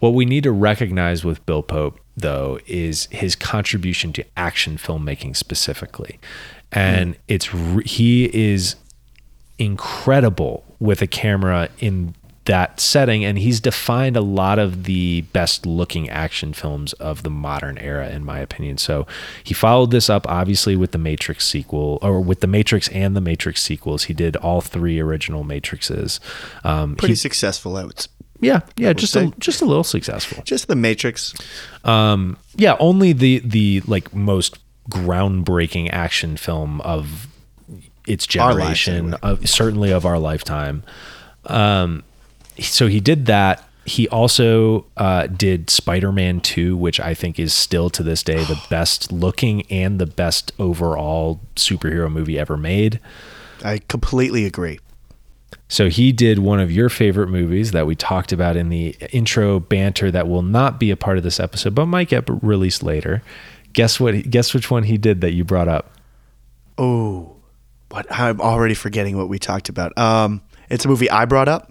What 0.00 0.14
we 0.14 0.24
need 0.24 0.44
to 0.44 0.52
recognize 0.52 1.26
with 1.26 1.44
Bill 1.44 1.62
Pope, 1.62 2.00
though, 2.16 2.58
is 2.66 3.06
his 3.10 3.36
contribution 3.36 4.14
to 4.14 4.24
action 4.34 4.78
filmmaking 4.78 5.36
specifically, 5.36 6.18
and 6.72 7.16
hmm. 7.16 7.20
it's 7.28 7.52
re- 7.52 7.84
he 7.84 8.24
is 8.32 8.76
incredible 9.58 10.64
with 10.78 11.00
a 11.02 11.06
camera 11.06 11.68
in 11.78 12.14
that 12.44 12.78
setting 12.78 13.24
and 13.24 13.38
he's 13.38 13.58
defined 13.58 14.16
a 14.16 14.20
lot 14.20 14.56
of 14.56 14.84
the 14.84 15.22
best 15.32 15.66
looking 15.66 16.08
action 16.08 16.52
films 16.52 16.92
of 16.94 17.24
the 17.24 17.30
modern 17.30 17.76
era 17.78 18.08
in 18.10 18.24
my 18.24 18.38
opinion 18.38 18.78
so 18.78 19.04
he 19.42 19.52
followed 19.52 19.90
this 19.90 20.08
up 20.08 20.28
obviously 20.28 20.76
with 20.76 20.92
the 20.92 20.98
matrix 20.98 21.44
sequel 21.44 21.98
or 22.02 22.20
with 22.20 22.40
the 22.40 22.46
matrix 22.46 22.86
and 22.90 23.16
the 23.16 23.20
matrix 23.20 23.60
sequels 23.60 24.04
he 24.04 24.14
did 24.14 24.36
all 24.36 24.60
three 24.60 25.00
original 25.00 25.42
matrixes 25.42 26.20
um, 26.62 26.94
pretty 26.94 27.12
he- 27.12 27.16
successful. 27.16 27.76
I 27.76 27.84
would 27.84 28.06
yeah 28.40 28.60
yeah 28.76 28.92
just 28.92 29.14
say. 29.14 29.24
a, 29.24 29.30
just 29.38 29.60
a 29.60 29.64
little 29.64 29.82
successful 29.82 30.42
just 30.44 30.68
the 30.68 30.76
Matrix. 30.76 31.34
um, 31.84 32.36
yeah, 32.54 32.76
only 32.78 33.12
the 33.12 33.40
the 33.40 33.82
like 33.86 34.14
most 34.14 34.58
groundbreaking 34.90 35.90
action 35.90 36.36
film 36.36 36.80
of 36.82 37.26
its 38.06 38.26
lives, 38.34 38.56
generation, 38.56 38.94
anyway. 38.96 39.18
of 39.22 39.48
certainly 39.48 39.92
of 39.92 40.04
our 40.06 40.18
lifetime. 40.18 40.82
Um, 41.46 42.04
so 42.60 42.86
he 42.86 43.00
did 43.00 43.26
that. 43.26 43.62
He 43.84 44.08
also 44.08 44.86
uh, 44.96 45.28
did 45.28 45.70
Spider-Man 45.70 46.40
2, 46.40 46.76
which 46.76 46.98
I 46.98 47.14
think 47.14 47.38
is 47.38 47.54
still 47.54 47.88
to 47.90 48.02
this 48.02 48.22
day 48.22 48.42
the 48.44 48.60
best 48.70 49.12
looking 49.12 49.62
and 49.70 50.00
the 50.00 50.06
best 50.06 50.52
overall 50.58 51.40
superhero 51.54 52.10
movie 52.10 52.38
ever 52.38 52.56
made. 52.56 53.00
I 53.64 53.78
completely 53.88 54.44
agree. 54.44 54.80
So 55.68 55.88
he 55.88 56.12
did 56.12 56.38
one 56.38 56.60
of 56.60 56.70
your 56.70 56.88
favorite 56.88 57.28
movies 57.28 57.72
that 57.72 57.86
we 57.86 57.96
talked 57.96 58.32
about 58.32 58.56
in 58.56 58.68
the 58.68 58.96
intro 59.10 59.58
banter 59.58 60.10
that 60.10 60.28
will 60.28 60.42
not 60.42 60.78
be 60.78 60.90
a 60.90 60.96
part 60.96 61.18
of 61.18 61.24
this 61.24 61.40
episode, 61.40 61.74
but 61.74 61.86
might 61.86 62.08
get 62.08 62.24
released 62.42 62.82
later. 62.82 63.22
Guess 63.72 63.98
what? 63.98 64.30
Guess 64.30 64.54
which 64.54 64.70
one 64.70 64.84
he 64.84 64.96
did 64.96 65.20
that 65.22 65.32
you 65.32 65.44
brought 65.44 65.68
up? 65.68 65.92
Oh, 66.78 67.36
what? 67.90 68.06
I'm 68.10 68.40
already 68.40 68.74
forgetting 68.74 69.16
what 69.16 69.28
we 69.28 69.38
talked 69.38 69.68
about. 69.68 69.96
Um, 69.98 70.42
it's 70.70 70.84
a 70.84 70.88
movie 70.88 71.10
I 71.10 71.24
brought 71.24 71.48
up. 71.48 71.70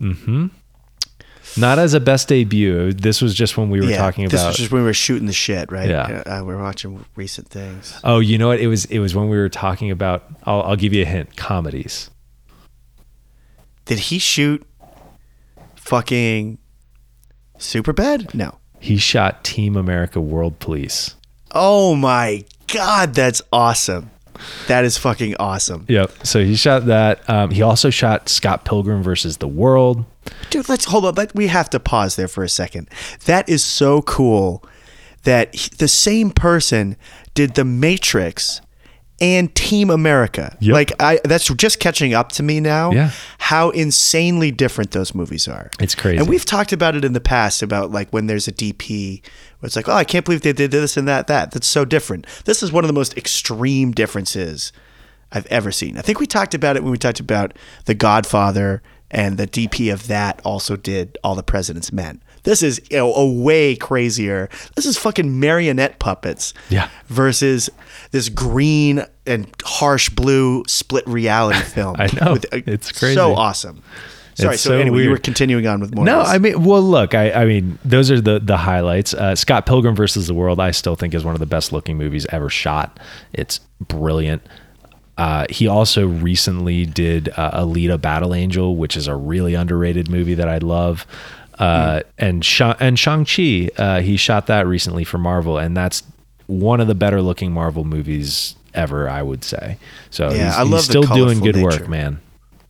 Not 1.57 1.79
as 1.79 1.93
a 1.93 1.99
best 1.99 2.27
debut. 2.27 2.91
This 2.93 3.21
was 3.21 3.33
just 3.33 3.57
when 3.57 3.69
we 3.69 3.79
were 3.79 3.91
talking 3.95 4.25
about. 4.25 4.31
this 4.31 4.45
was 4.45 4.57
just 4.57 4.71
when 4.71 4.81
we 4.81 4.87
were 4.87 4.93
shooting 4.93 5.27
the 5.27 5.33
shit, 5.33 5.71
right? 5.71 5.89
Yeah. 5.89 6.23
Uh, 6.25 6.43
we 6.43 6.53
were 6.53 6.61
watching 6.61 7.05
recent 7.15 7.47
things. 7.49 7.97
oh, 8.03 8.19
you 8.19 8.37
know 8.37 8.47
what? 8.49 8.59
It 8.59 8.67
was. 8.67 8.85
It 8.85 8.99
was 8.99 9.15
when 9.15 9.29
we 9.29 9.37
were 9.37 9.49
talking 9.49 9.91
about. 9.91 10.25
I'll, 10.43 10.61
I'll 10.63 10.75
give 10.75 10.93
you 10.93 11.03
a 11.03 11.05
hint. 11.05 11.35
Comedies. 11.37 12.09
Did 13.85 13.99
he 13.99 14.17
shoot 14.19 14.65
fucking 15.75 16.57
Superbad? 17.57 18.33
No. 18.33 18.57
He 18.79 18.97
shot 18.97 19.43
Team 19.43 19.75
America 19.77 20.19
World 20.19 20.59
Police. 20.59 21.15
Oh 21.51 21.95
my 21.95 22.43
god, 22.73 23.13
that's 23.13 23.41
awesome. 23.53 24.09
That 24.67 24.85
is 24.85 24.97
fucking 24.97 25.35
awesome. 25.39 25.85
Yep. 25.87 26.25
So 26.25 26.43
he 26.43 26.55
shot 26.55 26.85
that. 26.87 27.27
Um, 27.29 27.51
he 27.51 27.61
also 27.61 27.89
shot 27.89 28.29
Scott 28.29 28.65
Pilgrim 28.65 29.01
versus 29.03 29.37
the 29.37 29.47
World. 29.47 30.05
Dude, 30.49 30.67
let's 30.69 30.85
hold 30.85 31.05
on. 31.05 31.15
Let, 31.15 31.35
we 31.35 31.47
have 31.47 31.69
to 31.71 31.79
pause 31.79 32.15
there 32.15 32.27
for 32.27 32.43
a 32.43 32.49
second. 32.49 32.89
That 33.25 33.47
is 33.47 33.63
so 33.63 34.01
cool 34.01 34.63
that 35.23 35.53
he- 35.55 35.69
the 35.77 35.87
same 35.87 36.31
person 36.31 36.95
did 37.33 37.55
The 37.55 37.65
Matrix 37.65 38.61
and 39.21 39.53
Team 39.55 39.89
America. 39.89 40.57
Yep. 40.59 40.73
Like 40.73 40.91
I 40.99 41.19
that's 41.23 41.47
just 41.53 41.79
catching 41.79 42.13
up 42.13 42.31
to 42.33 42.43
me 42.43 42.59
now. 42.59 42.91
Yeah. 42.91 43.11
How 43.37 43.69
insanely 43.69 44.51
different 44.51 44.91
those 44.91 45.15
movies 45.15 45.47
are. 45.47 45.71
It's 45.79 45.95
crazy. 45.95 46.17
And 46.17 46.27
we've 46.27 46.45
talked 46.45 46.73
about 46.73 46.95
it 46.95 47.05
in 47.05 47.13
the 47.13 47.21
past 47.21 47.61
about 47.61 47.91
like 47.91 48.09
when 48.11 48.27
there's 48.27 48.47
a 48.47 48.51
DP 48.51 49.21
where 49.59 49.67
it's 49.67 49.75
like, 49.75 49.87
oh, 49.87 49.93
I 49.93 50.03
can't 50.03 50.25
believe 50.25 50.41
they 50.41 50.53
did 50.53 50.71
this 50.71 50.97
and 50.97 51.07
that, 51.07 51.27
that. 51.27 51.51
That's 51.51 51.67
so 51.67 51.85
different. 51.85 52.27
This 52.45 52.61
is 52.61 52.71
one 52.71 52.83
of 52.83 52.87
the 52.87 52.93
most 52.93 53.17
extreme 53.17 53.91
differences 53.91 54.73
I've 55.31 55.45
ever 55.47 55.71
seen. 55.71 55.97
I 55.97 56.01
think 56.01 56.19
we 56.19 56.27
talked 56.27 56.53
about 56.53 56.75
it 56.75 56.83
when 56.83 56.91
we 56.91 56.97
talked 56.97 57.19
about 57.19 57.53
The 57.85 57.95
Godfather, 57.95 58.81
and 59.11 59.37
the 59.37 59.47
DP 59.47 59.93
of 59.93 60.07
that 60.07 60.41
also 60.43 60.75
did 60.75 61.17
All 61.23 61.35
the 61.35 61.43
President's 61.43 61.91
Men. 61.91 62.21
This 62.45 62.63
is 62.63 62.81
you 62.89 62.97
know, 62.97 63.13
a 63.13 63.29
way 63.29 63.75
crazier. 63.75 64.49
This 64.75 64.85
is 64.85 64.97
fucking 64.97 65.39
marionette 65.39 65.99
puppets. 65.99 66.53
Yeah. 66.69 66.89
Versus 67.07 67.69
this 68.11 68.29
green 68.29 69.03
and 69.27 69.47
harsh 69.65 70.09
blue 70.09 70.63
split 70.67 71.05
reality 71.05 71.59
film. 71.63 71.97
I 71.99 72.05
know. 72.13 72.35
uh, 72.35 72.61
It's 72.65 72.91
crazy. 72.91 73.15
So 73.15 73.35
awesome. 73.35 73.83
Sorry. 74.35 74.57
So, 74.57 74.71
so 74.71 74.77
anyway, 74.79 75.03
you 75.03 75.09
were 75.11 75.17
continuing 75.17 75.65
on 75.65 75.79
with 75.79 75.95
more. 75.95 76.03
No. 76.03 76.19
I 76.19 76.37
mean, 76.39 76.63
well, 76.63 76.81
look, 76.81 77.13
I, 77.15 77.31
I 77.31 77.45
mean, 77.45 77.79
those 77.85 78.11
are 78.11 78.19
the 78.19 78.39
the 78.39 78.57
highlights. 78.57 79.13
Uh, 79.13 79.33
Scott 79.35 79.65
Pilgrim 79.65 79.95
versus 79.95 80.27
the 80.27 80.33
World, 80.33 80.59
I 80.59 80.71
still 80.71 80.95
think 80.95 81.13
is 81.13 81.23
one 81.23 81.35
of 81.35 81.39
the 81.39 81.45
best 81.45 81.71
looking 81.71 81.97
movies 81.97 82.25
ever 82.31 82.49
shot. 82.49 82.99
It's 83.33 83.59
brilliant. 83.79 84.41
Uh, 85.17 85.45
he 85.49 85.67
also 85.69 86.05
recently 86.05 86.85
did 86.85 87.29
uh, 87.37 87.61
Alita: 87.63 87.99
Battle 87.99 88.33
Angel, 88.33 88.75
which 88.75 88.97
is 88.97 89.07
a 89.07 89.15
really 89.15 89.53
underrated 89.53 90.09
movie 90.09 90.33
that 90.35 90.49
I 90.49 90.57
love. 90.57 91.07
Uh, 91.59 92.01
and 92.17 92.43
Sha- 92.43 92.75
and 92.79 92.97
Shang 92.99 93.25
Chi, 93.25 93.69
uh, 93.77 94.01
he 94.01 94.17
shot 94.17 94.47
that 94.47 94.67
recently 94.67 95.03
for 95.03 95.17
Marvel, 95.17 95.57
and 95.57 95.75
that's 95.75 96.03
one 96.47 96.79
of 96.81 96.87
the 96.87 96.95
better 96.95 97.21
looking 97.21 97.51
Marvel 97.51 97.83
movies 97.85 98.55
ever, 98.73 99.07
I 99.09 99.21
would 99.21 99.43
say. 99.43 99.77
So 100.09 100.31
Yeah, 100.31 100.45
he's, 100.47 100.55
I 100.57 100.61
love 100.63 100.71
the 100.71 100.79
still 100.83 101.03
doing 101.03 101.39
good 101.39 101.55
nature. 101.55 101.63
work, 101.81 101.87
man. 101.89 102.19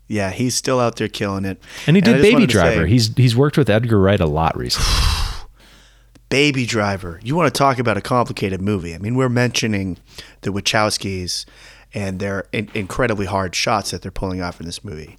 yeah, 0.08 0.30
he's 0.32 0.54
still 0.56 0.80
out 0.80 0.98
there 0.98 1.08
killing 1.08 1.46
it. 1.46 1.60
And 1.88 1.96
he 1.98 2.02
did 2.02 2.18
just 2.18 2.22
Baby 2.32 2.46
Driver. 2.46 2.84
say- 2.86 2.90
he's 2.90 3.16
he's 3.16 3.36
worked 3.36 3.58
with 3.58 3.70
Edgar 3.70 4.00
Wright 4.00 4.20
a 4.20 4.28
lot 4.28 4.56
recently. 4.56 4.88
Baby 6.30 6.66
Driver. 6.66 7.20
You 7.24 7.36
want 7.36 7.54
to 7.54 7.58
talk 7.58 7.80
about 7.80 7.98
a 7.98 8.02
complicated 8.02 8.62
movie? 8.62 8.94
I 8.96 8.98
mean, 8.98 9.16
we're 9.16 9.30
mentioning 9.30 9.98
the 10.42 10.52
Wachowskis 10.52 11.46
and 11.94 12.20
their 12.20 12.46
in- 12.52 12.70
incredibly 12.74 13.26
hard 13.26 13.56
shots 13.56 13.92
that 13.92 14.02
they're 14.02 14.12
pulling 14.12 14.42
off 14.42 14.60
in 14.60 14.66
this 14.66 14.84
movie. 14.84 15.18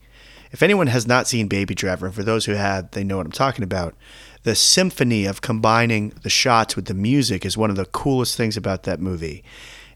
If 0.52 0.62
anyone 0.62 0.86
has 0.88 1.06
not 1.06 1.26
seen 1.26 1.48
Baby 1.48 1.74
Driver, 1.74 2.06
and 2.06 2.14
for 2.14 2.22
those 2.22 2.44
who 2.46 2.52
have, 2.52 2.90
they 2.92 3.04
know 3.04 3.16
what 3.18 3.26
I'm 3.26 3.32
talking 3.32 3.64
about. 3.64 3.94
The 4.44 4.54
symphony 4.54 5.26
of 5.26 5.40
combining 5.40 6.10
the 6.22 6.30
shots 6.30 6.76
with 6.76 6.84
the 6.86 6.94
music 6.94 7.44
is 7.44 7.56
one 7.56 7.70
of 7.70 7.76
the 7.76 7.86
coolest 7.86 8.36
things 8.36 8.56
about 8.56 8.84
that 8.84 9.00
movie, 9.00 9.42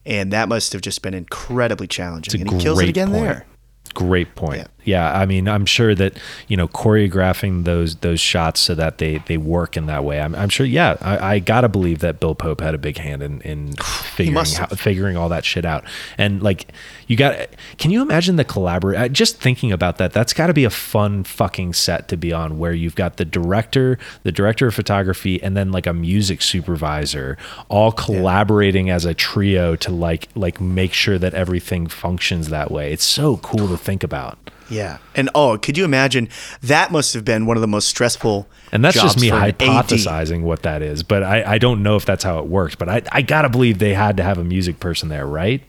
and 0.05 0.31
that 0.33 0.49
must 0.49 0.73
have 0.73 0.81
just 0.81 1.01
been 1.01 1.13
incredibly 1.13 1.87
challenging. 1.87 2.41
And 2.41 2.51
he 2.51 2.59
kills 2.59 2.81
it 2.81 2.89
again 2.89 3.11
point. 3.11 3.23
there. 3.23 3.45
Great 3.93 4.35
point. 4.35 4.59
Yeah. 4.59 4.67
Yeah. 4.83 5.13
I 5.13 5.25
mean, 5.25 5.47
I'm 5.47 5.65
sure 5.65 5.93
that 5.95 6.17
you 6.47 6.57
know 6.57 6.67
choreographing 6.67 7.65
those 7.65 7.97
those 7.97 8.19
shots 8.19 8.59
so 8.59 8.73
that 8.75 8.97
they 8.97 9.19
they 9.19 9.37
work 9.37 9.77
in 9.77 9.85
that 9.85 10.03
way. 10.03 10.19
I'm, 10.19 10.33
I'm 10.33 10.49
sure. 10.49 10.65
Yeah, 10.65 10.97
I, 11.01 11.35
I 11.35 11.39
gotta 11.39 11.69
believe 11.69 11.99
that 11.99 12.19
Bill 12.19 12.33
Pope 12.33 12.61
had 12.61 12.73
a 12.73 12.77
big 12.77 12.97
hand 12.97 13.21
in 13.21 13.41
in 13.41 13.73
figuring 13.83 14.45
how, 14.45 14.65
figuring 14.67 15.17
all 15.17 15.29
that 15.29 15.45
shit 15.45 15.65
out. 15.65 15.83
And 16.17 16.41
like, 16.41 16.71
you 17.07 17.15
got. 17.15 17.49
Can 17.77 17.91
you 17.91 18.01
imagine 18.01 18.37
the 18.37 18.43
collaborate? 18.43 18.97
Uh, 18.97 19.07
just 19.07 19.37
thinking 19.37 19.71
about 19.71 19.97
that, 19.97 20.13
that's 20.13 20.33
got 20.33 20.47
to 20.47 20.53
be 20.53 20.63
a 20.63 20.69
fun 20.69 21.23
fucking 21.23 21.73
set 21.73 22.07
to 22.07 22.17
be 22.17 22.33
on, 22.33 22.57
where 22.57 22.73
you've 22.73 22.95
got 22.95 23.17
the 23.17 23.25
director, 23.25 23.99
the 24.23 24.31
director 24.31 24.67
of 24.67 24.73
photography, 24.73 25.41
and 25.43 25.55
then 25.55 25.71
like 25.71 25.85
a 25.85 25.93
music 25.93 26.41
supervisor, 26.41 27.37
all 27.69 27.91
collaborating 27.91 28.89
as 28.89 29.05
a 29.05 29.13
trio 29.13 29.75
to 29.75 29.91
like 29.91 30.29
like 30.35 30.59
make 30.59 30.93
sure 30.93 31.19
that 31.19 31.33
everything 31.33 31.87
functions 31.87 32.49
that 32.49 32.71
way. 32.71 32.91
It's 32.91 33.03
so 33.03 33.37
cool 33.37 33.67
to 33.67 33.77
think 33.81 34.03
about. 34.03 34.37
Yeah, 34.69 34.99
and 35.15 35.29
oh, 35.35 35.57
could 35.57 35.77
you 35.77 35.83
imagine? 35.83 36.29
That 36.61 36.91
must 36.91 37.13
have 37.13 37.25
been 37.25 37.45
one 37.45 37.57
of 37.57 37.61
the 37.61 37.67
most 37.67 37.89
stressful. 37.89 38.47
And 38.71 38.85
that's 38.85 38.95
just 38.95 39.19
me 39.19 39.29
an 39.29 39.35
AD. 39.35 39.57
hypothesizing 39.57 40.43
what 40.43 40.63
that 40.63 40.81
is, 40.81 41.03
but 41.03 41.23
I, 41.23 41.43
I 41.43 41.57
don't 41.57 41.83
know 41.83 41.97
if 41.97 42.05
that's 42.05 42.23
how 42.23 42.39
it 42.39 42.47
works. 42.47 42.75
But 42.75 42.87
I, 42.87 43.01
I 43.11 43.21
gotta 43.21 43.49
believe 43.49 43.79
they 43.79 43.93
had 43.93 44.15
to 44.17 44.23
have 44.23 44.37
a 44.37 44.45
music 44.45 44.79
person 44.79 45.09
there, 45.09 45.27
right? 45.27 45.61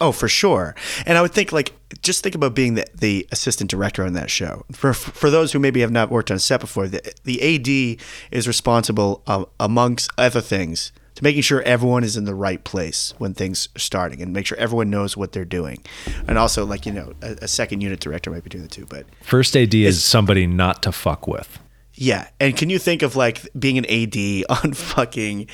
Oh, 0.00 0.12
for 0.12 0.28
sure. 0.28 0.74
And 1.06 1.18
I 1.18 1.22
would 1.22 1.32
think 1.32 1.52
like 1.52 1.74
just 2.00 2.22
think 2.22 2.34
about 2.34 2.54
being 2.54 2.74
the, 2.74 2.86
the 2.94 3.26
assistant 3.32 3.70
director 3.70 4.04
on 4.04 4.12
that 4.14 4.30
show. 4.30 4.64
For 4.72 4.92
for 4.92 5.30
those 5.30 5.52
who 5.52 5.58
maybe 5.58 5.80
have 5.80 5.90
not 5.90 6.10
worked 6.10 6.30
on 6.30 6.38
set 6.38 6.60
before, 6.60 6.88
the, 6.88 7.12
the 7.24 7.40
AD 7.42 8.00
is 8.30 8.46
responsible 8.46 9.22
uh, 9.26 9.44
amongst 9.58 10.10
other 10.16 10.40
things 10.40 10.92
to 11.14 11.22
making 11.24 11.42
sure 11.42 11.62
everyone 11.62 12.04
is 12.04 12.16
in 12.16 12.24
the 12.24 12.34
right 12.34 12.62
place 12.64 13.14
when 13.18 13.34
things 13.34 13.68
are 13.76 13.80
starting 13.80 14.22
and 14.22 14.32
make 14.32 14.46
sure 14.46 14.56
everyone 14.58 14.90
knows 14.90 15.16
what 15.16 15.32
they're 15.32 15.44
doing. 15.44 15.82
And 16.26 16.38
also 16.38 16.64
like, 16.64 16.86
you 16.86 16.92
know, 16.92 17.12
a, 17.22 17.36
a 17.42 17.48
second 17.48 17.80
unit 17.82 18.00
director 18.00 18.30
might 18.30 18.44
be 18.44 18.50
doing 18.50 18.62
the 18.64 18.70
two, 18.70 18.86
but 18.86 19.06
First 19.22 19.56
AD 19.56 19.74
is 19.74 20.02
somebody 20.02 20.46
not 20.46 20.82
to 20.84 20.92
fuck 20.92 21.26
with. 21.26 21.58
yeah. 21.94 22.28
And 22.40 22.56
can 22.56 22.70
you 22.70 22.78
think 22.78 23.02
of 23.02 23.16
like 23.16 23.46
being 23.58 23.78
an 23.78 23.86
AD 23.86 24.44
on 24.64 24.72
fucking 24.72 25.48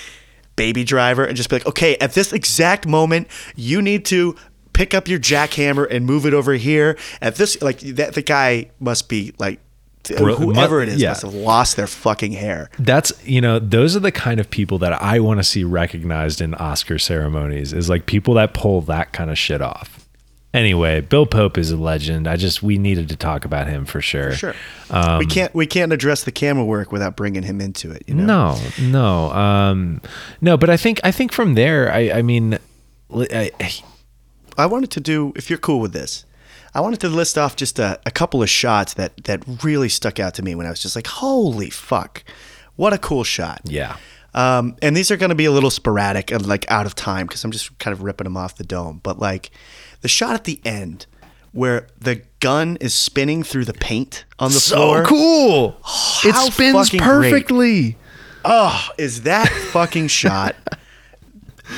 Baby 0.56 0.84
Driver 0.84 1.24
and 1.24 1.36
just 1.36 1.48
be 1.50 1.56
like, 1.56 1.66
okay, 1.66 1.96
at 1.98 2.12
this 2.14 2.32
exact 2.32 2.86
moment, 2.86 3.28
you 3.54 3.80
need 3.82 4.04
to 4.06 4.34
pick 4.72 4.94
up 4.94 5.08
your 5.08 5.18
jackhammer 5.18 5.86
and 5.90 6.06
move 6.06 6.24
it 6.26 6.34
over 6.34 6.52
here. 6.54 6.96
At 7.20 7.34
this, 7.36 7.60
like 7.62 7.80
that, 7.80 8.14
the 8.14 8.22
guy 8.22 8.70
must 8.80 9.08
be 9.08 9.34
like, 9.38 9.60
Bro- 10.16 10.36
whoever 10.36 10.80
it 10.80 10.88
is 10.88 11.00
yeah. 11.00 11.10
must 11.10 11.22
have 11.22 11.34
lost 11.34 11.76
their 11.76 11.86
fucking 11.86 12.32
hair. 12.32 12.70
That's 12.78 13.12
you 13.26 13.40
know 13.40 13.58
those 13.58 13.96
are 13.96 14.00
the 14.00 14.12
kind 14.12 14.40
of 14.40 14.50
people 14.50 14.78
that 14.78 15.00
I 15.02 15.20
want 15.20 15.38
to 15.38 15.44
see 15.44 15.64
recognized 15.64 16.40
in 16.40 16.54
Oscar 16.54 16.98
ceremonies 16.98 17.72
is 17.72 17.88
like 17.88 18.06
people 18.06 18.34
that 18.34 18.54
pull 18.54 18.80
that 18.82 19.12
kind 19.12 19.30
of 19.30 19.38
shit 19.38 19.60
off. 19.60 19.98
Anyway, 20.54 21.02
Bill 21.02 21.26
Pope 21.26 21.58
is 21.58 21.70
a 21.70 21.76
legend. 21.76 22.26
I 22.26 22.36
just 22.36 22.62
we 22.62 22.78
needed 22.78 23.10
to 23.10 23.16
talk 23.16 23.44
about 23.44 23.68
him 23.68 23.84
for 23.84 24.00
sure. 24.00 24.32
Sure. 24.32 24.54
Um, 24.88 25.18
we 25.18 25.26
can't 25.26 25.54
we 25.54 25.66
can't 25.66 25.92
address 25.92 26.24
the 26.24 26.32
camera 26.32 26.64
work 26.64 26.90
without 26.90 27.16
bringing 27.16 27.42
him 27.42 27.60
into 27.60 27.90
it. 27.92 28.02
You 28.06 28.14
know. 28.14 28.24
No, 28.24 28.58
no, 28.80 29.32
um, 29.32 30.00
no. 30.40 30.56
But 30.56 30.70
I 30.70 30.78
think 30.78 31.00
I 31.04 31.12
think 31.12 31.32
from 31.32 31.54
there, 31.54 31.92
I, 31.92 32.10
I 32.10 32.22
mean, 32.22 32.58
li- 33.10 33.28
I, 33.30 33.50
I 34.56 34.66
wanted 34.66 34.90
to 34.92 35.00
do, 35.00 35.32
if 35.36 35.50
you're 35.50 35.58
cool 35.58 35.80
with 35.80 35.92
this, 35.92 36.24
I 36.74 36.80
wanted 36.80 37.00
to 37.00 37.08
list 37.08 37.38
off 37.38 37.56
just 37.56 37.78
a, 37.78 37.98
a 38.06 38.10
couple 38.10 38.42
of 38.42 38.50
shots 38.50 38.94
that 38.94 39.16
that 39.24 39.42
really 39.64 39.88
stuck 39.88 40.18
out 40.20 40.34
to 40.34 40.42
me 40.42 40.54
when 40.54 40.66
I 40.66 40.70
was 40.70 40.80
just 40.80 40.94
like, 40.96 41.06
holy 41.06 41.70
fuck, 41.70 42.24
what 42.76 42.92
a 42.92 42.98
cool 42.98 43.24
shot. 43.24 43.60
yeah, 43.64 43.96
Um, 44.34 44.76
and 44.82 44.96
these 44.96 45.10
are 45.10 45.16
going 45.16 45.30
to 45.30 45.34
be 45.34 45.46
a 45.46 45.50
little 45.52 45.70
sporadic 45.70 46.30
and 46.30 46.46
like 46.46 46.70
out 46.70 46.86
of 46.86 46.94
time 46.94 47.26
because 47.26 47.42
I'm 47.44 47.50
just 47.50 47.76
kind 47.78 47.92
of 47.92 48.02
ripping 48.02 48.24
them 48.24 48.36
off 48.36 48.56
the 48.56 48.64
dome. 48.64 49.00
But 49.02 49.18
like 49.18 49.50
the 50.02 50.08
shot 50.08 50.34
at 50.34 50.44
the 50.44 50.60
end 50.64 51.06
where 51.52 51.88
the 51.98 52.22
gun 52.40 52.76
is 52.80 52.92
spinning 52.94 53.42
through 53.42 53.64
the 53.64 53.72
paint 53.74 54.24
on 54.38 54.52
the 54.52 54.60
floor. 54.60 55.02
So 55.04 55.08
cool. 55.08 55.68
it 56.24 56.34
How 56.34 56.50
spins 56.50 56.74
fucking 56.76 57.00
great. 57.00 57.30
perfectly. 57.32 57.96
Oh, 58.44 58.88
is 58.98 59.22
that 59.22 59.48
fucking 59.48 60.08
shot? 60.08 60.54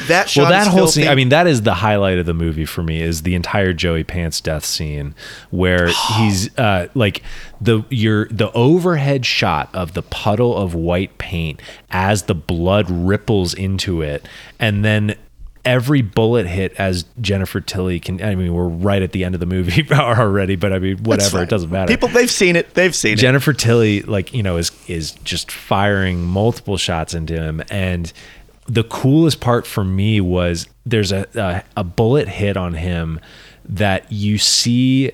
That 0.06 0.28
shot. 0.28 0.42
well 0.42 0.50
that 0.50 0.66
whole 0.68 0.78
filthy. 0.80 1.02
scene 1.02 1.08
i 1.08 1.14
mean 1.14 1.30
that 1.30 1.46
is 1.46 1.62
the 1.62 1.74
highlight 1.74 2.18
of 2.18 2.26
the 2.26 2.34
movie 2.34 2.64
for 2.64 2.82
me 2.82 3.02
is 3.02 3.22
the 3.22 3.34
entire 3.34 3.72
joey 3.72 4.04
pants 4.04 4.40
death 4.40 4.64
scene 4.64 5.14
where 5.50 5.88
he's 6.16 6.56
uh 6.58 6.88
like 6.94 7.22
the 7.60 7.84
your 7.90 8.26
the 8.28 8.52
overhead 8.52 9.26
shot 9.26 9.68
of 9.74 9.94
the 9.94 10.02
puddle 10.02 10.56
of 10.56 10.74
white 10.74 11.18
paint 11.18 11.60
as 11.90 12.24
the 12.24 12.34
blood 12.34 12.88
ripples 12.88 13.52
into 13.54 14.00
it 14.00 14.28
and 14.58 14.84
then 14.84 15.16
every 15.62 16.00
bullet 16.00 16.46
hit 16.46 16.72
as 16.78 17.04
jennifer 17.20 17.60
tilly 17.60 18.00
can 18.00 18.22
i 18.22 18.34
mean 18.34 18.54
we're 18.54 18.64
right 18.66 19.02
at 19.02 19.12
the 19.12 19.24
end 19.24 19.34
of 19.34 19.40
the 19.40 19.46
movie 19.46 19.86
already 19.92 20.56
but 20.56 20.72
i 20.72 20.78
mean 20.78 20.96
whatever. 20.98 21.42
It 21.42 21.48
doesn't 21.50 21.70
matter 21.70 21.92
People, 21.92 22.08
they've 22.08 22.30
seen 22.30 22.56
it. 22.56 22.72
They've 22.74 22.94
seen 22.94 23.14
it. 23.14 23.16
Jennifer 23.16 23.52
Tilly, 23.52 24.02
like 24.02 24.32
you 24.32 24.42
know, 24.42 24.56
is 24.56 24.70
is 24.86 25.12
just 25.24 25.50
firing 25.50 26.22
multiple 26.22 26.76
shots 26.78 27.12
into 27.14 27.34
him, 27.34 27.62
and 27.70 28.12
the 28.66 28.84
coolest 28.84 29.40
part 29.40 29.66
for 29.66 29.84
me 29.84 30.20
was 30.20 30.68
there's 30.86 31.12
a 31.12 31.26
a, 31.34 31.80
a 31.80 31.84
bullet 31.84 32.28
hit 32.28 32.56
on 32.56 32.74
him 32.74 33.20
that 33.64 34.10
you 34.10 34.38
see 34.38 35.12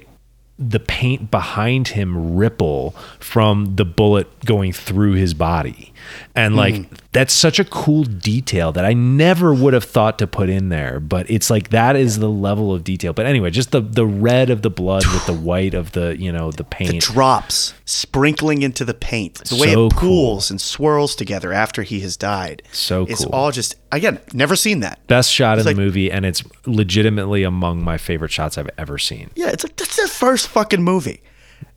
the 0.59 0.81
paint 0.81 1.31
behind 1.31 1.89
him 1.89 2.35
ripple 2.35 2.93
from 3.21 3.77
the 3.77 3.85
bullet 3.85 4.45
going 4.45 4.73
through 4.73 5.13
his 5.13 5.35
body. 5.35 5.93
And 6.35 6.57
like 6.57 6.75
mm. 6.75 6.99
That's 7.17 7.33
such 7.33 7.59
a 7.59 7.65
cool 7.65 8.05
detail 8.05 8.73
that 8.73 8.85
I 8.85 8.93
never 8.93 9.55
would 9.55 9.73
have 9.75 9.85
thought 9.85 10.19
to 10.19 10.27
put 10.27 10.49
in 10.51 10.69
there, 10.69 11.01
but 11.01 11.29
it's 11.31 11.49
like 11.51 11.71
that 11.71 11.97
is 11.97 12.19
the 12.19 12.29
level 12.29 12.75
of 12.75 12.85
detail. 12.85 13.13
But 13.15 13.25
anyway, 13.27 13.51
just 13.51 13.71
the 13.73 13.81
the 13.81 14.05
red 14.07 14.51
of 14.51 14.61
the 14.63 14.71
blood 14.71 15.07
with 15.07 15.25
the 15.27 15.33
white 15.49 15.75
of 15.75 15.93
the, 15.93 16.17
you 16.19 16.31
know, 16.31 16.51
the 16.53 16.65
paint. 16.65 16.91
the 16.91 16.99
drops 16.99 17.73
sprinkling 17.87 18.61
into 18.63 18.85
the 18.85 18.95
paint. 18.95 19.35
The 19.45 19.57
way 19.57 19.73
So 19.73 19.87
it 19.87 19.93
cool. 19.95 20.01
pools 20.01 20.51
and 20.51 20.61
swirls 20.61 21.17
together 21.17 21.53
after 21.53 21.83
he 21.83 22.01
has 22.01 22.17
died. 22.17 22.63
So 22.73 23.07
It's 23.09 23.25
all 23.25 23.51
just 23.51 23.77
again, 23.93 24.21
never 24.35 24.55
seen 24.57 24.81
that. 24.81 24.99
Best 25.07 25.33
shot 25.33 25.59
in 25.59 25.65
like- 25.65 25.77
the 25.77 25.83
movie, 25.83 26.11
and 26.11 26.27
it's 26.27 26.43
legitimately 26.67 27.43
among 27.45 27.83
my 27.83 27.97
favorite 27.99 28.31
shots 28.33 28.59
I've 28.59 28.71
ever 28.77 28.99
seen. 28.99 29.31
Yeah, 29.35 29.49
it's 29.51 29.65
like 29.65 29.77
that's 29.77 29.97
the 29.97 30.09
first 30.09 30.49
fucking 30.49 30.83
movie. 30.83 31.23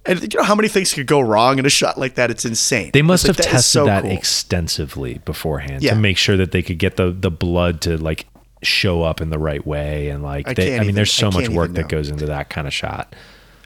And 0.10 0.22
you 0.34 0.40
know 0.40 0.44
how 0.46 0.56
many 0.56 0.68
things 0.68 0.94
could 0.94 1.06
go 1.08 1.20
wrong 1.22 1.60
in 1.60 1.66
a 1.66 1.70
shot 1.70 1.98
like 1.98 2.16
that? 2.16 2.32
It's 2.32 2.44
insane. 2.44 2.90
They 2.94 3.02
must 3.04 3.26
It's 3.28 3.38
have 3.38 3.46
like, 3.46 3.48
is 3.48 3.52
tested 3.52 3.72
so 3.72 3.86
that 3.86 4.02
cool. 4.04 4.12
extensively 4.12 5.20
beforehand 5.26 5.84
Yeah. 5.84 5.94
to 5.94 6.00
make 6.00 6.18
sure 6.18 6.36
that 6.38 6.52
they 6.52 6.62
could 6.64 6.80
get 6.80 6.98
the 6.98 7.12
the 7.12 7.32
blood 7.32 7.82
to 7.82 7.98
like 7.98 8.26
show 8.64 9.04
up 9.04 9.22
in 9.22 9.30
the 9.30 9.40
right 9.40 9.66
way 9.66 10.10
and 10.10 10.22
like 10.24 10.48
I 10.48 10.54
they, 10.54 10.68
I 10.76 10.80
mean 10.80 10.84
even- 10.86 10.96
there's 10.96 11.14
so 11.14 11.32
much 11.32 11.48
work 11.48 11.74
that 11.74 11.88
goes 11.88 12.10
into 12.10 12.26
that 12.26 12.50
kind 12.50 12.68
of 12.68 12.74
shot. 12.74 13.16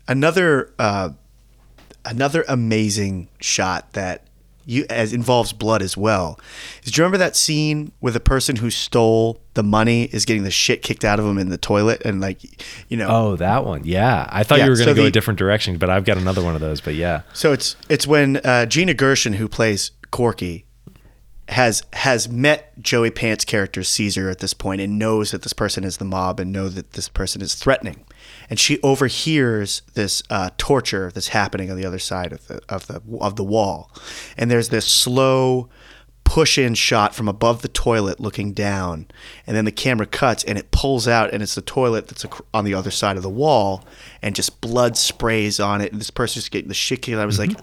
another 0.08 0.72
uh, 0.78 1.10
another 2.06 2.44
amazing 2.48 3.30
shot 3.40 3.94
that 3.94 4.24
you 4.66 4.86
as 4.90 5.14
involves 5.14 5.54
blood 5.54 5.82
as 5.82 5.96
well. 5.98 6.40
Do 6.84 6.92
you 6.92 7.04
remember 7.04 7.18
that 7.20 7.36
scene 7.36 7.92
where 8.00 8.12
the 8.14 8.20
person 8.20 8.56
who 8.58 8.70
stole 8.70 9.40
the 9.56 9.64
money 9.64 10.06
is 10.06 10.26
getting 10.26 10.44
the 10.44 10.52
shit 10.52 10.82
kicked 10.82 11.04
out 11.06 11.20
of 11.20 11.26
him 11.26 11.38
in 11.38 11.50
the 11.50 11.58
toilet 11.58 12.02
and 12.06 12.20
like 12.22 12.40
you 12.90 12.98
know 12.98 13.08
Oh, 13.10 13.36
that 13.36 13.66
one. 13.66 13.82
Yeah. 13.86 14.28
I 14.32 14.44
thought 14.44 14.60
Yeah, 14.60 14.66
you 14.66 14.72
were 14.72 14.76
going 14.78 14.86
so 14.86 14.94
to 14.94 14.96
go 14.96 15.02
the- 15.04 15.08
a 15.08 15.12
different 15.12 15.38
direction, 15.38 15.78
but 15.78 15.90
I've 15.90 16.06
got 16.06 16.18
another 16.18 16.44
one 16.44 16.56
of 16.56 16.62
those. 16.62 16.82
But 16.82 16.96
yeah. 16.96 17.22
So 17.34 17.52
it's 17.54 17.76
it's 17.90 18.08
when 18.08 18.38
uh, 18.38 18.66
Gina 18.66 18.94
Gershon, 18.94 19.34
who 19.34 19.48
plays 19.48 19.92
Corky, 20.12 20.66
has 21.50 21.84
has 21.94 22.30
met 22.30 22.72
Joey 22.82 23.12
Pants' 23.12 23.44
character 23.46 23.84
Caesar 23.84 24.30
at 24.30 24.40
this 24.40 24.54
point 24.54 24.80
and 24.82 24.98
knows 24.98 25.32
that 25.32 25.42
this 25.42 25.54
person 25.54 25.84
is 25.84 25.98
the 25.98 26.06
mob 26.06 26.40
and 26.40 26.52
know 26.54 26.70
that 26.70 26.94
this 26.94 27.10
person 27.10 27.42
is 27.42 27.54
threatening, 27.56 28.06
and 28.54 28.60
she 28.60 28.80
overhears 28.84 29.82
this 29.96 30.22
uh, 30.30 30.52
torture 30.60 31.10
that's 31.12 31.30
happening 31.30 31.72
on 31.72 31.76
the 31.76 31.88
other 31.88 31.98
side 31.98 32.32
of 32.32 32.46
the 32.46 32.62
of 32.70 32.86
the 32.86 33.02
of 33.20 33.36
the 33.36 33.44
wall, 33.44 33.90
and 34.38 34.52
there's 34.52 34.70
this 34.70 34.86
slow 34.86 35.70
push 36.24 36.60
in 36.60 36.76
shot 36.76 37.16
from 37.16 37.28
above 37.28 37.64
the 37.64 37.68
toilet 37.68 38.20
looking 38.20 38.54
down 38.54 39.08
and 39.48 39.58
then 39.58 39.66
the 39.66 39.72
camera 39.72 40.06
cuts 40.06 40.44
and 40.44 40.60
it 40.60 40.70
pulls 40.70 41.08
out 41.08 41.34
and 41.34 41.42
it's 41.42 41.56
the 41.56 41.64
toilet 41.64 42.08
that's 42.08 42.28
on 42.54 42.64
the 42.64 42.76
other 42.76 42.92
side 42.92 43.18
of 43.18 43.24
the 43.24 43.30
wall 43.30 43.84
and 44.22 44.36
just 44.36 44.62
blood 44.62 44.96
sprays 44.96 45.60
on 45.60 45.82
it 45.82 45.92
and 45.92 46.00
this 46.00 46.12
person's 46.12 46.48
getting 46.48 46.70
the 46.70 46.76
shit 46.76 47.02
kicked 47.02 47.18
out. 47.18 47.24
I 47.24 47.26
was 47.26 47.40
like 47.40 47.58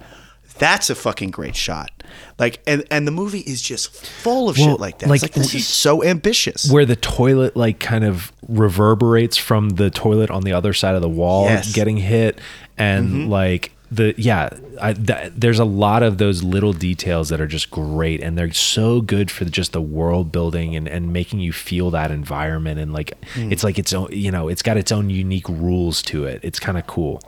that's 0.58 0.90
a 0.90 0.96
fucking 0.96 1.30
great 1.30 1.54
shot. 1.54 1.99
Like 2.38 2.60
and 2.66 2.84
and 2.90 3.06
the 3.06 3.10
movie 3.12 3.40
is 3.40 3.60
just 3.62 3.90
full 3.94 4.48
of 4.48 4.56
Well, 4.58 4.70
shit 4.72 4.80
like 4.80 4.98
that. 4.98 5.08
like, 5.08 5.16
it's 5.22 5.22
like 5.22 5.32
this 5.34 5.54
is 5.54 5.66
so 5.66 6.02
ambitious. 6.02 6.70
Where 6.70 6.86
the 6.86 6.96
toilet 6.96 7.56
like 7.56 7.78
kind 7.80 8.04
of 8.04 8.32
reverberates 8.48 9.36
from 9.36 9.70
the 9.70 9.90
toilet 9.90 10.30
on 10.30 10.42
the 10.42 10.52
other 10.52 10.72
side 10.72 10.94
of 10.94 11.02
the 11.02 11.08
wall 11.08 11.44
Yes. 11.44 11.66
Mm-hmm. 11.66 11.74
getting 11.74 11.96
hit 11.98 12.38
and 12.78 13.28
like 13.30 13.72
the 13.92 14.14
yeah 14.16 14.48
I, 14.80 14.92
th- 14.92 15.32
there's 15.36 15.58
a 15.58 15.64
lot 15.64 16.02
of 16.04 16.18
those 16.18 16.42
little 16.44 16.72
details 16.72 17.28
that 17.30 17.40
are 17.40 17.46
just 17.48 17.70
great 17.70 18.22
and 18.22 18.38
they're 18.38 18.52
so 18.52 19.00
good 19.00 19.30
for 19.30 19.44
just 19.44 19.72
the 19.72 19.80
world 19.82 20.30
building 20.30 20.76
and, 20.76 20.86
and 20.88 21.12
making 21.12 21.40
you 21.40 21.52
feel 21.52 21.90
that 21.90 22.10
environment 22.12 22.78
and 22.78 22.92
like 22.92 23.18
Mm. 23.34 23.52
it's 23.52 23.62
like 23.64 23.78
its 23.78 23.92
own 23.92 24.08
you 24.12 24.30
know 24.30 24.48
it's 24.48 24.62
got 24.62 24.76
its 24.76 24.90
own 24.92 25.10
unique 25.10 25.48
rules 25.48 26.02
to 26.02 26.24
it 26.24 26.40
it's 26.42 26.58
kind 26.60 26.78
of 26.78 26.86
cool 26.86 27.20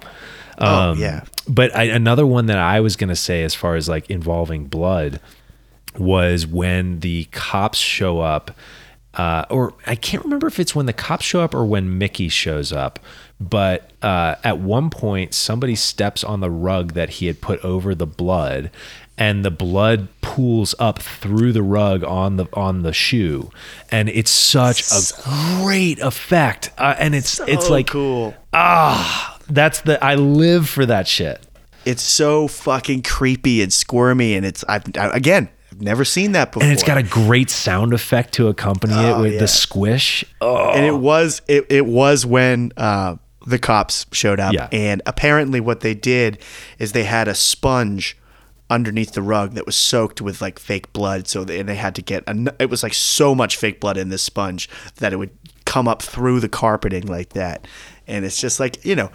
oh 0.59 0.94
yeah. 0.94 1.24
but 1.48 1.74
I, 1.76 1.84
another 1.84 2.26
one 2.26 2.46
that 2.46 2.59
I 2.59 2.80
was 2.80 2.96
gonna 2.96 3.16
say, 3.16 3.42
as 3.42 3.55
far 3.55 3.76
as 3.76 3.88
like 3.88 4.09
involving 4.11 4.66
blood, 4.66 5.20
was 5.98 6.46
when 6.46 7.00
the 7.00 7.24
cops 7.32 7.78
show 7.78 8.20
up, 8.20 8.50
uh, 9.14 9.44
or 9.50 9.74
I 9.86 9.94
can't 9.94 10.24
remember 10.24 10.46
if 10.46 10.59
it's 10.59 10.74
when 10.74 10.86
the 10.86 10.92
cops 10.92 11.24
show 11.24 11.40
up 11.42 11.55
or 11.55 11.64
when 11.64 11.98
Mickey 11.98 12.28
shows 12.28 12.72
up. 12.72 12.98
But 13.40 13.90
uh, 14.03 14.36
at 14.44 14.59
one 14.61 14.88
point, 14.88 15.34
somebody 15.34 15.74
steps 15.74 16.22
on 16.22 16.40
the 16.40 16.50
rug 16.50 16.92
that 16.92 17.11
he 17.11 17.26
had 17.26 17.40
put 17.40 17.62
over 17.64 17.92
the 17.92 18.07
blood, 18.07 18.70
and 19.18 19.44
the 19.44 19.50
blood 19.50 20.07
pools 20.20 20.76
up 20.78 21.00
through 21.00 21.53
the 21.53 21.62
rug 21.62 22.05
on 22.05 22.36
the 22.36 22.46
on 22.53 22.82
the 22.82 22.92
shoe, 22.92 23.50
and 23.90 24.09
it's 24.09 24.30
such 24.30 24.84
a 24.92 25.61
great 25.61 25.98
effect. 25.98 26.70
Uh, 26.78 26.94
and 26.98 27.16
it's 27.16 27.40
it's 27.40 27.66
Oh, 27.66 27.70
like 27.72 27.88
cool. 27.88 28.32
ah, 28.53 29.32
that's 29.53 29.80
the 29.82 30.03
I 30.03 30.14
live 30.14 30.68
for 30.68 30.86
that 30.86 31.07
shit. 31.09 31.40
It's 31.84 32.03
so 32.03 32.48
fucking 32.48 33.03
creepy 33.03 33.62
and 33.62 33.72
squirmy 33.72 34.34
and 34.34 34.46
it's 34.46 34.64
I've 34.68 34.84
I, 34.96 35.09
again, 35.16 35.48
I've 35.72 35.80
never 35.80 36.05
seen 36.05 36.32
that 36.32 36.53
before. 36.53 36.62
and 36.64 36.72
it's 36.72 36.82
got 36.84 36.98
a 36.98 37.03
great 37.03 37.50
sound 37.50 37.92
effect 37.92 38.34
to 38.34 38.48
accompany 38.48 38.92
it 38.94 38.96
Oh, 39.12 39.22
with 39.22 39.34
yeah. 39.34 39.38
the 39.40 39.48
squish. 39.48 40.24
Oh, 40.40 40.70
and 40.70 40.84
it 40.86 40.96
was 40.96 41.42
it, 41.48 41.66
it 41.70 41.86
was 41.86 42.24
when 42.24 42.72
uh, 42.76 43.16
the 43.46 43.59
cops 43.59 44.07
showed 44.12 44.38
up 44.38 44.53
Yeah. 44.55 44.68
and 44.70 45.03
apparently 45.07 45.61
what 45.61 45.80
they 45.80 45.94
did 45.94 46.38
is 46.78 46.92
they 46.92 47.05
had 47.05 47.26
a 47.28 47.34
sponge 47.34 48.16
underneath 48.70 49.12
the 49.12 49.22
rug 49.22 49.53
that 49.55 49.66
was 49.66 49.76
soaked 49.76 50.20
with 50.22 50.40
like 50.40 50.59
fake 50.59 50.92
blood 50.94 51.26
so 51.28 51.44
they, 51.44 51.59
and 51.61 51.68
they 51.68 51.74
had 51.74 51.94
to 51.96 52.00
get 52.00 52.22
an, 52.26 52.48
it 52.59 52.70
was 52.70 52.82
like 52.82 52.94
so 52.94 53.34
much 53.34 53.57
fake 53.57 53.80
blood 53.80 53.96
in 53.98 54.09
this 54.09 54.22
sponge 54.22 54.68
that 54.96 55.12
it 55.12 55.16
would 55.16 55.30
come 55.66 55.86
up 55.88 56.00
through 56.00 56.40
the 56.40 56.48
carpeting 56.48 57.07
like 57.07 57.30
that 57.30 57.66
and 58.07 58.24
it's 58.24 58.40
just 58.40 58.59
like 58.61 58.82
you 58.84 58.94
know 58.96 59.11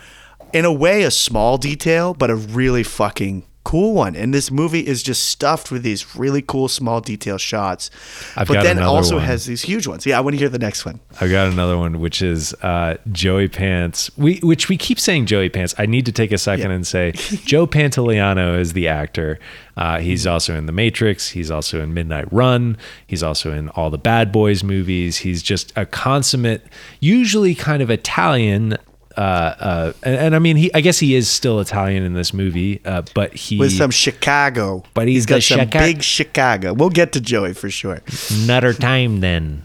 in 0.54 0.66
a 0.66 0.72
way 0.74 1.04
a 1.04 1.12
small 1.12 1.58
detail 1.58 2.14
but 2.14 2.30
a 2.30 2.36
really 2.36 2.84
fucking 2.84 3.44
cool 3.64 3.94
one 3.94 4.16
and 4.16 4.34
this 4.34 4.50
movie 4.50 4.88
is 4.88 5.04
just 5.04 5.26
stuffed 5.26 5.72
with 5.72 5.84
these 5.84 6.16
really 6.16 6.42
cool 6.42 6.70
small 6.70 7.02
detail 7.02 7.38
shots 7.38 7.90
I've 8.38 8.48
but 8.48 8.64
then 8.64 8.80
also 8.80 9.16
one. 9.18 9.26
has 9.26 9.46
these 9.46 9.62
huge 9.62 9.86
ones 9.88 10.06
yeah 10.06 10.18
i 10.18 10.22
want 10.22 10.36
to 10.36 10.38
hear 10.38 10.48
the 10.48 10.58
next 10.58 10.86
one 10.86 11.02
I've 11.20 11.32
got 11.32 11.48
another 11.52 11.78
one, 11.78 12.00
which 12.00 12.22
is 12.22 12.54
uh, 12.62 12.96
Joey 13.12 13.48
Pants. 13.48 14.12
We 14.18 14.38
which 14.44 14.70
we 14.70 14.78
keep 14.78 15.00
saying 15.00 15.26
Joey 15.26 15.50
Pants. 15.50 15.74
I 15.80 15.88
need 15.88 16.06
to 16.06 16.12
take 16.12 16.32
a 16.32 16.38
second 16.38 16.70
Yeah. 16.70 16.76
and 16.76 16.86
say 16.86 17.12
Joe 17.44 17.66
Pantoliano 17.66 18.58
is 18.60 18.74
the 18.74 18.88
actor. 18.88 19.40
Uh, 19.76 19.98
he's 20.00 20.28
also 20.28 20.56
in 20.56 20.68
The 20.68 20.72
Matrix. 20.72 21.30
He's 21.30 21.50
also 21.50 21.82
in 21.82 21.96
Midnight 21.96 22.32
Run. 22.32 22.78
He's 23.08 23.24
also 23.24 23.52
in 23.52 23.70
all 23.70 23.90
the 23.90 23.98
Bad 23.98 24.32
Boys 24.32 24.64
movies. 24.64 25.18
He's 25.18 25.42
just 25.42 25.74
a 25.76 25.88
consummate, 25.88 26.64
usually 27.00 27.56
kind 27.56 27.82
of 27.82 27.90
Italian. 27.90 28.78
Uh, 29.18 29.20
uh, 29.20 29.94
and, 30.04 30.16
and 30.16 30.36
I 30.36 30.40
mean, 30.40 30.58
he. 30.58 30.72
I 30.74 30.82
guess 30.82 31.00
he 31.00 31.16
is 31.16 31.28
still 31.30 31.60
Italian 31.60 32.04
in 32.04 32.14
this 32.14 32.34
movie, 32.34 32.80
uh, 32.86 33.02
but 33.16 33.34
he 33.34 33.58
with 33.58 33.72
some 33.72 33.90
Chicago. 33.90 34.84
But 34.94 35.08
he's 35.08 35.26
got 35.26 35.42
some 35.42 35.62
Chica- 35.62 35.80
big 35.80 36.04
Chicago. 36.04 36.74
We'll 36.74 36.90
get 36.92 37.14
to 37.14 37.22
Joey 37.22 37.54
for 37.54 37.70
sure. 37.70 38.02
nutter 38.46 38.74
time 38.74 39.20
then. 39.22 39.64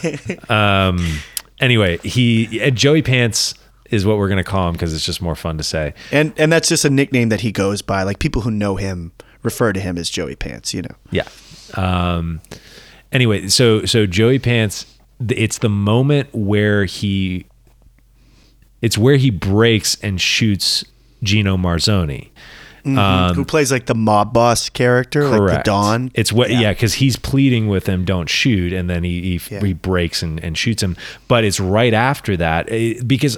um. 0.48 0.98
Anyway, 1.60 1.98
he 1.98 2.60
uh, 2.60 2.70
Joey 2.70 3.02
Pants 3.02 3.54
is 3.90 4.04
what 4.06 4.18
we're 4.18 4.28
gonna 4.28 4.44
call 4.44 4.68
him 4.68 4.74
because 4.74 4.94
it's 4.94 5.04
just 5.04 5.20
more 5.22 5.34
fun 5.34 5.56
to 5.58 5.64
say. 5.64 5.94
And 6.12 6.32
and 6.36 6.52
that's 6.52 6.68
just 6.68 6.84
a 6.84 6.90
nickname 6.90 7.30
that 7.30 7.40
he 7.40 7.52
goes 7.52 7.82
by. 7.82 8.02
Like 8.02 8.18
people 8.18 8.42
who 8.42 8.50
know 8.50 8.76
him 8.76 9.12
refer 9.42 9.72
to 9.72 9.80
him 9.80 9.96
as 9.98 10.10
Joey 10.10 10.36
Pants. 10.36 10.74
You 10.74 10.82
know. 10.82 10.94
Yeah. 11.10 11.28
Um. 11.74 12.40
Anyway, 13.12 13.48
so 13.48 13.84
so 13.84 14.06
Joey 14.06 14.38
Pants, 14.38 14.86
it's 15.28 15.58
the 15.58 15.68
moment 15.68 16.28
where 16.32 16.84
he, 16.84 17.46
it's 18.82 18.96
where 18.98 19.16
he 19.16 19.30
breaks 19.30 19.96
and 20.02 20.20
shoots 20.20 20.84
Gino 21.22 21.56
Marzoni. 21.56 22.30
who 22.84 23.44
plays 23.44 23.70
like 23.70 23.86
the 23.86 23.94
mob 23.94 24.32
boss 24.32 24.70
character, 24.70 25.24
like 25.24 25.30
the 25.32 25.36
Um, 25.36 25.46
Correct. 25.48 25.64
Don. 25.66 26.10
It's 26.14 26.32
what, 26.32 26.50
yeah, 26.50 26.72
because 26.72 26.94
he's 26.94 27.16
pleading 27.16 27.68
with 27.68 27.86
him, 27.86 28.04
don't 28.06 28.28
shoot, 28.28 28.72
and 28.72 28.88
then 28.88 29.04
he 29.04 29.38
he, 29.38 29.54
Yeah. 29.54 29.60
he 29.64 29.72
breaks 29.74 30.22
and, 30.22 30.42
and 30.42 30.56
shoots 30.56 30.82
him. 30.82 30.96
But 31.28 31.44
it's 31.44 31.60
right 31.60 31.92
after 31.92 32.36
that 32.38 32.68
eh, 32.70 32.94
because 33.06 33.36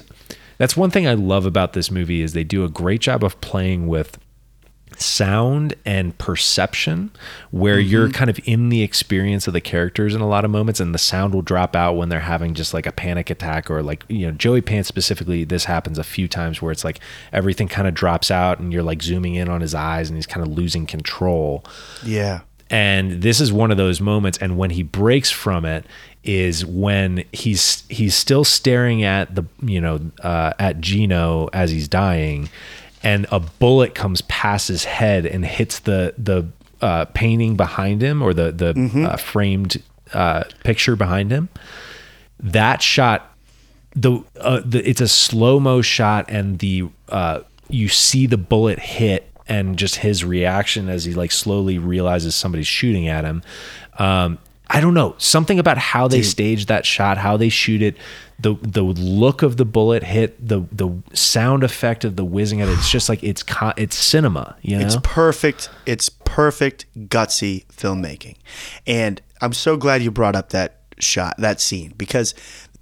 that's 0.58 0.76
one 0.76 0.90
thing 0.90 1.08
I 1.08 1.14
love 1.14 1.44
about 1.44 1.72
this 1.72 1.90
movie 1.90 2.22
is 2.22 2.34
they 2.34 2.44
do 2.44 2.64
a 2.64 2.68
great 2.68 3.00
job 3.00 3.24
of 3.24 3.40
playing 3.40 3.88
with 3.88 4.16
sound 5.02 5.74
and 5.84 6.16
perception 6.18 7.10
where 7.50 7.78
you're 7.78 8.08
kind 8.10 8.30
of 8.30 8.40
in 8.44 8.68
the 8.70 8.82
experience 8.82 9.46
of 9.46 9.52
the 9.52 9.60
characters 9.60 10.14
in 10.14 10.20
a 10.20 10.26
lot 10.28 10.44
of 10.44 10.50
moments 10.50 10.80
and 10.80 10.94
the 10.94 10.98
sound 10.98 11.34
will 11.34 11.42
drop 11.42 11.76
out 11.76 11.94
when 11.96 12.08
they're 12.08 12.20
having 12.20 12.54
just 12.54 12.72
like 12.72 12.86
a 12.86 12.92
panic 12.92 13.28
attack 13.30 13.70
or 13.70 13.82
like 13.82 14.04
you 14.08 14.26
know 14.26 14.32
Joey 14.32 14.60
Pants 14.62 14.88
specifically 14.88 15.44
this 15.44 15.64
happens 15.66 15.98
a 15.98 16.04
few 16.04 16.28
times 16.28 16.62
where 16.62 16.72
it's 16.72 16.84
like 16.84 17.00
everything 17.32 17.68
kind 17.68 17.86
of 17.86 17.94
drops 17.94 18.30
out 18.30 18.58
and 18.58 18.72
you're 18.72 18.82
like 18.82 19.02
zooming 19.02 19.34
in 19.34 19.48
on 19.48 19.60
his 19.60 19.74
eyes 19.74 20.08
and 20.08 20.16
he's 20.16 20.26
kind 20.26 20.46
of 20.46 20.52
losing 20.52 20.86
control 20.86 21.64
Yeah. 22.04 22.40
and 22.70 23.20
this 23.22 23.40
is 23.40 23.52
one 23.52 23.70
of 23.70 23.76
those 23.76 24.00
moments 24.00 24.38
and 24.38 24.56
when 24.56 24.70
he 24.70 24.82
breaks 24.82 25.30
from 25.30 25.64
it 25.64 25.84
is 26.24 26.64
when 26.64 27.24
he's 27.32 27.82
he's 27.88 28.14
still 28.14 28.44
staring 28.44 29.02
at 29.02 29.34
the 29.34 29.42
you 29.60 29.80
know 29.80 29.98
uh, 30.22 30.52
at 30.58 30.80
Gino 30.80 31.48
as 31.52 31.72
he's 31.72 31.88
dying 31.88 32.48
and 33.02 33.26
a 33.30 33.40
bullet 33.40 33.94
comes 33.94 34.20
past 34.22 34.68
his 34.68 34.84
head 34.84 35.26
and 35.26 35.44
hits 35.44 35.80
the 35.80 36.14
the 36.18 36.48
uh, 36.80 37.04
painting 37.06 37.56
behind 37.56 38.02
him 38.02 38.22
or 38.22 38.34
the 38.34 38.52
the 38.52 38.74
uh, 39.08 39.16
framed 39.16 39.82
uh, 40.12 40.44
picture 40.64 40.96
behind 40.96 41.30
him. 41.30 41.48
That 42.40 42.82
shot 42.82 43.34
the 43.94 44.22
uh, 44.40 44.60
the 44.64 44.88
it's 44.88 45.00
a 45.00 45.08
slow 45.08 45.60
mo 45.60 45.82
shot 45.82 46.26
and 46.28 46.58
the 46.58 46.88
uh 47.08 47.40
you 47.68 47.88
see 47.88 48.26
the 48.26 48.36
bullet 48.36 48.78
hit 48.78 49.30
and 49.48 49.76
just 49.76 49.96
his 49.96 50.24
reaction 50.24 50.88
as 50.88 51.04
he 51.04 51.14
like 51.14 51.30
slowly 51.30 51.78
realizes 51.78 52.34
somebody's 52.34 52.66
shooting 52.66 53.08
at 53.08 53.24
him. 53.24 53.42
Um 53.98 54.38
I 54.74 54.80
don't 54.80 54.94
know 54.94 55.14
something 55.18 55.58
about 55.58 55.76
how 55.78 56.08
they 56.08 56.22
stage 56.22 56.66
that 56.66 56.86
shot 56.86 57.18
how 57.18 57.36
they 57.36 57.48
shoot 57.50 57.82
it 57.82 57.96
the 58.40 58.54
the 58.62 58.82
look 58.82 59.42
of 59.42 59.56
the 59.58 59.64
bullet 59.64 60.02
hit 60.02 60.48
the 60.48 60.60
the 60.72 60.90
sound 61.12 61.62
effect 61.62 62.04
of 62.04 62.16
the 62.16 62.24
whizzing 62.24 62.60
at 62.62 62.68
it 62.68 62.72
it's 62.78 62.90
just 62.90 63.08
like 63.08 63.22
it's 63.22 63.42
co- 63.42 63.74
it's 63.76 63.96
cinema 63.96 64.56
you 64.62 64.78
know 64.78 64.84
It's 64.86 64.96
perfect. 65.02 65.68
It's 65.86 66.08
perfect 66.08 66.86
gutsy 67.08 67.66
filmmaking. 67.66 68.36
And 68.86 69.20
I'm 69.42 69.52
so 69.52 69.76
glad 69.76 70.02
you 70.02 70.10
brought 70.10 70.34
up 70.34 70.48
that 70.50 70.80
shot, 70.98 71.34
that 71.38 71.60
scene, 71.60 71.92
because 71.98 72.34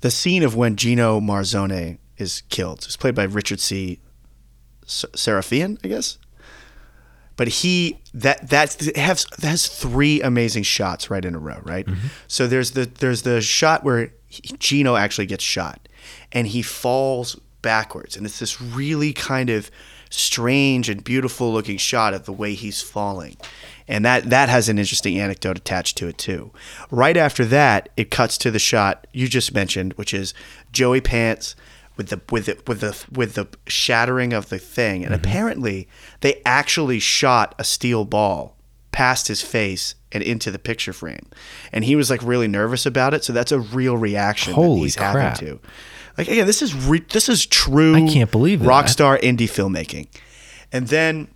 the 0.02 0.10
scene 0.10 0.42
of 0.44 0.54
when 0.54 0.76
Gino 0.76 1.18
Marzone 1.20 1.98
is 2.16 2.42
killed 2.50 2.86
is 2.86 2.96
played 2.96 3.14
by 3.16 3.24
Richard 3.24 3.58
C. 3.60 3.98
S- 4.84 5.04
Sarafian, 5.14 5.78
I 5.84 5.88
guess. 5.88 6.18
But 7.40 7.48
he 7.48 7.98
that 8.12 8.50
that 8.50 8.78
has 8.96 9.24
that 9.24 9.48
has 9.48 9.66
three 9.66 10.20
amazing 10.20 10.64
shots 10.64 11.08
right 11.08 11.24
in 11.24 11.34
a 11.34 11.38
row, 11.38 11.62
right? 11.64 11.86
Mm-hmm. 11.86 12.08
So 12.28 12.46
there's 12.46 12.72
the 12.72 12.84
there's 12.84 13.22
the 13.22 13.40
shot 13.40 13.82
where 13.82 14.12
he, 14.26 14.42
Gino 14.58 14.94
actually 14.94 15.24
gets 15.24 15.42
shot, 15.42 15.88
and 16.32 16.46
he 16.46 16.60
falls 16.60 17.40
backwards, 17.62 18.14
and 18.14 18.26
it's 18.26 18.40
this 18.40 18.60
really 18.60 19.14
kind 19.14 19.48
of 19.48 19.70
strange 20.10 20.90
and 20.90 21.02
beautiful 21.02 21.50
looking 21.50 21.78
shot 21.78 22.12
of 22.12 22.26
the 22.26 22.32
way 22.34 22.52
he's 22.52 22.82
falling, 22.82 23.38
And 23.88 24.04
that 24.04 24.28
that 24.28 24.50
has 24.50 24.68
an 24.68 24.78
interesting 24.78 25.18
anecdote 25.18 25.56
attached 25.56 25.96
to 25.96 26.08
it 26.08 26.18
too. 26.18 26.50
Right 26.90 27.16
after 27.16 27.46
that, 27.46 27.88
it 27.96 28.10
cuts 28.10 28.36
to 28.36 28.50
the 28.50 28.58
shot 28.58 29.06
you 29.14 29.28
just 29.28 29.54
mentioned, 29.54 29.94
which 29.94 30.12
is 30.12 30.34
Joey 30.72 31.00
Pants 31.00 31.56
with 32.00 32.08
the 32.08 32.20
with 32.32 32.46
the 32.46 32.56
with 32.66 32.80
the 32.80 33.04
with 33.12 33.34
the 33.34 33.46
shattering 33.66 34.32
of 34.32 34.48
the 34.48 34.58
thing. 34.58 35.04
And 35.04 35.14
mm-hmm. 35.14 35.22
apparently, 35.22 35.86
they 36.22 36.40
actually 36.46 36.98
shot 36.98 37.54
a 37.58 37.64
steel 37.64 38.06
ball 38.06 38.56
past 38.90 39.28
his 39.28 39.42
face 39.42 39.96
and 40.10 40.22
into 40.22 40.50
the 40.50 40.58
picture 40.58 40.94
frame. 40.94 41.26
And 41.74 41.84
he 41.84 41.96
was 41.96 42.08
like 42.08 42.22
really 42.22 42.48
nervous 42.48 42.86
about 42.86 43.12
it, 43.12 43.22
so 43.22 43.34
that's 43.34 43.52
a 43.52 43.60
real 43.60 43.98
reaction 43.98 44.52
that 44.52 44.56
Holy 44.56 44.80
he's 44.80 44.96
crap. 44.96 45.14
having 45.14 45.48
to. 45.48 45.60
Like 46.16 46.28
again, 46.28 46.46
this 46.46 46.62
is 46.62 46.74
re- 46.74 47.04
this 47.10 47.28
is 47.28 47.44
true. 47.44 47.94
I 47.94 48.08
can't 48.08 48.30
believe 48.30 48.60
that. 48.60 48.66
rock 48.66 48.88
star 48.88 49.18
indie 49.18 49.40
filmmaking. 49.40 50.08
And 50.72 50.88
then 50.88 51.28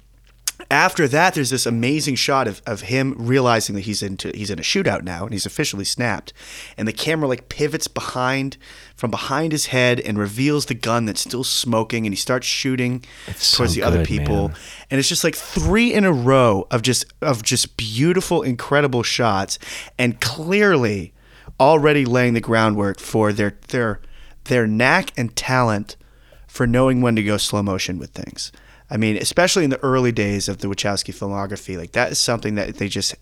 after 0.75 1.07
that, 1.09 1.35
there's 1.35 1.51
this 1.51 1.67
amazing 1.67 2.17
shot 2.17 2.49
of, 2.49 2.61
of 2.67 2.83
him 2.83 3.15
realizing 3.17 3.75
that 3.77 3.83
he's 3.83 4.03
into 4.03 4.33
he's 4.35 4.51
in 4.51 4.59
a 4.59 4.63
shootout 4.63 5.03
now 5.03 5.23
and 5.23 5.33
he's 5.33 5.47
officially 5.47 5.85
snapped. 5.85 6.33
And 6.77 6.89
the 6.89 6.93
camera 6.93 7.29
like 7.29 7.49
pivots 7.49 7.87
behind 7.87 8.57
from 8.97 9.11
behind 9.11 9.53
his 9.53 9.67
head 9.67 10.01
and 10.01 10.19
reveals 10.19 10.67
the 10.67 10.75
gun 10.75 11.07
that's 11.07 11.21
still 11.21 11.45
smoking 11.45 12.05
and 12.07 12.13
he 12.13 12.17
starts 12.17 12.47
shooting 12.47 13.05
It's 13.27 13.57
towards 13.57 13.73
so 13.73 13.81
the 13.81 13.87
other 13.87 14.05
people. 14.05 14.49
man. 14.49 14.57
And 14.91 14.99
it's 14.99 15.09
just 15.09 15.25
like 15.25 15.37
three 15.37 15.95
in 15.95 16.05
a 16.05 16.13
row 16.13 16.67
of 16.71 16.83
just 16.83 17.07
of 17.23 17.43
just 17.43 17.77
beautiful, 17.77 18.43
incredible 18.43 19.03
shots 19.03 19.59
and 19.97 20.21
clearly 20.21 21.15
already 21.61 22.05
laying 22.05 22.35
the 22.35 22.41
groundwork 22.41 22.99
for 22.99 23.33
their 23.33 23.57
their 23.69 24.01
their 24.45 24.67
knack 24.67 25.13
and 25.17 25.35
talent 25.37 25.97
for 26.49 26.67
knowing 26.67 27.01
when 27.01 27.17
to 27.17 27.23
go 27.23 27.37
slow 27.37 27.63
motion 27.63 27.99
with 27.99 28.11
things. 28.11 28.53
I 28.95 28.97
mean, 28.97 29.17
especially 29.17 29.65
in 29.65 29.71
the 29.71 29.83
early 29.83 30.13
days 30.13 30.49
of 30.49 30.59
the 30.59 30.69
Wachowski 30.69 31.13
filmography, 31.13 31.77
like 31.77 31.93
that 31.93 32.13
is 32.13 32.19
something 32.19 32.55
that 32.55 32.77
they 32.77 32.89
just 32.89 33.17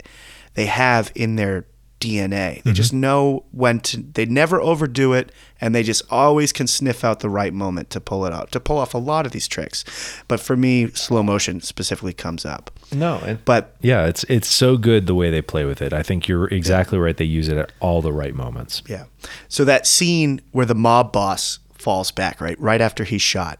they 0.52 0.66
have 0.66 1.10
in 1.14 1.36
their 1.36 1.64
DNA. 1.98 2.28
They 2.28 2.60
mm-hmm. 2.60 2.72
just 2.72 2.92
know 2.92 3.44
when 3.52 3.80
to. 3.80 4.02
They 4.02 4.26
never 4.26 4.60
overdo 4.60 5.14
it, 5.14 5.32
and 5.62 5.74
they 5.74 5.82
just 5.82 6.02
always 6.10 6.52
can 6.52 6.66
sniff 6.66 7.04
out 7.04 7.20
the 7.20 7.30
right 7.30 7.54
moment 7.54 7.88
to 7.90 8.00
pull 8.00 8.26
it 8.26 8.34
out, 8.34 8.52
to 8.52 8.60
pull 8.60 8.76
off 8.76 8.92
a 8.92 8.98
lot 8.98 9.24
of 9.24 9.32
these 9.32 9.48
tricks. 9.48 9.82
But 10.28 10.40
for 10.40 10.56
me, 10.56 10.88
slow 10.90 11.22
motion 11.22 11.62
specifically 11.62 12.12
comes 12.12 12.44
up. 12.44 12.70
No, 12.92 13.18
and 13.24 13.42
But 13.46 13.74
yeah, 13.80 14.06
it's 14.06 14.24
it's 14.24 14.48
so 14.48 14.76
good 14.76 15.06
the 15.06 15.14
way 15.14 15.30
they 15.30 15.40
play 15.40 15.64
with 15.64 15.80
it. 15.80 15.94
I 15.94 16.02
think 16.02 16.28
you're 16.28 16.48
exactly 16.48 16.98
right. 16.98 17.16
They 17.16 17.24
use 17.24 17.48
it 17.48 17.56
at 17.56 17.72
all 17.80 18.02
the 18.02 18.12
right 18.12 18.34
moments. 18.34 18.82
Yeah. 18.86 19.04
So 19.48 19.64
that 19.64 19.86
scene 19.86 20.42
where 20.50 20.66
the 20.66 20.74
mob 20.74 21.12
boss 21.12 21.60
falls 21.72 22.10
back, 22.10 22.40
right, 22.40 22.60
right 22.60 22.80
after 22.80 23.04
he's 23.04 23.22
shot. 23.22 23.58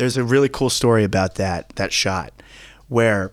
There's 0.00 0.16
a 0.16 0.24
really 0.24 0.48
cool 0.48 0.70
story 0.70 1.04
about 1.04 1.34
that 1.34 1.76
that 1.76 1.92
shot 1.92 2.32
where 2.88 3.32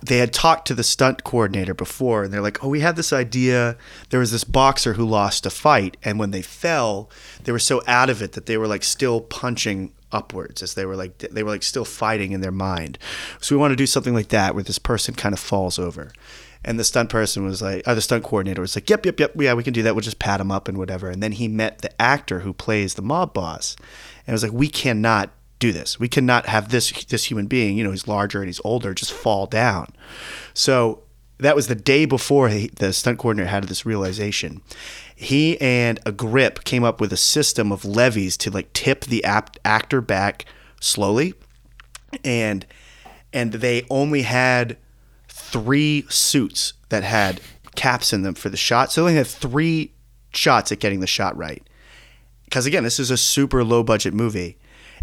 they 0.00 0.18
had 0.18 0.32
talked 0.32 0.68
to 0.68 0.74
the 0.74 0.84
stunt 0.84 1.24
coordinator 1.24 1.74
before 1.74 2.22
and 2.22 2.32
they're 2.32 2.40
like, 2.40 2.62
"Oh, 2.62 2.68
we 2.68 2.78
had 2.78 2.94
this 2.94 3.12
idea. 3.12 3.76
There 4.10 4.20
was 4.20 4.30
this 4.30 4.44
boxer 4.44 4.92
who 4.92 5.04
lost 5.04 5.44
a 5.44 5.50
fight 5.50 5.96
and 6.04 6.20
when 6.20 6.30
they 6.30 6.40
fell, 6.40 7.10
they 7.42 7.50
were 7.50 7.58
so 7.58 7.82
out 7.88 8.10
of 8.10 8.22
it 8.22 8.34
that 8.34 8.46
they 8.46 8.56
were 8.56 8.68
like 8.68 8.84
still 8.84 9.20
punching 9.20 9.92
upwards 10.12 10.62
as 10.62 10.74
they 10.74 10.86
were 10.86 10.94
like 10.94 11.18
they 11.18 11.42
were 11.42 11.50
like 11.50 11.64
still 11.64 11.84
fighting 11.84 12.30
in 12.30 12.40
their 12.40 12.52
mind. 12.52 12.96
So 13.40 13.56
we 13.56 13.60
want 13.60 13.72
to 13.72 13.76
do 13.76 13.86
something 13.86 14.14
like 14.14 14.28
that 14.28 14.54
where 14.54 14.62
this 14.62 14.78
person 14.78 15.14
kind 15.14 15.32
of 15.32 15.40
falls 15.40 15.80
over." 15.80 16.12
And 16.64 16.78
the 16.78 16.84
stunt 16.84 17.08
person 17.08 17.44
was 17.44 17.62
like, 17.62 17.86
or 17.86 17.94
the 17.94 18.00
stunt 18.00 18.24
coordinator 18.24 18.60
was 18.60 18.76
like, 18.76 18.90
yep, 18.90 19.06
yep, 19.06 19.20
yep, 19.20 19.32
yeah, 19.38 19.54
we 19.54 19.62
can 19.62 19.72
do 19.72 19.82
that. 19.84 19.94
We'll 19.94 20.02
just 20.02 20.18
pat 20.18 20.40
him 20.40 20.50
up 20.50 20.66
and 20.66 20.76
whatever. 20.76 21.08
And 21.08 21.22
then 21.22 21.32
he 21.32 21.46
met 21.46 21.82
the 21.82 22.02
actor 22.02 22.40
who 22.40 22.52
plays 22.52 22.94
the 22.94 23.02
mob 23.02 23.32
boss, 23.32 23.76
and 24.28 24.32
it 24.32 24.34
was 24.34 24.42
like, 24.42 24.52
we 24.52 24.68
cannot 24.68 25.30
do 25.58 25.72
this. 25.72 25.98
We 25.98 26.06
cannot 26.06 26.44
have 26.46 26.68
this 26.68 27.06
this 27.06 27.24
human 27.24 27.46
being, 27.46 27.78
you 27.78 27.82
know, 27.82 27.92
he's 27.92 28.06
larger 28.06 28.40
and 28.40 28.46
he's 28.46 28.60
older, 28.62 28.92
just 28.92 29.10
fall 29.10 29.46
down. 29.46 29.88
So 30.52 31.02
that 31.38 31.56
was 31.56 31.66
the 31.68 31.74
day 31.74 32.04
before 32.04 32.50
he, 32.50 32.66
the 32.66 32.92
stunt 32.92 33.18
coordinator 33.18 33.48
had 33.48 33.64
this 33.64 33.86
realization. 33.86 34.60
He 35.16 35.58
and 35.62 35.98
a 36.04 36.12
grip 36.12 36.64
came 36.64 36.84
up 36.84 37.00
with 37.00 37.10
a 37.10 37.16
system 37.16 37.72
of 37.72 37.86
levies 37.86 38.36
to 38.36 38.50
like 38.50 38.70
tip 38.74 39.06
the 39.06 39.24
actor 39.24 40.02
back 40.02 40.44
slowly, 40.78 41.32
and 42.22 42.66
and 43.32 43.54
they 43.54 43.86
only 43.88 44.22
had 44.22 44.76
three 45.26 46.04
suits 46.10 46.74
that 46.90 47.02
had 47.02 47.40
caps 47.76 48.12
in 48.12 48.20
them 48.20 48.34
for 48.34 48.50
the 48.50 48.58
shot. 48.58 48.92
So 48.92 49.00
they 49.00 49.08
only 49.08 49.16
had 49.16 49.26
three 49.26 49.92
shots 50.32 50.70
at 50.70 50.80
getting 50.80 51.00
the 51.00 51.06
shot 51.06 51.34
right. 51.34 51.66
Because 52.48 52.66
again, 52.66 52.84
this 52.84 52.98
is 52.98 53.10
a 53.10 53.16
super 53.16 53.62
low 53.64 53.82
budget 53.82 54.14
movie, 54.14 54.56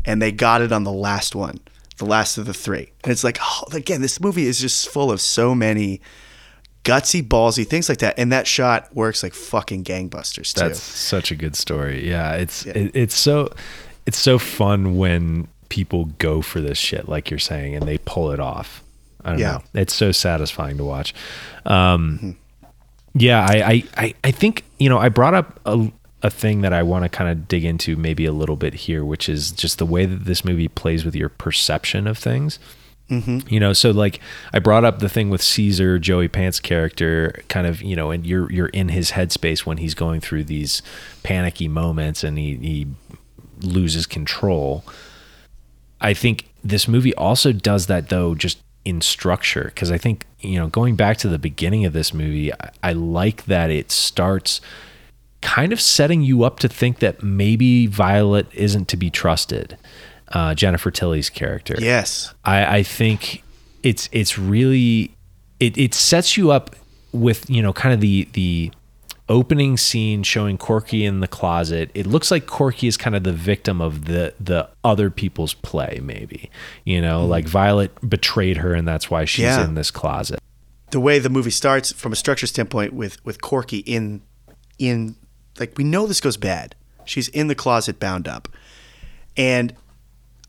and 0.06 0.22
they 0.22 0.32
got 0.32 0.62
it 0.62 0.72
on 0.72 0.84
the 0.84 0.92
last 0.92 1.36
one, 1.36 1.60
the 1.98 2.06
last 2.06 2.38
of 2.38 2.46
the 2.46 2.54
three. 2.54 2.92
And 3.04 3.12
it's 3.12 3.24
like, 3.24 3.38
oh, 3.42 3.64
again, 3.74 4.02
this 4.02 4.20
movie 4.20 4.46
is 4.48 4.60
just 4.60 4.90
full 4.90 5.12
of 5.12 5.22
so 5.22 5.54
many 5.56 6.02
gutsy, 6.84 7.22
ballsy 7.28 7.66
things 7.68 7.90
like 7.90 8.00
that. 8.00 8.16
And 8.18 8.32
that 8.32 8.48
shot 8.48 8.94
works 8.96 9.24
like 9.24 9.34
fucking 9.34 9.84
gangbusters 9.84 10.54
too. 10.54 10.62
That's 10.62 10.82
such 10.82 11.32
a 11.32 11.36
good 11.36 11.56
story. 11.56 12.08
Yeah, 12.08 12.34
it's 12.34 12.66
It, 12.66 12.92
it's 12.96 13.16
so 13.16 13.52
it's 14.06 14.18
so 14.20 14.38
fun 14.40 14.98
when 14.98 15.48
people 15.70 16.06
go 16.20 16.42
for 16.42 16.62
this 16.62 16.78
shit, 16.78 17.10
like 17.10 17.30
you're 17.32 17.40
saying, 17.40 17.76
and 17.76 17.88
they 17.88 17.98
pull 18.00 18.32
it 18.32 18.40
off. 18.40 18.84
I 19.24 19.32
don't 19.32 19.40
Yeah. 19.40 19.52
know. 19.74 19.82
It's 19.82 19.94
so 19.96 20.12
satisfying 20.12 20.78
to 20.78 20.84
watch. 20.86 21.14
Um, 21.66 22.38
Yeah, 23.18 23.40
I, 23.44 23.56
I, 23.56 23.84
I, 23.98 24.14
I 24.26 24.32
think 24.32 24.64
you 24.78 24.90
know 24.90 24.98
I 25.00 25.10
brought 25.10 25.34
up 25.34 25.60
a, 25.66 25.90
a 26.26 26.30
thing 26.32 26.62
that 26.62 26.74
I 26.74 26.82
want 26.82 27.04
to 27.04 27.10
kind 27.10 27.30
of 27.30 27.48
dig 27.48 27.64
into 27.64 27.96
maybe 27.96 28.26
a 28.26 28.32
little 28.32 28.56
bit 28.56 28.74
here, 28.74 29.06
which 29.06 29.30
is 29.30 29.52
just 29.52 29.78
the 29.78 29.86
way 29.86 30.08
that 30.08 30.26
this 30.26 30.44
movie 30.44 30.68
plays 30.68 31.06
with 31.06 31.16
your 31.16 31.30
perception 31.30 32.08
of 32.08 32.18
things. 32.18 32.58
Mm-hmm. 33.12 33.42
You 33.48 33.60
know, 33.60 33.74
so 33.74 33.92
like 33.92 34.20
I 34.52 34.58
brought 34.58 34.84
up 34.84 34.98
the 34.98 35.08
thing 35.08 35.30
with 35.30 35.44
Caesar, 35.44 36.00
Joey 36.00 36.28
Pants 36.28 36.60
character, 36.60 37.44
kind 37.48 37.68
of, 37.68 37.84
you 37.84 37.96
know, 37.96 38.10
and 38.10 38.26
you're 38.26 38.52
you're 38.52 38.70
in 38.70 38.90
his 38.90 39.12
headspace 39.12 39.68
when 39.68 39.78
he's 39.78 39.94
going 39.94 40.20
through 40.20 40.46
these 40.46 40.82
panicky 41.22 41.68
moments 41.68 42.24
and 42.24 42.40
he, 42.40 42.56
he 42.56 42.88
loses 43.62 44.08
control. 44.08 44.84
I 46.02 46.16
think 46.16 46.50
this 46.64 46.88
movie 46.88 47.14
also 47.14 47.52
does 47.52 47.86
that 47.86 48.10
though, 48.10 48.34
just 48.34 48.58
in 48.84 49.02
structure. 49.02 49.72
Cause 49.76 49.92
I 49.92 50.00
think, 50.00 50.26
you 50.40 50.58
know, 50.58 50.70
going 50.70 50.96
back 50.96 51.18
to 51.18 51.28
the 51.28 51.38
beginning 51.38 51.86
of 51.86 51.94
this 51.94 52.16
movie, 52.16 52.52
I, 52.52 52.72
I 52.82 52.94
like 52.94 53.46
that 53.46 53.70
it 53.70 53.92
starts 53.92 54.60
kind 55.46 55.72
of 55.72 55.80
setting 55.80 56.22
you 56.24 56.44
up 56.44 56.60
to 56.60 56.68
think 56.68 57.00
that 57.00 57.22
maybe 57.24 57.86
Violet 57.88 58.48
isn't 58.54 58.88
to 58.90 58.98
be 58.98 59.10
trusted. 59.10 59.78
Uh, 60.30 60.54
Jennifer 60.56 60.90
Tilly's 60.92 61.30
character. 61.30 61.76
yes. 61.80 62.34
I, 62.44 62.78
I 62.78 62.84
think 62.84 63.44
it's 63.84 64.10
it's 64.12 64.40
really 64.40 65.16
it, 65.60 65.78
it 65.78 65.94
sets 65.94 66.36
you 66.36 66.52
up 66.52 66.76
with 67.12 67.48
you 67.50 67.62
know 67.62 67.72
kind 67.72 67.94
of 67.94 68.02
the 68.02 68.28
the 68.34 68.72
opening 69.30 69.78
scene 69.78 70.24
showing 70.24 70.58
Corky 70.58 71.06
in 71.06 71.20
the 71.20 71.28
closet. 71.28 71.90
It 71.94 72.06
looks 72.08 72.30
like 72.32 72.48
Corky 72.48 72.88
is 72.88 72.98
kind 72.98 73.16
of 73.16 73.24
the 73.24 73.32
victim 73.34 73.82
of 73.82 74.06
the 74.06 74.34
the 74.40 74.68
other 74.84 75.10
people's 75.12 75.54
play, 75.54 76.00
maybe. 76.04 76.50
You 76.84 77.02
know, 77.02 77.26
like 77.26 77.46
Violet 77.46 77.92
betrayed 78.08 78.58
her 78.58 78.74
and 78.74 78.88
that's 78.88 79.10
why 79.12 79.26
she's 79.26 79.44
Yeah. 79.46 79.64
in 79.64 79.76
this 79.76 79.92
closet. 79.92 80.40
the 80.92 81.00
way 81.00 81.20
the 81.20 81.30
movie 81.30 81.52
starts 81.52 81.92
from 81.92 82.12
a 82.12 82.16
structure 82.16 82.48
standpoint 82.48 82.94
with 82.94 83.24
with 83.26 83.42
Corky 83.42 83.80
in 83.80 84.22
in 84.80 85.16
like 85.60 85.78
we 85.78 85.84
know 85.84 86.08
this 86.08 86.22
goes 86.22 86.38
bad. 86.38 86.76
She's 87.06 87.28
in 87.30 87.48
the 87.48 87.56
closet 87.56 88.00
bound 88.00 88.28
up. 88.28 88.48
And 89.38 89.76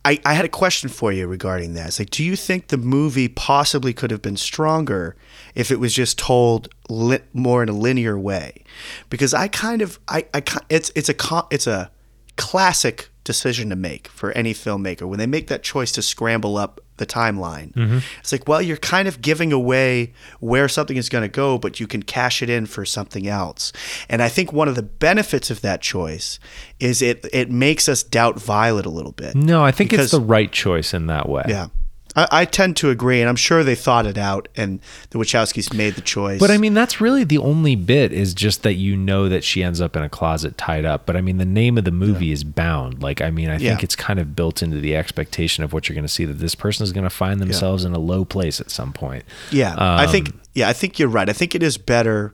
I, 0.05 0.21
I 0.25 0.35
had 0.35 0.45
a 0.45 0.49
question 0.49 0.89
for 0.89 1.13
you 1.13 1.27
regarding 1.27 1.75
that. 1.75 1.89
It's 1.89 1.99
like, 1.99 2.11
do 2.11 2.23
you 2.23 2.37
think 2.37 2.69
the 2.69 2.77
movie 2.77 3.27
possibly 3.27 3.93
could 3.93 4.13
have 4.13 4.23
been 4.23 4.37
stronger 4.37 5.17
if 5.57 5.73
it 5.73 5.81
was 5.81 5.93
just 5.93 6.17
told 6.17 6.69
li- 6.89 7.19
more 7.33 7.63
in 7.63 7.69
a 7.69 7.73
linear 7.73 8.17
way? 8.17 8.63
Because 9.11 9.35
I 9.35 9.49
kind 9.49 9.83
of, 9.83 9.99
I, 10.07 10.25
I 10.33 10.43
it's, 10.69 10.93
it's 10.95 11.09
a, 11.09 11.15
it's 11.51 11.67
a 11.67 11.91
classic 12.37 13.11
decision 13.27 13.68
to 13.68 13.77
make 13.77 14.09
for 14.09 14.31
any 14.33 14.55
filmmaker 14.55 15.03
when 15.03 15.18
they 15.18 15.27
make 15.27 15.49
that 15.49 15.62
choice 15.62 15.93
to 15.93 16.01
scramble 16.01 16.57
up 16.57 16.81
the 16.97 17.05
timeline. 17.05 17.74
Mm-hmm. 17.74 17.99
It's 18.20 18.33
like, 18.33 18.49
well, 18.49 18.62
you're 18.62 18.79
kind 18.79 19.07
of 19.07 19.20
giving 19.20 19.53
away 19.53 20.14
where 20.41 20.66
something 20.68 20.97
is 20.97 21.11
going 21.11 21.22
to 21.22 21.29
go, 21.29 21.59
but 21.59 21.79
you 21.79 21.87
can 21.87 22.03
cash 22.03 22.41
it 22.41 22.49
in 22.49 22.64
for 22.64 22.87
something 22.87 23.27
else. 23.29 23.72
And 24.09 24.22
I 24.22 24.31
think 24.31 24.53
one 24.53 24.68
of 24.68 24.77
the 24.77 24.83
benefits 24.83 25.51
of 25.51 25.61
that 25.61 25.83
choice 25.83 26.39
is 26.81 27.03
it 27.03 27.27
it 27.33 27.51
makes 27.51 27.89
us 27.89 28.03
doubt 28.03 28.41
Violet 28.41 28.87
a 28.87 28.91
little 28.91 29.12
bit. 29.12 29.35
No, 29.35 29.62
I 29.62 29.72
think 29.72 29.91
Because- 29.91 30.07
it's 30.07 30.12
the 30.12 30.20
right 30.20 30.51
choice 30.51 30.95
in 30.95 31.07
that 31.09 31.29
way. 31.29 31.43
Yeah. 31.49 31.66
I, 32.17 32.29
I 32.33 32.45
tend 32.47 32.77
to 32.79 32.91
agree, 32.91 33.21
and 33.21 33.29
I'm 33.29 33.37
sure 33.37 33.62
they 33.62 33.75
thought 33.75 34.07
it 34.07 34.17
out, 34.19 34.49
and 34.57 34.81
the 35.11 35.19
Wachowskis 35.19 35.73
made 35.75 35.95
the 35.95 36.01
choice. 36.01 36.41
But 36.41 36.51
I 36.51 36.59
mean, 36.59 36.75
that's 36.75 37.01
really 37.01 37.23
the 37.25 37.39
only 37.39 37.77
bit 37.77 38.12
is 38.12 38.33
just 38.35 38.62
that 38.62 38.75
you 38.75 38.97
know 38.97 39.29
that 39.29 39.45
she 39.45 39.62
ends 39.62 39.81
up 39.81 39.95
in 39.97 40.03
a 40.03 40.09
closet 40.09 40.57
tied 40.57 40.85
up. 40.85 41.05
But 41.07 41.17
I 41.17 41.21
mean, 41.21 41.37
the 41.39 41.45
name 41.45 41.77
of 41.79 41.85
the 41.85 41.91
movie 41.91 42.33
is 42.33 42.43
Bound. 42.43 43.03
Like, 43.03 43.21
I 43.21 43.31
mean, 43.31 43.49
I 43.51 43.59
think 43.59 43.81
Yeah. 43.81 43.85
it's 43.85 43.97
kind 43.97 44.19
of 44.19 44.35
built 44.35 44.62
into 44.62 44.81
the 44.81 44.97
expectation 44.97 45.62
of 45.62 45.73
what 45.73 45.89
you're 45.89 45.95
going 45.95 46.05
to 46.07 46.12
see 46.12 46.25
that 46.25 46.35
this 46.39 46.55
person 46.55 46.85
is 46.85 46.93
going 46.93 47.05
to 47.05 47.11
find 47.11 47.41
themselves 47.41 47.85
in 47.85 47.93
a 47.93 47.99
low 47.99 48.25
place 48.25 48.61
at 48.61 48.71
some 48.71 48.93
point. 48.93 49.25
Yeah, 49.51 49.75
I 49.77 50.05
Um, 50.05 50.11
think 50.11 50.33
yeah, 50.55 50.69
I 50.69 50.73
think 50.73 50.99
you're 50.99 51.09
right. 51.09 51.29
I 51.29 51.33
think 51.35 51.55
it 51.55 51.62
is 51.62 51.77
better 51.77 52.33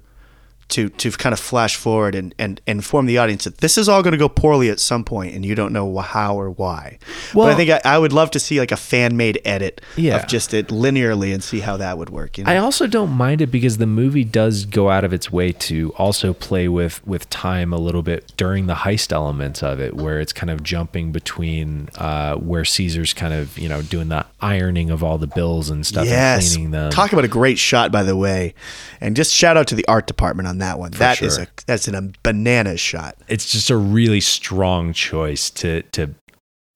to 0.72 0.88
to 0.88 1.10
kind 1.12 1.32
of 1.32 1.40
flash 1.40 1.76
forward 1.76 2.14
and, 2.14 2.34
and, 2.38 2.60
and 2.66 2.78
inform 2.78 3.06
the 3.06 3.18
audience 3.18 3.44
that 3.44 3.58
this 3.58 3.78
is 3.78 3.88
all 3.88 4.02
going 4.02 4.12
to 4.12 4.18
go 4.18 4.28
poorly 4.28 4.68
at 4.68 4.80
some 4.80 5.04
point 5.04 5.34
and 5.34 5.46
you 5.46 5.54
don't 5.54 5.72
know 5.72 5.96
how 5.98 6.34
or 6.38 6.50
why. 6.50 6.98
Well- 7.34 7.46
but 7.46 7.52
I 7.52 7.56
think 7.56 7.70
I, 7.70 7.80
I 7.94 7.98
would 7.98 8.12
love 8.12 8.30
to 8.32 8.40
see 8.40 8.58
like 8.58 8.72
a 8.72 8.76
fan 8.76 9.16
made 9.16 9.40
edit 9.44 9.80
Yeah. 9.96 10.16
of 10.16 10.26
just 10.26 10.52
it 10.52 10.68
linearly 10.68 11.32
and 11.32 11.42
see 11.42 11.60
how 11.60 11.76
that 11.76 11.98
would 11.98 12.10
work. 12.10 12.38
You 12.38 12.44
know? 12.44 12.50
I 12.50 12.56
also 12.56 12.86
don't 12.86 13.10
mind 13.10 13.40
it 13.40 13.48
because 13.48 13.78
the 13.78 13.86
movie 13.86 14.24
does 14.24 14.64
go 14.64 14.90
out 14.90 15.04
of 15.04 15.12
its 15.12 15.30
way 15.30 15.52
to 15.52 15.92
also 15.96 16.32
play 16.32 16.68
with 16.68 17.06
with 17.06 17.28
time 17.30 17.72
a 17.72 17.78
little 17.78 18.02
bit 18.02 18.32
during 18.36 18.66
the 18.66 18.74
heist 18.74 19.12
elements 19.12 19.62
of 19.62 19.80
it, 19.80 19.94
where 19.94 20.20
it's 20.20 20.32
kind 20.32 20.50
of 20.50 20.62
jumping 20.62 21.12
between 21.12 21.88
uh, 21.96 22.34
where 22.36 22.64
Caesar's 22.64 23.12
kind 23.14 23.34
of 23.34 23.58
you 23.58 23.68
know 23.68 23.82
doing 23.82 24.08
the 24.08 24.24
ironing 24.40 24.90
of 24.90 25.02
all 25.04 25.18
the 25.18 25.26
bills 25.26 25.70
and 25.70 25.86
stuff 25.86 26.02
and 26.02 26.10
yes. 26.10 26.54
cleaning 26.54 26.70
them. 26.72 26.90
Talk 26.90 27.12
about 27.12 27.24
a 27.24 27.28
great 27.28 27.58
shot, 27.58 27.92
by 27.92 28.02
the 28.02 28.16
way, 28.16 28.54
and 29.00 29.14
just 29.14 29.32
shout 29.32 29.56
out 29.56 29.66
to 29.68 29.74
the 29.74 29.86
art 29.86 30.06
department 30.06 30.48
on 30.48 30.58
that 30.62 30.78
one. 30.78 30.92
That 30.92 31.20
is 31.20 31.34
sure. 31.34 31.44
a 31.44 31.48
that's 31.66 31.88
an, 31.88 31.94
a 31.94 32.12
bananas 32.22 32.80
shot. 32.80 33.16
it's 33.28 33.50
just 33.50 33.70
a 33.70 33.76
really 33.76 34.20
strong 34.20 34.92
choice 34.92 35.50
to 35.50 35.82
to 35.82 36.14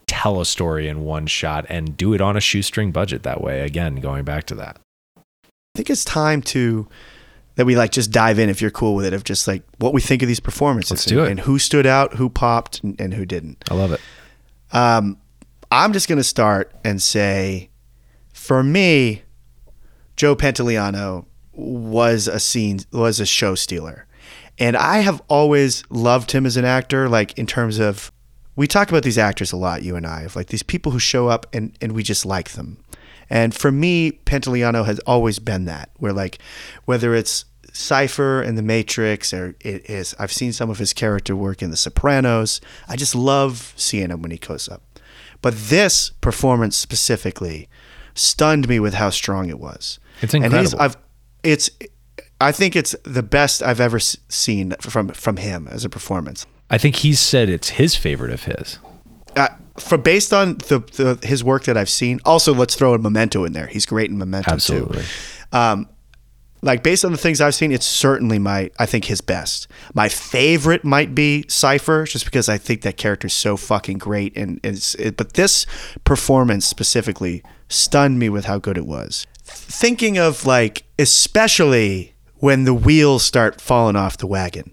tell 0.07 0.41
a 0.41 0.47
story 0.47 0.89
in 0.89 1.03
one 1.05 1.27
shot 1.27 1.67
and 1.69 1.97
do 1.97 2.13
it 2.13 2.21
on 2.21 2.37
a 2.37 2.41
shoestring 2.41 2.93
budget 2.93 3.23
that 3.25 3.41
way. 3.41 3.63
Again, 3.63 3.97
going 3.97 4.25
back 4.25 4.45
to 4.45 4.55
that. 4.55 4.79
I 5.17 5.23
think 5.75 5.91
it's 5.91 6.05
time 6.05 6.43
to 6.43 6.89
that 7.57 7.67
we 7.67 7.77
like 7.77 7.91
just 7.91 8.11
dive 8.11 8.39
in 8.39 8.49
if 8.49 8.61
you're 8.61 8.71
cool 8.71 8.95
with 8.95 9.07
it 9.07 9.13
of 9.13 9.25
just 9.25 9.49
like 9.49 9.63
what 9.79 9.93
we 9.93 10.01
think 10.01 10.23
of 10.23 10.29
these 10.29 10.41
performances 10.41 10.93
Let's 10.93 11.07
and, 11.07 11.17
do 11.17 11.25
it. 11.25 11.31
and 11.31 11.41
who 11.41 11.59
stood 11.59 11.87
out, 11.87 12.15
who 12.15 12.29
popped, 12.29 12.83
and, 12.83 13.01
and 13.01 13.15
who 13.15 13.27
didn't. 13.27 13.65
I 13.71 13.75
love 13.75 13.93
it. 13.93 14.01
Um, 14.73 15.19
I'm 15.71 15.93
just 15.93 16.09
gonna 16.09 16.25
start 16.25 16.73
and 16.85 17.03
say, 17.03 17.71
for 18.33 18.63
me, 18.63 19.23
Joe 20.17 20.37
Pantoliano 20.37 21.27
was 21.57 22.29
a 22.29 22.39
scene 22.39 22.81
was 22.93 23.19
a 23.19 23.27
show 23.27 23.55
stealer, 23.55 24.07
and 24.59 24.77
I 24.77 24.99
have 24.99 25.23
always 25.29 25.83
loved 25.91 26.33
him 26.33 26.47
as 26.47 26.57
an 26.57 26.65
actor. 26.65 27.09
Like 27.09 27.37
in 27.39 27.47
terms 27.47 27.79
of, 27.79 28.13
we 28.55 28.67
talk 28.67 28.91
about 28.91 29.03
these 29.03 29.19
actors 29.19 29.53
a 29.53 29.57
lot, 29.57 29.83
you 29.83 29.97
and 29.97 30.07
I, 30.07 30.23
of 30.23 30.37
like 30.37 30.49
these 30.49 30.63
people 30.63 30.93
who 30.93 30.99
show 30.99 31.29
up 31.29 31.47
and 31.53 31.77
and 31.81 31.93
we 31.93 32.03
just 32.03 32.27
like 32.27 32.51
them. 32.51 32.79
And 33.29 33.55
for 33.55 33.73
me, 33.73 34.13
Pantoliano 34.25 34.85
has 34.85 35.01
always 35.01 35.39
been 35.39 35.65
that. 35.65 35.91
Where 35.97 36.13
like, 36.13 36.39
whether 36.85 37.15
it's 37.15 37.45
Cypher 37.73 38.43
in 38.43 38.55
The 38.55 38.63
Matrix, 38.63 39.35
or 39.35 39.57
it 39.61 39.89
is, 39.91 40.15
I've 40.19 40.33
seen 40.33 40.53
some 40.53 40.71
of 40.71 40.79
his 40.79 40.93
character 40.93 41.35
work 41.35 41.63
in 41.63 41.71
The 41.71 41.77
Sopranos. 41.77 42.61
I 42.89 42.97
just 42.97 43.15
love 43.15 43.73
seeing 43.77 44.11
him 44.11 44.23
when 44.23 44.31
he 44.31 44.39
goes 44.39 44.69
up. 44.69 44.83
But 45.43 45.55
this 45.55 46.11
performance 46.21 46.77
specifically 46.77 47.69
stunned 48.15 48.69
me 48.69 48.81
with 48.81 48.95
how 48.95 49.11
strong 49.11 49.49
it 49.49 49.59
was. 49.59 49.99
It's 50.23 50.33
And 50.33 50.45
he's, 50.45 50.73
incredible. 50.73 50.81
I've, 50.83 50.97
it's, 51.47 51.71
I 52.41 52.53
think 52.53 52.77
it's 52.77 52.95
the 53.05 53.23
best 53.23 53.63
I've 53.63 53.81
ever 53.81 53.99
seen 54.01 54.75
from 54.81 55.09
from 55.09 55.37
him 55.39 55.69
as 55.71 55.85
a 55.85 55.89
performance. 55.89 56.45
I 56.69 56.79
think 56.79 56.97
he's 56.97 57.21
said 57.21 57.49
it's 57.49 57.71
his 57.71 57.95
favorite 57.95 58.33
of 58.33 58.45
his. 58.45 58.79
Uh, 59.37 59.49
for 59.79 59.97
based 59.97 60.33
on 60.33 60.59
the, 60.59 60.81
the 60.97 61.27
his 61.27 61.45
work 61.45 61.65
that 61.65 61.77
I've 61.77 61.89
seen. 61.89 62.21
Also, 62.25 62.53
let's 62.53 62.75
throw 62.75 62.95
a 62.95 62.99
Memento 62.99 63.45
in 63.45 63.53
there. 63.53 63.67
He's 63.67 63.87
great 63.87 64.11
in 64.11 64.19
Memento 64.19 64.51
Absolutely. 64.51 65.03
too. 65.03 65.57
Um, 65.57 65.89
like 66.63 66.83
based 66.83 67.05
on 67.05 67.13
the 67.13 67.19
things 67.19 67.41
I've 67.41 67.55
seen, 67.55 67.71
it's 67.71 67.87
certainly 67.87 68.39
my 68.39 68.71
I 68.79 68.87
think 68.87 69.05
his 69.05 69.21
best. 69.21 69.69
My 69.95 70.09
favorite 70.09 70.85
might 70.85 71.15
be 71.15 71.45
Cypher, 71.49 72.05
just 72.05 72.25
because 72.25 72.49
I 72.49 72.59
think 72.59 72.83
that 72.83 72.97
character 72.97 73.29
is 73.29 73.35
so 73.35 73.57
fucking 73.57 73.99
great. 73.99 74.37
And 74.37 74.59
it's 74.65 74.95
it, 74.97 75.17
but 75.17 75.35
this 75.35 75.65
performance 76.05 76.67
specifically 76.67 77.43
stunned 77.69 78.19
me 78.19 78.29
with 78.29 78.47
how 78.47 78.59
good 78.59 78.77
it 78.77 78.87
was. 78.87 79.27
Thinking 79.47 80.19
of 80.19 80.45
like 80.45 80.85
especially 80.99 82.15
when 82.39 82.65
the 82.65 82.75
wheels 82.75 83.23
start 83.23 83.61
falling 83.61 83.97
off 83.97 84.19
the 84.19 84.27
wagon. 84.27 84.73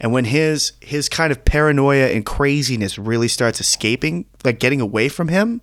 And 0.00 0.12
when 0.12 0.24
his 0.26 0.72
his 0.80 1.08
kind 1.08 1.30
of 1.32 1.44
paranoia 1.44 2.06
and 2.06 2.24
craziness 2.24 2.98
really 2.98 3.28
starts 3.28 3.60
escaping, 3.60 4.26
like 4.44 4.58
getting 4.58 4.80
away 4.80 5.08
from 5.08 5.28
him, 5.28 5.60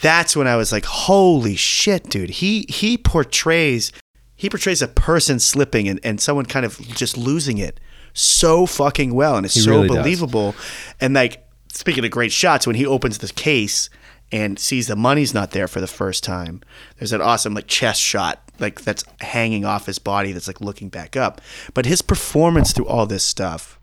that's 0.00 0.36
when 0.36 0.46
I 0.46 0.56
was 0.56 0.72
like, 0.72 0.84
"Holy 0.84 1.56
shit, 1.56 2.08
dude!" 2.10 2.30
He 2.30 2.66
he 2.68 2.96
portrays 2.98 3.92
he 4.34 4.50
portrays 4.50 4.82
a 4.82 4.88
person 4.88 5.38
slipping 5.38 5.88
and, 5.88 5.98
and 6.04 6.20
someone 6.20 6.44
kind 6.46 6.66
of 6.66 6.78
just 6.88 7.16
losing 7.16 7.58
it 7.58 7.80
so 8.12 8.66
fucking 8.66 9.14
well, 9.14 9.36
and 9.36 9.46
it's 9.46 9.54
He 9.54 9.60
so 9.60 9.70
really 9.72 9.88
does. 9.88 9.98
believable. 9.98 10.54
And 11.00 11.14
like 11.14 11.46
speaking 11.72 12.04
of 12.04 12.10
great 12.10 12.32
shots, 12.32 12.66
when 12.66 12.76
he 12.76 12.86
opens 12.86 13.18
the 13.18 13.28
case 13.28 13.88
and 14.32 14.58
sees 14.58 14.86
the 14.86 14.96
money's 14.96 15.32
not 15.32 15.52
there 15.52 15.68
for 15.68 15.80
the 15.80 15.86
first 15.86 16.24
time, 16.24 16.60
there's 16.98 17.10
that 17.10 17.20
awesome 17.20 17.54
like 17.54 17.66
chest 17.66 18.00
shot 18.00 18.42
like 18.58 18.80
that's 18.82 19.04
hanging 19.20 19.64
off 19.64 19.86
his 19.86 19.98
body 19.98 20.32
that's 20.32 20.46
like 20.46 20.60
looking 20.60 20.88
back 20.88 21.16
up. 21.16 21.40
But 21.74 21.86
his 21.86 22.02
performance 22.02 22.72
through 22.72 22.86
all 22.86 23.06
this 23.06 23.24
stuff 23.24 23.78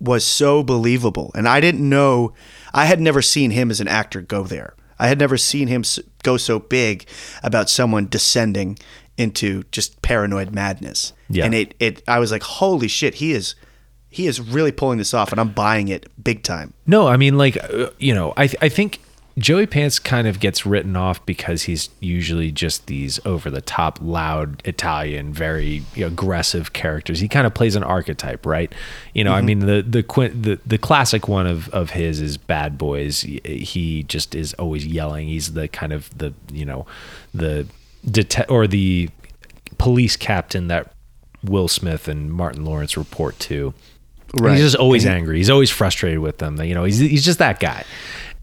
was 0.00 0.24
so 0.24 0.62
believable. 0.62 1.30
And 1.34 1.48
I 1.48 1.60
didn't 1.60 1.88
know, 1.88 2.34
I 2.74 2.86
had 2.86 3.00
never 3.00 3.22
seen 3.22 3.50
him 3.52 3.70
as 3.70 3.80
an 3.80 3.88
actor 3.88 4.20
go 4.20 4.42
there. 4.44 4.74
I 4.98 5.08
had 5.08 5.18
never 5.18 5.36
seen 5.36 5.68
him 5.68 5.84
go 6.22 6.36
so 6.36 6.58
big 6.58 7.06
about 7.42 7.68
someone 7.70 8.06
descending 8.06 8.78
into 9.16 9.64
just 9.72 10.02
paranoid 10.02 10.54
madness. 10.54 11.12
Yeah. 11.28 11.44
And 11.44 11.54
it, 11.54 11.74
it, 11.78 12.02
I 12.08 12.18
was 12.18 12.30
like, 12.30 12.42
holy 12.42 12.88
shit, 12.88 13.16
he 13.16 13.32
is, 13.32 13.54
he 14.08 14.26
is 14.26 14.40
really 14.40 14.72
pulling 14.72 14.98
this 14.98 15.14
off 15.14 15.32
and 15.32 15.40
I'm 15.40 15.50
buying 15.50 15.88
it 15.88 16.06
big 16.22 16.42
time. 16.42 16.72
No, 16.86 17.06
I 17.06 17.16
mean, 17.16 17.38
like, 17.38 17.62
uh, 17.62 17.90
you 17.98 18.14
know, 18.14 18.32
I, 18.36 18.50
I 18.60 18.68
think 18.68 19.00
Joey 19.38 19.66
Pants 19.66 19.98
kind 19.98 20.26
of 20.26 20.40
gets 20.40 20.64
written 20.64 20.96
off 20.96 21.24
because 21.26 21.64
he's 21.64 21.90
usually 22.00 22.50
just 22.50 22.86
these 22.86 23.20
over 23.26 23.50
the 23.50 23.60
top, 23.60 23.98
loud 24.00 24.62
Italian, 24.64 25.30
very 25.34 25.82
aggressive 25.94 26.72
characters. 26.72 27.20
He 27.20 27.28
kind 27.28 27.46
of 27.46 27.52
plays 27.52 27.76
an 27.76 27.82
archetype, 27.82 28.46
right? 28.46 28.74
You 29.12 29.24
know, 29.24 29.34
I 29.34 29.38
mm-hmm. 29.38 29.46
mean, 29.46 29.58
the 29.60 29.82
the, 29.82 30.28
the 30.28 30.58
the 30.64 30.78
classic 30.78 31.28
one 31.28 31.46
of 31.46 31.68
of 31.70 31.90
his 31.90 32.18
is 32.20 32.38
Bad 32.38 32.78
Boys. 32.78 33.20
He 33.20 34.04
just 34.04 34.34
is 34.34 34.54
always 34.54 34.86
yelling. 34.86 35.28
He's 35.28 35.52
the 35.52 35.68
kind 35.68 35.92
of 35.92 36.16
the 36.16 36.32
you 36.50 36.64
know 36.64 36.86
the 37.34 37.66
det- 38.10 38.50
or 38.50 38.66
the 38.66 39.10
police 39.76 40.16
captain 40.16 40.68
that 40.68 40.94
Will 41.44 41.68
Smith 41.68 42.08
and 42.08 42.32
Martin 42.32 42.64
Lawrence 42.64 42.96
report 42.96 43.38
to. 43.40 43.74
Right. 44.34 44.52
He's 44.52 44.62
just 44.62 44.76
always 44.76 45.06
angry. 45.06 45.36
He's 45.36 45.50
always 45.50 45.70
frustrated 45.70 46.18
with 46.18 46.38
them. 46.38 46.60
You 46.60 46.74
know, 46.74 46.84
he's 46.84 46.98
he's 46.98 47.24
just 47.24 47.38
that 47.38 47.60
guy. 47.60 47.84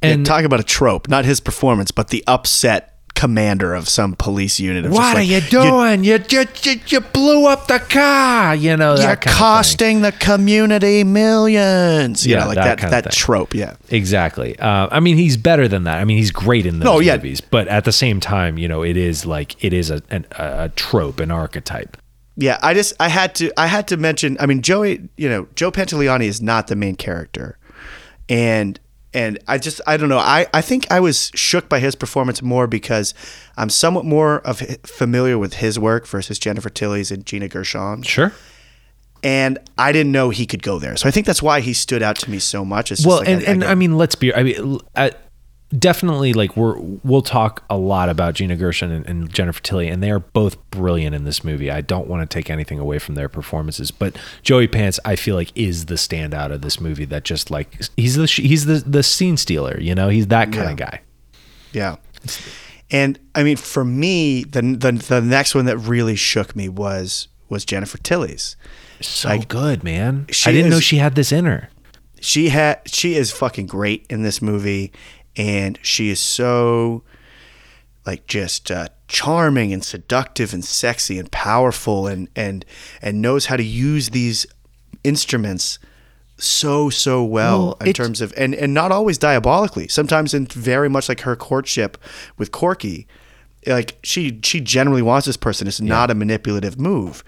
And 0.04 0.12
And 0.20 0.26
talk 0.26 0.44
about 0.44 0.60
a 0.60 0.64
trope, 0.64 1.08
not 1.08 1.26
his 1.26 1.40
performance, 1.40 1.92
but 1.92 2.10
the 2.10 2.24
upset 2.28 2.90
commander 3.16 3.74
of 3.74 3.88
some 3.88 4.16
police 4.16 4.60
unit. 4.60 4.84
What 4.86 5.00
like, 5.00 5.18
are 5.18 5.22
you 5.22 5.40
doing? 5.42 6.04
You, 6.04 6.20
you, 6.30 6.46
you, 6.64 6.80
you 6.88 7.00
blew 7.00 7.48
up 7.48 7.68
the 7.68 7.80
car. 7.80 8.56
You 8.56 8.76
know, 8.76 8.96
You're 8.96 8.98
that 8.98 9.22
kind 9.22 9.28
of 9.28 9.34
thing. 9.34 9.34
costing 9.34 10.02
the 10.02 10.12
community 10.12 11.04
millions. 11.04 12.26
You 12.26 12.34
Yeah, 12.36 12.42
know, 12.42 12.48
like 12.48 12.56
that 12.56 12.80
that 12.80 13.04
that, 13.06 13.14
trope. 13.14 13.54
Yeah. 13.54 13.76
Exactly. 13.90 14.58
Uh, 14.60 14.88
I 14.92 15.00
mean, 15.00 15.18
he's 15.18 15.38
better 15.38 15.68
than 15.68 15.84
that. 15.86 16.00
I 16.00 16.06
mean, 16.06 16.18
he's 16.18 16.32
great 16.32 16.66
in 16.66 16.80
those 16.80 16.86
No, 16.86 17.00
yeah. 17.00 17.16
movies. 17.16 17.40
But 17.40 17.68
at 17.68 17.86
the 17.86 17.92
same 17.92 18.20
time, 18.20 18.58
you 18.58 18.68
know, 18.68 18.84
it 18.84 18.98
is 18.98 19.26
like 19.26 19.64
it 19.64 19.74
is 19.74 19.90
a 19.92 20.02
an, 20.10 20.26
a 20.32 20.70
trope, 20.76 21.20
an 21.20 21.32
archetype. 21.32 21.98
Yeah, 22.36 22.58
I 22.64 22.74
just 22.74 22.94
I 23.00 23.10
had 23.10 23.36
to 23.36 23.52
I 23.58 23.68
had 23.68 23.88
to 23.90 23.98
mention. 23.98 24.38
I 24.40 24.48
mean, 24.48 24.62
Joey, 24.64 25.08
you 25.18 25.30
know, 25.30 25.48
Joe 25.56 25.72
Pantoliano 25.72 26.26
is 26.26 26.42
not 26.42 26.66
the 26.68 26.76
main 26.76 26.96
character, 26.96 27.58
and 28.28 28.80
and 29.14 29.38
I 29.48 29.58
just 29.58 29.80
I 29.88 29.98
don't 29.98 30.10
know. 30.10 30.18
I 30.20 30.48
I 30.54 30.62
think 30.62 30.92
I 30.92 31.00
was 31.00 31.32
shook 31.36 31.70
by 31.70 31.80
his 31.80 31.96
performance 31.96 32.42
more 32.42 32.68
because 32.68 33.14
I'm 33.58 33.70
somewhat 33.70 34.06
more 34.06 34.40
of 34.40 34.60
familiar 34.84 35.38
with 35.38 35.56
his 35.56 35.78
work 35.80 36.08
versus 36.08 36.40
Jennifer 36.40 36.70
Tilly's 36.70 37.12
and 37.12 37.26
Gina 37.26 37.48
Gershon, 37.48 38.04
Sure. 38.04 38.32
and 39.24 39.58
I 39.78 39.92
didn't 39.92 40.12
know 40.12 40.30
he 40.30 40.46
could 40.46 40.64
go 40.64 40.80
there. 40.80 40.96
So 40.98 41.08
I 41.08 41.12
think 41.12 41.26
that's 41.26 41.42
why 41.44 41.60
he 41.62 41.74
stood 41.74 42.02
out 42.02 42.18
to 42.20 42.32
me 42.32 42.40
so 42.40 42.66
much. 42.66 42.92
It's 42.92 43.06
well 43.06 43.20
like 43.20 43.28
and, 43.30 43.42
I, 43.42 43.46
and 43.52 43.62
get- 43.62 43.70
I, 43.70 43.76
mean 43.76 43.98
let's 43.98 44.16
be 44.16 44.34
i 44.34 44.44
mean 44.44 44.80
uh, 44.96 45.10
definitely 45.78 46.34
like 46.34 46.58
we're 46.58 46.78
we'll 47.04 47.22
talk 47.22 47.64
a 47.70 47.78
lot 47.78 48.10
about 48.10 48.34
gina 48.36 48.56
gershon 48.56 48.92
and, 48.92 49.08
and 49.08 49.34
jennifer 49.34 49.62
tilly 49.62 49.88
and 49.88 50.04
they 50.04 50.12
are 50.12 50.20
both 50.20 50.58
brilliant 50.70 51.16
in 51.16 51.24
this 51.24 51.44
movie. 51.44 51.72
I 51.72 51.82
don't 51.82 52.08
want 52.08 52.30
to 52.30 52.34
take 52.34 52.50
anything 52.50 52.80
away 52.80 53.00
from 53.00 53.16
their 53.16 53.30
performances 53.30 53.92
but 53.92 54.18
joey 54.42 54.68
pants 54.68 55.00
i 55.06 55.16
feel 55.16 55.36
like 55.36 55.52
is 55.56 55.86
the 55.86 55.96
standout 55.96 56.52
of 56.52 56.62
this 56.62 56.80
movie 56.80 57.06
that 57.06 57.24
just 57.24 57.52
like 57.52 57.80
he's 57.98 58.16
the 58.16 58.26
he's 58.26 58.66
the 58.66 58.84
the 58.86 59.04
scene 59.04 59.38
stealer 59.38 59.80
you 59.84 59.94
know? 59.94 60.10
He's 60.10 60.28
that 60.28 60.52
kind 60.52 60.72
of 60.72 60.78
guy. 60.78 61.02
Yeah. 61.72 61.98
And 62.90 63.20
I 63.36 63.44
mean, 63.44 63.58
for 63.58 63.84
me, 63.84 64.44
the, 64.44 64.62
the 64.62 64.92
the 64.92 65.22
next 65.22 65.56
one 65.56 65.66
that 65.66 65.78
really 65.78 66.16
shook 66.16 66.56
me 66.56 66.70
was 66.70 67.28
was 67.50 67.66
Jennifer 67.66 67.98
Tilly's. 67.98 68.56
so 69.02 69.30
Like, 69.30 69.48
good 69.48 69.84
man. 69.84 70.28
she 70.30 70.50
i 70.50 70.54
didn't 70.54 70.72
know 70.72 70.80
she 70.80 70.98
had 70.98 71.16
this 71.16 71.32
in 71.32 71.46
her. 71.46 71.70
She 72.22 72.50
had 72.50 72.82
she 72.86 73.16
is 73.16 73.32
fucking 73.32 73.68
great 73.68 74.06
in 74.10 74.24
this 74.24 74.42
movie, 74.42 74.92
and 75.36 75.80
she 75.82 76.10
is 76.10 76.20
so 76.20 77.04
like 78.06 78.28
just 78.28 78.70
uh, 78.70 78.88
charming 79.08 79.72
and 79.74 79.84
seductive 79.84 80.54
and 80.54 80.64
sexy 80.64 81.18
and 81.18 81.32
powerful 81.32 82.08
and 82.08 82.28
and 82.36 82.66
and 83.02 83.22
knows 83.22 83.46
how 83.46 83.56
to 83.58 83.64
use 83.64 84.10
these 84.10 84.46
instruments 85.04 85.80
so 86.38 86.90
so 86.90 87.24
well, 87.24 87.78
Well, 87.80 87.88
in 87.88 87.94
terms 87.94 88.20
of 88.20 88.34
and 88.36 88.54
and 88.56 88.74
not 88.74 88.92
always 88.92 89.18
diabolically. 89.18 89.88
Sometimes 89.88 90.34
in 90.34 90.48
very 90.48 90.90
much 90.90 91.08
like 91.08 91.22
her 91.22 91.36
courtship 91.36 91.98
with 92.38 92.52
corky 92.52 93.08
like 93.68 93.98
she 94.04 94.40
she 94.44 94.60
generally 94.62 95.02
wants 95.02 95.26
this 95.28 95.38
person. 95.38 95.68
It's 95.68 95.82
not 95.82 96.12
a 96.12 96.16
manipulative 96.16 96.80
move, 96.80 97.24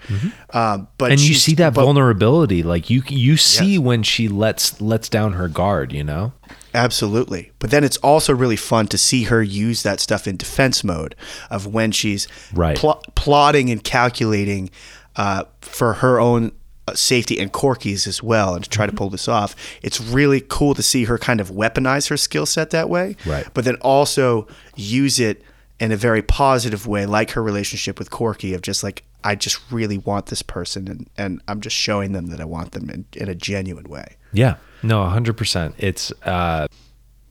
um, 0.50 0.88
but 0.98 1.06
Mm-hmm. 1.06 1.12
and 1.12 1.20
you 1.20 1.34
see 1.34 1.54
that 1.56 1.74
but- 1.74 1.84
vulnerability 1.84 2.62
like 2.62 2.90
you 2.90 3.02
you 3.08 3.36
see 3.36 3.74
Yes. 3.74 3.80
when 3.80 4.02
she 4.02 4.28
lets 4.28 4.80
lets 4.80 5.08
down 5.08 5.32
her 5.34 5.48
guard 5.48 5.92
you 5.92 6.04
know 6.04 6.32
Absolutely. 6.74 7.52
But 7.58 7.70
then 7.70 7.84
it's 7.84 7.96
also 7.98 8.34
really 8.34 8.56
fun 8.56 8.86
to 8.88 8.98
see 8.98 9.24
her 9.24 9.42
use 9.42 9.82
that 9.82 9.98
stuff 9.98 10.26
in 10.28 10.36
defense 10.36 10.84
mode 10.84 11.14
of 11.50 11.66
when 11.66 11.90
she's 11.90 12.28
Right. 12.52 12.76
pl- 12.76 13.02
plotting 13.14 13.70
and 13.70 13.82
calculating 13.82 14.68
uh, 15.16 15.44
for 15.62 15.94
her 15.94 16.20
own 16.20 16.52
uh, 16.86 16.92
safety 16.94 17.40
and 17.40 17.50
Corky's 17.50 18.06
as 18.06 18.22
well 18.22 18.54
and 18.54 18.62
to 18.62 18.68
try 18.68 18.84
Mm-hmm. 18.84 18.94
to 18.94 18.98
pull 18.98 19.08
this 19.10 19.26
off. 19.26 19.56
It's 19.82 20.00
really 20.02 20.42
cool 20.46 20.74
to 20.74 20.82
see 20.82 21.04
her 21.04 21.16
kind 21.16 21.40
of 21.40 21.50
weaponize 21.50 22.10
her 22.10 22.16
skill 22.18 22.44
set 22.44 22.68
that 22.70 22.90
way. 22.90 23.16
Right. 23.24 23.46
But 23.54 23.64
then 23.64 23.76
also 23.76 24.46
use 24.76 25.18
it 25.18 25.42
in 25.78 25.92
a 25.92 25.96
very 25.96 26.22
positive 26.22 26.86
way, 26.86 27.06
like 27.06 27.32
her 27.32 27.42
relationship 27.42 27.98
with 27.98 28.10
Corky 28.10 28.54
of 28.54 28.62
just 28.62 28.82
like, 28.82 29.04
I 29.22 29.34
just 29.34 29.60
really 29.70 29.98
want 29.98 30.26
this 30.26 30.42
person 30.42 30.88
and, 30.88 31.10
and 31.16 31.42
I'm 31.48 31.60
just 31.60 31.76
showing 31.76 32.12
them 32.12 32.26
that 32.28 32.40
I 32.40 32.44
want 32.44 32.72
them 32.72 32.88
in, 32.88 33.04
in 33.12 33.28
a 33.28 33.34
genuine 33.34 33.88
way. 33.88 34.16
Yeah, 34.32 34.56
no, 34.82 35.02
100%. 35.02 35.74
It's 35.78 36.12
uh, 36.24 36.66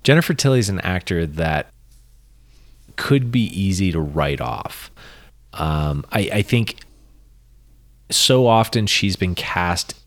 Jennifer 0.04 0.34
Tilly's 0.34 0.70
an 0.70 0.80
actor 0.82 1.26
that 1.26 1.72
could 2.96 3.32
be 3.32 3.46
easy 3.60 3.92
to 3.92 4.00
write 4.00 4.42
off. 4.42 4.92
Um, 5.54 6.06
I, 6.12 6.30
I 6.34 6.42
think 6.42 6.78
so 8.12 8.46
often 8.46 8.86
she's 8.88 9.16
been 9.16 9.36
cast 9.36 10.00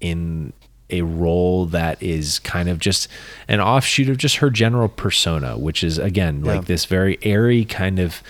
in 0.00 0.52
a 0.90 1.02
role 1.02 1.66
that 1.66 2.02
is 2.02 2.38
kind 2.40 2.68
of 2.68 2.78
just 2.78 3.08
an 3.48 3.60
offshoot 3.60 4.08
of 4.08 4.16
just 4.18 4.36
her 4.36 4.50
general 4.50 4.88
persona, 4.88 5.58
which 5.58 5.82
is 5.82 5.98
again 5.98 6.42
like 6.42 6.56
Yeah. 6.62 6.66
this 6.66 6.84
very 6.84 7.18
airy 7.22 7.64
kind 7.64 7.98
of, 7.98 8.22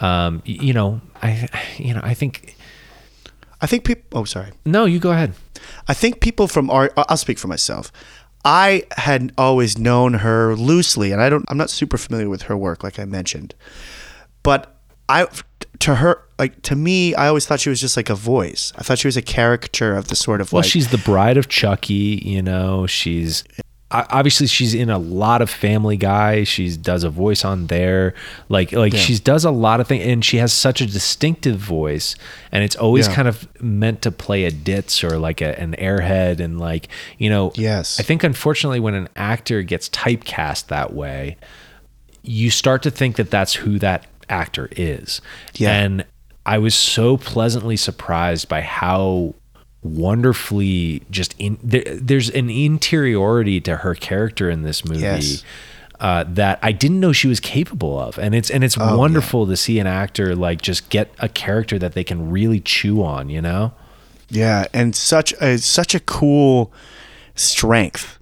um, 0.00 0.42
you 0.44 0.72
know, 0.72 1.00
I, 1.22 1.48
you 1.78 1.94
know, 1.94 2.00
I 2.02 2.14
think. 2.14 2.54
I 3.60 3.66
think 3.66 3.82
people, 3.84 4.20
oh, 4.20 4.24
sorry. 4.24 4.52
No, 4.64 4.84
you 4.84 5.00
go 5.00 5.10
ahead. 5.10 5.32
I 5.88 5.92
think 5.94 6.20
people 6.20 6.46
from 6.46 6.70
our 6.70 6.92
I'll 6.96 7.16
speak 7.16 7.38
for 7.40 7.48
myself. 7.48 7.90
I 8.44 8.84
had 8.96 9.32
always 9.36 9.76
known 9.76 10.14
her 10.14 10.54
loosely 10.54 11.10
and 11.10 11.20
I 11.20 11.28
don't 11.28 11.44
I'm 11.48 11.58
not 11.58 11.68
super 11.68 11.98
familiar 11.98 12.28
with 12.28 12.42
her 12.42 12.56
work 12.56 12.84
like 12.84 13.00
I 13.00 13.04
mentioned. 13.04 13.56
But 14.44 14.76
I 15.08 15.26
to 15.80 15.94
her 15.96 16.22
like 16.38 16.60
to 16.62 16.74
me 16.76 17.14
I 17.14 17.28
always 17.28 17.46
thought 17.46 17.60
she 17.60 17.70
was 17.70 17.80
just 17.80 17.96
like 17.96 18.10
a 18.10 18.14
voice. 18.14 18.72
I 18.76 18.82
thought 18.82 18.98
she 18.98 19.08
was 19.08 19.16
a 19.16 19.22
caricature 19.22 19.94
of 19.96 20.08
the 20.08 20.16
sort 20.16 20.40
of 20.40 20.52
Well, 20.52 20.62
like 20.62 20.70
she's 20.70 20.88
the 20.88 20.98
bride 20.98 21.36
of 21.36 21.48
Chucky. 21.48 22.20
You 22.24 22.42
know, 22.42 22.86
she's 22.86 23.44
obviously 23.90 24.46
she's 24.46 24.74
in 24.74 24.90
a 24.90 24.98
lot 24.98 25.40
of 25.40 25.48
Family 25.48 25.96
Guy. 25.96 26.44
She 26.44 26.76
does 26.76 27.04
a 27.04 27.08
voice 27.10 27.44
on 27.44 27.68
there. 27.68 28.12
Like 28.48 28.72
like 28.72 28.92
Yeah. 28.92 28.98
she 29.00 29.18
does 29.18 29.44
a 29.44 29.50
lot 29.50 29.80
of 29.80 29.86
things, 29.88 30.04
and 30.04 30.24
she 30.24 30.36
has 30.38 30.52
such 30.52 30.80
a 30.80 30.86
distinctive 30.86 31.56
voice, 31.56 32.14
and 32.52 32.62
it's 32.62 32.76
always 32.76 33.06
Yeah. 33.08 33.14
kind 33.14 33.28
of 33.28 33.48
meant 33.62 34.02
to 34.02 34.10
play 34.10 34.44
a 34.44 34.50
ditz 34.50 35.02
or 35.02 35.18
like 35.18 35.40
a, 35.40 35.58
an 35.58 35.74
airhead, 35.78 36.38
and 36.40 36.58
like 36.60 36.88
you 37.18 37.30
know. 37.30 37.52
Yes. 37.54 37.98
I 37.98 38.02
think 38.02 38.22
unfortunately 38.24 38.80
when 38.80 38.94
an 38.94 39.08
actor 39.16 39.62
gets 39.62 39.88
typecast 39.88 40.66
that 40.66 40.92
way, 40.92 41.36
you 42.22 42.50
start 42.50 42.82
to 42.82 42.90
think 42.90 43.16
that 43.16 43.30
that's 43.30 43.54
who 43.54 43.78
that 43.78 44.04
actor 44.28 44.68
is. 44.72 45.20
Yeah. 45.54 45.72
And 45.72 46.04
I 46.46 46.58
was 46.58 46.74
so 46.74 47.16
pleasantly 47.16 47.76
surprised 47.76 48.48
by 48.48 48.62
how 48.62 49.34
wonderfully 49.82 51.02
just 51.10 51.34
in 51.38 51.58
there, 51.62 51.84
there's 51.86 52.30
an 52.30 52.50
interiority 52.50 53.60
to 53.62 53.76
her 53.76 53.94
character 53.94 54.48
in 54.50 54.62
this 54.62 54.84
movie 54.84 55.00
Yes. 55.02 55.44
uh, 56.00 56.24
that 56.28 56.58
I 56.62 56.72
didn't 56.72 57.00
know 57.00 57.12
she 57.12 57.28
was 57.28 57.40
capable 57.40 57.98
of, 57.98 58.18
and 58.18 58.34
it's 58.34 58.50
and 58.50 58.64
it's 58.64 58.76
Oh, 58.78 58.96
wonderful 58.96 59.46
to 59.46 59.56
see 59.56 59.78
an 59.78 59.86
actor 59.86 60.34
like 60.34 60.62
just 60.62 60.88
get 60.90 61.12
a 61.18 61.28
character 61.28 61.78
that 61.78 61.92
they 61.94 62.04
can 62.04 62.30
really 62.30 62.60
chew 62.60 63.02
on, 63.02 63.28
you 63.28 63.40
know. 63.42 63.72
Yeah, 64.30 64.66
and 64.72 64.94
such 64.94 65.32
a 65.40 65.58
such 65.58 65.94
a 65.94 66.00
cool 66.00 66.72
strength 67.34 68.17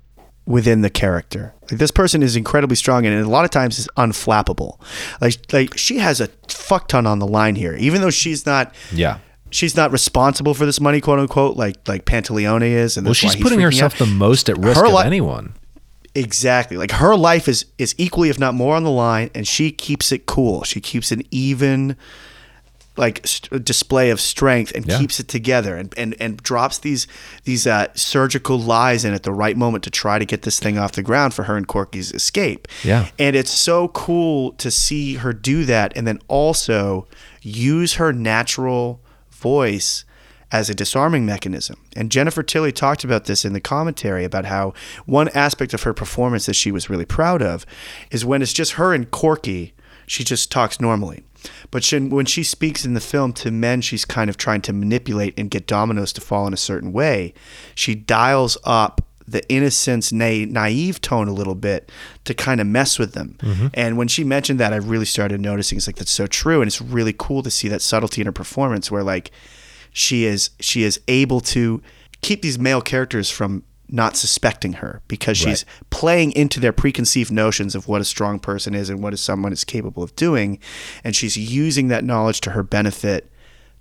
within 0.47 0.81
the 0.83 0.91
character. 0.91 1.53
Like 1.63 1.79
this 1.81 1.91
person 1.91 2.23
is 2.23 2.37
incredibly 2.37 2.77
strong 2.77 3.05
and 3.05 3.15
a 3.25 3.29
lot 3.29 3.45
of 3.45 3.51
times 3.51 3.79
is 3.79 3.89
unflappable. 3.97 4.79
Like 5.21 5.37
like 5.53 5.77
she 5.77 5.99
has 5.99 6.21
a 6.21 6.29
fuck 6.49 6.89
ton 6.89 7.07
on 7.07 7.19
the 7.19 7.27
line 7.27 7.57
here, 7.57 7.75
even 7.77 8.01
though 8.01 8.11
she's 8.11 8.47
not 8.47 8.73
Yeah. 8.93 9.19
she's 9.51 9.77
not 9.77 9.91
responsible 9.91 10.55
for 10.55 10.65
this 10.67 10.81
money, 10.81 11.01
quote 11.01 11.19
unquote, 11.19 11.57
like 11.57 11.77
like 11.89 12.05
Pantoliano 12.05 12.63
is. 12.63 12.97
And 12.97 13.07
Well, 13.07 13.15
she's 13.15 13.35
putting 13.37 13.61
herself 13.61 13.95
out. 13.95 13.99
the 13.99 14.07
most 14.15 14.49
at 14.49 14.57
risk 14.59 14.79
Her 14.81 14.87
of 14.87 14.93
li- 14.93 15.05
anyone. 15.05 15.55
Exactly. 16.15 16.77
Like 16.79 16.93
her 16.93 17.15
life 17.17 17.47
is 17.49 17.67
is 17.77 17.95
equally, 17.99 18.31
if 18.31 18.39
not 18.39 18.55
more, 18.55 18.75
on 18.77 18.85
the 18.85 18.91
line, 18.91 19.31
and 19.35 19.47
she 19.47 19.71
keeps 19.71 20.13
it 20.13 20.27
cool. 20.27 20.63
She 20.65 20.81
keeps 20.81 21.13
an 21.13 21.23
even 21.31 21.97
like 22.97 23.27
st- 23.27 23.65
display 23.65 24.11
of 24.11 24.21
strength 24.21 24.73
and 24.75 24.87
Yeah. 24.87 24.99
keeps 24.99 25.21
it 25.21 25.29
together 25.29 25.77
and, 25.77 25.93
and 25.97 26.15
and 26.21 26.37
drops 26.43 26.79
these 26.79 27.07
these 27.45 27.67
uh, 27.67 27.89
surgical 27.95 28.59
lies 28.59 29.05
in 29.05 29.13
at 29.15 29.23
the 29.23 29.33
right 29.33 29.57
moment 29.57 29.85
to 29.85 29.91
try 29.91 30.19
to 30.19 30.25
get 30.25 30.43
this 30.43 30.59
thing 30.59 30.79
off 30.79 30.93
the 30.93 31.03
ground 31.03 31.35
for 31.35 31.45
her 31.45 31.57
and 31.57 31.67
Corky's 31.69 32.13
escape. 32.13 32.67
Yeah. 32.85 33.09
And 33.19 33.37
it's 33.37 33.51
so 33.51 33.89
cool 33.89 34.53
to 34.53 34.71
see 34.71 35.15
her 35.17 35.33
do 35.33 35.65
that 35.67 35.93
and 35.97 36.07
then 36.07 36.19
also 36.29 37.07
use 37.43 37.95
her 37.95 38.13
natural 38.13 39.01
voice 39.31 40.05
as 40.53 40.71
a 40.71 40.75
disarming 40.75 41.27
mechanism. 41.27 41.77
And 41.97 42.11
Jennifer 42.11 42.43
Tilly 42.43 42.71
talked 42.73 43.03
about 43.05 43.25
this 43.25 43.45
in 43.45 43.53
the 43.53 43.61
commentary 43.61 44.25
about 44.25 44.45
how 44.45 44.75
one 45.05 45.29
aspect 45.31 45.75
of 45.75 45.83
her 45.83 45.93
performance 45.93 46.47
that 46.47 46.55
she 46.55 46.71
was 46.71 46.89
really 46.89 47.05
proud 47.05 47.43
of 47.43 47.67
is 48.11 48.25
when 48.25 48.43
it's 48.43 48.53
just 48.53 48.73
her 48.73 48.95
and 48.95 49.11
Corky, 49.11 49.75
she 50.07 50.23
just 50.25 50.51
talks 50.53 50.81
normally. 50.81 51.25
But 51.71 51.85
she, 51.85 51.99
when 51.99 52.27
she 52.27 52.43
speaks 52.43 52.85
in 52.85 52.95
the 52.95 53.01
film 53.01 53.33
to 53.35 53.51
men 53.51 53.81
she's 53.81 54.05
kind 54.05 54.31
of 54.31 54.37
trying 54.37 54.63
to 54.63 54.73
manipulate 54.73 55.39
and 55.39 55.51
get 55.51 55.67
dominoes 55.67 56.13
to 56.15 56.21
fall 56.21 56.47
in 56.47 56.53
a 56.53 56.57
certain 56.57 56.93
way, 56.93 57.35
she 57.75 57.95
dials 57.95 58.57
up 58.65 59.03
the 59.29 59.47
innocence, 59.49 60.13
na- 60.13 60.47
naive 60.47 61.01
tone 61.01 61.29
a 61.29 61.33
little 61.33 61.55
bit 61.55 61.91
to 62.25 62.35
kind 62.35 62.61
of 62.61 62.67
mess 62.67 62.99
with 62.99 63.13
them. 63.13 63.37
Mm-hmm. 63.41 63.67
And 63.75 63.99
when 63.99 64.09
she 64.09 64.25
mentioned 64.25 64.61
that, 64.61 64.73
I 64.73 64.77
really 64.77 65.05
started 65.05 65.41
noticing 65.41 65.79
it's 65.79 65.87
like 65.87 65.97
that's 65.97 66.11
so 66.11 66.27
true, 66.27 66.61
and 66.61 66.69
it's 66.69 66.81
really 66.81 67.15
cool 67.17 67.43
to 67.43 67.51
see 67.51 67.69
that 67.69 67.83
subtlety 67.83 68.21
in 68.21 68.27
her 68.27 68.33
performance, 68.33 68.91
where 68.91 69.03
like 69.03 69.31
she 69.93 70.25
is 70.25 70.51
she 70.61 70.85
is 70.85 71.01
able 71.09 71.41
to 71.41 71.83
keep 72.23 72.43
these 72.43 72.59
male 72.59 72.81
characters 72.81 73.31
from 73.31 73.65
not 73.89 74.17
suspecting 74.17 74.75
her 74.75 75.01
because 75.07 75.37
she's 75.37 75.65
playing 75.91 76.33
into 76.33 76.59
their 76.59 76.73
preconceived 76.73 77.31
notions 77.31 77.75
of 77.75 77.87
what 77.87 78.01
a 78.01 78.05
strong 78.05 78.39
person 78.39 78.75
is 78.75 78.91
and 78.91 79.03
what 79.03 79.13
is 79.13 79.21
someone 79.21 79.53
is 79.53 79.65
capable 79.65 80.03
of 80.03 80.15
doing 80.17 80.59
and 81.05 81.15
she's 81.15 81.37
using 81.37 81.89
that 81.89 82.05
knowledge 82.05 82.41
to 82.41 82.51
her 82.51 82.63
benefit 82.63 83.31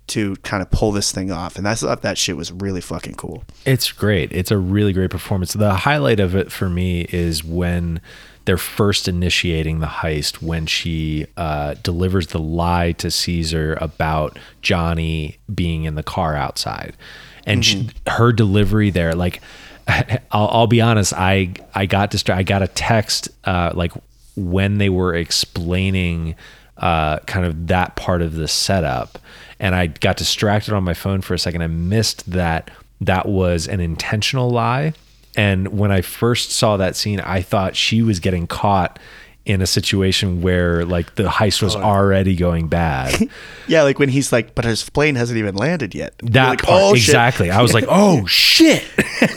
to 0.06 0.36
kind 0.36 0.62
of 0.62 0.70
pull 0.70 0.92
this 0.92 1.10
thing 1.10 1.32
off 1.32 1.56
and 1.56 1.66
I 1.68 1.74
thought 1.74 2.02
that 2.02 2.16
shit 2.16 2.36
was 2.36 2.52
really 2.52 2.80
fucking 2.80 3.14
cool 3.14 3.42
It's 3.64 3.90
great. 3.90 4.32
It's 4.32 4.52
a 4.52 4.58
really 4.58 4.92
great 4.92 5.10
performance. 5.10 5.52
The 5.52 5.74
highlight 5.74 6.20
of 6.20 6.36
it 6.36 6.52
for 6.52 6.70
me 6.70 7.06
is 7.10 7.42
when 7.42 8.00
they're 8.46 8.56
first 8.56 9.08
initiating 9.08 9.80
the 9.80 9.86
heist, 9.86 10.40
when 10.40 10.66
she 10.66 11.26
uh, 11.36 11.74
delivers 11.82 12.28
the 12.28 12.38
lie 12.38 12.92
to 12.92 13.10
Caesar 13.10 13.76
about 13.80 14.38
Johnny 14.62 15.38
being 15.52 15.82
in 15.82 15.96
the 15.96 16.04
car 16.04 16.36
outside. 16.36 16.96
And 17.44 17.64
she, 17.64 17.90
her 18.06 18.32
delivery 18.32 18.90
there, 18.90 19.14
like, 19.14 19.40
I'll, 20.30 20.48
I'll 20.48 20.66
be 20.66 20.80
honest, 20.80 21.12
I 21.12 21.54
I 21.74 21.86
got 21.86 22.10
distracted. 22.10 22.40
I 22.40 22.42
got 22.44 22.62
a 22.62 22.68
text 22.68 23.28
uh, 23.44 23.72
like 23.74 23.92
when 24.36 24.78
they 24.78 24.88
were 24.88 25.14
explaining 25.14 26.34
uh, 26.76 27.18
kind 27.20 27.46
of 27.46 27.68
that 27.68 27.96
part 27.96 28.22
of 28.22 28.34
the 28.34 28.48
setup, 28.48 29.18
and 29.58 29.74
I 29.74 29.86
got 29.86 30.16
distracted 30.16 30.74
on 30.74 30.84
my 30.84 30.94
phone 30.94 31.20
for 31.20 31.34
a 31.34 31.38
second. 31.38 31.62
I 31.62 31.68
missed 31.68 32.30
that 32.30 32.70
that 33.00 33.26
was 33.26 33.68
an 33.68 33.80
intentional 33.80 34.50
lie. 34.50 34.94
And 35.36 35.78
when 35.78 35.92
I 35.92 36.00
first 36.00 36.50
saw 36.50 36.78
that 36.78 36.96
scene, 36.96 37.20
I 37.20 37.42
thought 37.42 37.76
she 37.76 38.02
was 38.02 38.20
getting 38.20 38.46
caught 38.46 38.98
in 39.46 39.62
a 39.62 39.66
situation 39.66 40.42
where 40.42 40.84
like 40.84 41.14
the 41.14 41.22
heist 41.22 41.62
was 41.62 41.76
already 41.76 42.34
going 42.34 42.66
bad. 42.66 43.30
yeah 43.68 43.82
like 43.82 43.98
when 43.98 44.08
he's 44.08 44.32
like 44.32 44.54
but 44.56 44.64
his 44.64 44.88
plane 44.90 45.14
hasn't 45.14 45.38
even 45.38 45.54
landed 45.54 45.94
yet 45.94 46.14
That 46.18 46.50
like, 46.50 46.62
part, 46.62 46.82
"Oh, 46.82 46.94
exactly. 46.94 47.50
I 47.50 47.62
was 47.62 47.72
like, 47.72 47.84
oh 47.88 48.26
shit. 48.26 48.84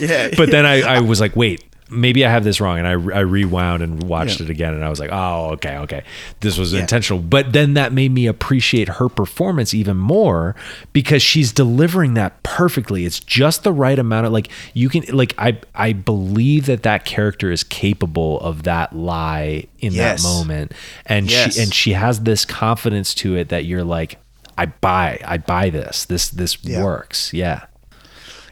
Yeah. 0.00 0.30
but 0.36 0.50
then 0.50 0.66
I, 0.66 0.82
I 0.82 1.00
was 1.00 1.20
like, 1.20 1.36
wait, 1.36 1.64
maybe 1.90 2.24
I 2.24 2.30
have 2.30 2.44
this 2.44 2.60
wrong. 2.60 2.78
And 2.78 2.86
I, 2.86 2.92
I 2.92 3.20
rewound 3.20 3.82
and 3.82 4.02
watched 4.04 4.40
Yeah. 4.40 4.44
it 4.46 4.50
again. 4.50 4.74
And 4.74 4.84
I 4.84 4.88
was 4.88 5.00
like, 5.00 5.10
oh, 5.12 5.50
okay, 5.52 5.76
okay. 5.78 6.04
This 6.40 6.56
was 6.58 6.72
intentional. 6.72 7.20
But 7.20 7.52
then 7.52 7.74
that 7.74 7.92
made 7.92 8.12
me 8.12 8.26
appreciate 8.26 8.88
her 8.88 9.08
performance 9.08 9.74
even 9.74 9.96
more 9.96 10.54
because 10.92 11.22
she's 11.22 11.52
delivering 11.52 12.14
that 12.14 12.42
perfectly. 12.42 13.04
It's 13.04 13.20
just 13.20 13.62
the 13.64 13.72
right 13.72 13.98
amount 13.98 14.26
of 14.26 14.32
like, 14.32 14.48
you 14.74 14.88
can, 14.88 15.04
like, 15.14 15.34
I, 15.38 15.58
I 15.74 15.92
believe 15.92 16.66
that 16.66 16.82
that 16.84 17.04
character 17.04 17.50
is 17.50 17.64
capable 17.64 18.40
of 18.40 18.62
that 18.62 18.94
lie 18.94 19.66
in 19.80 19.92
Yes. 19.92 20.22
that 20.22 20.28
moment. 20.28 20.72
And 21.06 21.30
Yes. 21.30 21.54
she, 21.56 21.62
and 21.62 21.74
she 21.74 21.92
has 21.94 22.20
this 22.20 22.44
confidence 22.44 23.14
to 23.16 23.36
it 23.36 23.48
that 23.48 23.64
you're 23.64 23.84
like, 23.84 24.18
I 24.58 24.66
buy, 24.66 25.18
I 25.24 25.38
buy 25.38 25.70
this. 25.70 26.04
This, 26.04 26.28
this 26.28 26.58
Yeah. 26.62 26.84
works. 26.84 27.32
Yeah. 27.32 27.64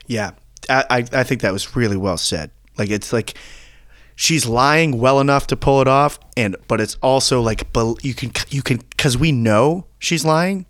Yeah, 0.06 0.30
I 0.70 1.04
I 1.12 1.22
think 1.22 1.42
that 1.42 1.52
was 1.52 1.76
really 1.76 1.98
well 1.98 2.16
said. 2.16 2.50
Like 2.78 2.90
it's 2.90 3.12
like 3.12 3.34
she's 4.14 4.46
lying 4.46 4.98
well 4.98 5.20
enough 5.20 5.46
to 5.46 5.56
pull 5.56 5.80
it 5.80 5.88
off, 5.88 6.18
and 6.36 6.56
but 6.66 6.80
it's 6.80 6.96
also 7.02 7.40
like 7.40 7.66
you 8.02 8.14
can 8.14 8.32
you 8.48 8.62
can 8.62 8.78
because 8.78 9.16
we 9.16 9.32
know 9.32 9.86
she's 9.98 10.24
lying, 10.24 10.66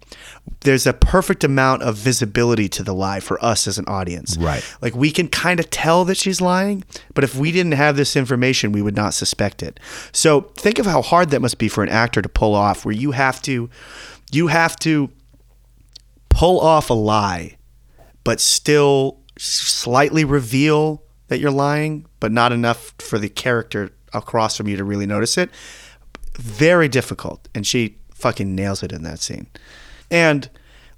there's 0.61 0.87
a 0.87 0.93
perfect 0.93 1.45
amount 1.45 1.83
of 1.83 1.97
visibility 1.97 2.69
to 2.69 2.83
the 2.83 2.95
lie 2.95 3.21
for 3.21 3.43
us 3.45 3.67
as 3.67 3.79
an 3.79 3.85
audience. 3.87 4.37
Right. 4.37 4.65
Like 4.81 4.95
we 4.95 5.11
can 5.11 5.29
kind 5.29 5.61
of 5.61 5.71
tell 5.71 6.05
that 6.07 6.17
she's 6.17 6.41
lying, 6.41 6.85
but 7.15 7.25
if 7.25 7.35
we 7.35 7.53
didn't 7.53 7.73
have 7.73 7.97
this 7.97 8.17
information, 8.17 8.73
we 8.73 8.83
would 8.83 8.97
not 8.97 9.15
suspect 9.15 9.63
it. 9.63 9.81
So 10.13 10.43
think 10.57 10.79
of 10.79 10.87
how 10.87 11.03
hard 11.03 11.31
that 11.31 11.41
must 11.41 11.59
be 11.59 11.69
for 11.69 11.83
an 11.83 11.89
actor 11.89 12.23
to 12.23 12.29
pull 12.29 12.55
off 12.55 12.85
where 12.85 12.95
you 12.95 13.13
have 13.13 13.43
to 13.43 13.71
you 14.31 14.49
have 14.49 14.77
to 14.77 15.11
pull 16.29 16.61
off 16.61 16.91
a 16.91 16.95
lie 16.95 17.57
but 18.25 18.41
still 18.41 19.19
slightly 19.39 20.25
reveal 20.25 21.03
that 21.29 21.39
you're 21.39 21.51
lying, 21.51 22.07
but 22.21 22.33
not 22.33 22.53
enough 22.53 22.95
for 22.99 23.19
the 23.19 23.29
character 23.29 23.91
across 24.13 24.57
from 24.57 24.69
you 24.69 24.77
to 24.77 24.85
really 24.85 25.07
notice 25.07 25.39
it. 25.39 25.51
Very 26.37 26.89
difficult. 26.89 27.49
And 27.55 27.67
she 27.67 27.97
fucking 28.15 28.55
nails 28.55 28.83
it 28.83 28.93
in 28.93 29.03
that 29.03 29.21
scene. 29.21 29.47
And 30.11 30.49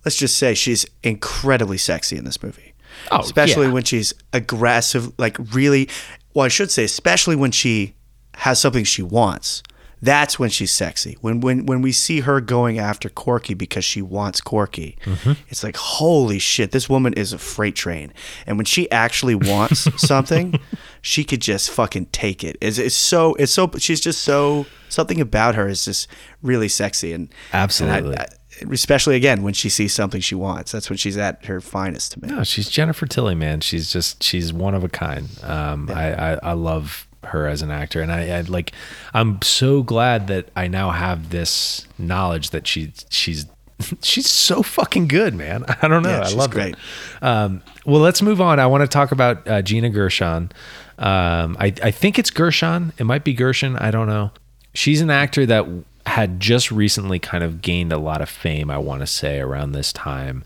let's 0.04 0.16
just 0.16 0.36
say 0.36 0.54
she's 0.54 0.86
incredibly 1.02 1.78
sexy 1.78 2.16
in 2.16 2.24
this 2.24 2.42
movie. 2.42 2.72
Oh, 3.10 3.20
especially 3.20 3.66
yeah. 3.66 3.72
when 3.72 3.84
she's 3.84 4.12
aggressive, 4.32 5.12
like 5.18 5.36
really, 5.52 5.88
well, 6.34 6.44
I 6.44 6.48
should 6.48 6.70
say, 6.70 6.84
especially 6.84 7.36
when 7.36 7.50
she 7.50 7.94
has 8.34 8.60
something 8.60 8.84
she 8.84 9.02
wants. 9.02 9.62
That's 10.02 10.38
when 10.38 10.48
she's 10.50 10.72
sexy. 10.72 11.18
When 11.20 11.40
when 11.40 11.66
when 11.66 11.82
we 11.82 11.92
see 11.92 12.20
her 12.20 12.40
going 12.40 12.78
after 12.78 13.08
Corky 13.08 13.54
because 13.54 13.84
she 13.84 14.00
wants 14.00 14.40
Corky, 14.40 14.96
Mm-hmm. 15.04 15.32
it's 15.48 15.62
like 15.62 15.76
holy 15.76 16.38
shit, 16.38 16.70
this 16.72 16.88
woman 16.88 17.12
is 17.14 17.32
a 17.32 17.38
freight 17.38 17.74
train. 17.76 18.12
And 18.46 18.56
when 18.56 18.64
she 18.64 18.90
actually 18.90 19.34
wants 19.34 19.88
something, 20.06 20.58
she 21.02 21.22
could 21.24 21.40
just 21.42 21.70
fucking 21.70 22.06
take 22.06 22.42
it. 22.42 22.56
It's, 22.60 22.78
it's 22.78 22.94
so 22.96 23.34
it's 23.34 23.52
so 23.52 23.70
she's 23.78 24.00
just 24.00 24.22
so 24.22 24.64
something 24.88 25.20
about 25.20 25.54
her 25.54 25.68
is 25.68 25.84
just 25.84 26.08
really 26.42 26.68
sexy 26.68 27.12
and 27.12 27.28
Absolutely. 27.52 28.10
and 28.12 28.18
I- 28.20 28.22
I- 28.24 28.26
especially 28.72 29.16
again 29.16 29.42
when 29.42 29.54
she 29.54 29.68
sees 29.70 29.94
something 29.94 30.20
she 30.20 30.34
wants. 30.34 30.72
That's 30.72 30.90
when 30.90 30.96
she's 30.98 31.16
at 31.16 31.44
her 31.46 31.60
finest 31.62 32.12
to 32.12 32.20
me. 32.22 32.28
No, 32.28 32.44
she's 32.44 32.68
Jennifer 32.68 33.06
Tilly, 33.06 33.34
man. 33.34 33.60
She's 33.60 33.90
just 33.92 34.22
she's 34.22 34.52
one 34.52 34.74
of 34.74 34.82
a 34.84 34.88
kind. 34.88 35.28
Um, 35.42 35.88
I, 35.90 36.32
I 36.32 36.38
I 36.42 36.52
love 36.52 37.06
her 37.24 37.46
as 37.46 37.62
an 37.62 37.70
actor, 37.70 38.00
and 38.00 38.10
I, 38.12 38.38
I 38.38 38.40
like. 38.42 38.72
I'm 39.12 39.40
so 39.42 39.82
glad 39.82 40.26
that 40.28 40.48
I 40.56 40.68
now 40.68 40.90
have 40.90 41.30
this 41.30 41.86
knowledge 41.98 42.50
that 42.50 42.66
she 42.66 42.92
she's 43.10 43.46
she's 44.02 44.30
so 44.30 44.62
fucking 44.62 45.08
good, 45.08 45.34
man. 45.34 45.64
I 45.82 45.88
don't 45.88 46.02
know. 46.02 46.10
Yeah, 46.10 46.26
I 46.26 46.30
love 46.30 46.50
great. 46.50 46.74
it. 46.74 47.22
Um, 47.22 47.62
well, 47.84 48.00
let's 48.00 48.22
move 48.22 48.40
on. 48.40 48.58
I 48.58 48.66
want 48.66 48.82
to 48.82 48.88
talk 48.88 49.12
about 49.12 49.46
uh, 49.46 49.62
Gina 49.62 49.90
Gershon. 49.90 50.52
Um, 50.98 51.56
I 51.58 51.72
I 51.82 51.90
think 51.90 52.18
it's 52.18 52.30
Gershon. 52.30 52.92
It 52.98 53.04
might 53.04 53.24
be 53.24 53.34
Gershon. 53.34 53.76
I 53.76 53.90
don't 53.90 54.06
know. 54.06 54.32
She's 54.74 55.00
an 55.00 55.10
actor 55.10 55.46
that 55.46 55.66
had 56.06 56.40
just 56.40 56.70
recently 56.70 57.18
kind 57.18 57.44
of 57.44 57.60
gained 57.60 57.92
a 57.92 57.98
lot 57.98 58.20
of 58.20 58.28
fame. 58.28 58.70
I 58.70 58.78
want 58.78 59.00
to 59.00 59.06
say 59.06 59.40
around 59.40 59.72
this 59.72 59.92
time 59.92 60.44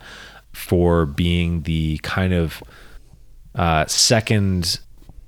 for 0.52 1.06
being 1.06 1.62
the 1.62 1.98
kind 2.02 2.32
of 2.32 2.62
uh, 3.54 3.86
second 3.86 4.80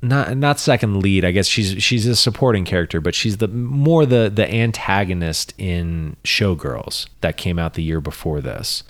not 0.03 0.37
not 0.37 0.59
second 0.61 1.03
lead 1.03 1.25
i 1.25 1.31
guess. 1.31 1.47
She's 1.47 1.83
she's 1.83 2.07
a 2.07 2.17
supporting 2.17 2.65
character 2.65 3.01
but 3.01 3.15
she's 3.15 3.39
the 3.39 3.49
more 3.49 4.05
the 4.07 4.31
the 4.33 4.53
antagonist 4.53 5.55
in 5.59 6.17
showgirls 6.25 7.09
that 7.21 7.37
came 7.37 7.59
out 7.59 7.75
the 7.75 7.83
year 7.83 8.01
before 8.01 8.41
this 8.41 8.83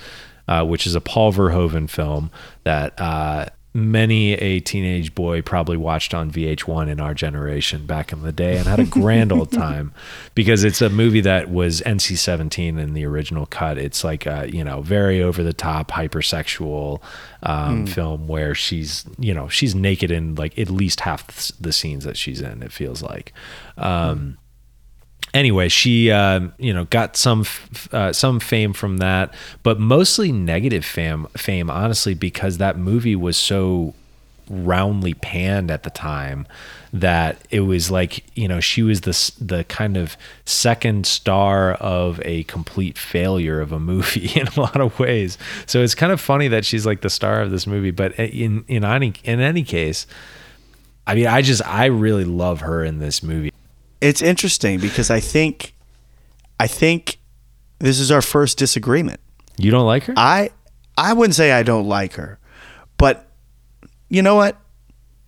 uh, 0.49 0.65
which 0.65 0.87
is 0.87 0.95
a 0.95 1.01
paul 1.01 1.33
verhoeven 1.33 1.89
film 1.89 2.31
that 2.65 3.01
uh, 3.01 3.47
many 3.77 4.33
a 4.35 4.59
teenage 4.61 5.15
boy 5.15 5.43
probably 5.43 5.77
watched 5.77 6.15
on 6.15 6.31
vh1 6.31 6.89
in 6.89 6.99
our 6.99 7.13
generation 7.13 7.85
back 7.85 8.11
in 8.11 8.23
the 8.23 8.33
day 8.33 8.57
and 8.57 8.67
had 8.67 8.81
a 8.81 8.85
grand 8.85 9.31
old 9.31 9.53
time. 9.67 9.93
Because 10.35 10.65
it's 10.65 10.81
a 10.81 10.89
movie 10.89 11.21
that 11.21 11.51
was 11.51 11.83
nc-17 11.83 12.79
in 12.79 12.95
the 12.95 13.05
original 13.05 13.47
cut. 13.47 13.77
It's 13.77 14.03
like 14.03 14.27
a, 14.27 14.49
you 14.51 14.65
know 14.65 14.81
very 14.81 15.23
over 15.23 15.43
the 15.43 15.53
top 15.53 15.91
hypersexual 15.91 17.03
um, 17.43 17.87
film 17.87 18.27
where 18.27 18.55
she's 18.55 19.05
you 19.19 19.35
know 19.35 19.49
she's 19.49 19.75
naked 19.75 20.11
in 20.11 20.35
like 20.35 20.59
at 20.59 20.71
least 20.71 21.01
half 21.01 21.53
the 21.61 21.73
scenes 21.73 22.05
that 22.05 22.17
she's 22.17 22.41
in 22.41 22.63
it 22.63 22.73
feels 22.73 23.03
like. 23.03 23.33
Um, 23.77 24.39
anyway 25.37 25.69
she 25.69 26.11
um, 26.11 26.53
you 26.59 26.73
know 26.73 26.85
got 26.87 27.17
some 27.17 27.43
f- 27.43 27.93
uh, 27.93 28.13
some 28.13 28.41
fame 28.41 28.73
from 28.73 28.97
that 28.99 29.33
but 29.63 29.79
mostly 29.79 30.33
negative 30.33 30.85
fame 30.85 31.27
fame 31.37 31.71
honestly 31.71 32.15
because 32.15 32.59
that 32.59 32.79
movie 32.79 33.17
was 33.17 33.37
so 33.37 33.95
roundly 34.49 35.13
panned 35.15 35.71
at 35.71 35.83
the 35.83 35.91
time 35.91 36.47
that 36.93 37.37
it 37.51 37.61
was 37.61 37.91
like 37.91 38.25
you 38.37 38.47
know 38.49 38.61
she 38.61 38.83
was 38.83 39.03
the 39.03 39.45
the 39.45 39.65
kind 39.65 39.97
of 39.97 40.17
second 40.45 41.07
star 41.07 41.73
of 41.75 42.21
a 42.25 42.45
complete 42.45 42.97
failure 42.97 43.61
of 43.61 43.73
a 43.73 43.81
movie 43.81 44.31
in 44.41 44.47
a 44.47 44.61
lot 44.61 44.81
of 44.81 44.99
ways. 44.99 45.37
So 45.67 45.83
it's 45.83 45.95
kind 45.95 46.13
of 46.13 46.21
funny 46.21 46.49
that 46.49 46.65
she's 46.65 46.87
like 46.87 47.01
the 47.03 47.11
star 47.11 47.43
of 47.43 47.51
this 47.51 47.67
movie 47.67 47.91
but 47.91 48.13
in 48.19 48.65
in 48.69 48.85
any 48.85 49.13
in 49.25 49.41
any 49.41 49.63
case 49.63 50.07
i 51.07 51.15
mean 51.15 51.27
i 51.27 51.43
just 51.43 51.65
i 51.67 51.87
really 51.87 52.25
love 52.25 52.61
her 52.61 52.85
in 52.85 52.99
this 52.99 53.23
movie 53.23 53.51
It's 54.07 54.23
interesting 54.23 54.79
because 54.79 55.11
I 55.11 55.21
think 55.21 55.75
I 56.61 56.67
think 56.67 57.19
this 57.81 57.99
is 57.99 58.11
our 58.11 58.23
first 58.23 58.57
disagreement. 58.59 59.21
you 59.59 59.71
don't 59.71 59.87
like 59.87 60.05
her 60.05 60.15
I 60.17 60.51
I 60.97 61.13
wouldn't 61.13 61.35
say 61.35 61.53
I 61.53 61.63
don't 61.63 61.89
like 61.89 62.15
her, 62.15 62.39
but 62.99 63.29
you 64.09 64.23
know 64.23 64.37
what? 64.37 64.57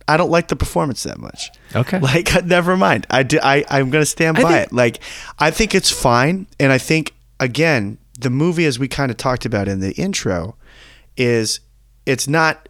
I 0.07 0.17
don't 0.17 0.31
like 0.31 0.47
the 0.47 0.55
performance 0.55 1.03
that 1.03 1.19
much. 1.19 1.51
Okay. 1.75 1.99
Like 2.09 2.45
never 2.57 2.77
mind. 2.77 3.05
I 3.09 3.23
do, 3.23 3.37
I 3.43 3.65
I'm 3.69 3.89
going 3.89 4.01
to 4.01 4.05
stand 4.09 4.37
by 4.37 4.43
think- 4.43 4.67
it. 4.67 4.73
Like 4.73 4.99
I 5.37 5.51
think 5.51 5.75
it's 5.75 5.91
fine 5.91 6.47
and 6.59 6.71
I 6.71 6.77
think 6.77 7.13
again, 7.39 7.97
the 8.19 8.29
movie 8.29 8.65
as 8.65 8.79
we 8.79 8.87
kind 8.87 9.11
of 9.11 9.17
talked 9.17 9.45
about 9.45 9.67
in 9.67 9.79
the 9.81 9.91
intro 9.93 10.55
is 11.17 11.59
it's 12.05 12.27
not 12.27 12.69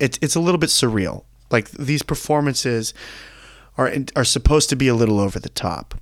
it's 0.00 0.18
it's 0.20 0.34
a 0.34 0.40
little 0.40 0.58
bit 0.58 0.70
surreal. 0.70 1.24
Like 1.50 1.70
these 1.70 2.02
performances 2.02 2.92
are 3.76 3.92
are 4.16 4.24
supposed 4.24 4.68
to 4.70 4.76
be 4.76 4.88
a 4.88 4.94
little 4.94 5.20
over 5.20 5.38
the 5.38 5.48
top. 5.48 5.94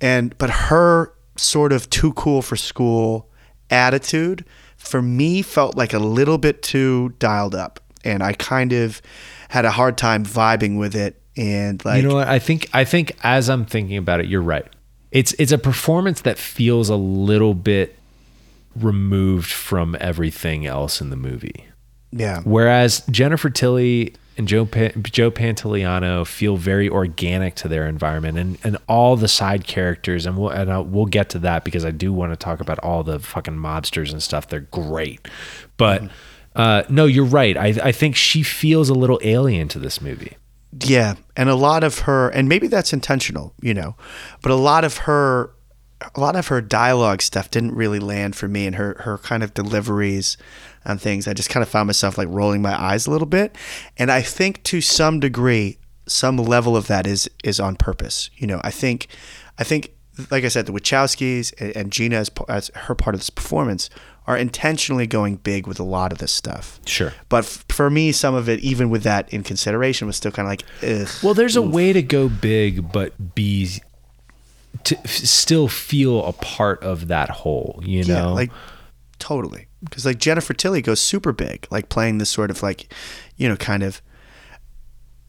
And 0.00 0.36
but 0.38 0.50
her 0.50 1.12
sort 1.36 1.72
of 1.72 1.90
too 1.90 2.12
cool 2.12 2.42
for 2.42 2.56
school 2.56 3.30
attitude 3.70 4.44
for 4.76 5.02
me 5.02 5.42
felt 5.42 5.76
like 5.76 5.92
a 5.92 5.98
little 5.98 6.38
bit 6.38 6.62
too 6.62 7.14
dialed 7.18 7.54
up 7.54 7.80
and 8.04 8.22
I 8.22 8.34
kind 8.34 8.72
of 8.72 9.00
had 9.48 9.64
a 9.64 9.70
hard 9.70 9.96
time 9.96 10.24
vibing 10.24 10.78
with 10.78 10.94
it 10.94 11.20
and 11.36 11.84
like 11.84 12.02
you 12.02 12.08
know 12.08 12.14
what? 12.16 12.28
I 12.28 12.38
think 12.38 12.68
I 12.72 12.84
think 12.84 13.16
as 13.22 13.48
I'm 13.48 13.64
thinking 13.64 13.96
about 13.96 14.20
it, 14.20 14.26
you're 14.26 14.42
right. 14.42 14.66
It's 15.10 15.32
it's 15.34 15.52
a 15.52 15.58
performance 15.58 16.20
that 16.22 16.38
feels 16.38 16.88
a 16.88 16.96
little 16.96 17.54
bit 17.54 17.98
removed 18.76 19.50
from 19.50 19.96
everything 20.00 20.66
else 20.66 21.00
in 21.00 21.10
the 21.10 21.16
movie. 21.16 21.64
yeah. 22.12 22.40
Whereas 22.44 23.04
Jennifer 23.10 23.50
Tilly 23.50 24.14
and 24.36 24.48
Joe 24.48 24.66
pa- 24.66 24.90
Joe 25.02 25.30
Pantoliano 25.30 26.26
feel 26.26 26.56
very 26.56 26.88
organic 26.88 27.54
to 27.56 27.68
their 27.68 27.86
environment, 27.86 28.38
and, 28.38 28.58
and 28.64 28.76
all 28.88 29.16
the 29.16 29.28
side 29.28 29.66
characters, 29.66 30.26
and 30.26 30.36
we'll 30.36 30.50
and 30.50 30.72
I'll, 30.72 30.84
we'll 30.84 31.06
get 31.06 31.28
to 31.30 31.38
that 31.40 31.64
because 31.64 31.84
I 31.84 31.90
do 31.90 32.12
want 32.12 32.32
to 32.32 32.36
talk 32.36 32.60
about 32.60 32.78
all 32.80 33.02
the 33.02 33.18
fucking 33.18 33.54
mobsters 33.54 34.12
and 34.12 34.22
stuff. 34.22 34.48
They're 34.48 34.60
great, 34.60 35.26
but 35.76 36.08
uh, 36.54 36.84
no, 36.88 37.06
you're 37.06 37.24
right. 37.24 37.56
I 37.56 37.74
I 37.82 37.92
think 37.92 38.16
she 38.16 38.42
feels 38.42 38.88
a 38.88 38.94
little 38.94 39.20
alien 39.22 39.68
to 39.68 39.78
this 39.78 40.00
movie. 40.00 40.36
Yeah, 40.80 41.14
and 41.36 41.48
a 41.48 41.54
lot 41.54 41.84
of 41.84 42.00
her, 42.00 42.30
and 42.30 42.48
maybe 42.48 42.66
that's 42.66 42.92
intentional, 42.92 43.54
you 43.62 43.74
know, 43.74 43.94
but 44.42 44.50
a 44.50 44.56
lot 44.56 44.82
of 44.82 44.96
her, 44.98 45.50
a 46.14 46.20
lot 46.20 46.36
of 46.36 46.48
her 46.48 46.60
dialogue 46.60 47.22
stuff 47.22 47.50
didn't 47.50 47.74
really 47.74 47.98
land 47.98 48.36
for 48.36 48.48
me, 48.48 48.66
and 48.66 48.76
her 48.76 48.96
her 49.00 49.18
kind 49.18 49.42
of 49.42 49.54
deliveries 49.54 50.36
on 50.84 50.98
things. 50.98 51.26
I 51.26 51.32
just 51.32 51.50
kind 51.50 51.62
of 51.62 51.68
found 51.68 51.86
myself 51.86 52.18
like 52.18 52.28
rolling 52.30 52.62
my 52.62 52.78
eyes 52.80 53.06
a 53.06 53.10
little 53.10 53.26
bit, 53.26 53.56
and 53.96 54.10
I 54.10 54.22
think 54.22 54.62
to 54.64 54.80
some 54.80 55.20
degree, 55.20 55.78
some 56.06 56.36
level 56.36 56.76
of 56.76 56.86
that 56.88 57.06
is 57.06 57.30
is 57.42 57.60
on 57.60 57.76
purpose. 57.76 58.30
You 58.36 58.46
know, 58.46 58.60
I 58.62 58.70
think, 58.70 59.06
I 59.58 59.64
think, 59.64 59.94
like 60.30 60.44
I 60.44 60.48
said, 60.48 60.66
the 60.66 60.72
Wachowskis 60.72 61.54
and, 61.58 61.76
and 61.76 61.92
Gina 61.92 62.16
as, 62.16 62.30
as 62.48 62.70
her 62.74 62.94
part 62.94 63.14
of 63.14 63.20
this 63.20 63.30
performance 63.30 63.88
are 64.26 64.38
intentionally 64.38 65.06
going 65.06 65.36
big 65.36 65.66
with 65.66 65.78
a 65.78 65.84
lot 65.84 66.10
of 66.10 66.18
this 66.18 66.32
stuff. 66.32 66.80
Sure. 66.86 67.12
But 67.28 67.44
f- 67.44 67.64
for 67.68 67.90
me, 67.90 68.10
some 68.10 68.34
of 68.34 68.48
it, 68.48 68.58
even 68.60 68.88
with 68.88 69.02
that 69.02 69.30
in 69.32 69.42
consideration, 69.42 70.06
was 70.06 70.16
still 70.16 70.32
kind 70.32 70.46
of 70.46 70.50
like, 70.50 70.64
ugh. 70.82 71.08
Well, 71.22 71.34
there's 71.34 71.56
a 71.56 71.62
way 71.62 71.92
to 71.92 72.02
go 72.02 72.30
big, 72.30 72.90
but 72.90 73.34
be 73.34 73.82
to 74.84 74.98
f- 74.98 75.10
still 75.10 75.68
feel 75.68 76.24
a 76.24 76.32
part 76.32 76.82
of 76.82 77.08
that 77.08 77.30
whole. 77.30 77.80
You 77.84 78.04
know, 78.04 78.14
yeah, 78.14 78.26
like 78.26 78.50
totally. 79.18 79.68
Because 79.82 80.04
like 80.04 80.18
Jennifer 80.18 80.54
Tilly 80.54 80.82
goes 80.82 81.00
super 81.00 81.32
big, 81.32 81.66
like 81.70 81.88
playing 81.88 82.18
this 82.18 82.30
sort 82.30 82.50
of 82.50 82.62
like, 82.62 82.92
you 83.36 83.48
know, 83.48 83.56
kind 83.56 83.82
of. 83.82 84.02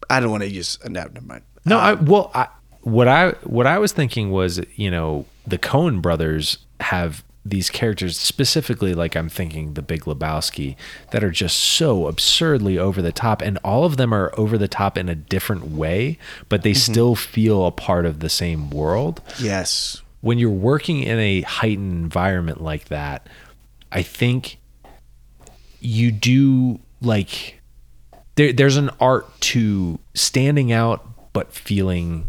I 0.08 0.20
don't 0.20 0.30
want 0.30 0.44
to 0.44 0.50
use. 0.50 0.78
No, 0.84 1.02
never 1.02 1.20
mind. 1.26 1.42
No, 1.64 1.78
I 1.78 1.92
um, 1.92 2.04
well, 2.06 2.30
I, 2.34 2.48
what 2.82 3.08
I 3.08 3.30
what 3.42 3.66
I 3.66 3.78
was 3.78 3.92
thinking 3.92 4.30
was, 4.30 4.60
you 4.76 4.90
know, 4.90 5.26
the 5.46 5.58
Coen 5.58 6.00
brothers 6.00 6.58
have 6.80 7.24
these 7.50 7.70
characters 7.70 8.18
specifically 8.18 8.94
like 8.94 9.16
I'm 9.16 9.28
thinking 9.28 9.74
the 9.74 9.82
Big 9.82 10.02
Lebowski 10.02 10.76
that 11.10 11.22
are 11.22 11.30
just 11.30 11.56
so 11.58 12.06
absurdly 12.06 12.78
over 12.78 13.00
the 13.00 13.12
top 13.12 13.42
and 13.42 13.58
all 13.64 13.84
of 13.84 13.96
them 13.96 14.12
are 14.12 14.32
over 14.36 14.58
the 14.58 14.68
top 14.68 14.98
in 14.98 15.08
a 15.08 15.14
different 15.14 15.70
way 15.70 16.18
but 16.48 16.62
they 16.62 16.72
mm-hmm. 16.72 16.92
still 16.92 17.14
feel 17.14 17.66
a 17.66 17.72
part 17.72 18.06
of 18.06 18.20
the 18.20 18.28
same 18.28 18.70
world 18.70 19.22
Yes. 19.40 20.02
when 20.20 20.38
you're 20.38 20.50
working 20.50 21.02
in 21.02 21.18
a 21.18 21.42
heightened 21.42 21.92
environment 21.92 22.60
like 22.62 22.86
that, 22.86 23.28
I 23.92 24.02
think 24.02 24.58
you 25.80 26.10
do 26.10 26.80
like 27.00 27.60
there, 28.34 28.52
there's 28.52 28.76
an 28.76 28.90
art 29.00 29.40
to 29.40 29.98
standing 30.14 30.72
out 30.72 31.06
but 31.32 31.52
feeling 31.52 32.28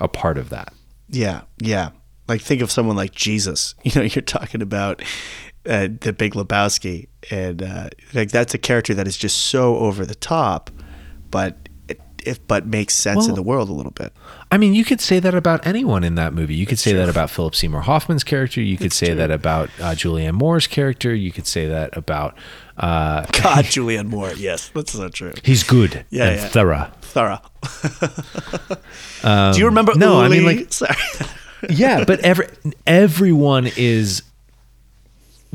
a 0.00 0.08
part 0.08 0.38
of 0.38 0.50
that. 0.50 0.72
Yeah, 1.08 1.42
yeah. 1.58 1.90
Like 2.28 2.40
think 2.40 2.62
of 2.62 2.70
someone 2.70 2.96
like 2.96 3.12
Jesus. 3.12 3.74
You 3.84 3.92
know, 3.96 4.02
you're 4.02 4.22
talking 4.22 4.62
about 4.62 5.02
uh, 5.66 5.88
the 6.00 6.12
Big 6.12 6.34
Lebowski, 6.34 7.08
and 7.30 7.62
uh, 7.62 7.88
like 8.12 8.30
that's 8.30 8.54
a 8.54 8.58
character 8.58 8.94
that 8.94 9.06
is 9.06 9.16
just 9.16 9.38
so 9.46 9.76
over 9.78 10.04
the 10.06 10.14
top, 10.14 10.70
but 11.30 11.56
it, 11.88 12.00
if 12.24 12.46
but 12.46 12.66
makes 12.66 12.94
sense 12.94 13.26
in 13.28 13.34
the 13.34 13.42
world 13.42 13.68
a 13.68 13.72
little 13.72 13.92
bit. 13.92 14.12
I 14.50 14.56
mean, 14.58 14.72
you 14.74 14.84
could 14.84 15.00
say 15.00 15.20
that 15.20 15.34
about 15.34 15.66
anyone 15.66 16.04
in 16.04 16.14
that 16.14 16.32
movie. 16.32 16.54
You 16.54 16.64
could 16.66 16.78
say 16.78 16.92
that 16.92 17.08
about 17.08 17.28
Philip 17.30 17.54
Seymour 17.54 17.80
Hoffman's 17.82 18.24
character. 18.24 18.60
You 18.62 18.76
could 18.76 18.92
say 18.92 19.12
that 19.14 19.30
about 19.30 19.68
uh, 19.80 19.90
Julianne 19.92 20.34
Moore's 20.34 20.66
character. 20.66 21.14
You 21.14 21.32
could 21.32 21.46
say 21.46 21.66
that 21.66 21.96
about. 21.96 22.36
Uh, 22.76 23.22
God, 23.42 23.64
Julianne 23.74 24.08
Moore. 24.08 24.32
Yes, 24.36 24.68
that's 24.74 24.92
so 24.92 25.08
true. 25.08 25.32
he's 25.44 25.62
good 25.62 26.04
Yeah, 26.10 26.24
and 26.28 26.36
yeah. 26.40 26.48
thorough. 26.48 26.90
Thorough. 27.02 27.40
Do 29.52 29.58
you 29.58 29.66
remember? 29.66 29.92
Um, 29.92 29.98
no, 29.98 30.20
I 30.20 30.28
mean, 30.28 30.44
like- 30.44 30.72
sorry. 30.72 30.94
Yeah, 31.70 32.04
but 32.04 32.20
every 32.20 32.48
everyone 32.86 33.68
is 33.76 34.22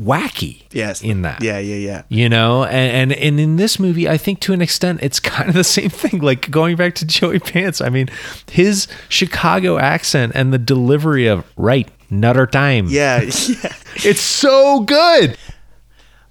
wacky. 0.00 0.62
yes, 0.72 1.02
in 1.02 1.22
that. 1.22 1.42
Yeah, 1.42 1.58
yeah, 1.58 1.76
yeah. 1.76 2.02
you 2.08 2.28
know 2.28 2.64
and, 2.64 3.12
and 3.12 3.12
and 3.12 3.38
in 3.38 3.56
this 3.56 3.78
movie 3.78 4.08
i 4.08 4.16
think 4.16 4.40
to 4.40 4.54
an 4.54 4.62
extent 4.62 5.00
it's 5.02 5.20
kind 5.20 5.50
of 5.50 5.54
the 5.54 5.62
same 5.64 5.90
thing 5.90 6.20
like 6.22 6.50
going 6.50 6.76
back 6.76 6.94
to 6.94 7.04
joey 7.18 7.38
pants 7.38 7.82
i 7.82 7.90
mean 7.90 8.08
his 8.50 8.88
chicago 9.10 9.76
accent 9.78 10.32
and 10.34 10.54
the 10.54 10.58
delivery 10.58 11.26
of 11.26 11.44
right 11.58 11.90
nutter 12.08 12.46
time 12.46 12.86
Yeah, 12.88 13.20
yeah. 13.22 13.74
it's 13.96 14.20
so 14.22 14.80
good 14.80 15.36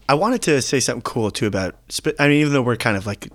I 0.08 0.16
wanted 0.16 0.42
to 0.44 0.60
say 0.64 0.80
something 0.80 1.04
cool 1.04 1.30
too 1.30 1.46
about. 1.46 1.76
I 2.18 2.28
mean, 2.30 2.42
even 2.42 2.52
though 2.52 2.64
we're 2.64 2.78
kind 2.78 2.98
of 2.98 3.06
like 3.06 3.30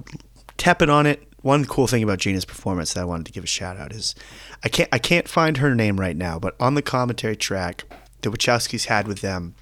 tepid 0.57 0.90
on 0.90 1.07
it, 1.07 1.22
one 1.42 1.64
cool 1.66 1.86
thing 1.86 2.03
about 2.03 2.18
Gina's 2.18 2.45
performance 2.45 2.95
that 2.95 3.01
I 3.01 3.05
wanted 3.05 3.26
to 3.26 3.32
give 3.32 3.45
a 3.45 3.47
shout 3.47 3.76
out 3.76 3.92
is, 3.92 4.16
I 4.62 4.68
can't 4.68 4.88
I 4.92 4.98
can't 4.98 5.28
find 5.28 5.59
her 5.59 5.74
name 5.74 5.98
right 5.98 6.16
now, 6.16 6.38
but 6.38 6.55
on 6.61 6.74
the 6.74 6.82
commentary 6.82 7.36
track, 7.36 7.84
the 8.22 8.30
Wachowskis 8.30 8.86
had 8.86 9.07
with 9.07 9.20
them 9.20 9.55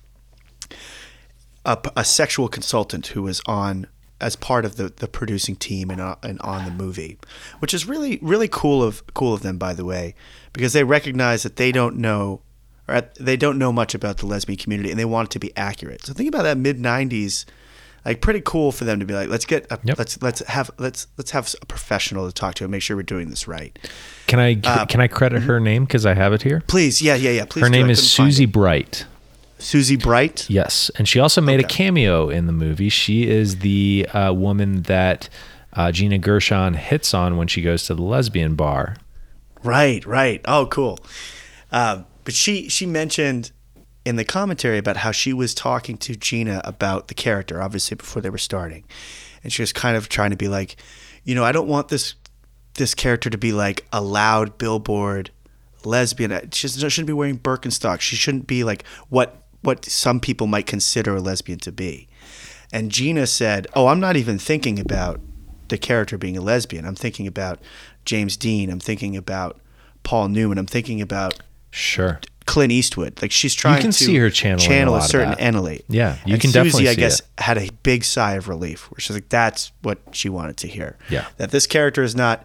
a, 1.65 1.79
a 1.97 2.05
sexual 2.05 2.49
consultant 2.49 3.09
who 3.09 3.23
was 3.23 3.41
on 3.47 3.87
as 4.21 4.37
part 4.37 4.65
of 4.65 4.77
the, 4.77 4.89
the 4.89 5.09
producing 5.09 5.57
team 5.57 5.91
and, 5.91 6.01
uh, 6.01 6.15
and 6.23 6.41
on 6.43 6.65
the 6.65 6.71
movie, 6.71 7.19
which 7.59 7.75
is 7.75 7.87
really 7.87 8.19
really 8.23 8.49
cool 8.49 8.83
of 8.83 9.03
cool 9.15 9.35
of 9.35 9.43
them 9.43 9.59
by 9.59 9.73
the 9.75 9.85
way, 9.85 10.15
because 10.53 10.73
they 10.73 10.85
recognize 10.85 11.43
that 11.43 11.57
they 11.57 11.73
don't 11.73 11.97
know 11.97 12.41
or 12.89 12.95
at- 12.97 13.15
they 13.17 13.37
don't 13.37 13.59
know 13.59 13.73
much 13.73 13.95
about 13.95 14.19
the 14.19 14.27
lesbian 14.27 14.59
community 14.59 14.91
and 14.91 14.99
they 14.99 15.05
want 15.05 15.29
it 15.29 15.33
to 15.33 15.39
be 15.39 15.57
accurate. 15.57 16.05
So 16.05 16.13
think 16.13 16.29
about 16.29 16.43
that 16.43 16.59
mid 16.59 16.79
'90s, 16.79 17.45
like 18.05 18.21
pretty 18.21 18.41
cool 18.45 18.73
for 18.73 18.85
them 18.85 18.99
to 19.01 19.07
be 19.07 19.15
like, 19.15 19.29
let's 19.29 19.45
get 19.45 19.67
a, 19.71 19.79
Yep. 19.85 19.99
let's 19.99 20.21
let's 20.23 20.41
have 20.49 20.71
let's 20.79 21.07
let's 21.17 21.31
have 21.33 21.55
a 21.63 21.67
professional 21.67 22.27
to 22.27 22.33
talk 22.33 22.55
to 22.57 22.65
and 22.65 22.71
make 22.71 22.83
sure 22.83 22.97
we're 22.97 23.03
doing 23.03 23.31
this 23.31 23.47
right. 23.49 23.79
can 24.27 24.41
i 24.41 24.61
Uh, 24.65 24.87
can 24.87 25.01
i 25.01 25.07
credit 25.09 25.43
her 25.43 25.61
name 25.61 25.85
because 25.85 26.05
i 26.07 26.15
have 26.15 26.33
it 26.33 26.43
here 26.43 26.63
Please, 26.67 27.01
yeah, 27.03 27.15
yeah, 27.15 27.31
yeah. 27.31 27.45
Please. 27.45 27.61
her 27.63 27.69
do. 27.69 27.73
name 27.73 27.91
is 27.91 28.11
susie 28.11 28.47
bright 28.47 29.07
Susie 29.59 29.95
Bright. 29.97 30.51
yes 30.51 30.91
and 30.99 31.09
she 31.09 31.21
also 31.21 31.41
made 31.41 31.61
a 31.61 31.63
cameo 31.63 32.29
in 32.29 32.47
the 32.47 32.53
movie 32.53 32.89
she 32.89 33.29
is 33.29 33.59
the 33.61 34.09
uh, 34.13 34.33
woman 34.33 34.83
that 34.83 35.29
uh, 35.75 35.93
gina 35.93 36.19
gershon 36.19 36.75
hits 36.75 37.15
on 37.15 37.37
when 37.37 37.47
she 37.47 37.63
goes 37.63 37.85
to 37.87 37.95
the 37.95 38.03
lesbian 38.03 38.55
bar 38.57 38.97
Right, 39.65 40.05
right. 40.05 40.41
Oh, 40.45 40.67
cool. 40.67 40.99
Um, 41.71 42.05
but 42.25 42.35
she 42.35 42.69
she 42.69 42.85
mentioned 42.85 43.53
in 44.05 44.17
the 44.17 44.25
commentary 44.25 44.79
about 44.79 44.99
how 44.99 45.13
she 45.13 45.33
was 45.33 45.55
talking 45.55 45.97
to 45.99 46.17
Gina 46.17 46.61
about 46.65 47.09
the 47.09 47.15
character, 47.15 47.63
obviously 47.63 47.97
before 47.97 48.23
they 48.23 48.31
were 48.31 48.39
starting, 48.39 48.85
and 49.43 49.53
she 49.53 49.63
was 49.63 49.73
kind 49.73 49.97
of 49.97 50.09
trying 50.09 50.31
to 50.31 50.37
be 50.37 50.49
like, 50.49 50.77
you 51.25 51.35
know, 51.35 51.45
I 51.45 51.53
don't 51.53 51.69
want 51.69 51.89
this 51.89 52.15
this 52.75 52.95
character 52.95 53.29
to 53.29 53.39
be 53.39 53.53
like 53.53 53.87
a 53.93 54.01
loud 54.01 54.57
billboard 54.59 55.31
lesbian. 55.85 56.33
Uh, 56.33 56.41
she 56.53 56.69
shouldn't 56.69 57.07
be 57.07 57.13
wearing 57.13 57.39
Birkenstock. 57.39 58.01
She 58.01 58.17
shouldn't 58.17 58.47
be 58.47 58.65
like 58.65 58.85
what 59.09 59.43
what 59.61 59.85
some 59.85 60.21
people 60.21 60.47
might 60.47 60.67
consider 60.67 61.17
a 61.17 61.21
lesbian 61.21 61.59
to 61.61 61.73
be. 61.73 62.09
And 62.73 62.91
Gina 62.91 63.27
said, 63.27 63.67
"Oh, 63.75 63.89
I'm 63.89 64.01
not 64.01 64.17
even 64.17 64.39
thinking 64.39 64.81
about 64.81 65.21
the 65.69 65.79
character 65.79 66.19
being 66.19 66.37
a 66.37 66.41
lesbian. 66.41 66.85
I'm 66.85 66.95
thinking 66.95 67.27
about 67.27 67.61
James 68.05 68.37
Dean. 68.37 68.69
I'm 68.71 68.81
thinking 68.81 69.17
about 69.17 69.61
Paul 70.03 70.29
Newman. 70.29 70.59
I'm 70.59 70.67
thinking 70.67 71.01
about 71.01 71.41
sure 71.71 72.21
Clint 72.47 72.73
Eastwood. 72.73 73.21
Like 73.23 73.31
she's 73.33 73.55
trying 73.55 73.81
can 73.81 73.91
to 73.91 74.05
see 74.05 74.17
her 74.17 74.31
channel 74.31 74.95
lot 74.95 75.05
a 75.05 75.09
certain 75.09 75.31
that. 75.31 75.41
Yeah, 75.89 76.17
you 76.25 76.35
And 76.35 76.43
can 76.43 76.51
Susie, 76.51 76.65
definitely 76.65 76.89
I 76.89 76.95
guess, 76.95 77.21
it. 77.21 77.27
had 77.39 77.59
a 77.59 77.69
big 77.83 78.05
sigh 78.05 78.35
of 78.35 78.49
relief 78.49 78.91
where 78.91 78.99
she's 78.99 79.15
like, 79.17 79.29
"That's 79.29 79.73
what 79.83 79.99
she 80.13 80.29
wanted 80.29 80.57
to 80.59 80.69
hear." 80.69 80.97
Yeah. 81.11 81.27
that 81.37 81.51
this 81.51 81.67
character 81.67 82.03
is 82.03 82.15
not. 82.15 82.45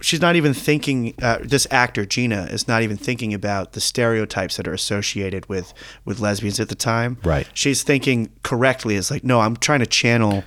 She's 0.00 0.20
not 0.20 0.36
even 0.36 0.54
thinking. 0.54 1.14
Uh, 1.20 1.38
this 1.42 1.66
actor 1.70 2.06
Gina 2.06 2.42
is 2.50 2.68
not 2.68 2.82
even 2.82 2.96
thinking 2.96 3.34
about 3.34 3.72
the 3.72 3.80
stereotypes 3.80 4.56
that 4.56 4.68
are 4.68 4.72
associated 4.74 5.48
with 5.48 5.74
with 6.04 6.20
lesbians 6.20 6.60
at 6.60 6.68
the 6.68 6.76
time. 6.76 7.18
Right. 7.24 7.48
She's 7.52 7.82
thinking 7.82 8.30
correctly. 8.44 8.94
Is 8.94 9.10
like, 9.10 9.24
no, 9.24 9.40
I'm 9.40 9.56
trying 9.56 9.80
to 9.80 9.86
channel 9.86 10.44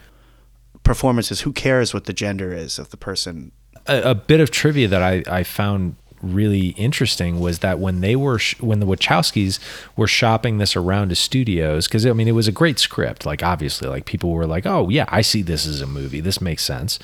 performances. 0.83 1.41
Who 1.41 1.51
cares 1.53 1.93
what 1.93 2.05
the 2.05 2.13
gender 2.13 2.53
is 2.53 2.79
of 2.79 2.89
the 2.89 2.97
person? 2.97 3.51
a, 3.87 4.11
a 4.11 4.15
bit 4.15 4.39
of 4.39 4.51
trivia 4.51 4.87
that 4.87 5.01
I, 5.01 5.23
I 5.27 5.43
found 5.43 5.95
really 6.21 6.69
interesting 6.69 7.39
was 7.39 7.59
that 7.59 7.79
when 7.79 8.01
they 8.01 8.15
were 8.15 8.39
sh- 8.39 8.59
when 8.59 8.79
the 8.79 8.85
Wachowskis 8.85 9.59
were 9.95 10.07
shopping 10.07 10.57
this 10.57 10.75
around 10.75 11.09
to 11.09 11.15
studios 11.15 11.87
because 11.87 12.05
I 12.05 12.13
mean 12.13 12.27
it 12.27 12.33
was 12.33 12.47
a 12.47 12.51
great 12.51 12.79
script. 12.79 13.25
Like 13.25 13.43
obviously 13.43 13.89
like 13.89 14.05
people 14.05 14.31
were 14.31 14.45
like 14.45 14.65
oh 14.65 14.89
yeah 14.89 15.05
I 15.09 15.21
see 15.21 15.41
this 15.41 15.65
as 15.65 15.81
a 15.81 15.87
movie. 15.87 16.21
This 16.21 16.41
makes 16.41 16.63
sense. 16.63 16.99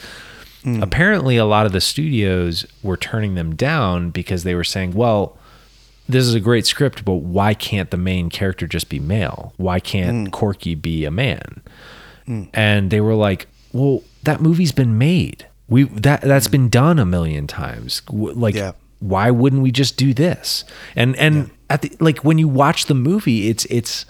Hmm. 0.63 0.81
Apparently 0.81 1.37
a 1.37 1.45
lot 1.45 1.65
of 1.65 1.71
the 1.71 1.81
studios 1.81 2.65
were 2.81 2.97
turning 2.97 3.35
them 3.35 3.55
down 3.55 4.09
because 4.11 4.43
they 4.43 4.55
were 4.55 4.63
saying 4.63 4.93
well 4.93 5.37
this 6.09 6.25
is 6.25 6.33
a 6.33 6.39
great 6.39 6.65
script 6.65 7.03
but 7.03 7.15
why 7.15 7.53
can't 7.53 7.91
the 7.91 7.97
main 7.97 8.29
character 8.29 8.67
just 8.67 8.89
be 8.89 8.99
male? 8.99 9.53
Why 9.57 9.79
can't 9.79 10.27
hmm. 10.27 10.31
Corky 10.31 10.75
be 10.75 11.05
a 11.05 11.11
man? 11.11 11.61
Hmm. 12.25 12.43
And 12.53 12.91
they 12.91 12.99
were 12.99 13.15
like, 13.15 13.47
"Well, 13.71 14.03
that 14.23 14.41
movie's 14.41 14.73
been 14.73 14.97
made. 14.97 15.47
We 15.69 15.83
that 15.83 16.21
that's 16.21 16.47
been 16.47 16.69
done 16.69 16.99
a 16.99 17.05
million 17.05 17.47
times. 17.47 18.01
Like, 18.09 18.55
Yeah. 18.55 18.73
Why 18.99 19.31
wouldn't 19.31 19.61
we 19.61 19.71
just 19.71 19.97
do 19.97 20.13
this?" 20.13 20.63
And 20.95 21.15
and 21.17 21.51
at 21.69 21.81
the 21.81 21.91
like 21.99 22.19
when 22.23 22.37
you 22.37 22.47
watch 22.47 22.85
the 22.85 22.95
movie, 22.95 23.49
it's 23.49 23.65
it's 23.65 24.05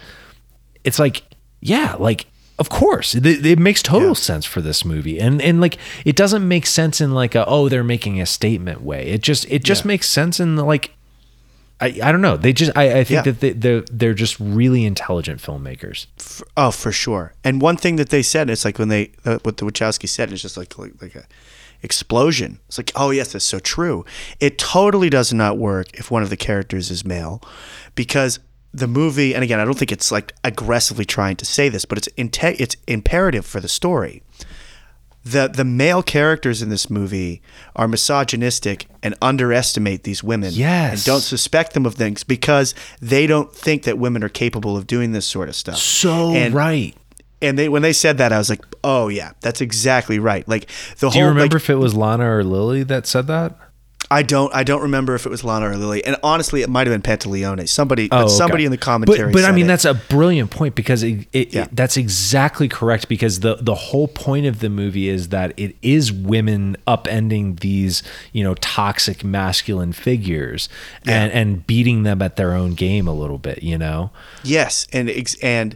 it's 0.83 0.99
like, 0.99 1.23
yeah, 1.59 1.95
like 1.99 2.25
of 2.59 2.69
course 2.69 3.13
it, 3.13 3.25
it 3.45 3.59
makes 3.59 3.83
total 3.83 4.15
sense 4.15 4.45
for 4.45 4.61
this 4.61 4.83
movie, 4.85 5.19
and 5.19 5.41
and 5.41 5.59
like 5.61 5.77
it 6.05 6.15
doesn't 6.15 6.47
make 6.47 6.65
sense 6.65 6.99
in 7.01 7.13
like 7.13 7.35
a 7.35 7.45
oh 7.47 7.69
they're 7.69 7.83
making 7.83 8.19
a 8.21 8.25
statement 8.25 8.81
way. 8.81 9.07
It 9.07 9.21
just 9.21 9.45
it 9.49 9.63
just 9.63 9.83
Yeah. 9.83 9.87
makes 9.89 10.09
sense 10.09 10.39
in 10.39 10.55
the, 10.55 10.63
like. 10.63 10.91
I, 11.79 11.99
I 12.01 12.11
don't 12.11 12.21
know. 12.21 12.37
They 12.37 12.53
just 12.53 12.71
I, 12.75 12.85
I 13.01 13.03
think 13.03 13.09
Yeah. 13.17 13.21
that 13.31 13.39
they, 13.39 13.51
they're 13.51 13.81
they're 13.91 14.13
just 14.15 14.39
really 14.39 14.83
intelligent 14.83 15.39
filmmakers. 15.39 16.07
F- 16.19 16.41
Oh, 16.57 16.71
for 16.71 16.91
sure. 16.91 17.33
And 17.43 17.61
one 17.61 17.77
thing 17.77 17.97
that 17.97 18.09
they 18.09 18.23
said, 18.23 18.49
it's 18.49 18.65
like 18.65 18.79
when 18.79 18.87
they 18.87 19.11
uh, 19.25 19.37
what 19.43 19.57
the 19.57 19.65
Wachowski 19.65 20.09
said 20.09 20.31
is 20.33 20.41
just 20.41 20.57
like 20.57 20.75
like, 20.79 20.93
like 20.99 21.13
a 21.15 21.25
explosion. 21.83 22.59
It's 22.67 22.77
like, 22.77 22.91
oh 22.95 23.11
yes, 23.11 23.33
that's 23.33 23.45
so 23.45 23.59
true. 23.59 24.05
It 24.39 24.57
totally 24.57 25.09
does 25.09 25.33
not 25.33 25.57
work 25.57 25.87
if 25.93 26.09
one 26.11 26.23
of 26.23 26.29
the 26.29 26.37
characters 26.37 26.89
is 26.91 27.05
male, 27.05 27.41
because 27.95 28.39
the 28.73 28.87
movie, 28.87 29.33
and 29.33 29.43
again, 29.43 29.59
I 29.59 29.65
don't 29.65 29.77
think 29.77 29.91
it's 29.91 30.11
like 30.11 30.33
aggressively 30.43 31.05
trying 31.05 31.35
to 31.37 31.45
say 31.45 31.69
this, 31.69 31.85
but 31.85 31.97
it's 31.97 32.09
inte- 32.17 32.59
it's 32.59 32.75
imperative 32.87 33.45
for 33.45 33.59
the 33.59 33.67
story. 33.69 34.21
The 35.23 35.49
the 35.49 35.65
male 35.65 36.03
characters 36.03 36.61
in 36.61 36.69
this 36.69 36.89
movie 36.89 37.41
are 37.75 37.87
misogynistic 37.87 38.87
and 39.03 39.13
underestimate 39.21 40.03
these 40.03 40.23
women. 40.23 40.53
Yes. 40.53 40.93
And 40.93 41.03
don't 41.05 41.21
suspect 41.21 41.73
them 41.73 41.85
of 41.85 41.95
things 41.95 42.23
because 42.23 42.73
they 43.01 43.27
don't 43.27 43.53
think 43.53 43.83
that 43.83 43.97
women 43.97 44.23
are 44.23 44.29
capable 44.29 44.77
of 44.77 44.87
doing 44.87 45.11
this 45.11 45.25
sort 45.25 45.49
of 45.49 45.55
stuff. 45.55 45.77
So 45.77 46.31
And- 46.33 46.53
right. 46.53 46.95
And 47.41 47.57
they 47.57 47.69
when 47.69 47.81
they 47.83 47.93
said 47.93 48.17
that, 48.17 48.31
I 48.33 48.37
was 48.37 48.49
like, 48.49 48.63
oh 48.83 49.09
yeah, 49.09 49.33
that's 49.41 49.61
exactly 49.61 50.19
right. 50.19 50.47
Like 50.47 50.67
the 50.99 51.07
Do 51.07 51.09
whole 51.09 51.21
you 51.21 51.27
remember 51.27 51.55
like, 51.57 51.63
if 51.63 51.69
it 51.69 51.75
was 51.75 51.93
Lana 51.95 52.29
or 52.29 52.43
Lily 52.43 52.83
that 52.83 53.05
said 53.05 53.27
that? 53.27 53.55
I 54.09 54.23
don't 54.23 54.53
I 54.55 54.63
don't 54.63 54.81
remember 54.83 55.15
if 55.15 55.25
it 55.25 55.29
was 55.29 55.43
Lana 55.43 55.69
or 55.69 55.75
Lily, 55.75 56.03
and 56.05 56.15
honestly, 56.23 56.61
it 56.61 56.69
might 56.69 56.87
have 56.87 56.93
been 56.93 57.17
Pantoliano. 57.17 57.67
Somebody, 57.67 58.07
but 58.07 58.17
oh, 58.21 58.25
okay. 58.25 58.33
somebody 58.33 58.63
in 58.63 58.71
the 58.71 58.77
commentary. 58.77 59.33
But, 59.33 59.41
but 59.41 59.45
I 59.45 59.51
mean, 59.51 59.65
it. 59.65 59.67
that's 59.67 59.83
a 59.83 59.95
brilliant 59.95 60.49
point 60.49 60.75
because 60.75 61.03
it, 61.03 61.27
it, 61.33 61.53
Yeah. 61.53 61.63
it- 61.63 61.75
that's 61.75 61.97
exactly 61.97 62.69
correct. 62.69 63.09
Because 63.09 63.41
the 63.41 63.55
the 63.59 63.75
whole 63.75 64.07
point 64.07 64.45
of 64.45 64.59
the 64.59 64.69
movie 64.69 65.09
is 65.09 65.27
that 65.29 65.53
it 65.57 65.75
is 65.81 66.11
women 66.13 66.77
upending 66.87 67.59
these 67.59 68.01
you 68.31 68.43
know 68.45 68.53
toxic 68.55 69.25
masculine 69.25 69.91
figures 69.91 70.69
and 71.05 71.31
and 71.33 71.67
beating 71.67 72.03
them 72.03 72.21
at 72.21 72.37
their 72.37 72.53
own 72.53 72.75
game 72.75 73.07
a 73.09 73.13
little 73.13 73.37
bit. 73.39 73.61
You 73.61 73.77
know. 73.77 74.11
Yes, 74.41 74.87
and 74.93 75.11
and 75.43 75.75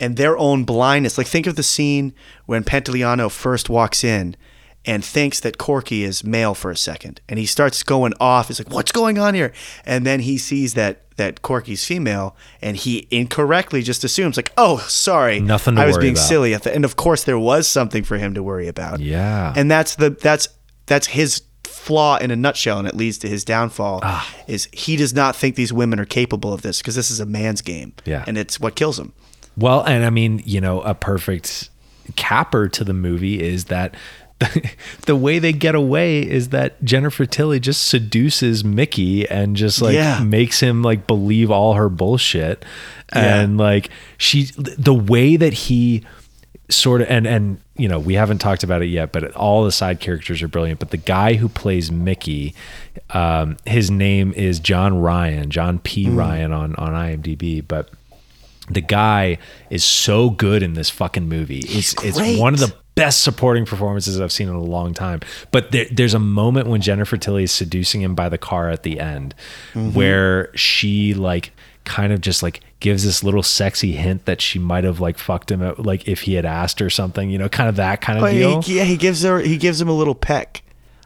and 0.00 0.16
their 0.16 0.36
own 0.38 0.64
blindness. 0.64 1.18
Like 1.18 1.26
think 1.26 1.46
of 1.46 1.56
the 1.56 1.62
scene 1.62 2.12
when 2.46 2.64
Pantoliano 2.64 3.30
first 3.30 3.68
walks 3.70 4.02
in 4.04 4.36
and 4.84 5.04
thinks 5.04 5.38
that 5.40 5.58
Corky 5.58 6.02
is 6.02 6.24
male 6.24 6.54
for 6.54 6.70
a 6.70 6.76
second, 6.76 7.20
and 7.28 7.38
he 7.38 7.46
starts 7.46 7.82
going 7.84 8.12
off. 8.18 8.48
He's 8.48 8.58
like, 8.58 8.72
"What's 8.74 8.90
going 8.92 9.18
on 9.18 9.34
here?" 9.34 9.52
And 9.86 10.04
then 10.04 10.20
he 10.20 10.38
sees 10.38 10.74
that 10.74 10.98
that 11.16 11.42
Corky's 11.42 11.84
female, 11.84 12.34
and 12.60 12.76
he 12.76 13.06
incorrectly 13.10 13.82
just 13.82 14.02
assumes 14.02 14.36
like, 14.36 14.50
"Oh, 14.56 14.78
sorry, 14.88 15.40
Nothing 15.40 15.76
to 15.76 15.82
I 15.82 15.86
was 15.86 15.98
being 15.98 16.14
about." 16.14 16.22
silly." 16.22 16.54
At 16.54 16.62
the, 16.64 16.74
and 16.74 16.84
of 16.84 16.96
course, 16.96 17.22
there 17.24 17.38
was 17.38 17.68
something 17.68 18.02
for 18.02 18.18
him 18.18 18.34
to 18.34 18.42
worry 18.42 18.66
about. 18.66 18.98
Yeah. 19.00 19.52
and 19.54 19.70
that's 19.70 19.94
the 19.96 20.10
that's 20.10 20.48
that's 20.86 21.08
his 21.08 21.42
flaw 21.64 22.16
in 22.16 22.30
a 22.30 22.36
nutshell, 22.36 22.78
and 22.78 22.88
it 22.88 22.96
leads 22.96 23.18
to 23.18 23.28
his 23.28 23.44
downfall. 23.44 24.00
Ah. 24.02 24.28
Is 24.48 24.68
he 24.72 24.96
does 24.96 25.14
not 25.14 25.36
think 25.36 25.54
these 25.54 25.72
women 25.72 26.00
are 26.00 26.04
capable 26.04 26.52
of 26.52 26.62
this 26.62 26.78
because 26.78 26.94
this 26.96 27.10
is 27.10 27.20
a 27.20 27.26
man's 27.26 27.60
game. 27.60 27.92
Yeah. 28.04 28.24
and 28.26 28.36
it's 28.36 28.58
what 28.58 28.74
kills 28.74 28.98
him. 28.98 29.12
Well, 29.56 29.82
and 29.84 30.04
I 30.04 30.10
mean, 30.10 30.42
you 30.44 30.60
know, 30.60 30.80
a 30.82 30.94
perfect 30.94 31.68
capper 32.16 32.68
to 32.68 32.84
the 32.84 32.92
movie 32.94 33.40
is 33.42 33.66
that 33.66 33.94
the 35.06 35.14
way 35.14 35.38
they 35.38 35.52
get 35.52 35.74
away 35.74 36.18
is 36.20 36.48
that 36.48 36.82
Jennifer 36.84 37.26
Tilly 37.26 37.60
just 37.60 37.86
seduces 37.86 38.64
Mickey 38.64 39.28
and 39.28 39.56
just 39.56 39.80
like 39.80 39.94
Yeah. 39.94 40.20
makes 40.22 40.60
him 40.60 40.82
like 40.82 41.06
believe 41.06 41.50
all 41.50 41.74
her 41.74 41.88
bullshit. 41.88 42.64
Yeah. 43.14 43.40
And 43.42 43.58
like 43.58 43.90
she 44.18 44.44
the 44.56 44.94
way 44.94 45.36
that 45.36 45.52
he 45.52 46.04
sort 46.70 47.02
of 47.02 47.08
and 47.10 47.26
and 47.26 47.58
you 47.76 47.86
know 47.86 47.98
we 47.98 48.14
haven't 48.14 48.38
talked 48.38 48.62
about 48.64 48.80
it 48.80 48.86
yet 48.86 49.12
but 49.12 49.30
all 49.36 49.62
the 49.64 49.72
side 49.72 50.00
characters 50.00 50.40
are 50.40 50.48
brilliant 50.48 50.80
but 50.80 50.88
the 50.90 50.96
guy 50.96 51.34
who 51.34 51.46
plays 51.46 51.92
mickey 51.92 52.54
um 53.10 53.58
his 53.66 53.90
name 53.90 54.32
is 54.32 54.58
john 54.58 54.98
ryan 54.98 55.50
john 55.50 55.78
p 55.80 56.06
Mm. 56.06 56.16
ryan 56.16 56.52
on 56.52 56.74
on 56.76 56.92
imdb 56.92 57.62
but 57.68 57.90
the 58.70 58.80
guy 58.80 59.38
is 59.70 59.84
so 59.84 60.30
good 60.30 60.62
in 60.62 60.74
this 60.74 60.88
fucking 60.88 61.28
movie 61.28 61.58
it's 61.66 61.94
it's 62.04 62.38
one 62.38 62.54
of 62.54 62.60
the 62.60 62.72
best 62.94 63.22
supporting 63.22 63.64
performances 63.64 64.20
I've 64.20 64.30
seen 64.32 64.48
in 64.48 64.54
a 64.54 64.62
long 64.62 64.92
time. 64.92 65.20
But 65.50 65.72
there, 65.72 65.86
there's 65.90 66.12
a 66.12 66.18
moment 66.18 66.68
when 66.68 66.82
Jennifer 66.82 67.16
Tilly 67.16 67.44
is 67.44 67.50
seducing 67.50 68.02
him 68.02 68.14
by 68.14 68.28
the 68.28 68.36
car 68.36 68.68
at 68.68 68.82
the 68.82 69.00
end, 69.00 69.34
Mm-hmm. 69.72 69.94
where 69.94 70.54
she 70.54 71.14
like 71.14 71.52
kind 71.84 72.12
of 72.12 72.20
just 72.20 72.42
like 72.42 72.60
gives 72.80 73.02
this 73.04 73.24
little 73.24 73.42
sexy 73.42 73.92
hint 73.92 74.26
that 74.26 74.40
she 74.42 74.58
might 74.58 74.84
have 74.84 75.00
like 75.00 75.16
fucked 75.18 75.50
him 75.50 75.62
out, 75.62 75.78
like 75.80 76.06
if 76.06 76.20
he 76.22 76.34
had 76.34 76.44
asked 76.44 76.82
or 76.82 76.90
something, 76.90 77.30
you 77.30 77.38
know, 77.38 77.48
kind 77.48 77.68
of 77.70 77.76
that 77.76 78.00
kind 78.02 78.18
of 78.18 78.24
Oh, 78.24 78.30
deal. 78.30 78.60
he, 78.62 78.76
yeah, 78.76 78.84
he 78.84 78.96
gives 78.98 79.22
her 79.22 79.38
he 79.40 79.56
gives 79.56 79.80
him 79.80 79.88
a 79.88 79.92
little 79.94 80.14
peck. 80.14 80.61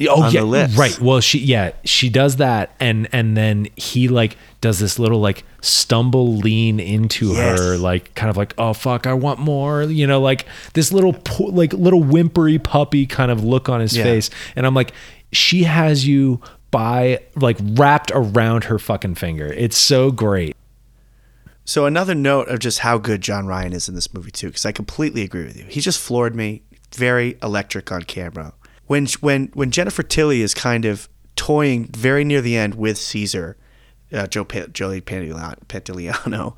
Oh 0.09 0.29
yeah, 0.29 0.69
right. 0.77 1.01
Well, 1.01 1.21
she 1.21 1.39
yeah, 1.39 1.73
she 1.85 2.09
does 2.11 2.37
that, 2.37 2.75
and 2.81 3.09
and 3.13 3.37
then 3.37 3.69
he 3.77 4.09
like 4.09 4.37
does 4.61 4.79
this 4.79 4.99
little 4.99 5.21
like 5.21 5.45
stumble 5.63 6.35
lean 6.37 6.81
into 6.81 7.29
Yes. 7.33 7.59
her, 7.59 7.77
like 7.79 8.15
kind 8.15 8.29
of 8.29 8.37
like 8.37 8.53
oh 8.59 8.73
fuck, 8.75 9.07
I 9.07 9.15
want 9.15 9.39
more, 9.41 9.83
you 9.85 10.07
know, 10.07 10.21
like 10.21 10.45
this 10.75 10.93
little 10.93 11.15
po- 11.15 11.45
like 11.45 11.73
little 11.73 12.03
whimpery 12.03 12.59
puppy 12.63 13.07
kind 13.07 13.31
of 13.31 13.43
look 13.43 13.69
on 13.71 13.81
his 13.81 13.97
Yeah. 13.97 14.05
face, 14.05 14.29
and 14.55 14.67
I'm 14.67 14.75
like, 14.75 14.93
she 15.33 15.63
has 15.65 16.07
you 16.07 16.41
by 16.71 17.21
like 17.35 17.57
wrapped 17.61 18.11
around 18.15 18.65
her 18.65 18.79
fucking 18.79 19.15
finger. 19.15 19.47
It's 19.47 19.79
so 19.79 20.11
great. 20.11 20.55
So 21.65 21.87
another 21.87 22.15
note 22.15 22.49
of 22.49 22.59
just 22.61 22.81
how 22.81 22.99
good 22.99 23.23
John 23.23 23.47
Ryan 23.47 23.73
is 23.73 23.89
in 23.89 23.95
this 23.95 24.13
movie 24.13 24.31
too, 24.31 24.49
because 24.49 24.67
I 24.67 24.73
completely 24.73 25.23
agree 25.23 25.45
with 25.45 25.57
you. 25.57 25.65
He 25.69 25.81
just 25.81 25.99
floored 26.01 26.35
me. 26.35 26.63
Very 26.95 27.37
electric 27.43 27.91
on 27.91 28.03
camera. 28.05 28.53
When 28.87 29.07
when 29.21 29.51
when 29.55 29.71
Jennifer 29.71 30.03
Tilly 30.03 30.43
is 30.43 30.55
kind 30.55 30.85
of 30.85 31.09
toying 31.35 31.87
very 31.87 32.25
near 32.25 32.41
the 32.41 32.57
end 32.57 32.75
with 32.75 32.99
Caesar, 32.99 33.57
uh, 34.13 34.27
Joe 34.27 34.45
Joey 34.45 35.01
Pantoliano, 35.01 35.59
Pantoliano, 35.67 36.55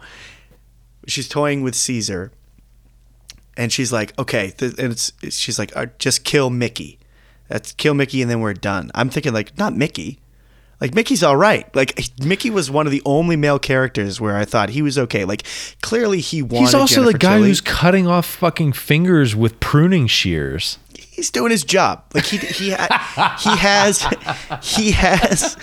she's 1.07 1.29
toying 1.29 1.63
with 1.63 1.75
Caesar, 1.75 2.33
and 3.57 3.73
she's 3.73 3.93
like, 3.93 4.19
okay, 4.19 4.51
th- 4.51 4.75
and 4.79 4.93
it's 4.93 5.13
she's 5.31 5.59
like, 5.59 5.77
uh, 5.77 5.87
just 5.99 6.25
kill 6.25 6.51
Mickey. 6.51 6.99
That's 7.49 7.73
kill 7.73 7.95
Mickey, 7.95 8.21
and 8.23 8.31
then 8.31 8.41
we're 8.41 8.55
done. 8.55 8.91
I'm 8.95 9.09
thinking 9.09 9.33
like, 9.33 9.57
not 9.57 9.75
Mickey. 9.75 10.21
Like 10.81 10.95
Mickey's 10.95 11.25
all 11.25 11.37
right. 11.37 11.75
Like 11.75 11.99
Mickey 12.23 12.51
was 12.51 12.71
one 12.71 12.87
of 12.87 12.93
the 12.93 13.03
only 13.05 13.35
male 13.35 13.59
characters 13.59 14.21
where 14.21 14.37
I 14.37 14.45
thought 14.45 14.69
he 14.71 14.81
was 14.81 14.97
okay. 14.97 15.25
Like 15.25 15.43
clearly 15.83 16.21
he 16.21 16.41
wanted. 16.41 16.67
He's 16.67 16.75
also 16.75 16.97
Jennifer 16.97 17.13
the 17.13 17.19
guy 17.19 17.37
Tilly. 17.39 17.49
who's 17.49 17.61
cutting 17.61 18.07
off 18.07 18.27
fucking 18.27 18.75
fingers 18.75 19.35
with 19.35 19.59
pruning 19.59 20.07
shears. 20.07 20.79
He's 21.19 21.31
doing 21.31 21.51
his 21.51 21.65
job. 21.65 22.05
Like 22.15 22.25
he 22.25 22.39
he 22.39 22.71
ha- 22.71 23.37
he 23.43 23.57
has 23.57 24.03
he 24.63 24.93
has 24.93 25.57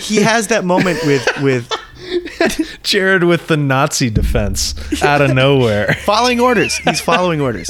he 0.00 0.22
has 0.22 0.46
that 0.48 0.64
moment 0.64 1.00
with 1.04 1.26
with 1.42 1.68
Jared 2.82 3.24
with 3.24 3.48
the 3.48 3.56
Nazi 3.56 4.10
defense 4.10 4.74
out 5.02 5.20
of 5.20 5.34
nowhere. 5.34 5.94
following 6.04 6.40
orders. 6.40 6.76
He's 6.76 7.00
following 7.00 7.40
orders. 7.40 7.68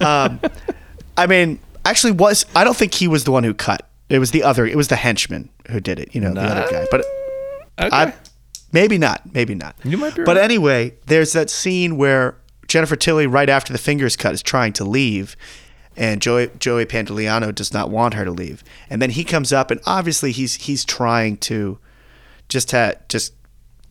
Um, 0.00 0.40
I 1.16 1.26
mean, 1.26 1.58
actually, 1.84 2.12
was 2.12 2.44
I 2.54 2.64
don't 2.64 2.76
think 2.76 2.94
he 2.94 3.08
was 3.08 3.24
the 3.24 3.32
one 3.32 3.44
who 3.44 3.54
cut. 3.54 3.88
It 4.08 4.18
was 4.18 4.30
the 4.30 4.42
other. 4.42 4.66
It 4.66 4.76
was 4.76 4.88
the 4.88 4.96
henchman 4.96 5.48
who 5.70 5.80
did 5.80 5.98
it. 5.98 6.14
You 6.14 6.20
know, 6.20 6.32
the 6.34 6.42
other 6.42 6.70
guy. 6.70 6.86
But 6.90 7.04
I, 7.78 8.12
maybe 8.72 8.98
not. 8.98 9.22
Maybe 9.32 9.54
not. 9.54 9.74
You 9.84 9.96
might 9.96 10.14
be 10.14 10.24
But 10.24 10.36
right. 10.36 10.44
anyway, 10.44 10.94
there's 11.06 11.32
that 11.32 11.50
scene 11.50 11.96
where 11.96 12.36
Jennifer 12.66 12.96
Tilly, 12.96 13.26
right 13.26 13.48
after 13.48 13.72
the 13.72 13.78
fingers 13.78 14.16
cut, 14.16 14.32
is 14.34 14.42
trying 14.42 14.72
to 14.74 14.84
leave. 14.84 15.36
And 15.98 16.22
Joey, 16.22 16.50
Joey 16.58 16.86
Pantoliano 16.86 17.54
does 17.54 17.74
not 17.74 17.90
want 17.90 18.14
her 18.14 18.24
to 18.24 18.30
leave, 18.30 18.62
and 18.88 19.02
then 19.02 19.10
he 19.10 19.24
comes 19.24 19.52
up, 19.52 19.70
and 19.70 19.80
obviously 19.84 20.32
he's 20.32 20.54
he's 20.54 20.84
trying 20.84 21.36
to 21.38 21.78
just 22.48 22.70
ha- 22.70 22.94
just 23.08 23.34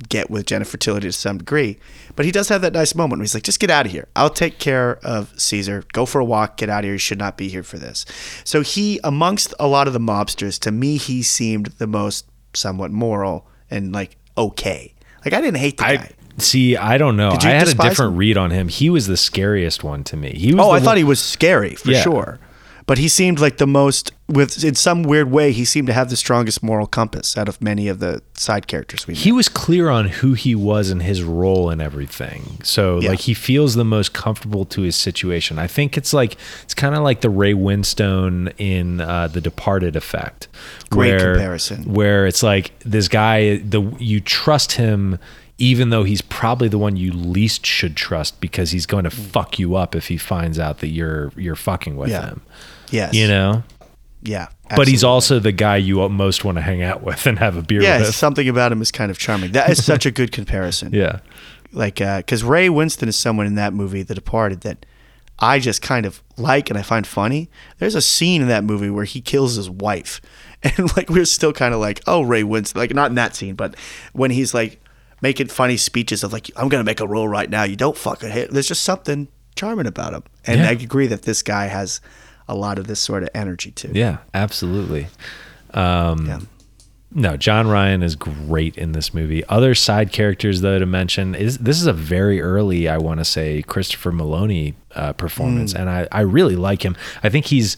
get 0.10 0.30
with 0.30 0.46
Jennifer 0.46 0.78
Tilly 0.78 1.02
to 1.02 1.12
some 1.12 1.40
degree. 1.40 1.80
But 2.16 2.26
he 2.26 2.32
does 2.32 2.50
have 2.50 2.62
that 2.62 2.74
nice 2.74 2.96
moment 2.96 3.20
where 3.20 3.24
he's 3.24 3.34
like, 3.34 3.44
just 3.44 3.60
get 3.60 3.70
out 3.70 3.86
of 3.86 3.92
here. 3.92 4.08
I'll 4.16 4.30
take 4.30 4.60
care 4.60 5.00
of 5.04 5.40
Caesar. 5.40 5.84
Go 5.94 6.06
for 6.06 6.20
a 6.20 6.26
walk. 6.26 6.58
Get 6.58 6.70
out 6.70 6.80
of 6.80 6.86
here. 6.86 6.94
You 6.94 7.00
should 7.00 7.18
not 7.18 7.38
be 7.38 7.50
here 7.50 7.64
for 7.64 7.78
this. 7.78 8.06
So 8.44 8.62
he, 8.62 9.00
amongst 9.04 9.54
a 9.60 9.68
lot 9.68 9.88
of 9.88 9.94
the 9.94 10.00
mobsters, 10.00 10.60
to 10.62 10.72
me, 10.72 10.98
he 10.98 11.24
seemed 11.24 11.68
the 11.78 11.88
most 11.88 12.26
somewhat 12.54 12.92
moral 12.92 13.48
and 13.70 13.92
like 13.92 14.18
okay. 14.38 14.94
Like 15.26 15.34
I 15.34 15.42
didn't 15.42 15.58
hate 15.58 15.78
the 15.78 15.84
guy. 15.98 16.12
See. 16.38 16.78
I 16.78 16.98
don't 16.98 17.18
know. 17.18 17.30
I 17.42 17.50
had 17.50 17.68
a 17.68 17.74
different 17.74 18.14
him? 18.14 18.18
read 18.18 18.38
on 18.38 18.52
him. 18.52 18.68
He 18.68 18.90
was 18.90 19.08
the 19.08 19.18
scariest 19.18 19.84
one 19.84 20.04
to 20.06 20.18
me. 20.18 20.32
He 20.32 20.54
was. 20.54 20.66
Oh, 20.66 20.72
I 20.72 20.80
thought 20.80 20.98
he 20.98 21.04
was 21.04 21.20
scary 21.20 21.76
for 21.76 21.92
Yeah. 21.92 22.02
sure. 22.02 22.40
But 22.86 23.00
he 23.00 23.10
seemed 23.10 23.42
like 23.42 23.58
the 23.58 23.68
most 23.68 24.14
with 24.30 24.64
in 24.64 24.74
some 24.76 25.04
weird 25.04 25.30
way 25.30 25.52
he 25.52 25.66
seemed 25.66 25.88
to 25.88 25.94
have 25.94 26.10
the 26.10 26.16
strongest 26.16 26.64
moral 26.64 26.88
compass 26.88 27.38
out 27.38 27.50
of 27.50 27.62
many 27.62 27.90
of 27.90 28.00
the 28.00 28.22
side 28.34 28.68
characters 28.68 29.06
we 29.06 29.14
met. 29.14 29.24
He 29.24 29.34
was 29.34 29.50
clear 29.50 29.90
on 29.90 30.08
who 30.08 30.36
he 30.36 30.56
was 30.56 30.90
and 30.90 31.04
his 31.04 31.22
role 31.22 31.70
and 31.70 31.82
everything. 31.82 32.60
So 32.64 33.02
Yeah. 33.02 33.10
like 33.10 33.20
he 33.20 33.34
feels 33.34 33.76
the 33.76 33.84
most 33.84 34.14
comfortable 34.14 34.64
to 34.66 34.84
his 34.84 34.96
situation. 34.96 35.60
I 35.60 35.68
think 35.68 35.98
it's 35.98 36.14
like 36.14 36.38
it's 36.64 36.74
kind 36.74 36.96
of 36.96 37.04
like 37.04 37.20
the 37.20 37.30
Ray 37.30 37.54
Winstone 37.54 38.54
in 38.58 39.02
uh, 39.02 39.28
the 39.28 39.42
Departed 39.42 39.98
effect. 39.98 40.48
Great 40.90 41.10
where, 41.20 41.34
comparison. 41.34 41.94
Where 41.94 42.26
it's 42.26 42.42
like 42.42 42.72
this 42.86 43.10
guy, 43.10 43.58
the 43.58 43.82
you 44.00 44.22
trust 44.22 44.74
him. 44.74 45.20
Even 45.60 45.90
though 45.90 46.04
he's 46.04 46.22
probably 46.22 46.68
the 46.68 46.78
one 46.78 46.98
you 46.98 47.12
least 47.12 47.66
should 47.66 47.96
trust 47.96 48.40
because 48.40 48.72
he's 48.72 48.86
going 48.86 49.06
to 49.06 49.10
mm. 49.10 49.14
fuck 49.14 49.58
you 49.58 49.76
up 49.76 49.96
if 49.96 50.08
he 50.08 50.18
finds 50.18 50.60
out 50.60 50.80
that 50.80 50.90
you're 50.90 51.32
you're 51.36 51.56
fucking 51.56 51.98
with 51.98 52.10
Yeah. 52.10 52.28
him. 52.28 52.42
yes. 52.92 53.14
You 53.14 53.28
know? 53.28 53.64
Yeah. 54.22 54.48
But 54.76 54.88
he's 54.88 55.04
also 55.04 55.40
the 55.40 55.52
guy 55.52 55.78
you 55.78 56.08
most 56.10 56.44
want 56.44 56.58
to 56.58 56.62
hang 56.62 56.84
out 56.84 57.02
with 57.02 57.26
and 57.26 57.40
have 57.40 57.56
a 57.56 57.62
beer 57.62 57.82
Yeah, 57.82 58.00
with. 58.00 58.16
something 58.16 58.48
about 58.50 58.72
him 58.72 58.82
is 58.82 58.92
kind 58.92 59.10
of 59.10 59.18
charming. 59.18 59.54
That 59.54 59.70
is 59.70 59.84
such 59.84 60.06
a 60.06 60.12
good 60.12 60.32
comparison. 60.32 60.94
Yeah. 60.98 61.20
Like, 61.74 62.00
uh, 62.00 62.20
because 62.20 62.44
Ray 62.46 62.70
Winstone 62.70 63.10
is 63.10 63.18
someone 63.18 63.46
in 63.46 63.56
that 63.56 63.74
movie, 63.74 64.02
The 64.02 64.16
Departed, 64.16 64.62
that 64.62 64.86
I 65.38 65.60
just 65.60 65.82
kind 65.82 66.06
of 66.06 66.24
like 66.38 66.70
and 66.70 66.80
I 66.80 66.82
find 66.82 67.06
funny. 67.06 67.50
There's 67.78 67.94
a 67.94 68.02
scene 68.02 68.42
in 68.42 68.48
that 68.48 68.64
movie 68.64 68.90
where 68.90 69.04
he 69.04 69.22
kills 69.22 69.56
his 69.56 69.70
wife. 69.70 70.22
And, 70.64 70.96
like, 70.98 71.10
we're 71.12 71.26
still 71.26 71.54
kind 71.54 71.72
of 71.76 71.80
like, 71.80 72.02
oh, 72.08 72.24
Ray 72.24 72.42
Winstone. 72.42 72.78
Like, 72.78 72.92
not 72.94 73.12
in 73.12 73.16
that 73.16 73.36
scene, 73.36 73.54
but 73.54 73.76
when 74.14 74.32
he's, 74.32 74.56
like, 74.56 74.82
making 75.22 75.48
funny 75.48 75.78
speeches 75.78 76.24
of, 76.24 76.32
like, 76.34 76.50
I'm 76.56 76.70
going 76.70 76.80
to 76.82 76.86
make 76.90 77.00
a 77.00 77.08
rule 77.08 77.28
right 77.28 77.50
now. 77.50 77.64
You 77.64 77.76
don't 77.76 77.98
fucking 77.98 78.30
hit. 78.30 78.52
There's 78.52 78.68
just 78.68 78.84
something 78.84 79.28
charming 79.56 79.88
about 79.88 80.14
him. 80.14 80.24
And 80.46 80.60
Yeah. 80.62 80.68
I 80.70 80.72
agree 80.72 81.08
that 81.08 81.24
this 81.24 81.42
guy 81.42 81.66
has 81.68 82.00
a 82.48 82.56
lot 82.56 82.78
of 82.80 82.88
this 82.88 83.00
sort 83.00 83.24
of 83.24 83.30
energy, 83.34 83.72
too. 83.72 83.92
Yeah, 83.94 84.18
absolutely. 84.34 85.08
Um, 85.74 86.26
Yeah. 86.28 86.40
No, 87.10 87.38
John 87.38 87.68
Ryan 87.68 88.04
is 88.04 88.16
great 88.18 88.78
in 88.78 88.92
this 88.92 89.14
movie. 89.14 89.44
Other 89.46 89.74
side 89.74 90.12
characters, 90.12 90.60
though, 90.62 90.78
to 90.78 90.86
mention 90.86 91.36
is 91.36 91.58
this 91.58 91.80
is 91.80 91.88
a 91.88 91.94
very 91.94 92.42
early, 92.42 92.90
I 92.90 92.98
want 92.98 93.20
to 93.22 93.26
say, 93.26 93.62
Christopher 93.62 94.12
Meloni 94.12 94.74
uh, 94.94 95.14
performance, 95.14 95.72
Hmm. 95.72 95.80
and 95.82 95.90
I, 95.90 96.08
I 96.12 96.22
really 96.22 96.58
like 96.58 96.84
him. 96.84 96.98
I 97.24 97.30
think 97.30 97.46
he's 97.46 97.78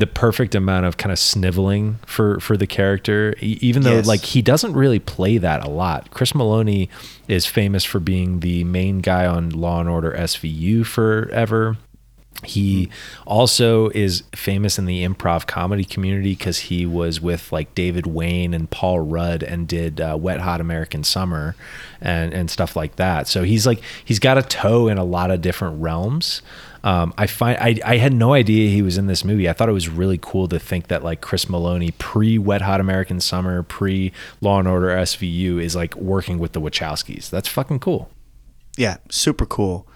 the 0.00 0.06
perfect 0.06 0.54
amount 0.54 0.86
of 0.86 0.96
kind 0.96 1.12
of 1.12 1.18
sniveling 1.18 1.98
for 2.06 2.40
for 2.40 2.56
the 2.56 2.66
character, 2.66 3.34
even 3.40 3.82
though 3.82 3.96
Yes. 3.96 4.06
like 4.06 4.22
he 4.24 4.42
doesn't 4.42 4.72
really 4.72 4.98
play 4.98 5.38
that 5.38 5.64
a 5.64 5.70
lot. 5.70 6.10
Chris 6.10 6.32
Meloni 6.32 6.88
is 7.28 7.46
famous 7.46 7.84
for 7.84 8.00
being 8.00 8.40
the 8.40 8.64
main 8.64 8.98
guy 9.00 9.26
on 9.26 9.50
Law 9.50 9.80
and 9.80 9.88
Order 9.88 10.12
SVU 10.12 10.84
forever. 10.84 11.76
He 12.42 12.88
also 13.26 13.90
is 13.90 14.22
famous 14.34 14.78
in 14.78 14.86
the 14.86 15.04
improv 15.06 15.46
comedy 15.46 15.84
community 15.84 16.30
because 16.30 16.58
he 16.58 16.86
was 16.86 17.20
with 17.20 17.52
like 17.52 17.74
David 17.74 18.06
Wain 18.06 18.54
and 18.54 18.70
Paul 18.70 19.00
Rudd 19.00 19.42
and 19.42 19.68
did 19.68 20.00
uh, 20.00 20.16
Wet 20.18 20.40
Hot 20.40 20.58
American 20.60 21.04
Summer 21.04 21.54
and 22.00 22.32
and 22.32 22.50
stuff 22.50 22.74
like 22.76 22.96
that. 22.96 23.28
So 23.28 23.42
he's 23.42 23.66
like 23.66 23.82
he's 24.02 24.18
got 24.18 24.38
a 24.38 24.42
toe 24.42 24.88
in 24.88 24.96
a 24.96 25.04
lot 25.04 25.30
of 25.30 25.42
different 25.42 25.82
realms. 25.82 26.40
Um, 26.82 27.12
I 27.18 27.26
find 27.26 27.58
I, 27.58 27.78
I 27.84 27.96
had 27.98 28.12
no 28.12 28.32
idea 28.32 28.70
he 28.70 28.82
was 28.82 28.96
in 28.96 29.06
this 29.06 29.24
movie. 29.24 29.48
I 29.48 29.52
thought 29.52 29.68
it 29.68 29.72
was 29.72 29.88
really 29.88 30.18
cool 30.20 30.48
to 30.48 30.58
think 30.58 30.88
that 30.88 31.04
like 31.04 31.20
Chris 31.20 31.44
Meloni 31.46 31.96
pre 31.98 32.38
Wet 32.38 32.62
Hot 32.62 32.80
American 32.80 33.20
Summer, 33.20 33.62
pre 33.62 34.12
Law 34.40 34.58
and 34.58 34.68
Order 34.68 34.88
SVU 34.88 35.62
is 35.62 35.76
like 35.76 35.94
working 35.96 36.38
with 36.38 36.52
the 36.52 36.60
Wachowskis. 36.60 37.28
That's 37.28 37.48
fucking 37.48 37.80
cool. 37.80 38.10
Yeah, 38.76 38.96
super 39.10 39.44
cool. 39.46 39.86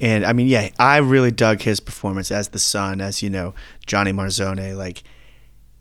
And 0.00 0.24
I 0.24 0.32
mean, 0.32 0.46
yeah, 0.46 0.70
I 0.78 0.98
really 0.98 1.30
dug 1.30 1.62
his 1.62 1.80
performance 1.80 2.30
as 2.30 2.48
the 2.48 2.58
son, 2.58 3.00
as 3.00 3.22
you 3.22 3.28
know, 3.30 3.54
Johnny 3.86 4.12
Marzone. 4.12 4.76
Like 4.76 5.02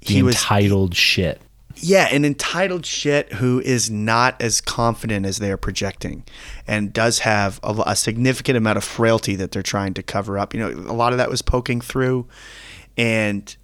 The 0.02 0.14
he 0.14 0.24
was 0.24 0.36
entitled 0.36 0.96
shit. 0.96 1.42
Yeah, 1.82 2.08
an 2.14 2.26
entitled 2.26 2.86
shit 2.86 3.34
who 3.34 3.62
is 3.62 3.90
not 3.90 4.42
as 4.42 4.60
confident 4.60 5.26
as 5.26 5.38
they 5.38 5.50
are 5.52 5.58
projecting 5.58 6.26
and 6.68 6.92
does 6.92 7.20
have 7.20 7.60
a, 7.64 7.84
a, 7.86 7.96
significant 7.96 8.58
amount 8.58 8.78
of 8.78 8.84
frailty 8.84 9.36
that 9.38 9.52
they're 9.52 9.64
trying 9.64 9.94
to 9.94 10.04
cover 10.04 10.38
up. 10.38 10.54
You 10.54 10.60
know, 10.60 10.70
a 10.70 10.94
lot 10.94 11.14
of 11.14 11.18
that 11.20 11.30
was 11.30 11.42
poking 11.42 11.80
through. 11.80 12.28
And 12.98 13.56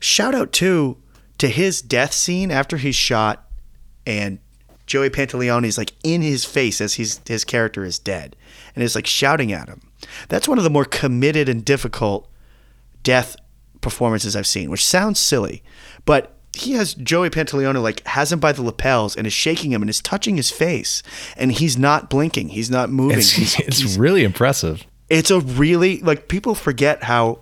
shout 0.00 0.34
out 0.34 0.52
to 0.54 0.96
to 1.38 1.48
his 1.48 1.82
death 1.82 2.12
scene 2.12 2.50
after 2.50 2.76
he's 2.76 2.94
shot 2.94 3.48
and 4.06 4.38
Joey 4.86 5.10
Pantoliano 5.10 5.64
is 5.64 5.78
like 5.78 5.92
in 6.02 6.22
his 6.22 6.44
face 6.44 6.80
as 6.80 6.94
he's, 6.94 7.20
his 7.26 7.44
character 7.44 7.84
is 7.84 7.98
dead 7.98 8.36
and 8.74 8.84
is 8.84 8.94
like 8.94 9.06
shouting 9.06 9.52
at 9.52 9.68
him. 9.68 9.80
That's 10.28 10.46
one 10.46 10.58
of 10.58 10.64
the 10.64 10.70
more 10.70 10.84
committed 10.84 11.48
and 11.48 11.64
difficult 11.64 12.28
death 13.02 13.36
performances 13.80 14.36
I've 14.36 14.46
seen, 14.46 14.70
which 14.70 14.84
sounds 14.84 15.18
silly, 15.18 15.62
but 16.04 16.33
he 16.54 16.72
has 16.72 16.94
Joey 16.94 17.30
Pantoliano 17.30 17.82
like 17.82 18.04
has 18.06 18.32
him 18.32 18.40
by 18.40 18.52
the 18.52 18.62
lapels 18.62 19.16
and 19.16 19.26
is 19.26 19.32
shaking 19.32 19.72
him 19.72 19.82
and 19.82 19.90
is 19.90 20.00
touching 20.00 20.36
his 20.36 20.50
face. 20.50 21.02
And 21.36 21.52
he's 21.52 21.76
not 21.76 22.08
blinking. 22.10 22.50
He's 22.50 22.70
not 22.70 22.90
moving. 22.90 23.18
It's, 23.18 23.30
he's, 23.32 23.58
it's 23.60 23.78
he's- 23.78 23.98
really 23.98 24.24
impressive. 24.24 24.84
it's 25.10 25.30
a 25.30 25.40
really 25.40 25.98
like 26.00 26.28
people 26.28 26.54
forget 26.54 27.04
how 27.04 27.40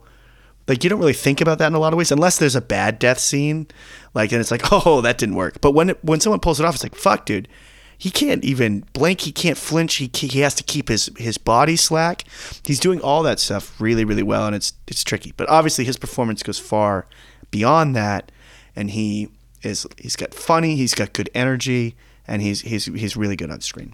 like 0.68 0.84
you 0.84 0.90
don't 0.90 1.00
really 1.00 1.12
think 1.12 1.40
about 1.40 1.58
that 1.58 1.66
in 1.66 1.74
a 1.74 1.78
lot 1.78 1.92
of 1.92 1.98
ways 1.98 2.12
unless 2.12 2.38
there's 2.38 2.56
a 2.56 2.60
bad 2.60 2.98
death 2.98 3.18
scene. 3.18 3.66
Like 4.14 4.32
and 4.32 4.40
it's 4.40 4.50
like 4.50 4.62
oh 4.72 5.00
that 5.02 5.18
didn't 5.18 5.34
work. 5.36 5.60
But 5.60 5.72
when 5.72 5.90
it, 5.90 6.04
when 6.04 6.20
someone 6.20 6.40
pulls 6.40 6.60
it 6.60 6.66
off 6.66 6.74
it's 6.74 6.82
like 6.84 6.94
fuck 6.94 7.26
dude. 7.26 7.48
He 7.98 8.10
can't 8.10 8.44
even 8.44 8.84
blink. 8.94 9.20
He 9.20 9.30
can't 9.30 9.56
flinch. 9.56 9.94
He, 9.94 10.10
he 10.12 10.40
has 10.40 10.56
to 10.56 10.64
keep 10.64 10.88
his 10.88 11.08
his 11.18 11.38
body 11.38 11.76
slack. 11.76 12.24
He's 12.66 12.80
doing 12.80 13.00
all 13.00 13.22
that 13.22 13.38
stuff 13.38 13.80
really 13.80 14.04
really 14.04 14.24
well 14.24 14.46
and 14.46 14.56
it's 14.56 14.72
it's 14.88 15.04
tricky. 15.04 15.32
But 15.36 15.48
obviously 15.48 15.84
his 15.84 15.96
performance 15.96 16.42
goes 16.42 16.58
far 16.58 17.06
beyond 17.52 17.94
that 17.94 18.32
and 18.76 18.90
he 18.90 19.28
is 19.62 19.86
he's 19.98 20.16
got 20.16 20.34
funny 20.34 20.76
he's 20.76 20.94
got 20.94 21.12
good 21.12 21.30
energy 21.34 21.94
and 22.26 22.42
he's 22.42 22.62
he's 22.62 22.86
he's 22.86 23.16
really 23.16 23.36
good 23.36 23.50
on 23.50 23.60
screen 23.60 23.92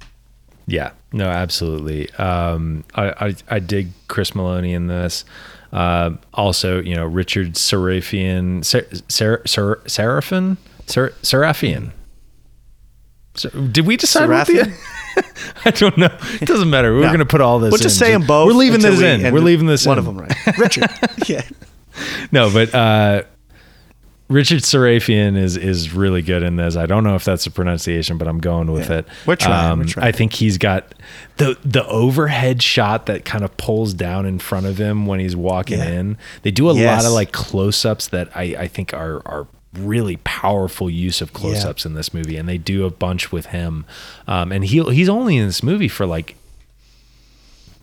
Yeah, 0.67 0.91
no, 1.13 1.25
absolutely. 1.27 2.11
Um, 2.15 2.85
I, 2.95 3.29
I 3.29 3.35
I 3.49 3.59
dig 3.59 3.89
Chris 4.09 4.33
Meloni 4.33 4.75
in 4.75 4.87
this. 4.87 5.25
Uh, 5.73 6.11
also, 6.35 6.81
you 6.83 6.95
know, 6.95 7.07
Richard 7.07 7.55
Sarafian, 7.55 8.63
Ser, 8.65 8.87
Ser, 9.09 9.43
Ser, 9.47 9.77
Seraphin, 9.87 10.57
Ser, 10.87 11.11
Seraphian. 11.23 11.93
So, 13.35 13.49
did 13.51 13.87
we 13.87 13.97
decide 13.97 14.29
what 14.29 14.47
the? 14.47 14.73
I 15.65 15.71
don't 15.71 15.97
know. 15.97 16.15
It 16.41 16.47
doesn't 16.47 16.71
matter. 16.71 16.93
We're 16.95 17.03
No. 17.03 17.09
going 17.09 17.19
to 17.21 17.25
put 17.27 17.41
all 17.41 17.59
this. 17.61 17.71
We'll 17.71 17.79
just 17.79 18.01
in. 18.01 18.07
say 18.07 18.13
them 18.13 18.27
both. 18.27 18.47
We're 18.49 18.53
leaving 18.59 18.81
this 18.81 18.99
we 18.99 19.07
in. 19.07 19.33
We're 19.33 19.41
leaving 19.41 19.67
this 19.67 19.87
one 19.87 19.99
in. 19.99 20.01
of 20.01 20.05
them 20.07 20.19
right. 20.19 20.59
Richard. 20.59 20.89
yeah. 21.27 21.43
No, 22.33 22.51
but 22.53 22.75
uh, 22.75 23.23
Richard 24.29 24.61
Sarafian 24.61 25.37
is 25.39 25.57
is 25.57 25.93
really 25.95 26.21
good 26.21 26.43
in 26.43 26.57
this. 26.57 26.77
I 26.77 26.85
don't 26.87 27.03
know 27.03 27.15
if 27.15 27.25
that's 27.25 27.47
a 27.47 27.51
pronunciation, 27.51 28.19
but 28.19 28.29
I'm 28.29 28.41
going 28.41 28.71
with 28.71 28.91
Yeah. 28.91 28.99
it. 28.99 29.05
Um, 29.09 29.15
We're 29.27 29.37
trying, 29.37 29.79
we're 29.79 29.85
trying. 29.87 30.07
I 30.07 30.13
think 30.13 30.35
he's 30.35 30.59
got 30.59 30.95
the 31.39 31.57
the 31.65 31.87
overhead 31.87 32.63
shot 32.63 33.07
that 33.07 33.25
kind 33.25 33.43
of 33.43 33.57
pulls 33.57 33.95
down 33.95 34.27
in 34.27 34.39
front 34.39 34.67
of 34.67 34.77
him 34.79 35.07
when 35.07 35.19
he's 35.21 35.35
walking 35.35 35.79
Yeah. 35.79 35.89
in. 35.89 36.17
They 36.43 36.51
do 36.51 36.69
a 36.69 36.75
Yes. 36.75 37.03
lot 37.03 37.09
of 37.09 37.15
like 37.15 37.33
close 37.33 37.85
ups 37.87 38.07
that 38.09 38.29
I 38.35 38.55
I 38.59 38.69
think 38.69 38.93
are 38.93 39.23
are 39.25 39.47
really 39.75 40.17
powerful 40.25 40.91
use 40.91 41.21
of 41.21 41.33
close 41.33 41.65
ups 41.65 41.87
in 41.87 41.95
this 41.95 42.13
movie, 42.13 42.37
and 42.37 42.49
they 42.49 42.59
do 42.59 42.85
a 42.85 42.91
bunch 42.91 43.31
with 43.33 43.47
him. 43.47 43.85
Um, 44.27 44.53
and 44.53 44.65
he 44.65 44.83
he's 44.93 45.09
only 45.09 45.37
in 45.39 45.47
this 45.47 45.63
movie 45.63 45.89
for 45.89 46.05
like 46.05 46.35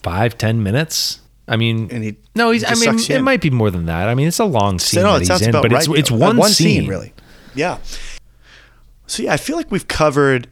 five 0.04 0.38
ten 0.38 0.62
minutes. 0.62 1.22
I 1.48 1.58
mean, 1.58 1.90
And 1.92 2.04
he 2.04 2.18
no, 2.36 2.52
he's. 2.52 2.64
I 2.64 2.74
mean, 2.74 2.96
it 3.00 3.10
in. 3.10 3.24
might 3.24 3.42
be 3.42 3.50
more 3.52 3.70
than 3.70 3.86
that. 3.86 4.08
I 4.10 4.16
mean, 4.16 4.28
it's 4.28 4.40
a 4.40 4.46
long 4.46 4.80
scene 4.80 5.04
no, 5.04 5.16
it 5.16 5.26
sounds 5.26 5.44
in, 5.44 5.50
about 5.50 5.62
but 5.64 5.74
it's 5.74 5.88
right. 5.88 6.00
it's 6.00 6.12
Uh, 6.12 6.16
one, 6.16 6.42
scene. 6.50 6.88
really. 6.88 7.14
Yeah. 7.54 7.78
So 9.08 9.24
yeah, 9.24 9.34
I 9.34 9.38
feel 9.38 9.56
like 9.56 9.72
we've 9.72 9.88
covered 9.88 10.48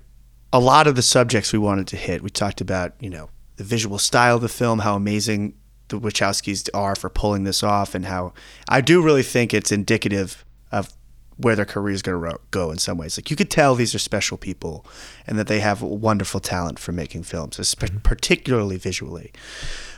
a 0.51 0.59
lot 0.59 0.85
of 0.87 0.95
the 0.95 1.01
subjects 1.01 1.51
we 1.51 1.59
wanted 1.59 1.87
to 1.87 1.97
hit. 1.97 2.21
We 2.21 2.29
talked 2.29 2.61
about 2.61 2.93
you 2.99 3.09
know 3.09 3.29
the 3.57 3.63
visual 3.63 3.97
style 3.97 4.35
of 4.35 4.41
the 4.41 4.49
film, 4.49 4.79
how 4.79 4.95
amazing 4.95 5.55
the 5.87 5.99
Wachowskis 5.99 6.69
are 6.73 6.95
for 6.95 7.09
pulling 7.09 7.43
this 7.43 7.63
off, 7.63 7.95
and 7.95 8.05
how 8.05 8.33
I 8.69 8.81
do 8.81 9.01
really 9.01 9.23
think 9.23 9.53
it's 9.53 9.71
indicative 9.71 10.45
of 10.71 10.89
where 11.37 11.55
their 11.55 11.65
career 11.65 11.95
is 11.95 12.03
going 12.03 12.21
to 12.31 12.39
go 12.51 12.69
in 12.69 12.77
some 12.77 12.97
ways. 12.99 13.17
Like 13.17 13.31
you 13.31 13.35
could 13.35 13.49
tell 13.49 13.73
these 13.73 13.95
are 13.95 13.99
special 13.99 14.37
people, 14.37 14.85
and 15.25 15.39
that 15.39 15.47
they 15.47 15.59
have 15.59 15.81
wonderful 15.81 16.39
talent 16.39 16.77
for 16.77 16.91
making 16.91 17.23
films, 17.23 17.57
Mm-hmm. 17.57 17.97
particularly 17.99 18.77
visually. 18.77 19.31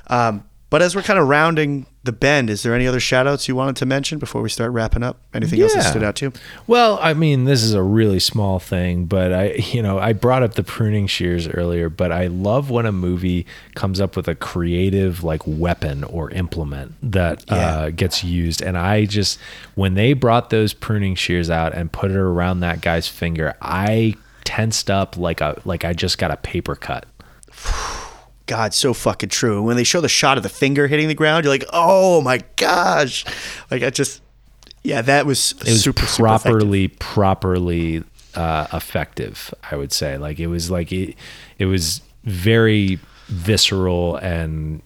Um, 0.08 0.46
but 0.76 0.82
as 0.82 0.94
we're 0.94 1.04
kind 1.04 1.18
of 1.18 1.30
rounding 1.30 1.86
the 2.04 2.12
bend, 2.12 2.50
is 2.50 2.62
there 2.62 2.76
any 2.76 2.86
other 2.86 3.00
shout 3.00 3.26
outs 3.26 3.48
you 3.48 3.56
wanted 3.56 3.78
to 3.78 3.86
mention 3.86 4.20
before 4.20 4.42
we 4.42 4.50
start 4.50 4.74
wrapping 4.74 5.04
up? 5.04 5.22
Anything 5.34 5.62
else 5.62 5.74
that 5.74 5.84
stood 5.84 6.04
out 6.04 6.18
to 6.18 6.26
you? 6.26 6.34
Well, 6.68 7.00
I 7.02 7.14
mean, 7.14 7.46
this 7.46 7.64
is 7.64 7.74
a 7.74 7.82
really 7.82 8.20
small 8.20 8.60
thing, 8.60 9.06
but 9.06 9.32
I, 9.32 9.54
you 9.54 9.82
know, 9.82 10.00
I 10.00 10.12
brought 10.12 10.44
up 10.44 10.56
the 10.56 10.64
pruning 10.64 11.08
shears 11.08 11.48
earlier, 11.48 11.88
but 11.88 12.12
I 12.12 12.28
love 12.28 12.70
when 12.72 12.86
a 12.86 12.92
movie 12.92 13.46
comes 13.76 14.02
up 14.02 14.18
with 14.18 14.28
a 14.28 14.36
creative 14.36 15.24
like 15.24 15.44
weapon 15.46 16.04
or 16.04 16.30
implement 16.32 16.96
that 17.02 17.50
uh, 17.50 17.92
gets 17.92 18.26
used. 18.26 18.62
And 18.62 18.78
I 18.78 19.06
just, 19.06 19.40
when 19.76 19.94
they 19.94 20.12
brought 20.12 20.50
those 20.50 20.74
pruning 20.74 21.16
shears 21.16 21.50
out 21.50 21.74
and 21.74 21.90
put 21.90 22.12
it 22.12 22.18
around 22.18 22.60
that 22.60 22.82
guy's 22.82 23.08
finger, 23.08 23.56
I 23.62 24.16
tensed 24.44 24.92
up 24.92 25.16
like 25.16 25.40
a 25.40 25.62
like 25.64 25.86
I 25.86 25.94
just 25.94 26.18
got 26.18 26.32
a 26.32 26.36
paper 26.36 26.76
cut. 26.76 27.06
God, 28.46 28.74
so 28.74 28.94
fucking 28.94 29.30
true. 29.30 29.62
When 29.64 29.76
they 29.76 29.84
show 29.84 30.02
the 30.02 30.10
shot 30.10 30.38
of 30.38 30.44
the 30.44 30.50
finger 30.50 30.88
hitting 30.88 31.08
the 31.08 31.16
ground, 31.16 31.46
you're 31.46 31.54
like, 31.54 31.66
oh 31.74 32.22
my 32.22 32.42
gosh. 32.58 33.26
Like, 33.72 33.82
I 33.84 33.90
just, 33.90 34.22
yeah, 34.84 35.02
that 35.02 35.26
was, 35.26 35.54
it 35.62 35.64
was 35.66 35.84
super, 35.84 36.06
super 36.06 36.24
properly 36.24 36.88
properly 36.90 38.04
uh, 38.36 38.68
effective 38.74 39.54
i 39.72 39.78
would 39.78 39.94
say 39.94 40.18
like 40.18 40.40
it 40.40 40.48
was 40.48 40.70
like 40.70 40.92
it, 40.92 41.16
it 41.58 41.66
was 41.68 42.02
very 42.26 43.00
visceral 43.28 44.18
and 44.18 44.82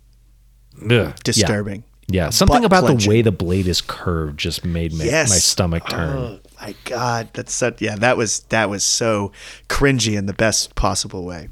ugh, 0.89 1.15
disturbing. 1.23 1.83
yeah, 2.07 2.29
something 2.29 2.61
Butt 2.61 2.65
about 2.65 2.99
the 2.99 3.09
way 3.09 3.21
the 3.23 3.31
blade 3.31 3.67
is 3.67 3.81
curved 3.81 4.39
just 4.39 4.63
made 4.63 4.93
my, 4.93 5.03
Yes. 5.03 5.29
my 5.29 5.37
stomach 5.37 5.89
turn 5.89 6.17
Oh 6.17 6.39
my 6.61 6.75
God. 6.85 7.29
That's 7.33 7.53
such, 7.53 7.81
yeah, 7.81 7.95
that 7.95 8.17
was, 8.17 8.41
that 8.49 8.69
was 8.69 8.83
so 8.83 9.31
cringy 9.69 10.17
in 10.17 10.25
the 10.25 10.33
best 10.33 10.75
possible 10.75 11.23
way. 11.25 11.49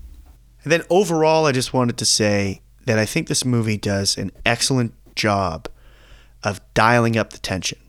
And 0.64 0.72
then 0.72 0.84
overall, 0.90 1.46
I 1.46 1.52
just 1.52 1.74
wanted 1.74 1.98
to 1.98 2.06
say 2.06 2.62
that 2.86 2.98
I 3.00 3.06
think 3.06 3.28
this 3.28 3.46
movie 3.46 3.78
does 3.78 4.18
an 4.18 4.32
excellent 4.46 4.94
job 5.16 5.68
of 6.44 6.62
dialing 6.74 7.18
up 7.18 7.32
the 7.32 7.40
tension. 7.40 7.80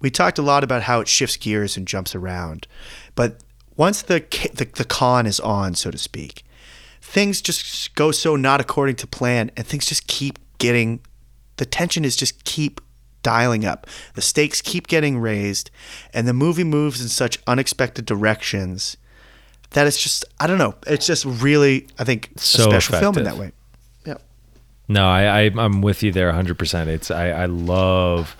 We 0.00 0.10
talked 0.10 0.38
a 0.38 0.42
lot 0.42 0.64
about 0.64 0.82
how 0.82 1.00
it 1.00 1.08
shifts 1.08 1.36
gears 1.36 1.76
and 1.76 1.86
jumps 1.88 2.14
around, 2.14 2.66
but 3.14 3.42
once 3.76 4.02
the 4.02 4.24
the, 4.54 4.64
the 4.64 4.84
con 4.84 5.26
is 5.26 5.40
on, 5.40 5.74
so 5.74 5.90
to 5.90 5.98
speak, 5.98 6.44
things 7.00 7.40
just 7.40 7.94
go 7.94 8.10
so 8.10 8.36
not 8.36 8.60
according 8.60 8.96
to 8.96 9.06
plan, 9.06 9.50
and 9.56 9.66
things 9.66 9.86
just 9.86 10.06
keep 10.06 10.38
getting 10.58 11.00
the 11.56 11.66
tension 11.66 12.04
is 12.04 12.16
just 12.16 12.44
keep 12.44 12.80
dialing 13.22 13.64
up. 13.64 13.86
The 14.14 14.22
stakes 14.22 14.60
keep 14.60 14.86
getting 14.86 15.18
raised, 15.18 15.70
and 16.12 16.28
the 16.28 16.32
movie 16.32 16.64
moves 16.64 17.00
in 17.00 17.08
such 17.08 17.38
unexpected 17.46 18.04
directions 18.04 18.96
that 19.70 19.86
it's 19.86 20.00
just 20.00 20.24
I 20.40 20.46
don't 20.46 20.58
know. 20.58 20.74
It's 20.86 21.06
just 21.06 21.24
really 21.24 21.86
I 21.98 22.04
think 22.04 22.30
So 22.36 22.70
a 22.70 22.80
special 22.80 22.98
film 22.98 23.18
in 23.18 23.24
that 23.24 23.36
way. 23.36 23.52
Yeah. 24.04 24.16
No, 24.88 25.06
I, 25.06 25.42
I 25.42 25.52
I'm 25.56 25.82
with 25.82 26.02
you 26.02 26.12
there 26.12 26.26
100. 26.26 26.58
percent 26.58 26.90
It's 26.90 27.10
I 27.10 27.30
I 27.30 27.46
love 27.46 28.36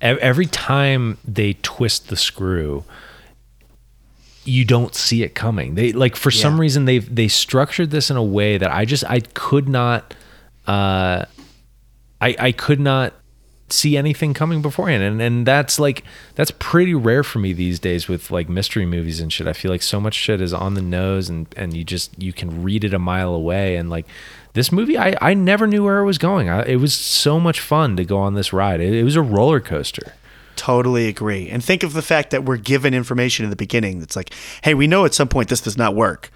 every 0.00 0.46
time 0.46 1.18
they 1.24 1.54
twist 1.62 2.08
the 2.08 2.16
screw. 2.16 2.84
You 4.44 4.64
don't 4.64 4.94
see 4.94 5.22
it 5.22 5.34
coming. 5.34 5.74
They 5.74 5.92
like 5.92 6.16
for 6.16 6.30
some 6.30 6.58
reason 6.58 6.86
they've 6.86 7.14
they 7.14 7.28
structured 7.28 7.90
this 7.90 8.10
in 8.10 8.16
a 8.16 8.22
way 8.22 8.56
that 8.56 8.72
I 8.72 8.84
just 8.86 9.04
I 9.04 9.20
could 9.20 9.68
not, 9.68 10.14
uh, 10.66 11.26
I 12.20 12.36
I 12.38 12.52
could 12.52 12.80
not 12.80 13.12
see 13.72 13.96
anything 13.96 14.34
coming 14.34 14.62
beforehand. 14.62 15.02
And 15.02 15.20
and 15.20 15.46
that's 15.46 15.78
like 15.78 16.04
that's 16.34 16.50
pretty 16.58 16.94
rare 16.94 17.22
for 17.22 17.38
me 17.38 17.52
these 17.52 17.78
days 17.78 18.08
with 18.08 18.30
like 18.30 18.48
mystery 18.48 18.86
movies 18.86 19.20
and 19.20 19.32
shit. 19.32 19.46
I 19.46 19.52
feel 19.52 19.70
like 19.70 19.82
so 19.82 20.00
much 20.00 20.14
shit 20.14 20.40
is 20.40 20.52
on 20.52 20.74
the 20.74 20.82
nose 20.82 21.28
and 21.28 21.46
and 21.56 21.76
you 21.76 21.84
just 21.84 22.20
you 22.20 22.32
can 22.32 22.62
read 22.62 22.84
it 22.84 22.94
a 22.94 22.98
mile 22.98 23.34
away. 23.34 23.76
And 23.76 23.90
like 23.90 24.06
this 24.52 24.72
movie 24.72 24.98
i 24.98 25.16
i 25.20 25.32
never 25.32 25.66
knew 25.66 25.84
where 25.84 25.98
it 25.98 26.06
was 26.06 26.18
going. 26.18 26.48
I, 26.48 26.64
it 26.64 26.76
was 26.76 26.94
so 26.94 27.40
much 27.40 27.60
fun 27.60 27.96
to 27.96 28.04
go 28.04 28.18
on 28.18 28.34
this 28.34 28.52
ride. 28.52 28.80
It, 28.80 28.94
it 28.94 29.04
was 29.04 29.16
a 29.16 29.22
roller 29.22 29.60
coaster. 29.60 30.14
Totally 30.56 31.08
agree. 31.08 31.48
And 31.48 31.64
think 31.64 31.82
of 31.82 31.94
the 31.94 32.02
fact 32.02 32.30
that 32.30 32.44
we're 32.44 32.58
given 32.58 32.92
information 32.92 33.44
in 33.44 33.50
the 33.50 33.56
beginning 33.56 34.00
that's 34.00 34.16
like, 34.16 34.34
hey, 34.62 34.74
we 34.74 34.86
know 34.86 35.06
at 35.06 35.14
some 35.14 35.28
point 35.28 35.48
this 35.48 35.62
does 35.62 35.78
not 35.78 35.94
work. 35.94 36.30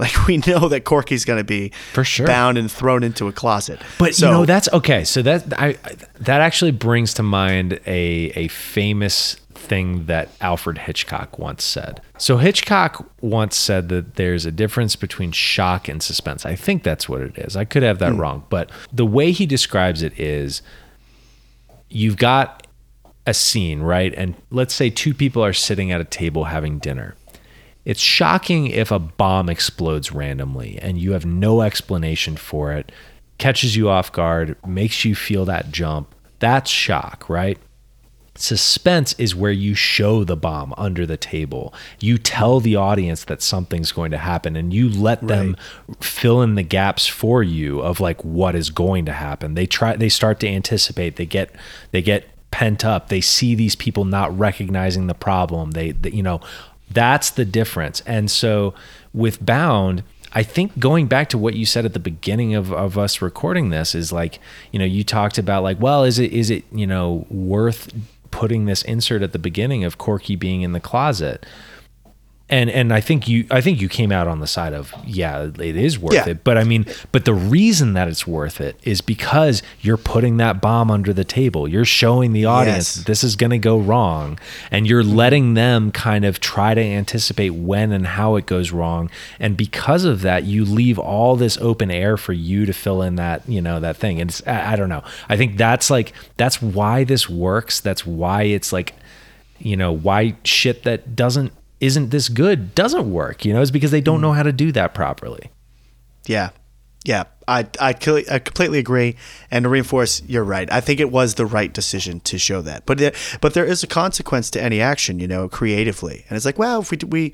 Like 0.00 0.26
we 0.26 0.38
know 0.38 0.68
that 0.68 0.84
Corky's 0.84 1.26
going 1.26 1.38
to 1.38 1.44
be 1.44 1.72
For 1.92 2.04
sure. 2.04 2.26
bound 2.26 2.56
and 2.56 2.72
thrown 2.72 3.02
into 3.02 3.28
a 3.28 3.32
closet. 3.32 3.80
But 3.98 4.14
So- 4.14 4.26
you 4.26 4.32
know 4.32 4.46
that's 4.46 4.68
okay. 4.72 5.04
So 5.04 5.20
that 5.22 5.44
I 5.60 5.76
that 6.20 6.40
actually 6.40 6.70
brings 6.70 7.12
to 7.14 7.22
mind 7.22 7.80
a 7.86 8.32
a 8.34 8.48
famous 8.48 9.36
thing 9.54 10.06
that 10.06 10.30
Alfred 10.40 10.78
Hitchcock 10.78 11.38
once 11.38 11.62
said. 11.62 12.00
So 12.16 12.38
Hitchcock 12.38 13.06
once 13.20 13.56
said 13.56 13.90
that 13.90 14.14
there's 14.16 14.46
a 14.46 14.50
difference 14.50 14.96
between 14.96 15.32
shock 15.32 15.86
and 15.86 16.02
suspense. 16.02 16.46
I 16.46 16.56
think 16.56 16.82
that's 16.82 17.08
what 17.08 17.20
it 17.20 17.36
is. 17.36 17.56
I 17.56 17.66
could 17.66 17.82
have 17.82 17.98
that 17.98 18.12
hmm. 18.12 18.20
wrong, 18.20 18.44
but 18.48 18.70
the 18.92 19.06
way 19.06 19.32
he 19.32 19.44
describes 19.44 20.02
it 20.02 20.18
is 20.18 20.62
you've 21.90 22.16
got 22.16 22.66
a 23.26 23.34
scene, 23.34 23.80
right? 23.80 24.14
And 24.16 24.34
let's 24.50 24.74
say 24.74 24.90
two 24.90 25.14
people 25.14 25.44
are 25.44 25.52
sitting 25.52 25.92
at 25.92 26.00
a 26.00 26.04
table 26.04 26.44
having 26.44 26.78
dinner. 26.78 27.16
It's 27.84 28.00
shocking 28.00 28.66
if 28.66 28.90
a 28.90 28.98
bomb 28.98 29.48
explodes 29.48 30.12
randomly 30.12 30.78
and 30.80 30.98
you 30.98 31.12
have 31.12 31.24
no 31.24 31.62
explanation 31.62 32.36
for 32.36 32.72
it, 32.72 32.92
catches 33.38 33.74
you 33.76 33.88
off 33.88 34.12
guard, 34.12 34.56
makes 34.66 35.04
you 35.04 35.14
feel 35.14 35.44
that 35.46 35.72
jump. 35.72 36.14
That's 36.40 36.70
shock, 36.70 37.28
right? 37.28 37.58
Suspense 38.36 39.14
is 39.18 39.34
where 39.34 39.52
you 39.52 39.74
show 39.74 40.24
the 40.24 40.36
bomb 40.36 40.72
under 40.78 41.04
the 41.04 41.16
table. 41.16 41.74
You 41.98 42.16
tell 42.16 42.60
the 42.60 42.76
audience 42.76 43.24
that 43.24 43.42
something's 43.42 43.92
going 43.92 44.12
to 44.12 44.18
happen 44.18 44.56
and 44.56 44.72
you 44.72 44.88
let 44.88 45.26
them 45.26 45.56
fill 46.00 46.40
in 46.40 46.54
the 46.54 46.62
gaps 46.62 47.06
for 47.06 47.42
you 47.42 47.80
of 47.80 48.00
like 48.00 48.24
what 48.24 48.54
is 48.54 48.70
going 48.70 49.04
to 49.06 49.12
happen. 49.12 49.54
They 49.54 49.66
try 49.66 49.96
they 49.96 50.08
start 50.08 50.40
to 50.40 50.48
anticipate. 50.48 51.16
They 51.16 51.26
get 51.26 51.54
they 51.90 52.00
get 52.00 52.30
pent 52.50 52.84
up. 52.84 53.08
They 53.08 53.20
see 53.20 53.54
these 53.54 53.76
people 53.76 54.04
not 54.04 54.36
recognizing 54.36 55.06
the 55.06 55.14
problem. 55.14 55.72
They, 55.72 55.92
they 55.92 56.10
you 56.10 56.22
know, 56.22 56.40
that's 56.90 57.30
the 57.30 57.44
difference. 57.44 58.02
And 58.06 58.30
so 58.30 58.74
with 59.12 59.44
Bound, 59.44 60.02
I 60.32 60.42
think 60.42 60.78
going 60.78 61.06
back 61.06 61.28
to 61.30 61.38
what 61.38 61.54
you 61.54 61.66
said 61.66 61.84
at 61.84 61.92
the 61.92 62.00
beginning 62.00 62.54
of, 62.54 62.72
of 62.72 62.96
us 62.96 63.20
recording 63.20 63.70
this 63.70 63.94
is 63.94 64.12
like, 64.12 64.38
you 64.70 64.78
know, 64.78 64.84
you 64.84 65.02
talked 65.02 65.38
about 65.38 65.62
like, 65.62 65.80
well, 65.80 66.04
is 66.04 66.18
it 66.18 66.32
is 66.32 66.50
it, 66.50 66.64
you 66.72 66.86
know, 66.86 67.26
worth 67.30 67.92
putting 68.30 68.66
this 68.66 68.82
insert 68.82 69.22
at 69.22 69.32
the 69.32 69.38
beginning 69.38 69.82
of 69.84 69.98
Corky 69.98 70.36
being 70.36 70.62
in 70.62 70.72
the 70.72 70.80
closet? 70.80 71.44
And 72.50 72.68
and 72.68 72.92
I 72.92 73.00
think 73.00 73.28
you 73.28 73.46
I 73.50 73.60
think 73.60 73.80
you 73.80 73.88
came 73.88 74.10
out 74.10 74.26
on 74.26 74.40
the 74.40 74.46
side 74.46 74.72
of 74.74 74.92
yeah, 75.06 75.44
it 75.44 75.76
is 75.76 75.98
worth 75.98 76.14
Yeah. 76.14 76.28
it. 76.28 76.44
But 76.44 76.58
I 76.58 76.64
mean, 76.64 76.84
but 77.12 77.24
the 77.24 77.32
reason 77.32 77.92
that 77.92 78.08
it's 78.08 78.26
worth 78.26 78.60
it 78.60 78.78
is 78.82 79.00
because 79.00 79.62
you're 79.80 79.96
putting 79.96 80.36
that 80.38 80.60
bomb 80.60 80.90
under 80.90 81.12
the 81.12 81.24
table. 81.24 81.68
You're 81.68 81.84
showing 81.84 82.32
the 82.32 82.44
audience 82.44 82.96
Yes. 82.96 83.06
this 83.06 83.24
is 83.24 83.36
going 83.36 83.50
to 83.50 83.58
go 83.58 83.78
wrong 83.78 84.38
and 84.70 84.88
you're 84.88 85.02
mm-hmm. 85.04 85.14
letting 85.16 85.54
them 85.54 85.92
kind 85.92 86.24
of 86.24 86.40
try 86.40 86.74
to 86.74 86.80
anticipate 86.80 87.50
when 87.50 87.92
and 87.92 88.06
how 88.06 88.34
it 88.34 88.46
goes 88.46 88.72
wrong. 88.72 89.10
And 89.38 89.56
because 89.56 90.04
of 90.04 90.22
that, 90.22 90.44
you 90.44 90.64
leave 90.64 90.98
all 90.98 91.36
this 91.36 91.56
open 91.58 91.90
air 91.90 92.16
for 92.16 92.32
you 92.32 92.66
to 92.66 92.72
fill 92.72 93.00
in 93.00 93.14
that, 93.14 93.48
you 93.48 93.62
know, 93.62 93.78
that 93.78 93.96
thing. 93.96 94.20
And 94.20 94.28
it's 94.28 94.42
I, 94.46 94.72
I 94.72 94.76
don't 94.76 94.88
know. 94.88 95.04
I 95.28 95.36
think 95.36 95.56
that's 95.56 95.88
like 95.88 96.12
that's 96.36 96.60
why 96.60 97.04
this 97.04 97.28
works. 97.28 97.78
That's 97.78 98.04
why 98.04 98.42
it's 98.42 98.72
like 98.72 98.94
you 99.62 99.76
know 99.76 99.92
why 99.92 100.34
shit 100.42 100.84
that 100.84 101.14
doesn't 101.14 101.52
isn't 101.80 102.10
this 102.10 102.28
good 102.28 102.74
doesn't 102.74 103.10
work 103.10 103.44
you 103.44 103.52
know 103.52 103.60
it's 103.60 103.70
because 103.70 103.90
they 103.90 104.00
don't 104.00 104.20
know 104.20 104.32
how 104.32 104.42
to 104.42 104.52
do 104.52 104.70
that 104.72 104.94
properly 104.94 105.50
Yeah, 106.26 106.50
yeah, 107.04 107.24
I 107.48 107.66
I, 107.80 107.94
I 108.30 108.38
completely 108.38 108.78
agree. 108.78 109.16
And 109.50 109.64
to 109.64 109.68
reinforce, 109.70 110.22
you're 110.28 110.44
right. 110.44 110.70
I 110.70 110.80
think 110.80 111.00
it 111.00 111.10
was 111.10 111.34
the 111.34 111.46
right 111.46 111.72
decision 111.72 112.20
to 112.20 112.38
show 112.38 112.60
that. 112.62 112.84
But 112.84 113.14
but 113.40 113.54
there 113.54 113.64
is 113.64 113.82
a 113.82 113.86
consequence 113.86 114.50
to 114.50 114.62
any 114.62 114.80
action, 114.82 115.18
you 115.18 115.26
know, 115.26 115.48
creatively. 115.48 116.24
And 116.28 116.36
it's 116.36 116.44
like, 116.44 116.58
well, 116.58 116.82
if 116.82 116.90
we 116.90 116.98
we 117.08 117.32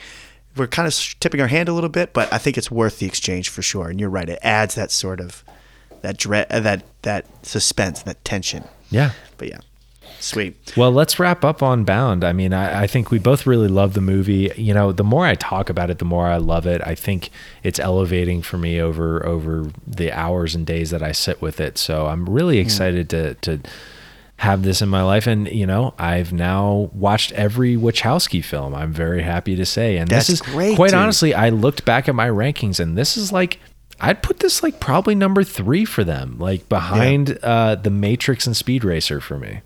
we're 0.56 0.68
kind 0.68 0.86
of 0.86 0.94
tipping 1.20 1.40
our 1.40 1.48
hand 1.48 1.68
a 1.68 1.72
little 1.72 1.90
bit, 1.90 2.12
but 2.12 2.32
I 2.32 2.38
think 2.38 2.56
it's 2.56 2.70
worth 2.70 3.00
the 3.00 3.06
exchange 3.06 3.48
for 3.50 3.60
sure. 3.62 3.88
And 3.90 3.98
you're 4.00 4.08
right. 4.08 4.28
It 4.28 4.38
adds 4.42 4.74
that 4.76 4.90
sort 4.92 5.20
of 5.20 5.44
that 6.02 6.16
dread, 6.16 6.46
uh, 6.50 6.60
that 6.60 6.84
that 7.02 7.26
suspense, 7.44 8.02
that 8.02 8.24
tension. 8.24 8.62
yeah 8.90 9.10
But 9.36 9.48
yeah, 9.48 9.58
sweet. 10.20 10.72
well 10.76 10.90
let's 10.92 11.18
wrap 11.18 11.44
up 11.44 11.62
on 11.62 11.84
bound. 11.84 12.24
I 12.24 12.32
mean 12.32 12.52
I, 12.52 12.82
I 12.82 12.86
think 12.86 13.10
we 13.10 13.18
both 13.18 13.46
really 13.46 13.68
love 13.68 13.94
the 13.94 14.00
movie. 14.00 14.50
You 14.56 14.74
know 14.74 14.92
the 14.92 15.04
more 15.04 15.26
i 15.26 15.34
talk 15.34 15.68
about 15.70 15.90
it 15.90 15.98
the 15.98 16.04
more 16.04 16.26
i 16.26 16.36
love 16.36 16.66
it. 16.66 16.80
I 16.84 16.94
think 16.94 17.30
it's 17.62 17.78
elevating 17.78 18.42
for 18.42 18.58
me 18.58 18.80
over 18.80 19.24
over 19.26 19.70
the 19.86 20.12
hours 20.12 20.54
and 20.54 20.66
days 20.66 20.90
that 20.90 21.02
i 21.02 21.12
sit 21.12 21.40
with 21.42 21.60
it. 21.60 21.78
So 21.78 22.06
i'm 22.06 22.26
really 22.28 22.58
excited 22.58 23.08
to 23.10 23.34
to 23.34 23.60
have 24.38 24.62
this 24.64 24.82
in 24.82 24.88
my 24.90 25.02
life. 25.02 25.26
And 25.26 25.48
you 25.48 25.66
know 25.66 25.94
i've 25.98 26.32
now 26.32 26.90
watched 26.92 27.32
every 27.32 27.76
wachowski 27.76 28.44
film 28.44 28.74
i'm 28.74 28.92
very 28.92 29.22
happy 29.22 29.56
to 29.56 29.64
say. 29.64 29.96
And 29.96 30.10
That's 30.10 30.26
this 30.26 30.40
is 30.40 30.42
great, 30.42 30.76
quite 30.76 30.88
dude. 30.90 30.98
honestly 30.98 31.34
i 31.34 31.48
looked 31.48 31.84
back 31.84 32.08
at 32.08 32.14
my 32.14 32.28
rankings 32.28 32.78
and 32.80 32.98
this 32.98 33.16
is 33.16 33.32
like 33.32 33.58
i'd 33.98 34.22
put 34.22 34.40
this 34.40 34.62
like 34.62 34.78
probably 34.78 35.14
number 35.14 35.42
three 35.42 35.86
for 35.86 36.04
them 36.04 36.36
like 36.38 36.68
behind 36.68 37.38
uh 37.42 37.74
the 37.76 37.88
matrix 37.88 38.46
and 38.46 38.54
speed 38.54 38.84
racer 38.84 39.22
for 39.22 39.38
me 39.38 39.60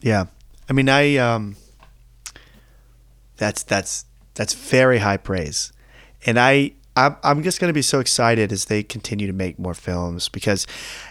Yeah, 0.00 0.26
I 0.68 0.72
mean, 0.72 0.88
I 0.88 1.16
um, 1.16 1.56
that's 3.36 3.62
that's 3.62 4.04
that's 4.34 4.54
very 4.54 4.98
high 4.98 5.18
praise, 5.18 5.72
and 6.24 6.38
I 6.38 6.72
I'm, 6.96 7.16
I'm 7.22 7.42
just 7.42 7.60
going 7.60 7.68
to 7.68 7.74
be 7.74 7.82
so 7.82 8.00
excited 8.00 8.52
as 8.52 8.66
they 8.66 8.82
continue 8.82 9.26
to 9.26 9.32
make 9.32 9.58
more 9.58 9.74
films 9.74 10.28
because, 10.28 10.66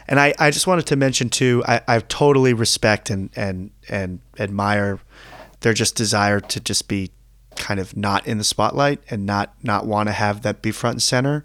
and 0.07 0.19
I, 0.19 0.33
I 0.37 0.51
just 0.51 0.67
wanted 0.67 0.85
to 0.87 0.95
mention 0.95 1.29
too, 1.29 1.63
I, 1.67 1.81
I 1.87 1.99
totally 1.99 2.53
respect 2.53 3.09
and 3.09 3.29
and 3.35 3.71
and 3.87 4.19
admire 4.37 4.99
their 5.61 5.73
just 5.73 5.95
desire 5.95 6.39
to 6.39 6.59
just 6.59 6.87
be 6.87 7.11
kind 7.55 7.79
of 7.79 7.95
not 7.95 8.25
in 8.25 8.37
the 8.37 8.43
spotlight 8.43 9.01
and 9.09 9.25
not 9.25 9.53
not 9.63 9.85
want 9.85 10.07
to 10.07 10.13
have 10.13 10.41
that 10.43 10.61
be 10.61 10.71
front 10.71 10.95
and 10.95 11.03
center. 11.03 11.43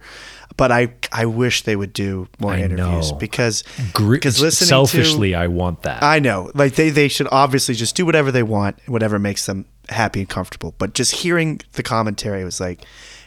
But 0.56 0.70
I 0.70 0.94
I 1.12 1.26
wish 1.26 1.62
they 1.62 1.74
would 1.76 1.92
do 1.92 2.28
more 2.38 2.52
I 2.52 2.60
interviews 2.60 3.10
know. 3.12 3.18
because 3.18 3.64
because 3.92 4.40
listening 4.40 4.68
selfishly 4.68 5.30
to, 5.30 5.36
i 5.38 5.46
want 5.48 5.82
that 5.82 6.02
I 6.02 6.20
know. 6.20 6.50
Like 6.54 6.74
they, 6.76 6.90
they 6.90 7.08
should 7.08 7.26
obviously 7.32 7.74
just 7.74 7.96
do 7.96 8.06
whatever 8.06 8.30
they 8.30 8.42
want, 8.44 8.78
whatever 8.86 9.18
makes 9.18 9.46
them 9.46 9.64
happy 9.88 10.20
and 10.20 10.28
comfortable. 10.28 10.74
But 10.78 10.94
just 10.94 11.12
hearing 11.16 11.60
the 11.72 11.82
commentary 11.82 12.44
was 12.44 12.60
like, 12.60 12.84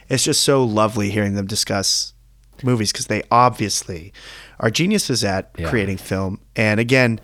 it's 0.08 0.24
just 0.24 0.42
so 0.42 0.64
lovely 0.64 1.10
hearing 1.10 1.34
them 1.34 1.46
discuss 1.46 2.14
movies 2.62 2.92
because 2.92 3.06
they 3.08 3.22
obviously 3.30 4.12
are 4.58 4.70
geniuses 4.70 5.22
at 5.22 5.50
Yeah. 5.58 5.68
creating 5.68 5.98
film. 5.98 6.40
And 6.56 6.80
again, 6.80 7.20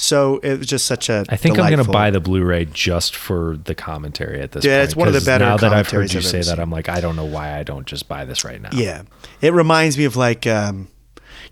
so 0.00 0.38
it 0.44 0.58
was 0.58 0.66
just 0.68 0.86
such 0.86 1.08
a. 1.08 1.24
I 1.28 1.36
think 1.36 1.58
I'm 1.58 1.70
going 1.72 1.84
to 1.84 1.90
buy 1.90 2.10
the 2.10 2.20
Blu-ray 2.20 2.66
just 2.66 3.16
for 3.16 3.56
the 3.56 3.74
commentary 3.74 4.40
at 4.40 4.52
this 4.52 4.64
Yeah, 4.64 4.78
point. 4.78 4.84
it's 4.84 4.96
one 4.96 5.08
of 5.08 5.14
the 5.14 5.20
better 5.20 5.44
Now 5.44 5.56
that 5.56 5.72
I've 5.74 5.88
heard 5.88 6.12
you 6.12 6.20
I've 6.20 6.24
say 6.26 6.40
that. 6.42 6.60
I'm 6.60 6.70
like, 6.70 6.88
I 6.88 7.00
don't 7.00 7.16
know 7.16 7.24
why 7.24 7.58
I 7.58 7.64
don't 7.64 7.84
just 7.84 8.06
buy 8.06 8.24
this 8.24 8.44
right 8.44 8.60
now. 8.62 8.70
Yeah, 8.72 9.02
it 9.40 9.52
reminds 9.52 9.98
me 9.98 10.04
of 10.04 10.14
like, 10.14 10.46
um, 10.46 10.86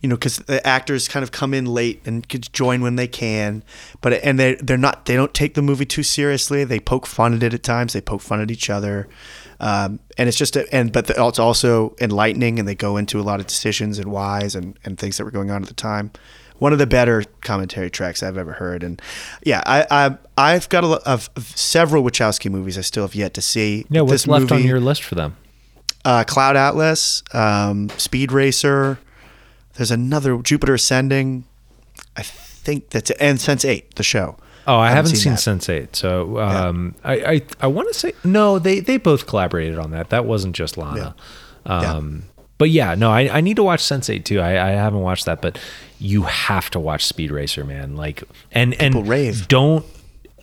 you 0.01 0.09
know, 0.09 0.15
because 0.15 0.37
the 0.39 0.65
actors 0.65 1.09
kind 1.09 1.25
of 1.25 1.33
come 1.33 1.55
in 1.55 1.67
late 1.67 2.03
and 2.07 2.29
could 2.29 2.53
join 2.53 2.83
when 2.83 2.95
they 2.95 3.09
can, 3.09 3.65
but 4.01 4.13
and 4.13 4.39
they 4.39 4.55
they're 4.55 4.77
not 4.77 5.07
they 5.07 5.17
don't 5.17 5.35
take 5.35 5.55
the 5.55 5.63
movie 5.63 5.87
too 5.87 6.05
seriously. 6.05 6.63
They 6.63 6.79
poke 6.79 7.07
fun 7.07 7.35
at 7.35 7.43
it 7.43 7.53
at 7.53 7.65
times. 7.65 7.95
They 7.95 8.01
poke 8.01 8.21
fun 8.21 8.41
at 8.41 8.51
each 8.53 8.71
other, 8.71 9.09
um, 9.59 9.99
and 10.17 10.29
it's 10.29 10.39
just 10.39 10.55
a, 10.55 10.73
and 10.73 10.93
but 10.93 11.07
the, 11.09 11.15
it's 11.27 11.41
also 11.41 11.97
enlightening, 12.01 12.61
and 12.61 12.69
they 12.69 12.77
go 12.77 12.97
into 12.97 13.19
a 13.19 13.23
lot 13.23 13.41
of 13.41 13.49
decisions 13.49 13.99
and 13.99 14.13
whys 14.13 14.55
and 14.55 14.79
and 14.85 14.99
things 14.99 15.17
that 15.17 15.25
were 15.25 15.33
going 15.33 15.51
on 15.51 15.63
at 15.63 15.69
the 15.69 15.75
time. 15.75 16.13
One 16.59 16.73
of 16.73 16.79
the 16.79 16.87
better 16.87 17.23
commentary 17.43 17.91
tracks 17.91 18.23
I've 18.23 18.39
ever 18.39 18.53
heard, 18.55 18.83
and 18.83 19.01
yeah, 19.45 19.63
I, 19.67 19.87
I 19.91 20.17
I've 20.39 20.69
got 20.69 20.85
a 20.85 20.87
lot 20.87 21.03
of 21.05 21.29
several 21.37 22.03
Wachowski 22.03 22.51
movies 22.51 22.79
I 22.79 22.81
still 22.81 23.05
have 23.05 23.15
yet 23.15 23.35
to 23.35 23.43
see. 23.43 23.85
Yeah, 23.91 24.01
what's 24.03 24.13
This 24.13 24.27
left 24.27 24.53
on 24.53 24.63
your 24.65 24.81
list 24.81 25.03
for 25.03 25.15
them? 25.15 25.37
uh, 26.07 26.25
Cloud 26.25 26.57
Atlas, 26.57 27.23
um, 27.35 27.89
Speed 27.99 28.33
Racer. 28.33 28.99
There's 29.75 29.91
another 29.91 30.39
Jupiter 30.39 30.75
Ascending. 30.75 31.45
I 32.17 32.23
think 32.23 32.91
that's 32.91 33.11
it. 33.11 33.17
And 33.21 33.39
Sense8, 33.39 33.95
the 33.97 34.03
show. 34.03 34.37
Oh, 34.69 34.79
I 34.79 34.91
haven't, 34.91 35.17
seen, 35.17 35.33
that. 35.33 35.39
Sense8, 35.39 35.95
so 35.95 36.39
um, 36.39 36.95
I 37.05 37.15
I, 37.15 37.43
I 37.61 37.67
want 37.69 37.89
to 37.89 37.95
say 37.95 38.15
no. 38.25 38.59
They 38.59 38.81
they 38.81 38.97
both 38.97 39.27
collaborated 39.27 39.79
on 39.79 39.91
that. 39.93 40.11
That 40.11 40.25
wasn't 40.25 40.57
just 40.57 40.77
Lana. 40.77 41.15
Yeah. 41.67 41.73
Um, 41.73 42.25
But 42.59 42.71
yeah, 42.71 42.95
no, 42.95 43.11
I, 43.11 43.37
I 43.39 43.41
need 43.43 43.57
to 43.57 43.63
watch 43.63 43.83
Sense8 43.83 44.25
too. 44.25 44.41
I, 44.41 44.53
I 44.53 44.71
haven't 44.71 45.01
watched 45.01 45.27
that, 45.27 45.43
but 45.43 45.59
you 45.99 46.23
have 46.23 46.71
to 46.71 46.81
watch 46.81 47.05
Speed 47.05 47.31
Racer, 47.31 47.65
man. 47.65 47.97
Like 47.97 48.23
and 48.53 48.73
People 48.79 49.01
and 49.01 49.09
rave. 49.09 49.47
don't 49.49 49.85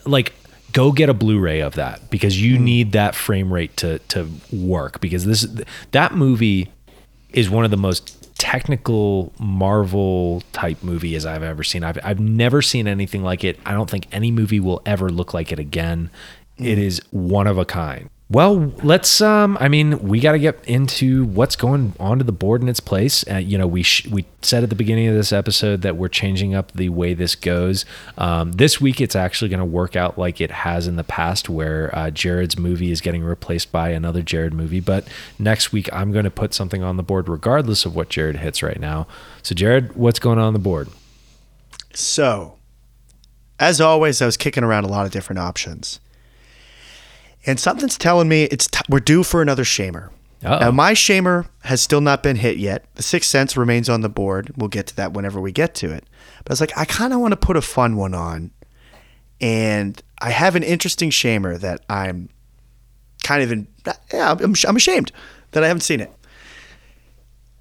like 0.05 0.33
go 0.73 0.91
get 0.91 1.09
a 1.09 1.13
Blu-ray 1.13 1.61
of 1.61 1.75
that 1.75 2.09
because 2.09 2.39
you 2.41 2.57
Hmm. 2.57 2.63
need 2.65 2.91
that 2.93 3.15
frame 3.15 3.51
rate 3.53 3.75
to 3.77 3.99
to 4.09 4.29
work 4.51 4.99
because 5.01 5.25
this 5.25 5.47
that 5.91 6.13
movie 6.13 6.69
is 7.31 7.49
one 7.49 7.65
of 7.65 7.71
the 7.71 7.77
most 7.77 8.19
technical 8.37 9.31
Marvel 9.39 10.43
type 10.51 10.83
movie 10.83 11.15
as 11.15 11.25
I've 11.25 11.41
ever 11.43 11.63
seen. 11.63 11.83
I've 11.83 11.97
I've 12.03 12.19
never 12.19 12.61
seen 12.61 12.87
anything 12.87 13.23
like 13.23 13.43
it. 13.43 13.59
I 13.65 13.71
don't 13.71 13.89
think 13.89 14.07
any 14.11 14.29
movie 14.31 14.59
will 14.59 14.81
ever 14.85 15.09
look 15.09 15.33
like 15.33 15.51
it 15.51 15.57
again. 15.59 16.09
It 16.57 16.77
is 16.77 17.01
one 17.11 17.47
of 17.47 17.57
a 17.57 17.65
kind. 17.65 18.09
Well, 18.33 18.73
let's. 18.81 19.21
Um, 19.21 19.59
I 19.61 19.67
mean, 19.67 19.99
we 19.99 20.19
got 20.19 20.31
to 20.31 20.39
get 20.39 20.59
into 20.65 21.23
what's 21.23 21.55
going 21.55 21.93
onto 21.99 22.23
the 22.23 22.31
board 22.31 22.63
in 22.63 22.67
its 22.67 22.79
place. 22.79 23.23
Uh, 23.29 23.35
you 23.35 23.59
know, 23.59 23.67
we 23.67 23.83
sh- 23.83 24.07
we 24.07 24.25
said 24.41 24.63
at 24.63 24.69
the 24.69 24.75
beginning 24.75 25.07
of 25.07 25.13
this 25.13 25.31
episode 25.31 25.83
that 25.83 25.97
we're 25.97 26.07
changing 26.09 26.55
up 26.55 26.71
the 26.71 26.89
way 26.89 27.13
this 27.13 27.35
goes. 27.35 27.85
Um, 28.17 28.53
this 28.53 28.81
week, 28.81 28.99
it's 28.99 29.15
actually 29.15 29.49
going 29.49 29.59
to 29.59 29.65
work 29.65 29.95
out 29.95 30.17
like 30.17 30.41
it 30.41 30.49
has 30.49 30.87
in 30.87 30.95
the 30.95 31.03
past, 31.03 31.47
where 31.47 31.95
uh, 31.95 32.09
Jared's 32.09 32.57
movie 32.57 32.89
is 32.89 33.01
getting 33.01 33.23
replaced 33.23 33.71
by 33.71 33.89
another 33.89 34.23
Jared 34.23 34.55
movie. 34.55 34.79
But 34.79 35.07
next 35.37 35.71
week, 35.71 35.87
I'm 35.93 36.11
going 36.11 36.25
to 36.25 36.31
put 36.31 36.55
something 36.55 36.81
on 36.81 36.97
the 36.97 37.03
board, 37.03 37.29
regardless 37.29 37.85
of 37.85 37.95
what 37.95 38.09
Jared 38.09 38.37
hits 38.37 38.63
right 38.63 38.79
now. 38.79 39.05
So, 39.43 39.53
Jared, 39.53 39.95
what's 39.95 40.17
going 40.17 40.39
on, 40.39 40.45
on 40.45 40.53
the 40.53 40.59
board? 40.59 40.89
So, 41.93 42.55
as 43.59 43.79
always, 43.79 44.23
I 44.23 44.25
was 44.25 44.37
kicking 44.37 44.63
around 44.63 44.85
a 44.85 44.89
lot 44.89 45.05
of 45.05 45.11
different 45.11 45.37
options. 45.37 45.99
And 47.45 47.59
something's 47.59 47.97
telling 47.97 48.27
me 48.27 48.43
it's 48.43 48.67
t- 48.67 48.81
we're 48.89 48.99
due 48.99 49.23
for 49.23 49.41
another 49.41 49.63
shamer. 49.63 50.09
Uh-oh. 50.43 50.59
Now, 50.59 50.71
my 50.71 50.93
shamer 50.93 51.47
has 51.63 51.81
still 51.81 52.01
not 52.01 52.21
been 52.21 52.35
hit 52.35 52.57
yet. 52.57 52.85
The 52.95 53.03
Sixth 53.03 53.29
Sense 53.29 53.55
remains 53.55 53.89
on 53.89 54.01
the 54.01 54.09
board. 54.09 54.51
We'll 54.57 54.69
get 54.69 54.87
to 54.87 54.95
that 54.97 55.13
whenever 55.13 55.39
we 55.39 55.51
get 55.51 55.73
to 55.75 55.91
it. 55.91 56.05
But 56.43 56.51
I 56.51 56.53
was 56.53 56.61
like, 56.61 56.77
I 56.77 56.85
kind 56.85 57.13
of 57.13 57.19
want 57.19 57.31
to 57.31 57.37
put 57.37 57.55
a 57.55 57.61
fun 57.61 57.95
one 57.95 58.13
on. 58.13 58.51
And 59.39 60.01
I 60.21 60.31
have 60.31 60.55
an 60.55 60.63
interesting 60.63 61.09
shamer 61.09 61.59
that 61.59 61.85
I'm 61.89 62.29
kind 63.23 63.43
of 63.43 63.51
in. 63.51 63.67
Yeah, 64.13 64.31
I'm, 64.31 64.53
I'm 64.67 64.75
ashamed 64.75 65.11
that 65.51 65.63
I 65.63 65.67
haven't 65.67 65.81
seen 65.81 66.01
it. 66.01 66.11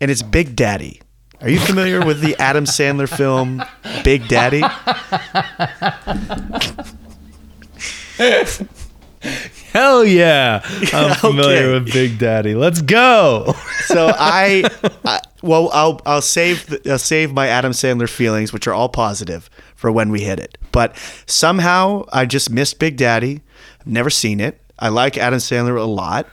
And 0.00 0.10
it's 0.10 0.22
Big 0.22 0.56
Daddy. 0.56 1.00
Are 1.40 1.48
you 1.48 1.58
familiar 1.58 2.04
with 2.04 2.20
the 2.20 2.36
Adam 2.40 2.64
Sandler 2.64 3.08
film 3.08 3.62
Big 4.04 4.28
Daddy? 4.28 4.62
Hell 9.72 10.04
yeah! 10.04 10.60
I'm 10.92 11.14
familiar 11.16 11.68
Okay. 11.68 11.72
with 11.84 11.92
Big 11.92 12.18
Daddy. 12.18 12.54
Let's 12.54 12.82
go. 12.82 13.54
so 13.86 14.08
I, 14.14 14.64
I 15.04 15.20
well, 15.42 15.70
I'll 15.72 16.00
I'll 16.04 16.20
save 16.22 16.66
the, 16.66 16.90
I'll 16.92 16.98
save 16.98 17.32
my 17.32 17.48
Adam 17.48 17.72
Sandler 17.72 18.08
feelings, 18.08 18.52
which 18.52 18.66
are 18.66 18.74
all 18.74 18.88
positive, 18.90 19.48
for 19.74 19.90
when 19.90 20.10
we 20.10 20.20
hit 20.20 20.38
it. 20.38 20.58
But 20.72 20.96
somehow 21.26 22.04
I 22.12 22.26
just 22.26 22.50
missed 22.50 22.78
Big 22.78 22.96
Daddy. 22.96 23.40
I've 23.80 23.86
never 23.86 24.10
seen 24.10 24.40
it. 24.40 24.60
I 24.78 24.88
like 24.88 25.16
Adam 25.16 25.38
Sandler 25.38 25.78
a 25.78 25.84
lot, 25.84 26.26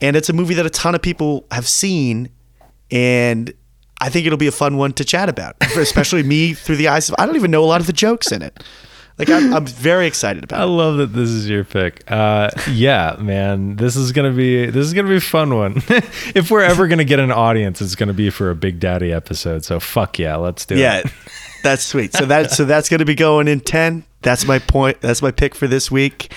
and 0.00 0.16
it's 0.16 0.28
a 0.28 0.32
movie 0.32 0.54
that 0.54 0.66
a 0.66 0.70
ton 0.70 0.94
of 0.94 1.02
people 1.02 1.46
have 1.52 1.68
seen, 1.68 2.30
and 2.90 3.52
I 4.00 4.08
think 4.08 4.26
it'll 4.26 4.38
be 4.38 4.46
a 4.48 4.52
fun 4.52 4.76
one 4.76 4.92
to 4.94 5.04
chat 5.04 5.28
about, 5.28 5.56
especially 5.76 6.22
me 6.24 6.54
through 6.54 6.76
the 6.76 6.88
eyes 6.88 7.08
of 7.08 7.14
I 7.18 7.26
don't 7.26 7.36
even 7.36 7.50
know 7.52 7.62
a 7.62 7.66
lot 7.66 7.80
of 7.80 7.86
the 7.86 7.92
jokes 7.92 8.32
in 8.32 8.42
it. 8.42 8.62
Like 9.18 9.28
I'm, 9.30 9.52
I'm 9.54 9.66
very 9.66 10.06
excited 10.06 10.42
about 10.44 10.56
it. 10.56 10.60
I 10.60 10.64
it. 10.64 10.68
love 10.68 10.96
that 10.96 11.12
this 11.12 11.28
is 11.28 11.48
your 11.48 11.64
pick. 11.64 12.02
Uh, 12.10 12.50
yeah, 12.70 13.16
man, 13.20 13.76
this 13.76 13.94
is 13.94 14.12
gonna 14.12 14.32
be 14.32 14.66
this 14.66 14.86
is 14.86 14.94
gonna 14.94 15.08
be 15.08 15.16
a 15.16 15.20
fun 15.20 15.54
one. 15.54 15.82
if 16.34 16.50
we're 16.50 16.62
ever 16.62 16.88
gonna 16.88 17.04
get 17.04 17.20
an 17.20 17.30
audience, 17.30 17.80
it's 17.82 17.94
gonna 17.94 18.12
be 18.14 18.30
for 18.30 18.50
a 18.50 18.54
Big 18.54 18.80
Daddy 18.80 19.12
episode. 19.12 19.64
So 19.64 19.78
fuck 19.80 20.18
yeah, 20.18 20.36
let's 20.36 20.64
do 20.66 20.76
Yeah, 20.76 20.98
it. 20.98 21.04
Yeah, 21.06 21.10
that's 21.62 21.84
sweet. 21.84 22.12
So 22.14 22.24
that 22.26 22.50
so 22.50 22.64
that's 22.64 22.88
going 22.88 22.98
to 22.98 23.04
be 23.04 23.14
going 23.14 23.48
in 23.48 23.60
ten. 23.60 24.04
That's 24.22 24.44
my 24.46 24.58
point. 24.58 25.00
That's 25.00 25.22
my 25.22 25.30
pick 25.30 25.54
for 25.54 25.66
this 25.68 25.90
week. 25.90 26.32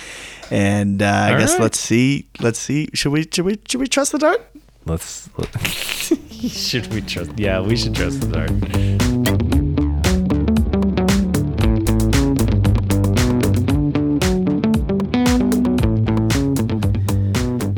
And 0.50 1.02
uh, 1.02 1.06
I 1.06 1.32
All 1.32 1.38
guess 1.38 1.52
right. 1.54 1.62
let's 1.62 1.80
see. 1.80 2.26
Let's 2.40 2.58
see. 2.60 2.88
Should 2.94 3.10
we? 3.10 3.26
Should 3.32 3.44
we? 3.44 3.58
Should 3.68 3.80
we 3.80 3.88
trust 3.88 4.12
the 4.12 4.18
dart? 4.18 4.46
Let's. 4.84 5.28
should 6.40 6.92
we 6.94 7.00
trust? 7.00 7.32
Yeah, 7.36 7.60
we 7.60 7.76
should 7.76 7.94
trust 7.96 8.20
the 8.20 8.28
dart. 8.28 9.02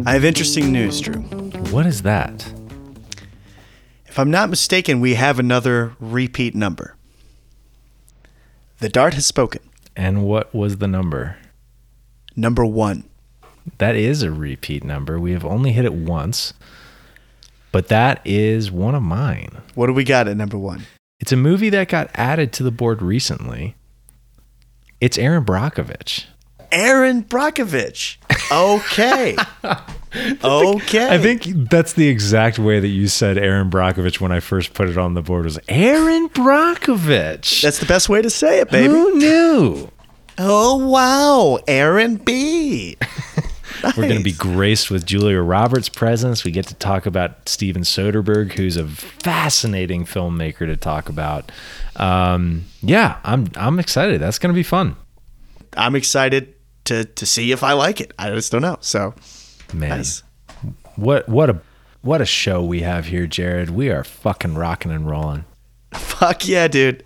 I 0.08 0.12
have 0.12 0.24
interesting 0.24 0.72
news, 0.72 1.02
Drew. 1.02 1.20
What 1.70 1.84
is 1.84 2.00
that? 2.00 2.50
If 4.06 4.18
I'm 4.18 4.30
not 4.30 4.48
mistaken, 4.48 5.00
we 5.00 5.16
have 5.16 5.38
another 5.38 5.92
repeat 6.00 6.54
number. 6.54 6.96
The 8.78 8.88
dart 8.88 9.12
has 9.12 9.26
spoken. 9.26 9.60
And 9.94 10.24
what 10.24 10.54
was 10.54 10.78
the 10.78 10.88
number? 10.88 11.36
Number 12.34 12.64
one. 12.64 13.04
That 13.76 13.96
is 13.96 14.22
a 14.22 14.32
repeat 14.32 14.82
number. 14.82 15.20
We 15.20 15.32
have 15.32 15.44
only 15.44 15.72
hit 15.72 15.84
it 15.84 15.92
once, 15.92 16.54
but 17.70 17.88
that 17.88 18.22
is 18.24 18.70
one 18.70 18.94
of 18.94 19.02
mine. 19.02 19.60
What 19.74 19.88
do 19.88 19.92
we 19.92 20.04
got 20.04 20.26
at 20.26 20.38
number 20.38 20.56
one? 20.56 20.86
It's 21.20 21.32
a 21.32 21.36
movie 21.36 21.68
that 21.68 21.88
got 21.88 22.08
added 22.14 22.54
to 22.54 22.62
the 22.62 22.70
board 22.70 23.02
recently. 23.02 23.76
It's 25.02 25.18
Erin 25.18 25.44
Brockovich. 25.44 26.24
Erin 26.72 27.24
Brockovich. 27.24 28.16
Okay. 28.50 29.36
okay. 30.44 31.14
I 31.14 31.18
think 31.18 31.44
that's 31.70 31.92
the 31.92 32.08
exact 32.08 32.58
way 32.58 32.80
that 32.80 32.88
you 32.88 33.08
said 33.08 33.38
Erin 33.38 33.70
Brockovich 33.70 34.20
when 34.20 34.32
I 34.32 34.40
first 34.40 34.74
put 34.74 34.88
it 34.88 34.98
on 34.98 35.14
the 35.14 35.22
board 35.22 35.44
was 35.44 35.58
Erin 35.68 36.28
Brockovich. 36.30 37.62
that's 37.62 37.78
the 37.78 37.86
best 37.86 38.08
way 38.08 38.22
to 38.22 38.30
say 38.30 38.60
it, 38.60 38.70
baby. 38.70 38.92
Who 38.92 39.18
knew? 39.18 39.90
Oh 40.38 40.86
wow, 40.86 41.58
Erin 41.66 42.16
B. 42.16 42.96
We're 43.96 44.08
going 44.08 44.18
to 44.18 44.24
be 44.24 44.32
graced 44.32 44.90
with 44.90 45.06
Julia 45.06 45.40
Roberts' 45.40 45.88
presence. 45.88 46.44
We 46.44 46.50
get 46.50 46.66
to 46.66 46.74
talk 46.74 47.06
about 47.06 47.48
Steven 47.48 47.82
Soderbergh, 47.82 48.52
who's 48.52 48.76
a 48.76 48.88
fascinating 48.88 50.04
filmmaker 50.04 50.66
to 50.66 50.76
talk 50.76 51.08
about. 51.08 51.52
Um, 51.96 52.64
yeah, 52.80 53.18
I'm 53.24 53.48
I'm 53.56 53.78
excited. 53.78 54.20
That's 54.20 54.38
going 54.38 54.52
to 54.52 54.58
be 54.58 54.62
fun. 54.62 54.96
I'm 55.76 55.94
excited 55.94 56.54
to 56.84 57.04
to 57.04 57.26
see 57.26 57.52
if 57.52 57.62
I 57.62 57.72
like 57.72 58.00
it. 58.00 58.12
I 58.18 58.30
just 58.30 58.50
don't 58.50 58.62
know. 58.62 58.78
So 58.80 59.14
Man, 59.72 59.90
nice. 59.90 60.22
what 60.96 61.28
what 61.28 61.50
a 61.50 61.60
what 62.02 62.20
a 62.20 62.26
show 62.26 62.62
we 62.64 62.80
have 62.80 63.06
here, 63.06 63.26
Jared. 63.26 63.70
We 63.70 63.90
are 63.90 64.04
fucking 64.04 64.54
rocking 64.54 64.92
and 64.92 65.08
rolling. 65.08 65.44
Fuck 65.92 66.46
yeah, 66.48 66.68
dude. 66.68 67.04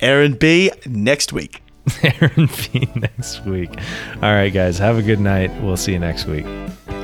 Erin 0.00 0.34
B. 0.34 0.70
Next 0.86 1.32
week. 1.32 1.62
Erin 2.02 2.48
B 2.72 2.88
next 2.94 3.44
week. 3.44 3.70
All 4.16 4.32
right, 4.32 4.52
guys, 4.52 4.78
have 4.78 4.98
a 4.98 5.02
good 5.02 5.20
night. 5.20 5.50
We'll 5.62 5.76
see 5.76 5.92
you 5.92 5.98
next 5.98 6.26
week. 6.26 6.46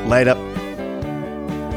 Light 0.07 0.27
up. 0.29 0.39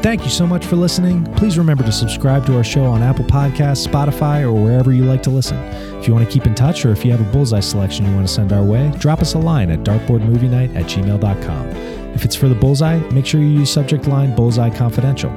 Thank 0.02 0.24
you 0.24 0.30
so 0.30 0.46
much 0.46 0.66
for 0.66 0.76
listening. 0.76 1.24
Please 1.36 1.56
remember 1.56 1.82
to 1.82 1.92
subscribe 1.92 2.44
to 2.46 2.56
our 2.56 2.64
show 2.64 2.84
on 2.84 3.02
Apple 3.02 3.24
Podcasts, 3.24 3.86
Spotify, 3.86 4.42
or 4.42 4.52
wherever 4.52 4.92
you 4.92 5.04
like 5.04 5.22
to 5.22 5.30
listen. 5.30 5.56
If 5.98 6.06
you 6.06 6.12
want 6.14 6.26
to 6.26 6.30
keep 6.30 6.46
in 6.46 6.54
touch 6.54 6.84
or 6.84 6.92
if 6.92 7.06
you 7.06 7.10
have 7.10 7.22
a 7.22 7.32
bullseye 7.32 7.60
selection 7.60 8.04
you 8.04 8.14
want 8.14 8.26
to 8.28 8.32
send 8.32 8.52
our 8.52 8.62
way, 8.62 8.92
drop 8.98 9.20
us 9.20 9.32
a 9.32 9.38
line 9.38 9.70
at 9.70 9.78
dartboardmovienight 9.80 10.76
at 10.76 10.84
gmail.com. 10.84 12.03
If 12.14 12.24
it's 12.24 12.36
for 12.36 12.48
the 12.48 12.54
bullseye, 12.54 12.98
make 13.10 13.26
sure 13.26 13.40
you 13.40 13.48
use 13.48 13.72
subject 13.72 14.06
line 14.06 14.34
Bullseye 14.34 14.70
Confidential. 14.70 15.30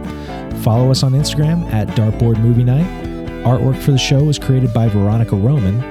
Follow 0.61 0.91
us 0.91 1.03
on 1.03 1.13
Instagram 1.13 1.71
at 1.73 1.87
Dartboard 1.89 2.39
Movie 2.39 2.63
Night. 2.63 2.85
Artwork 3.43 3.81
for 3.81 3.91
the 3.91 3.97
show 3.97 4.23
was 4.23 4.37
created 4.37 4.73
by 4.73 4.87
Veronica 4.87 5.35
Roman, 5.35 5.81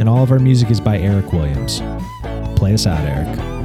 and 0.00 0.08
all 0.08 0.22
of 0.22 0.32
our 0.32 0.38
music 0.38 0.70
is 0.70 0.80
by 0.80 0.98
Eric 0.98 1.32
Williams. 1.32 1.80
Play 2.56 2.74
us 2.74 2.86
out, 2.86 3.00
Eric. 3.00 3.61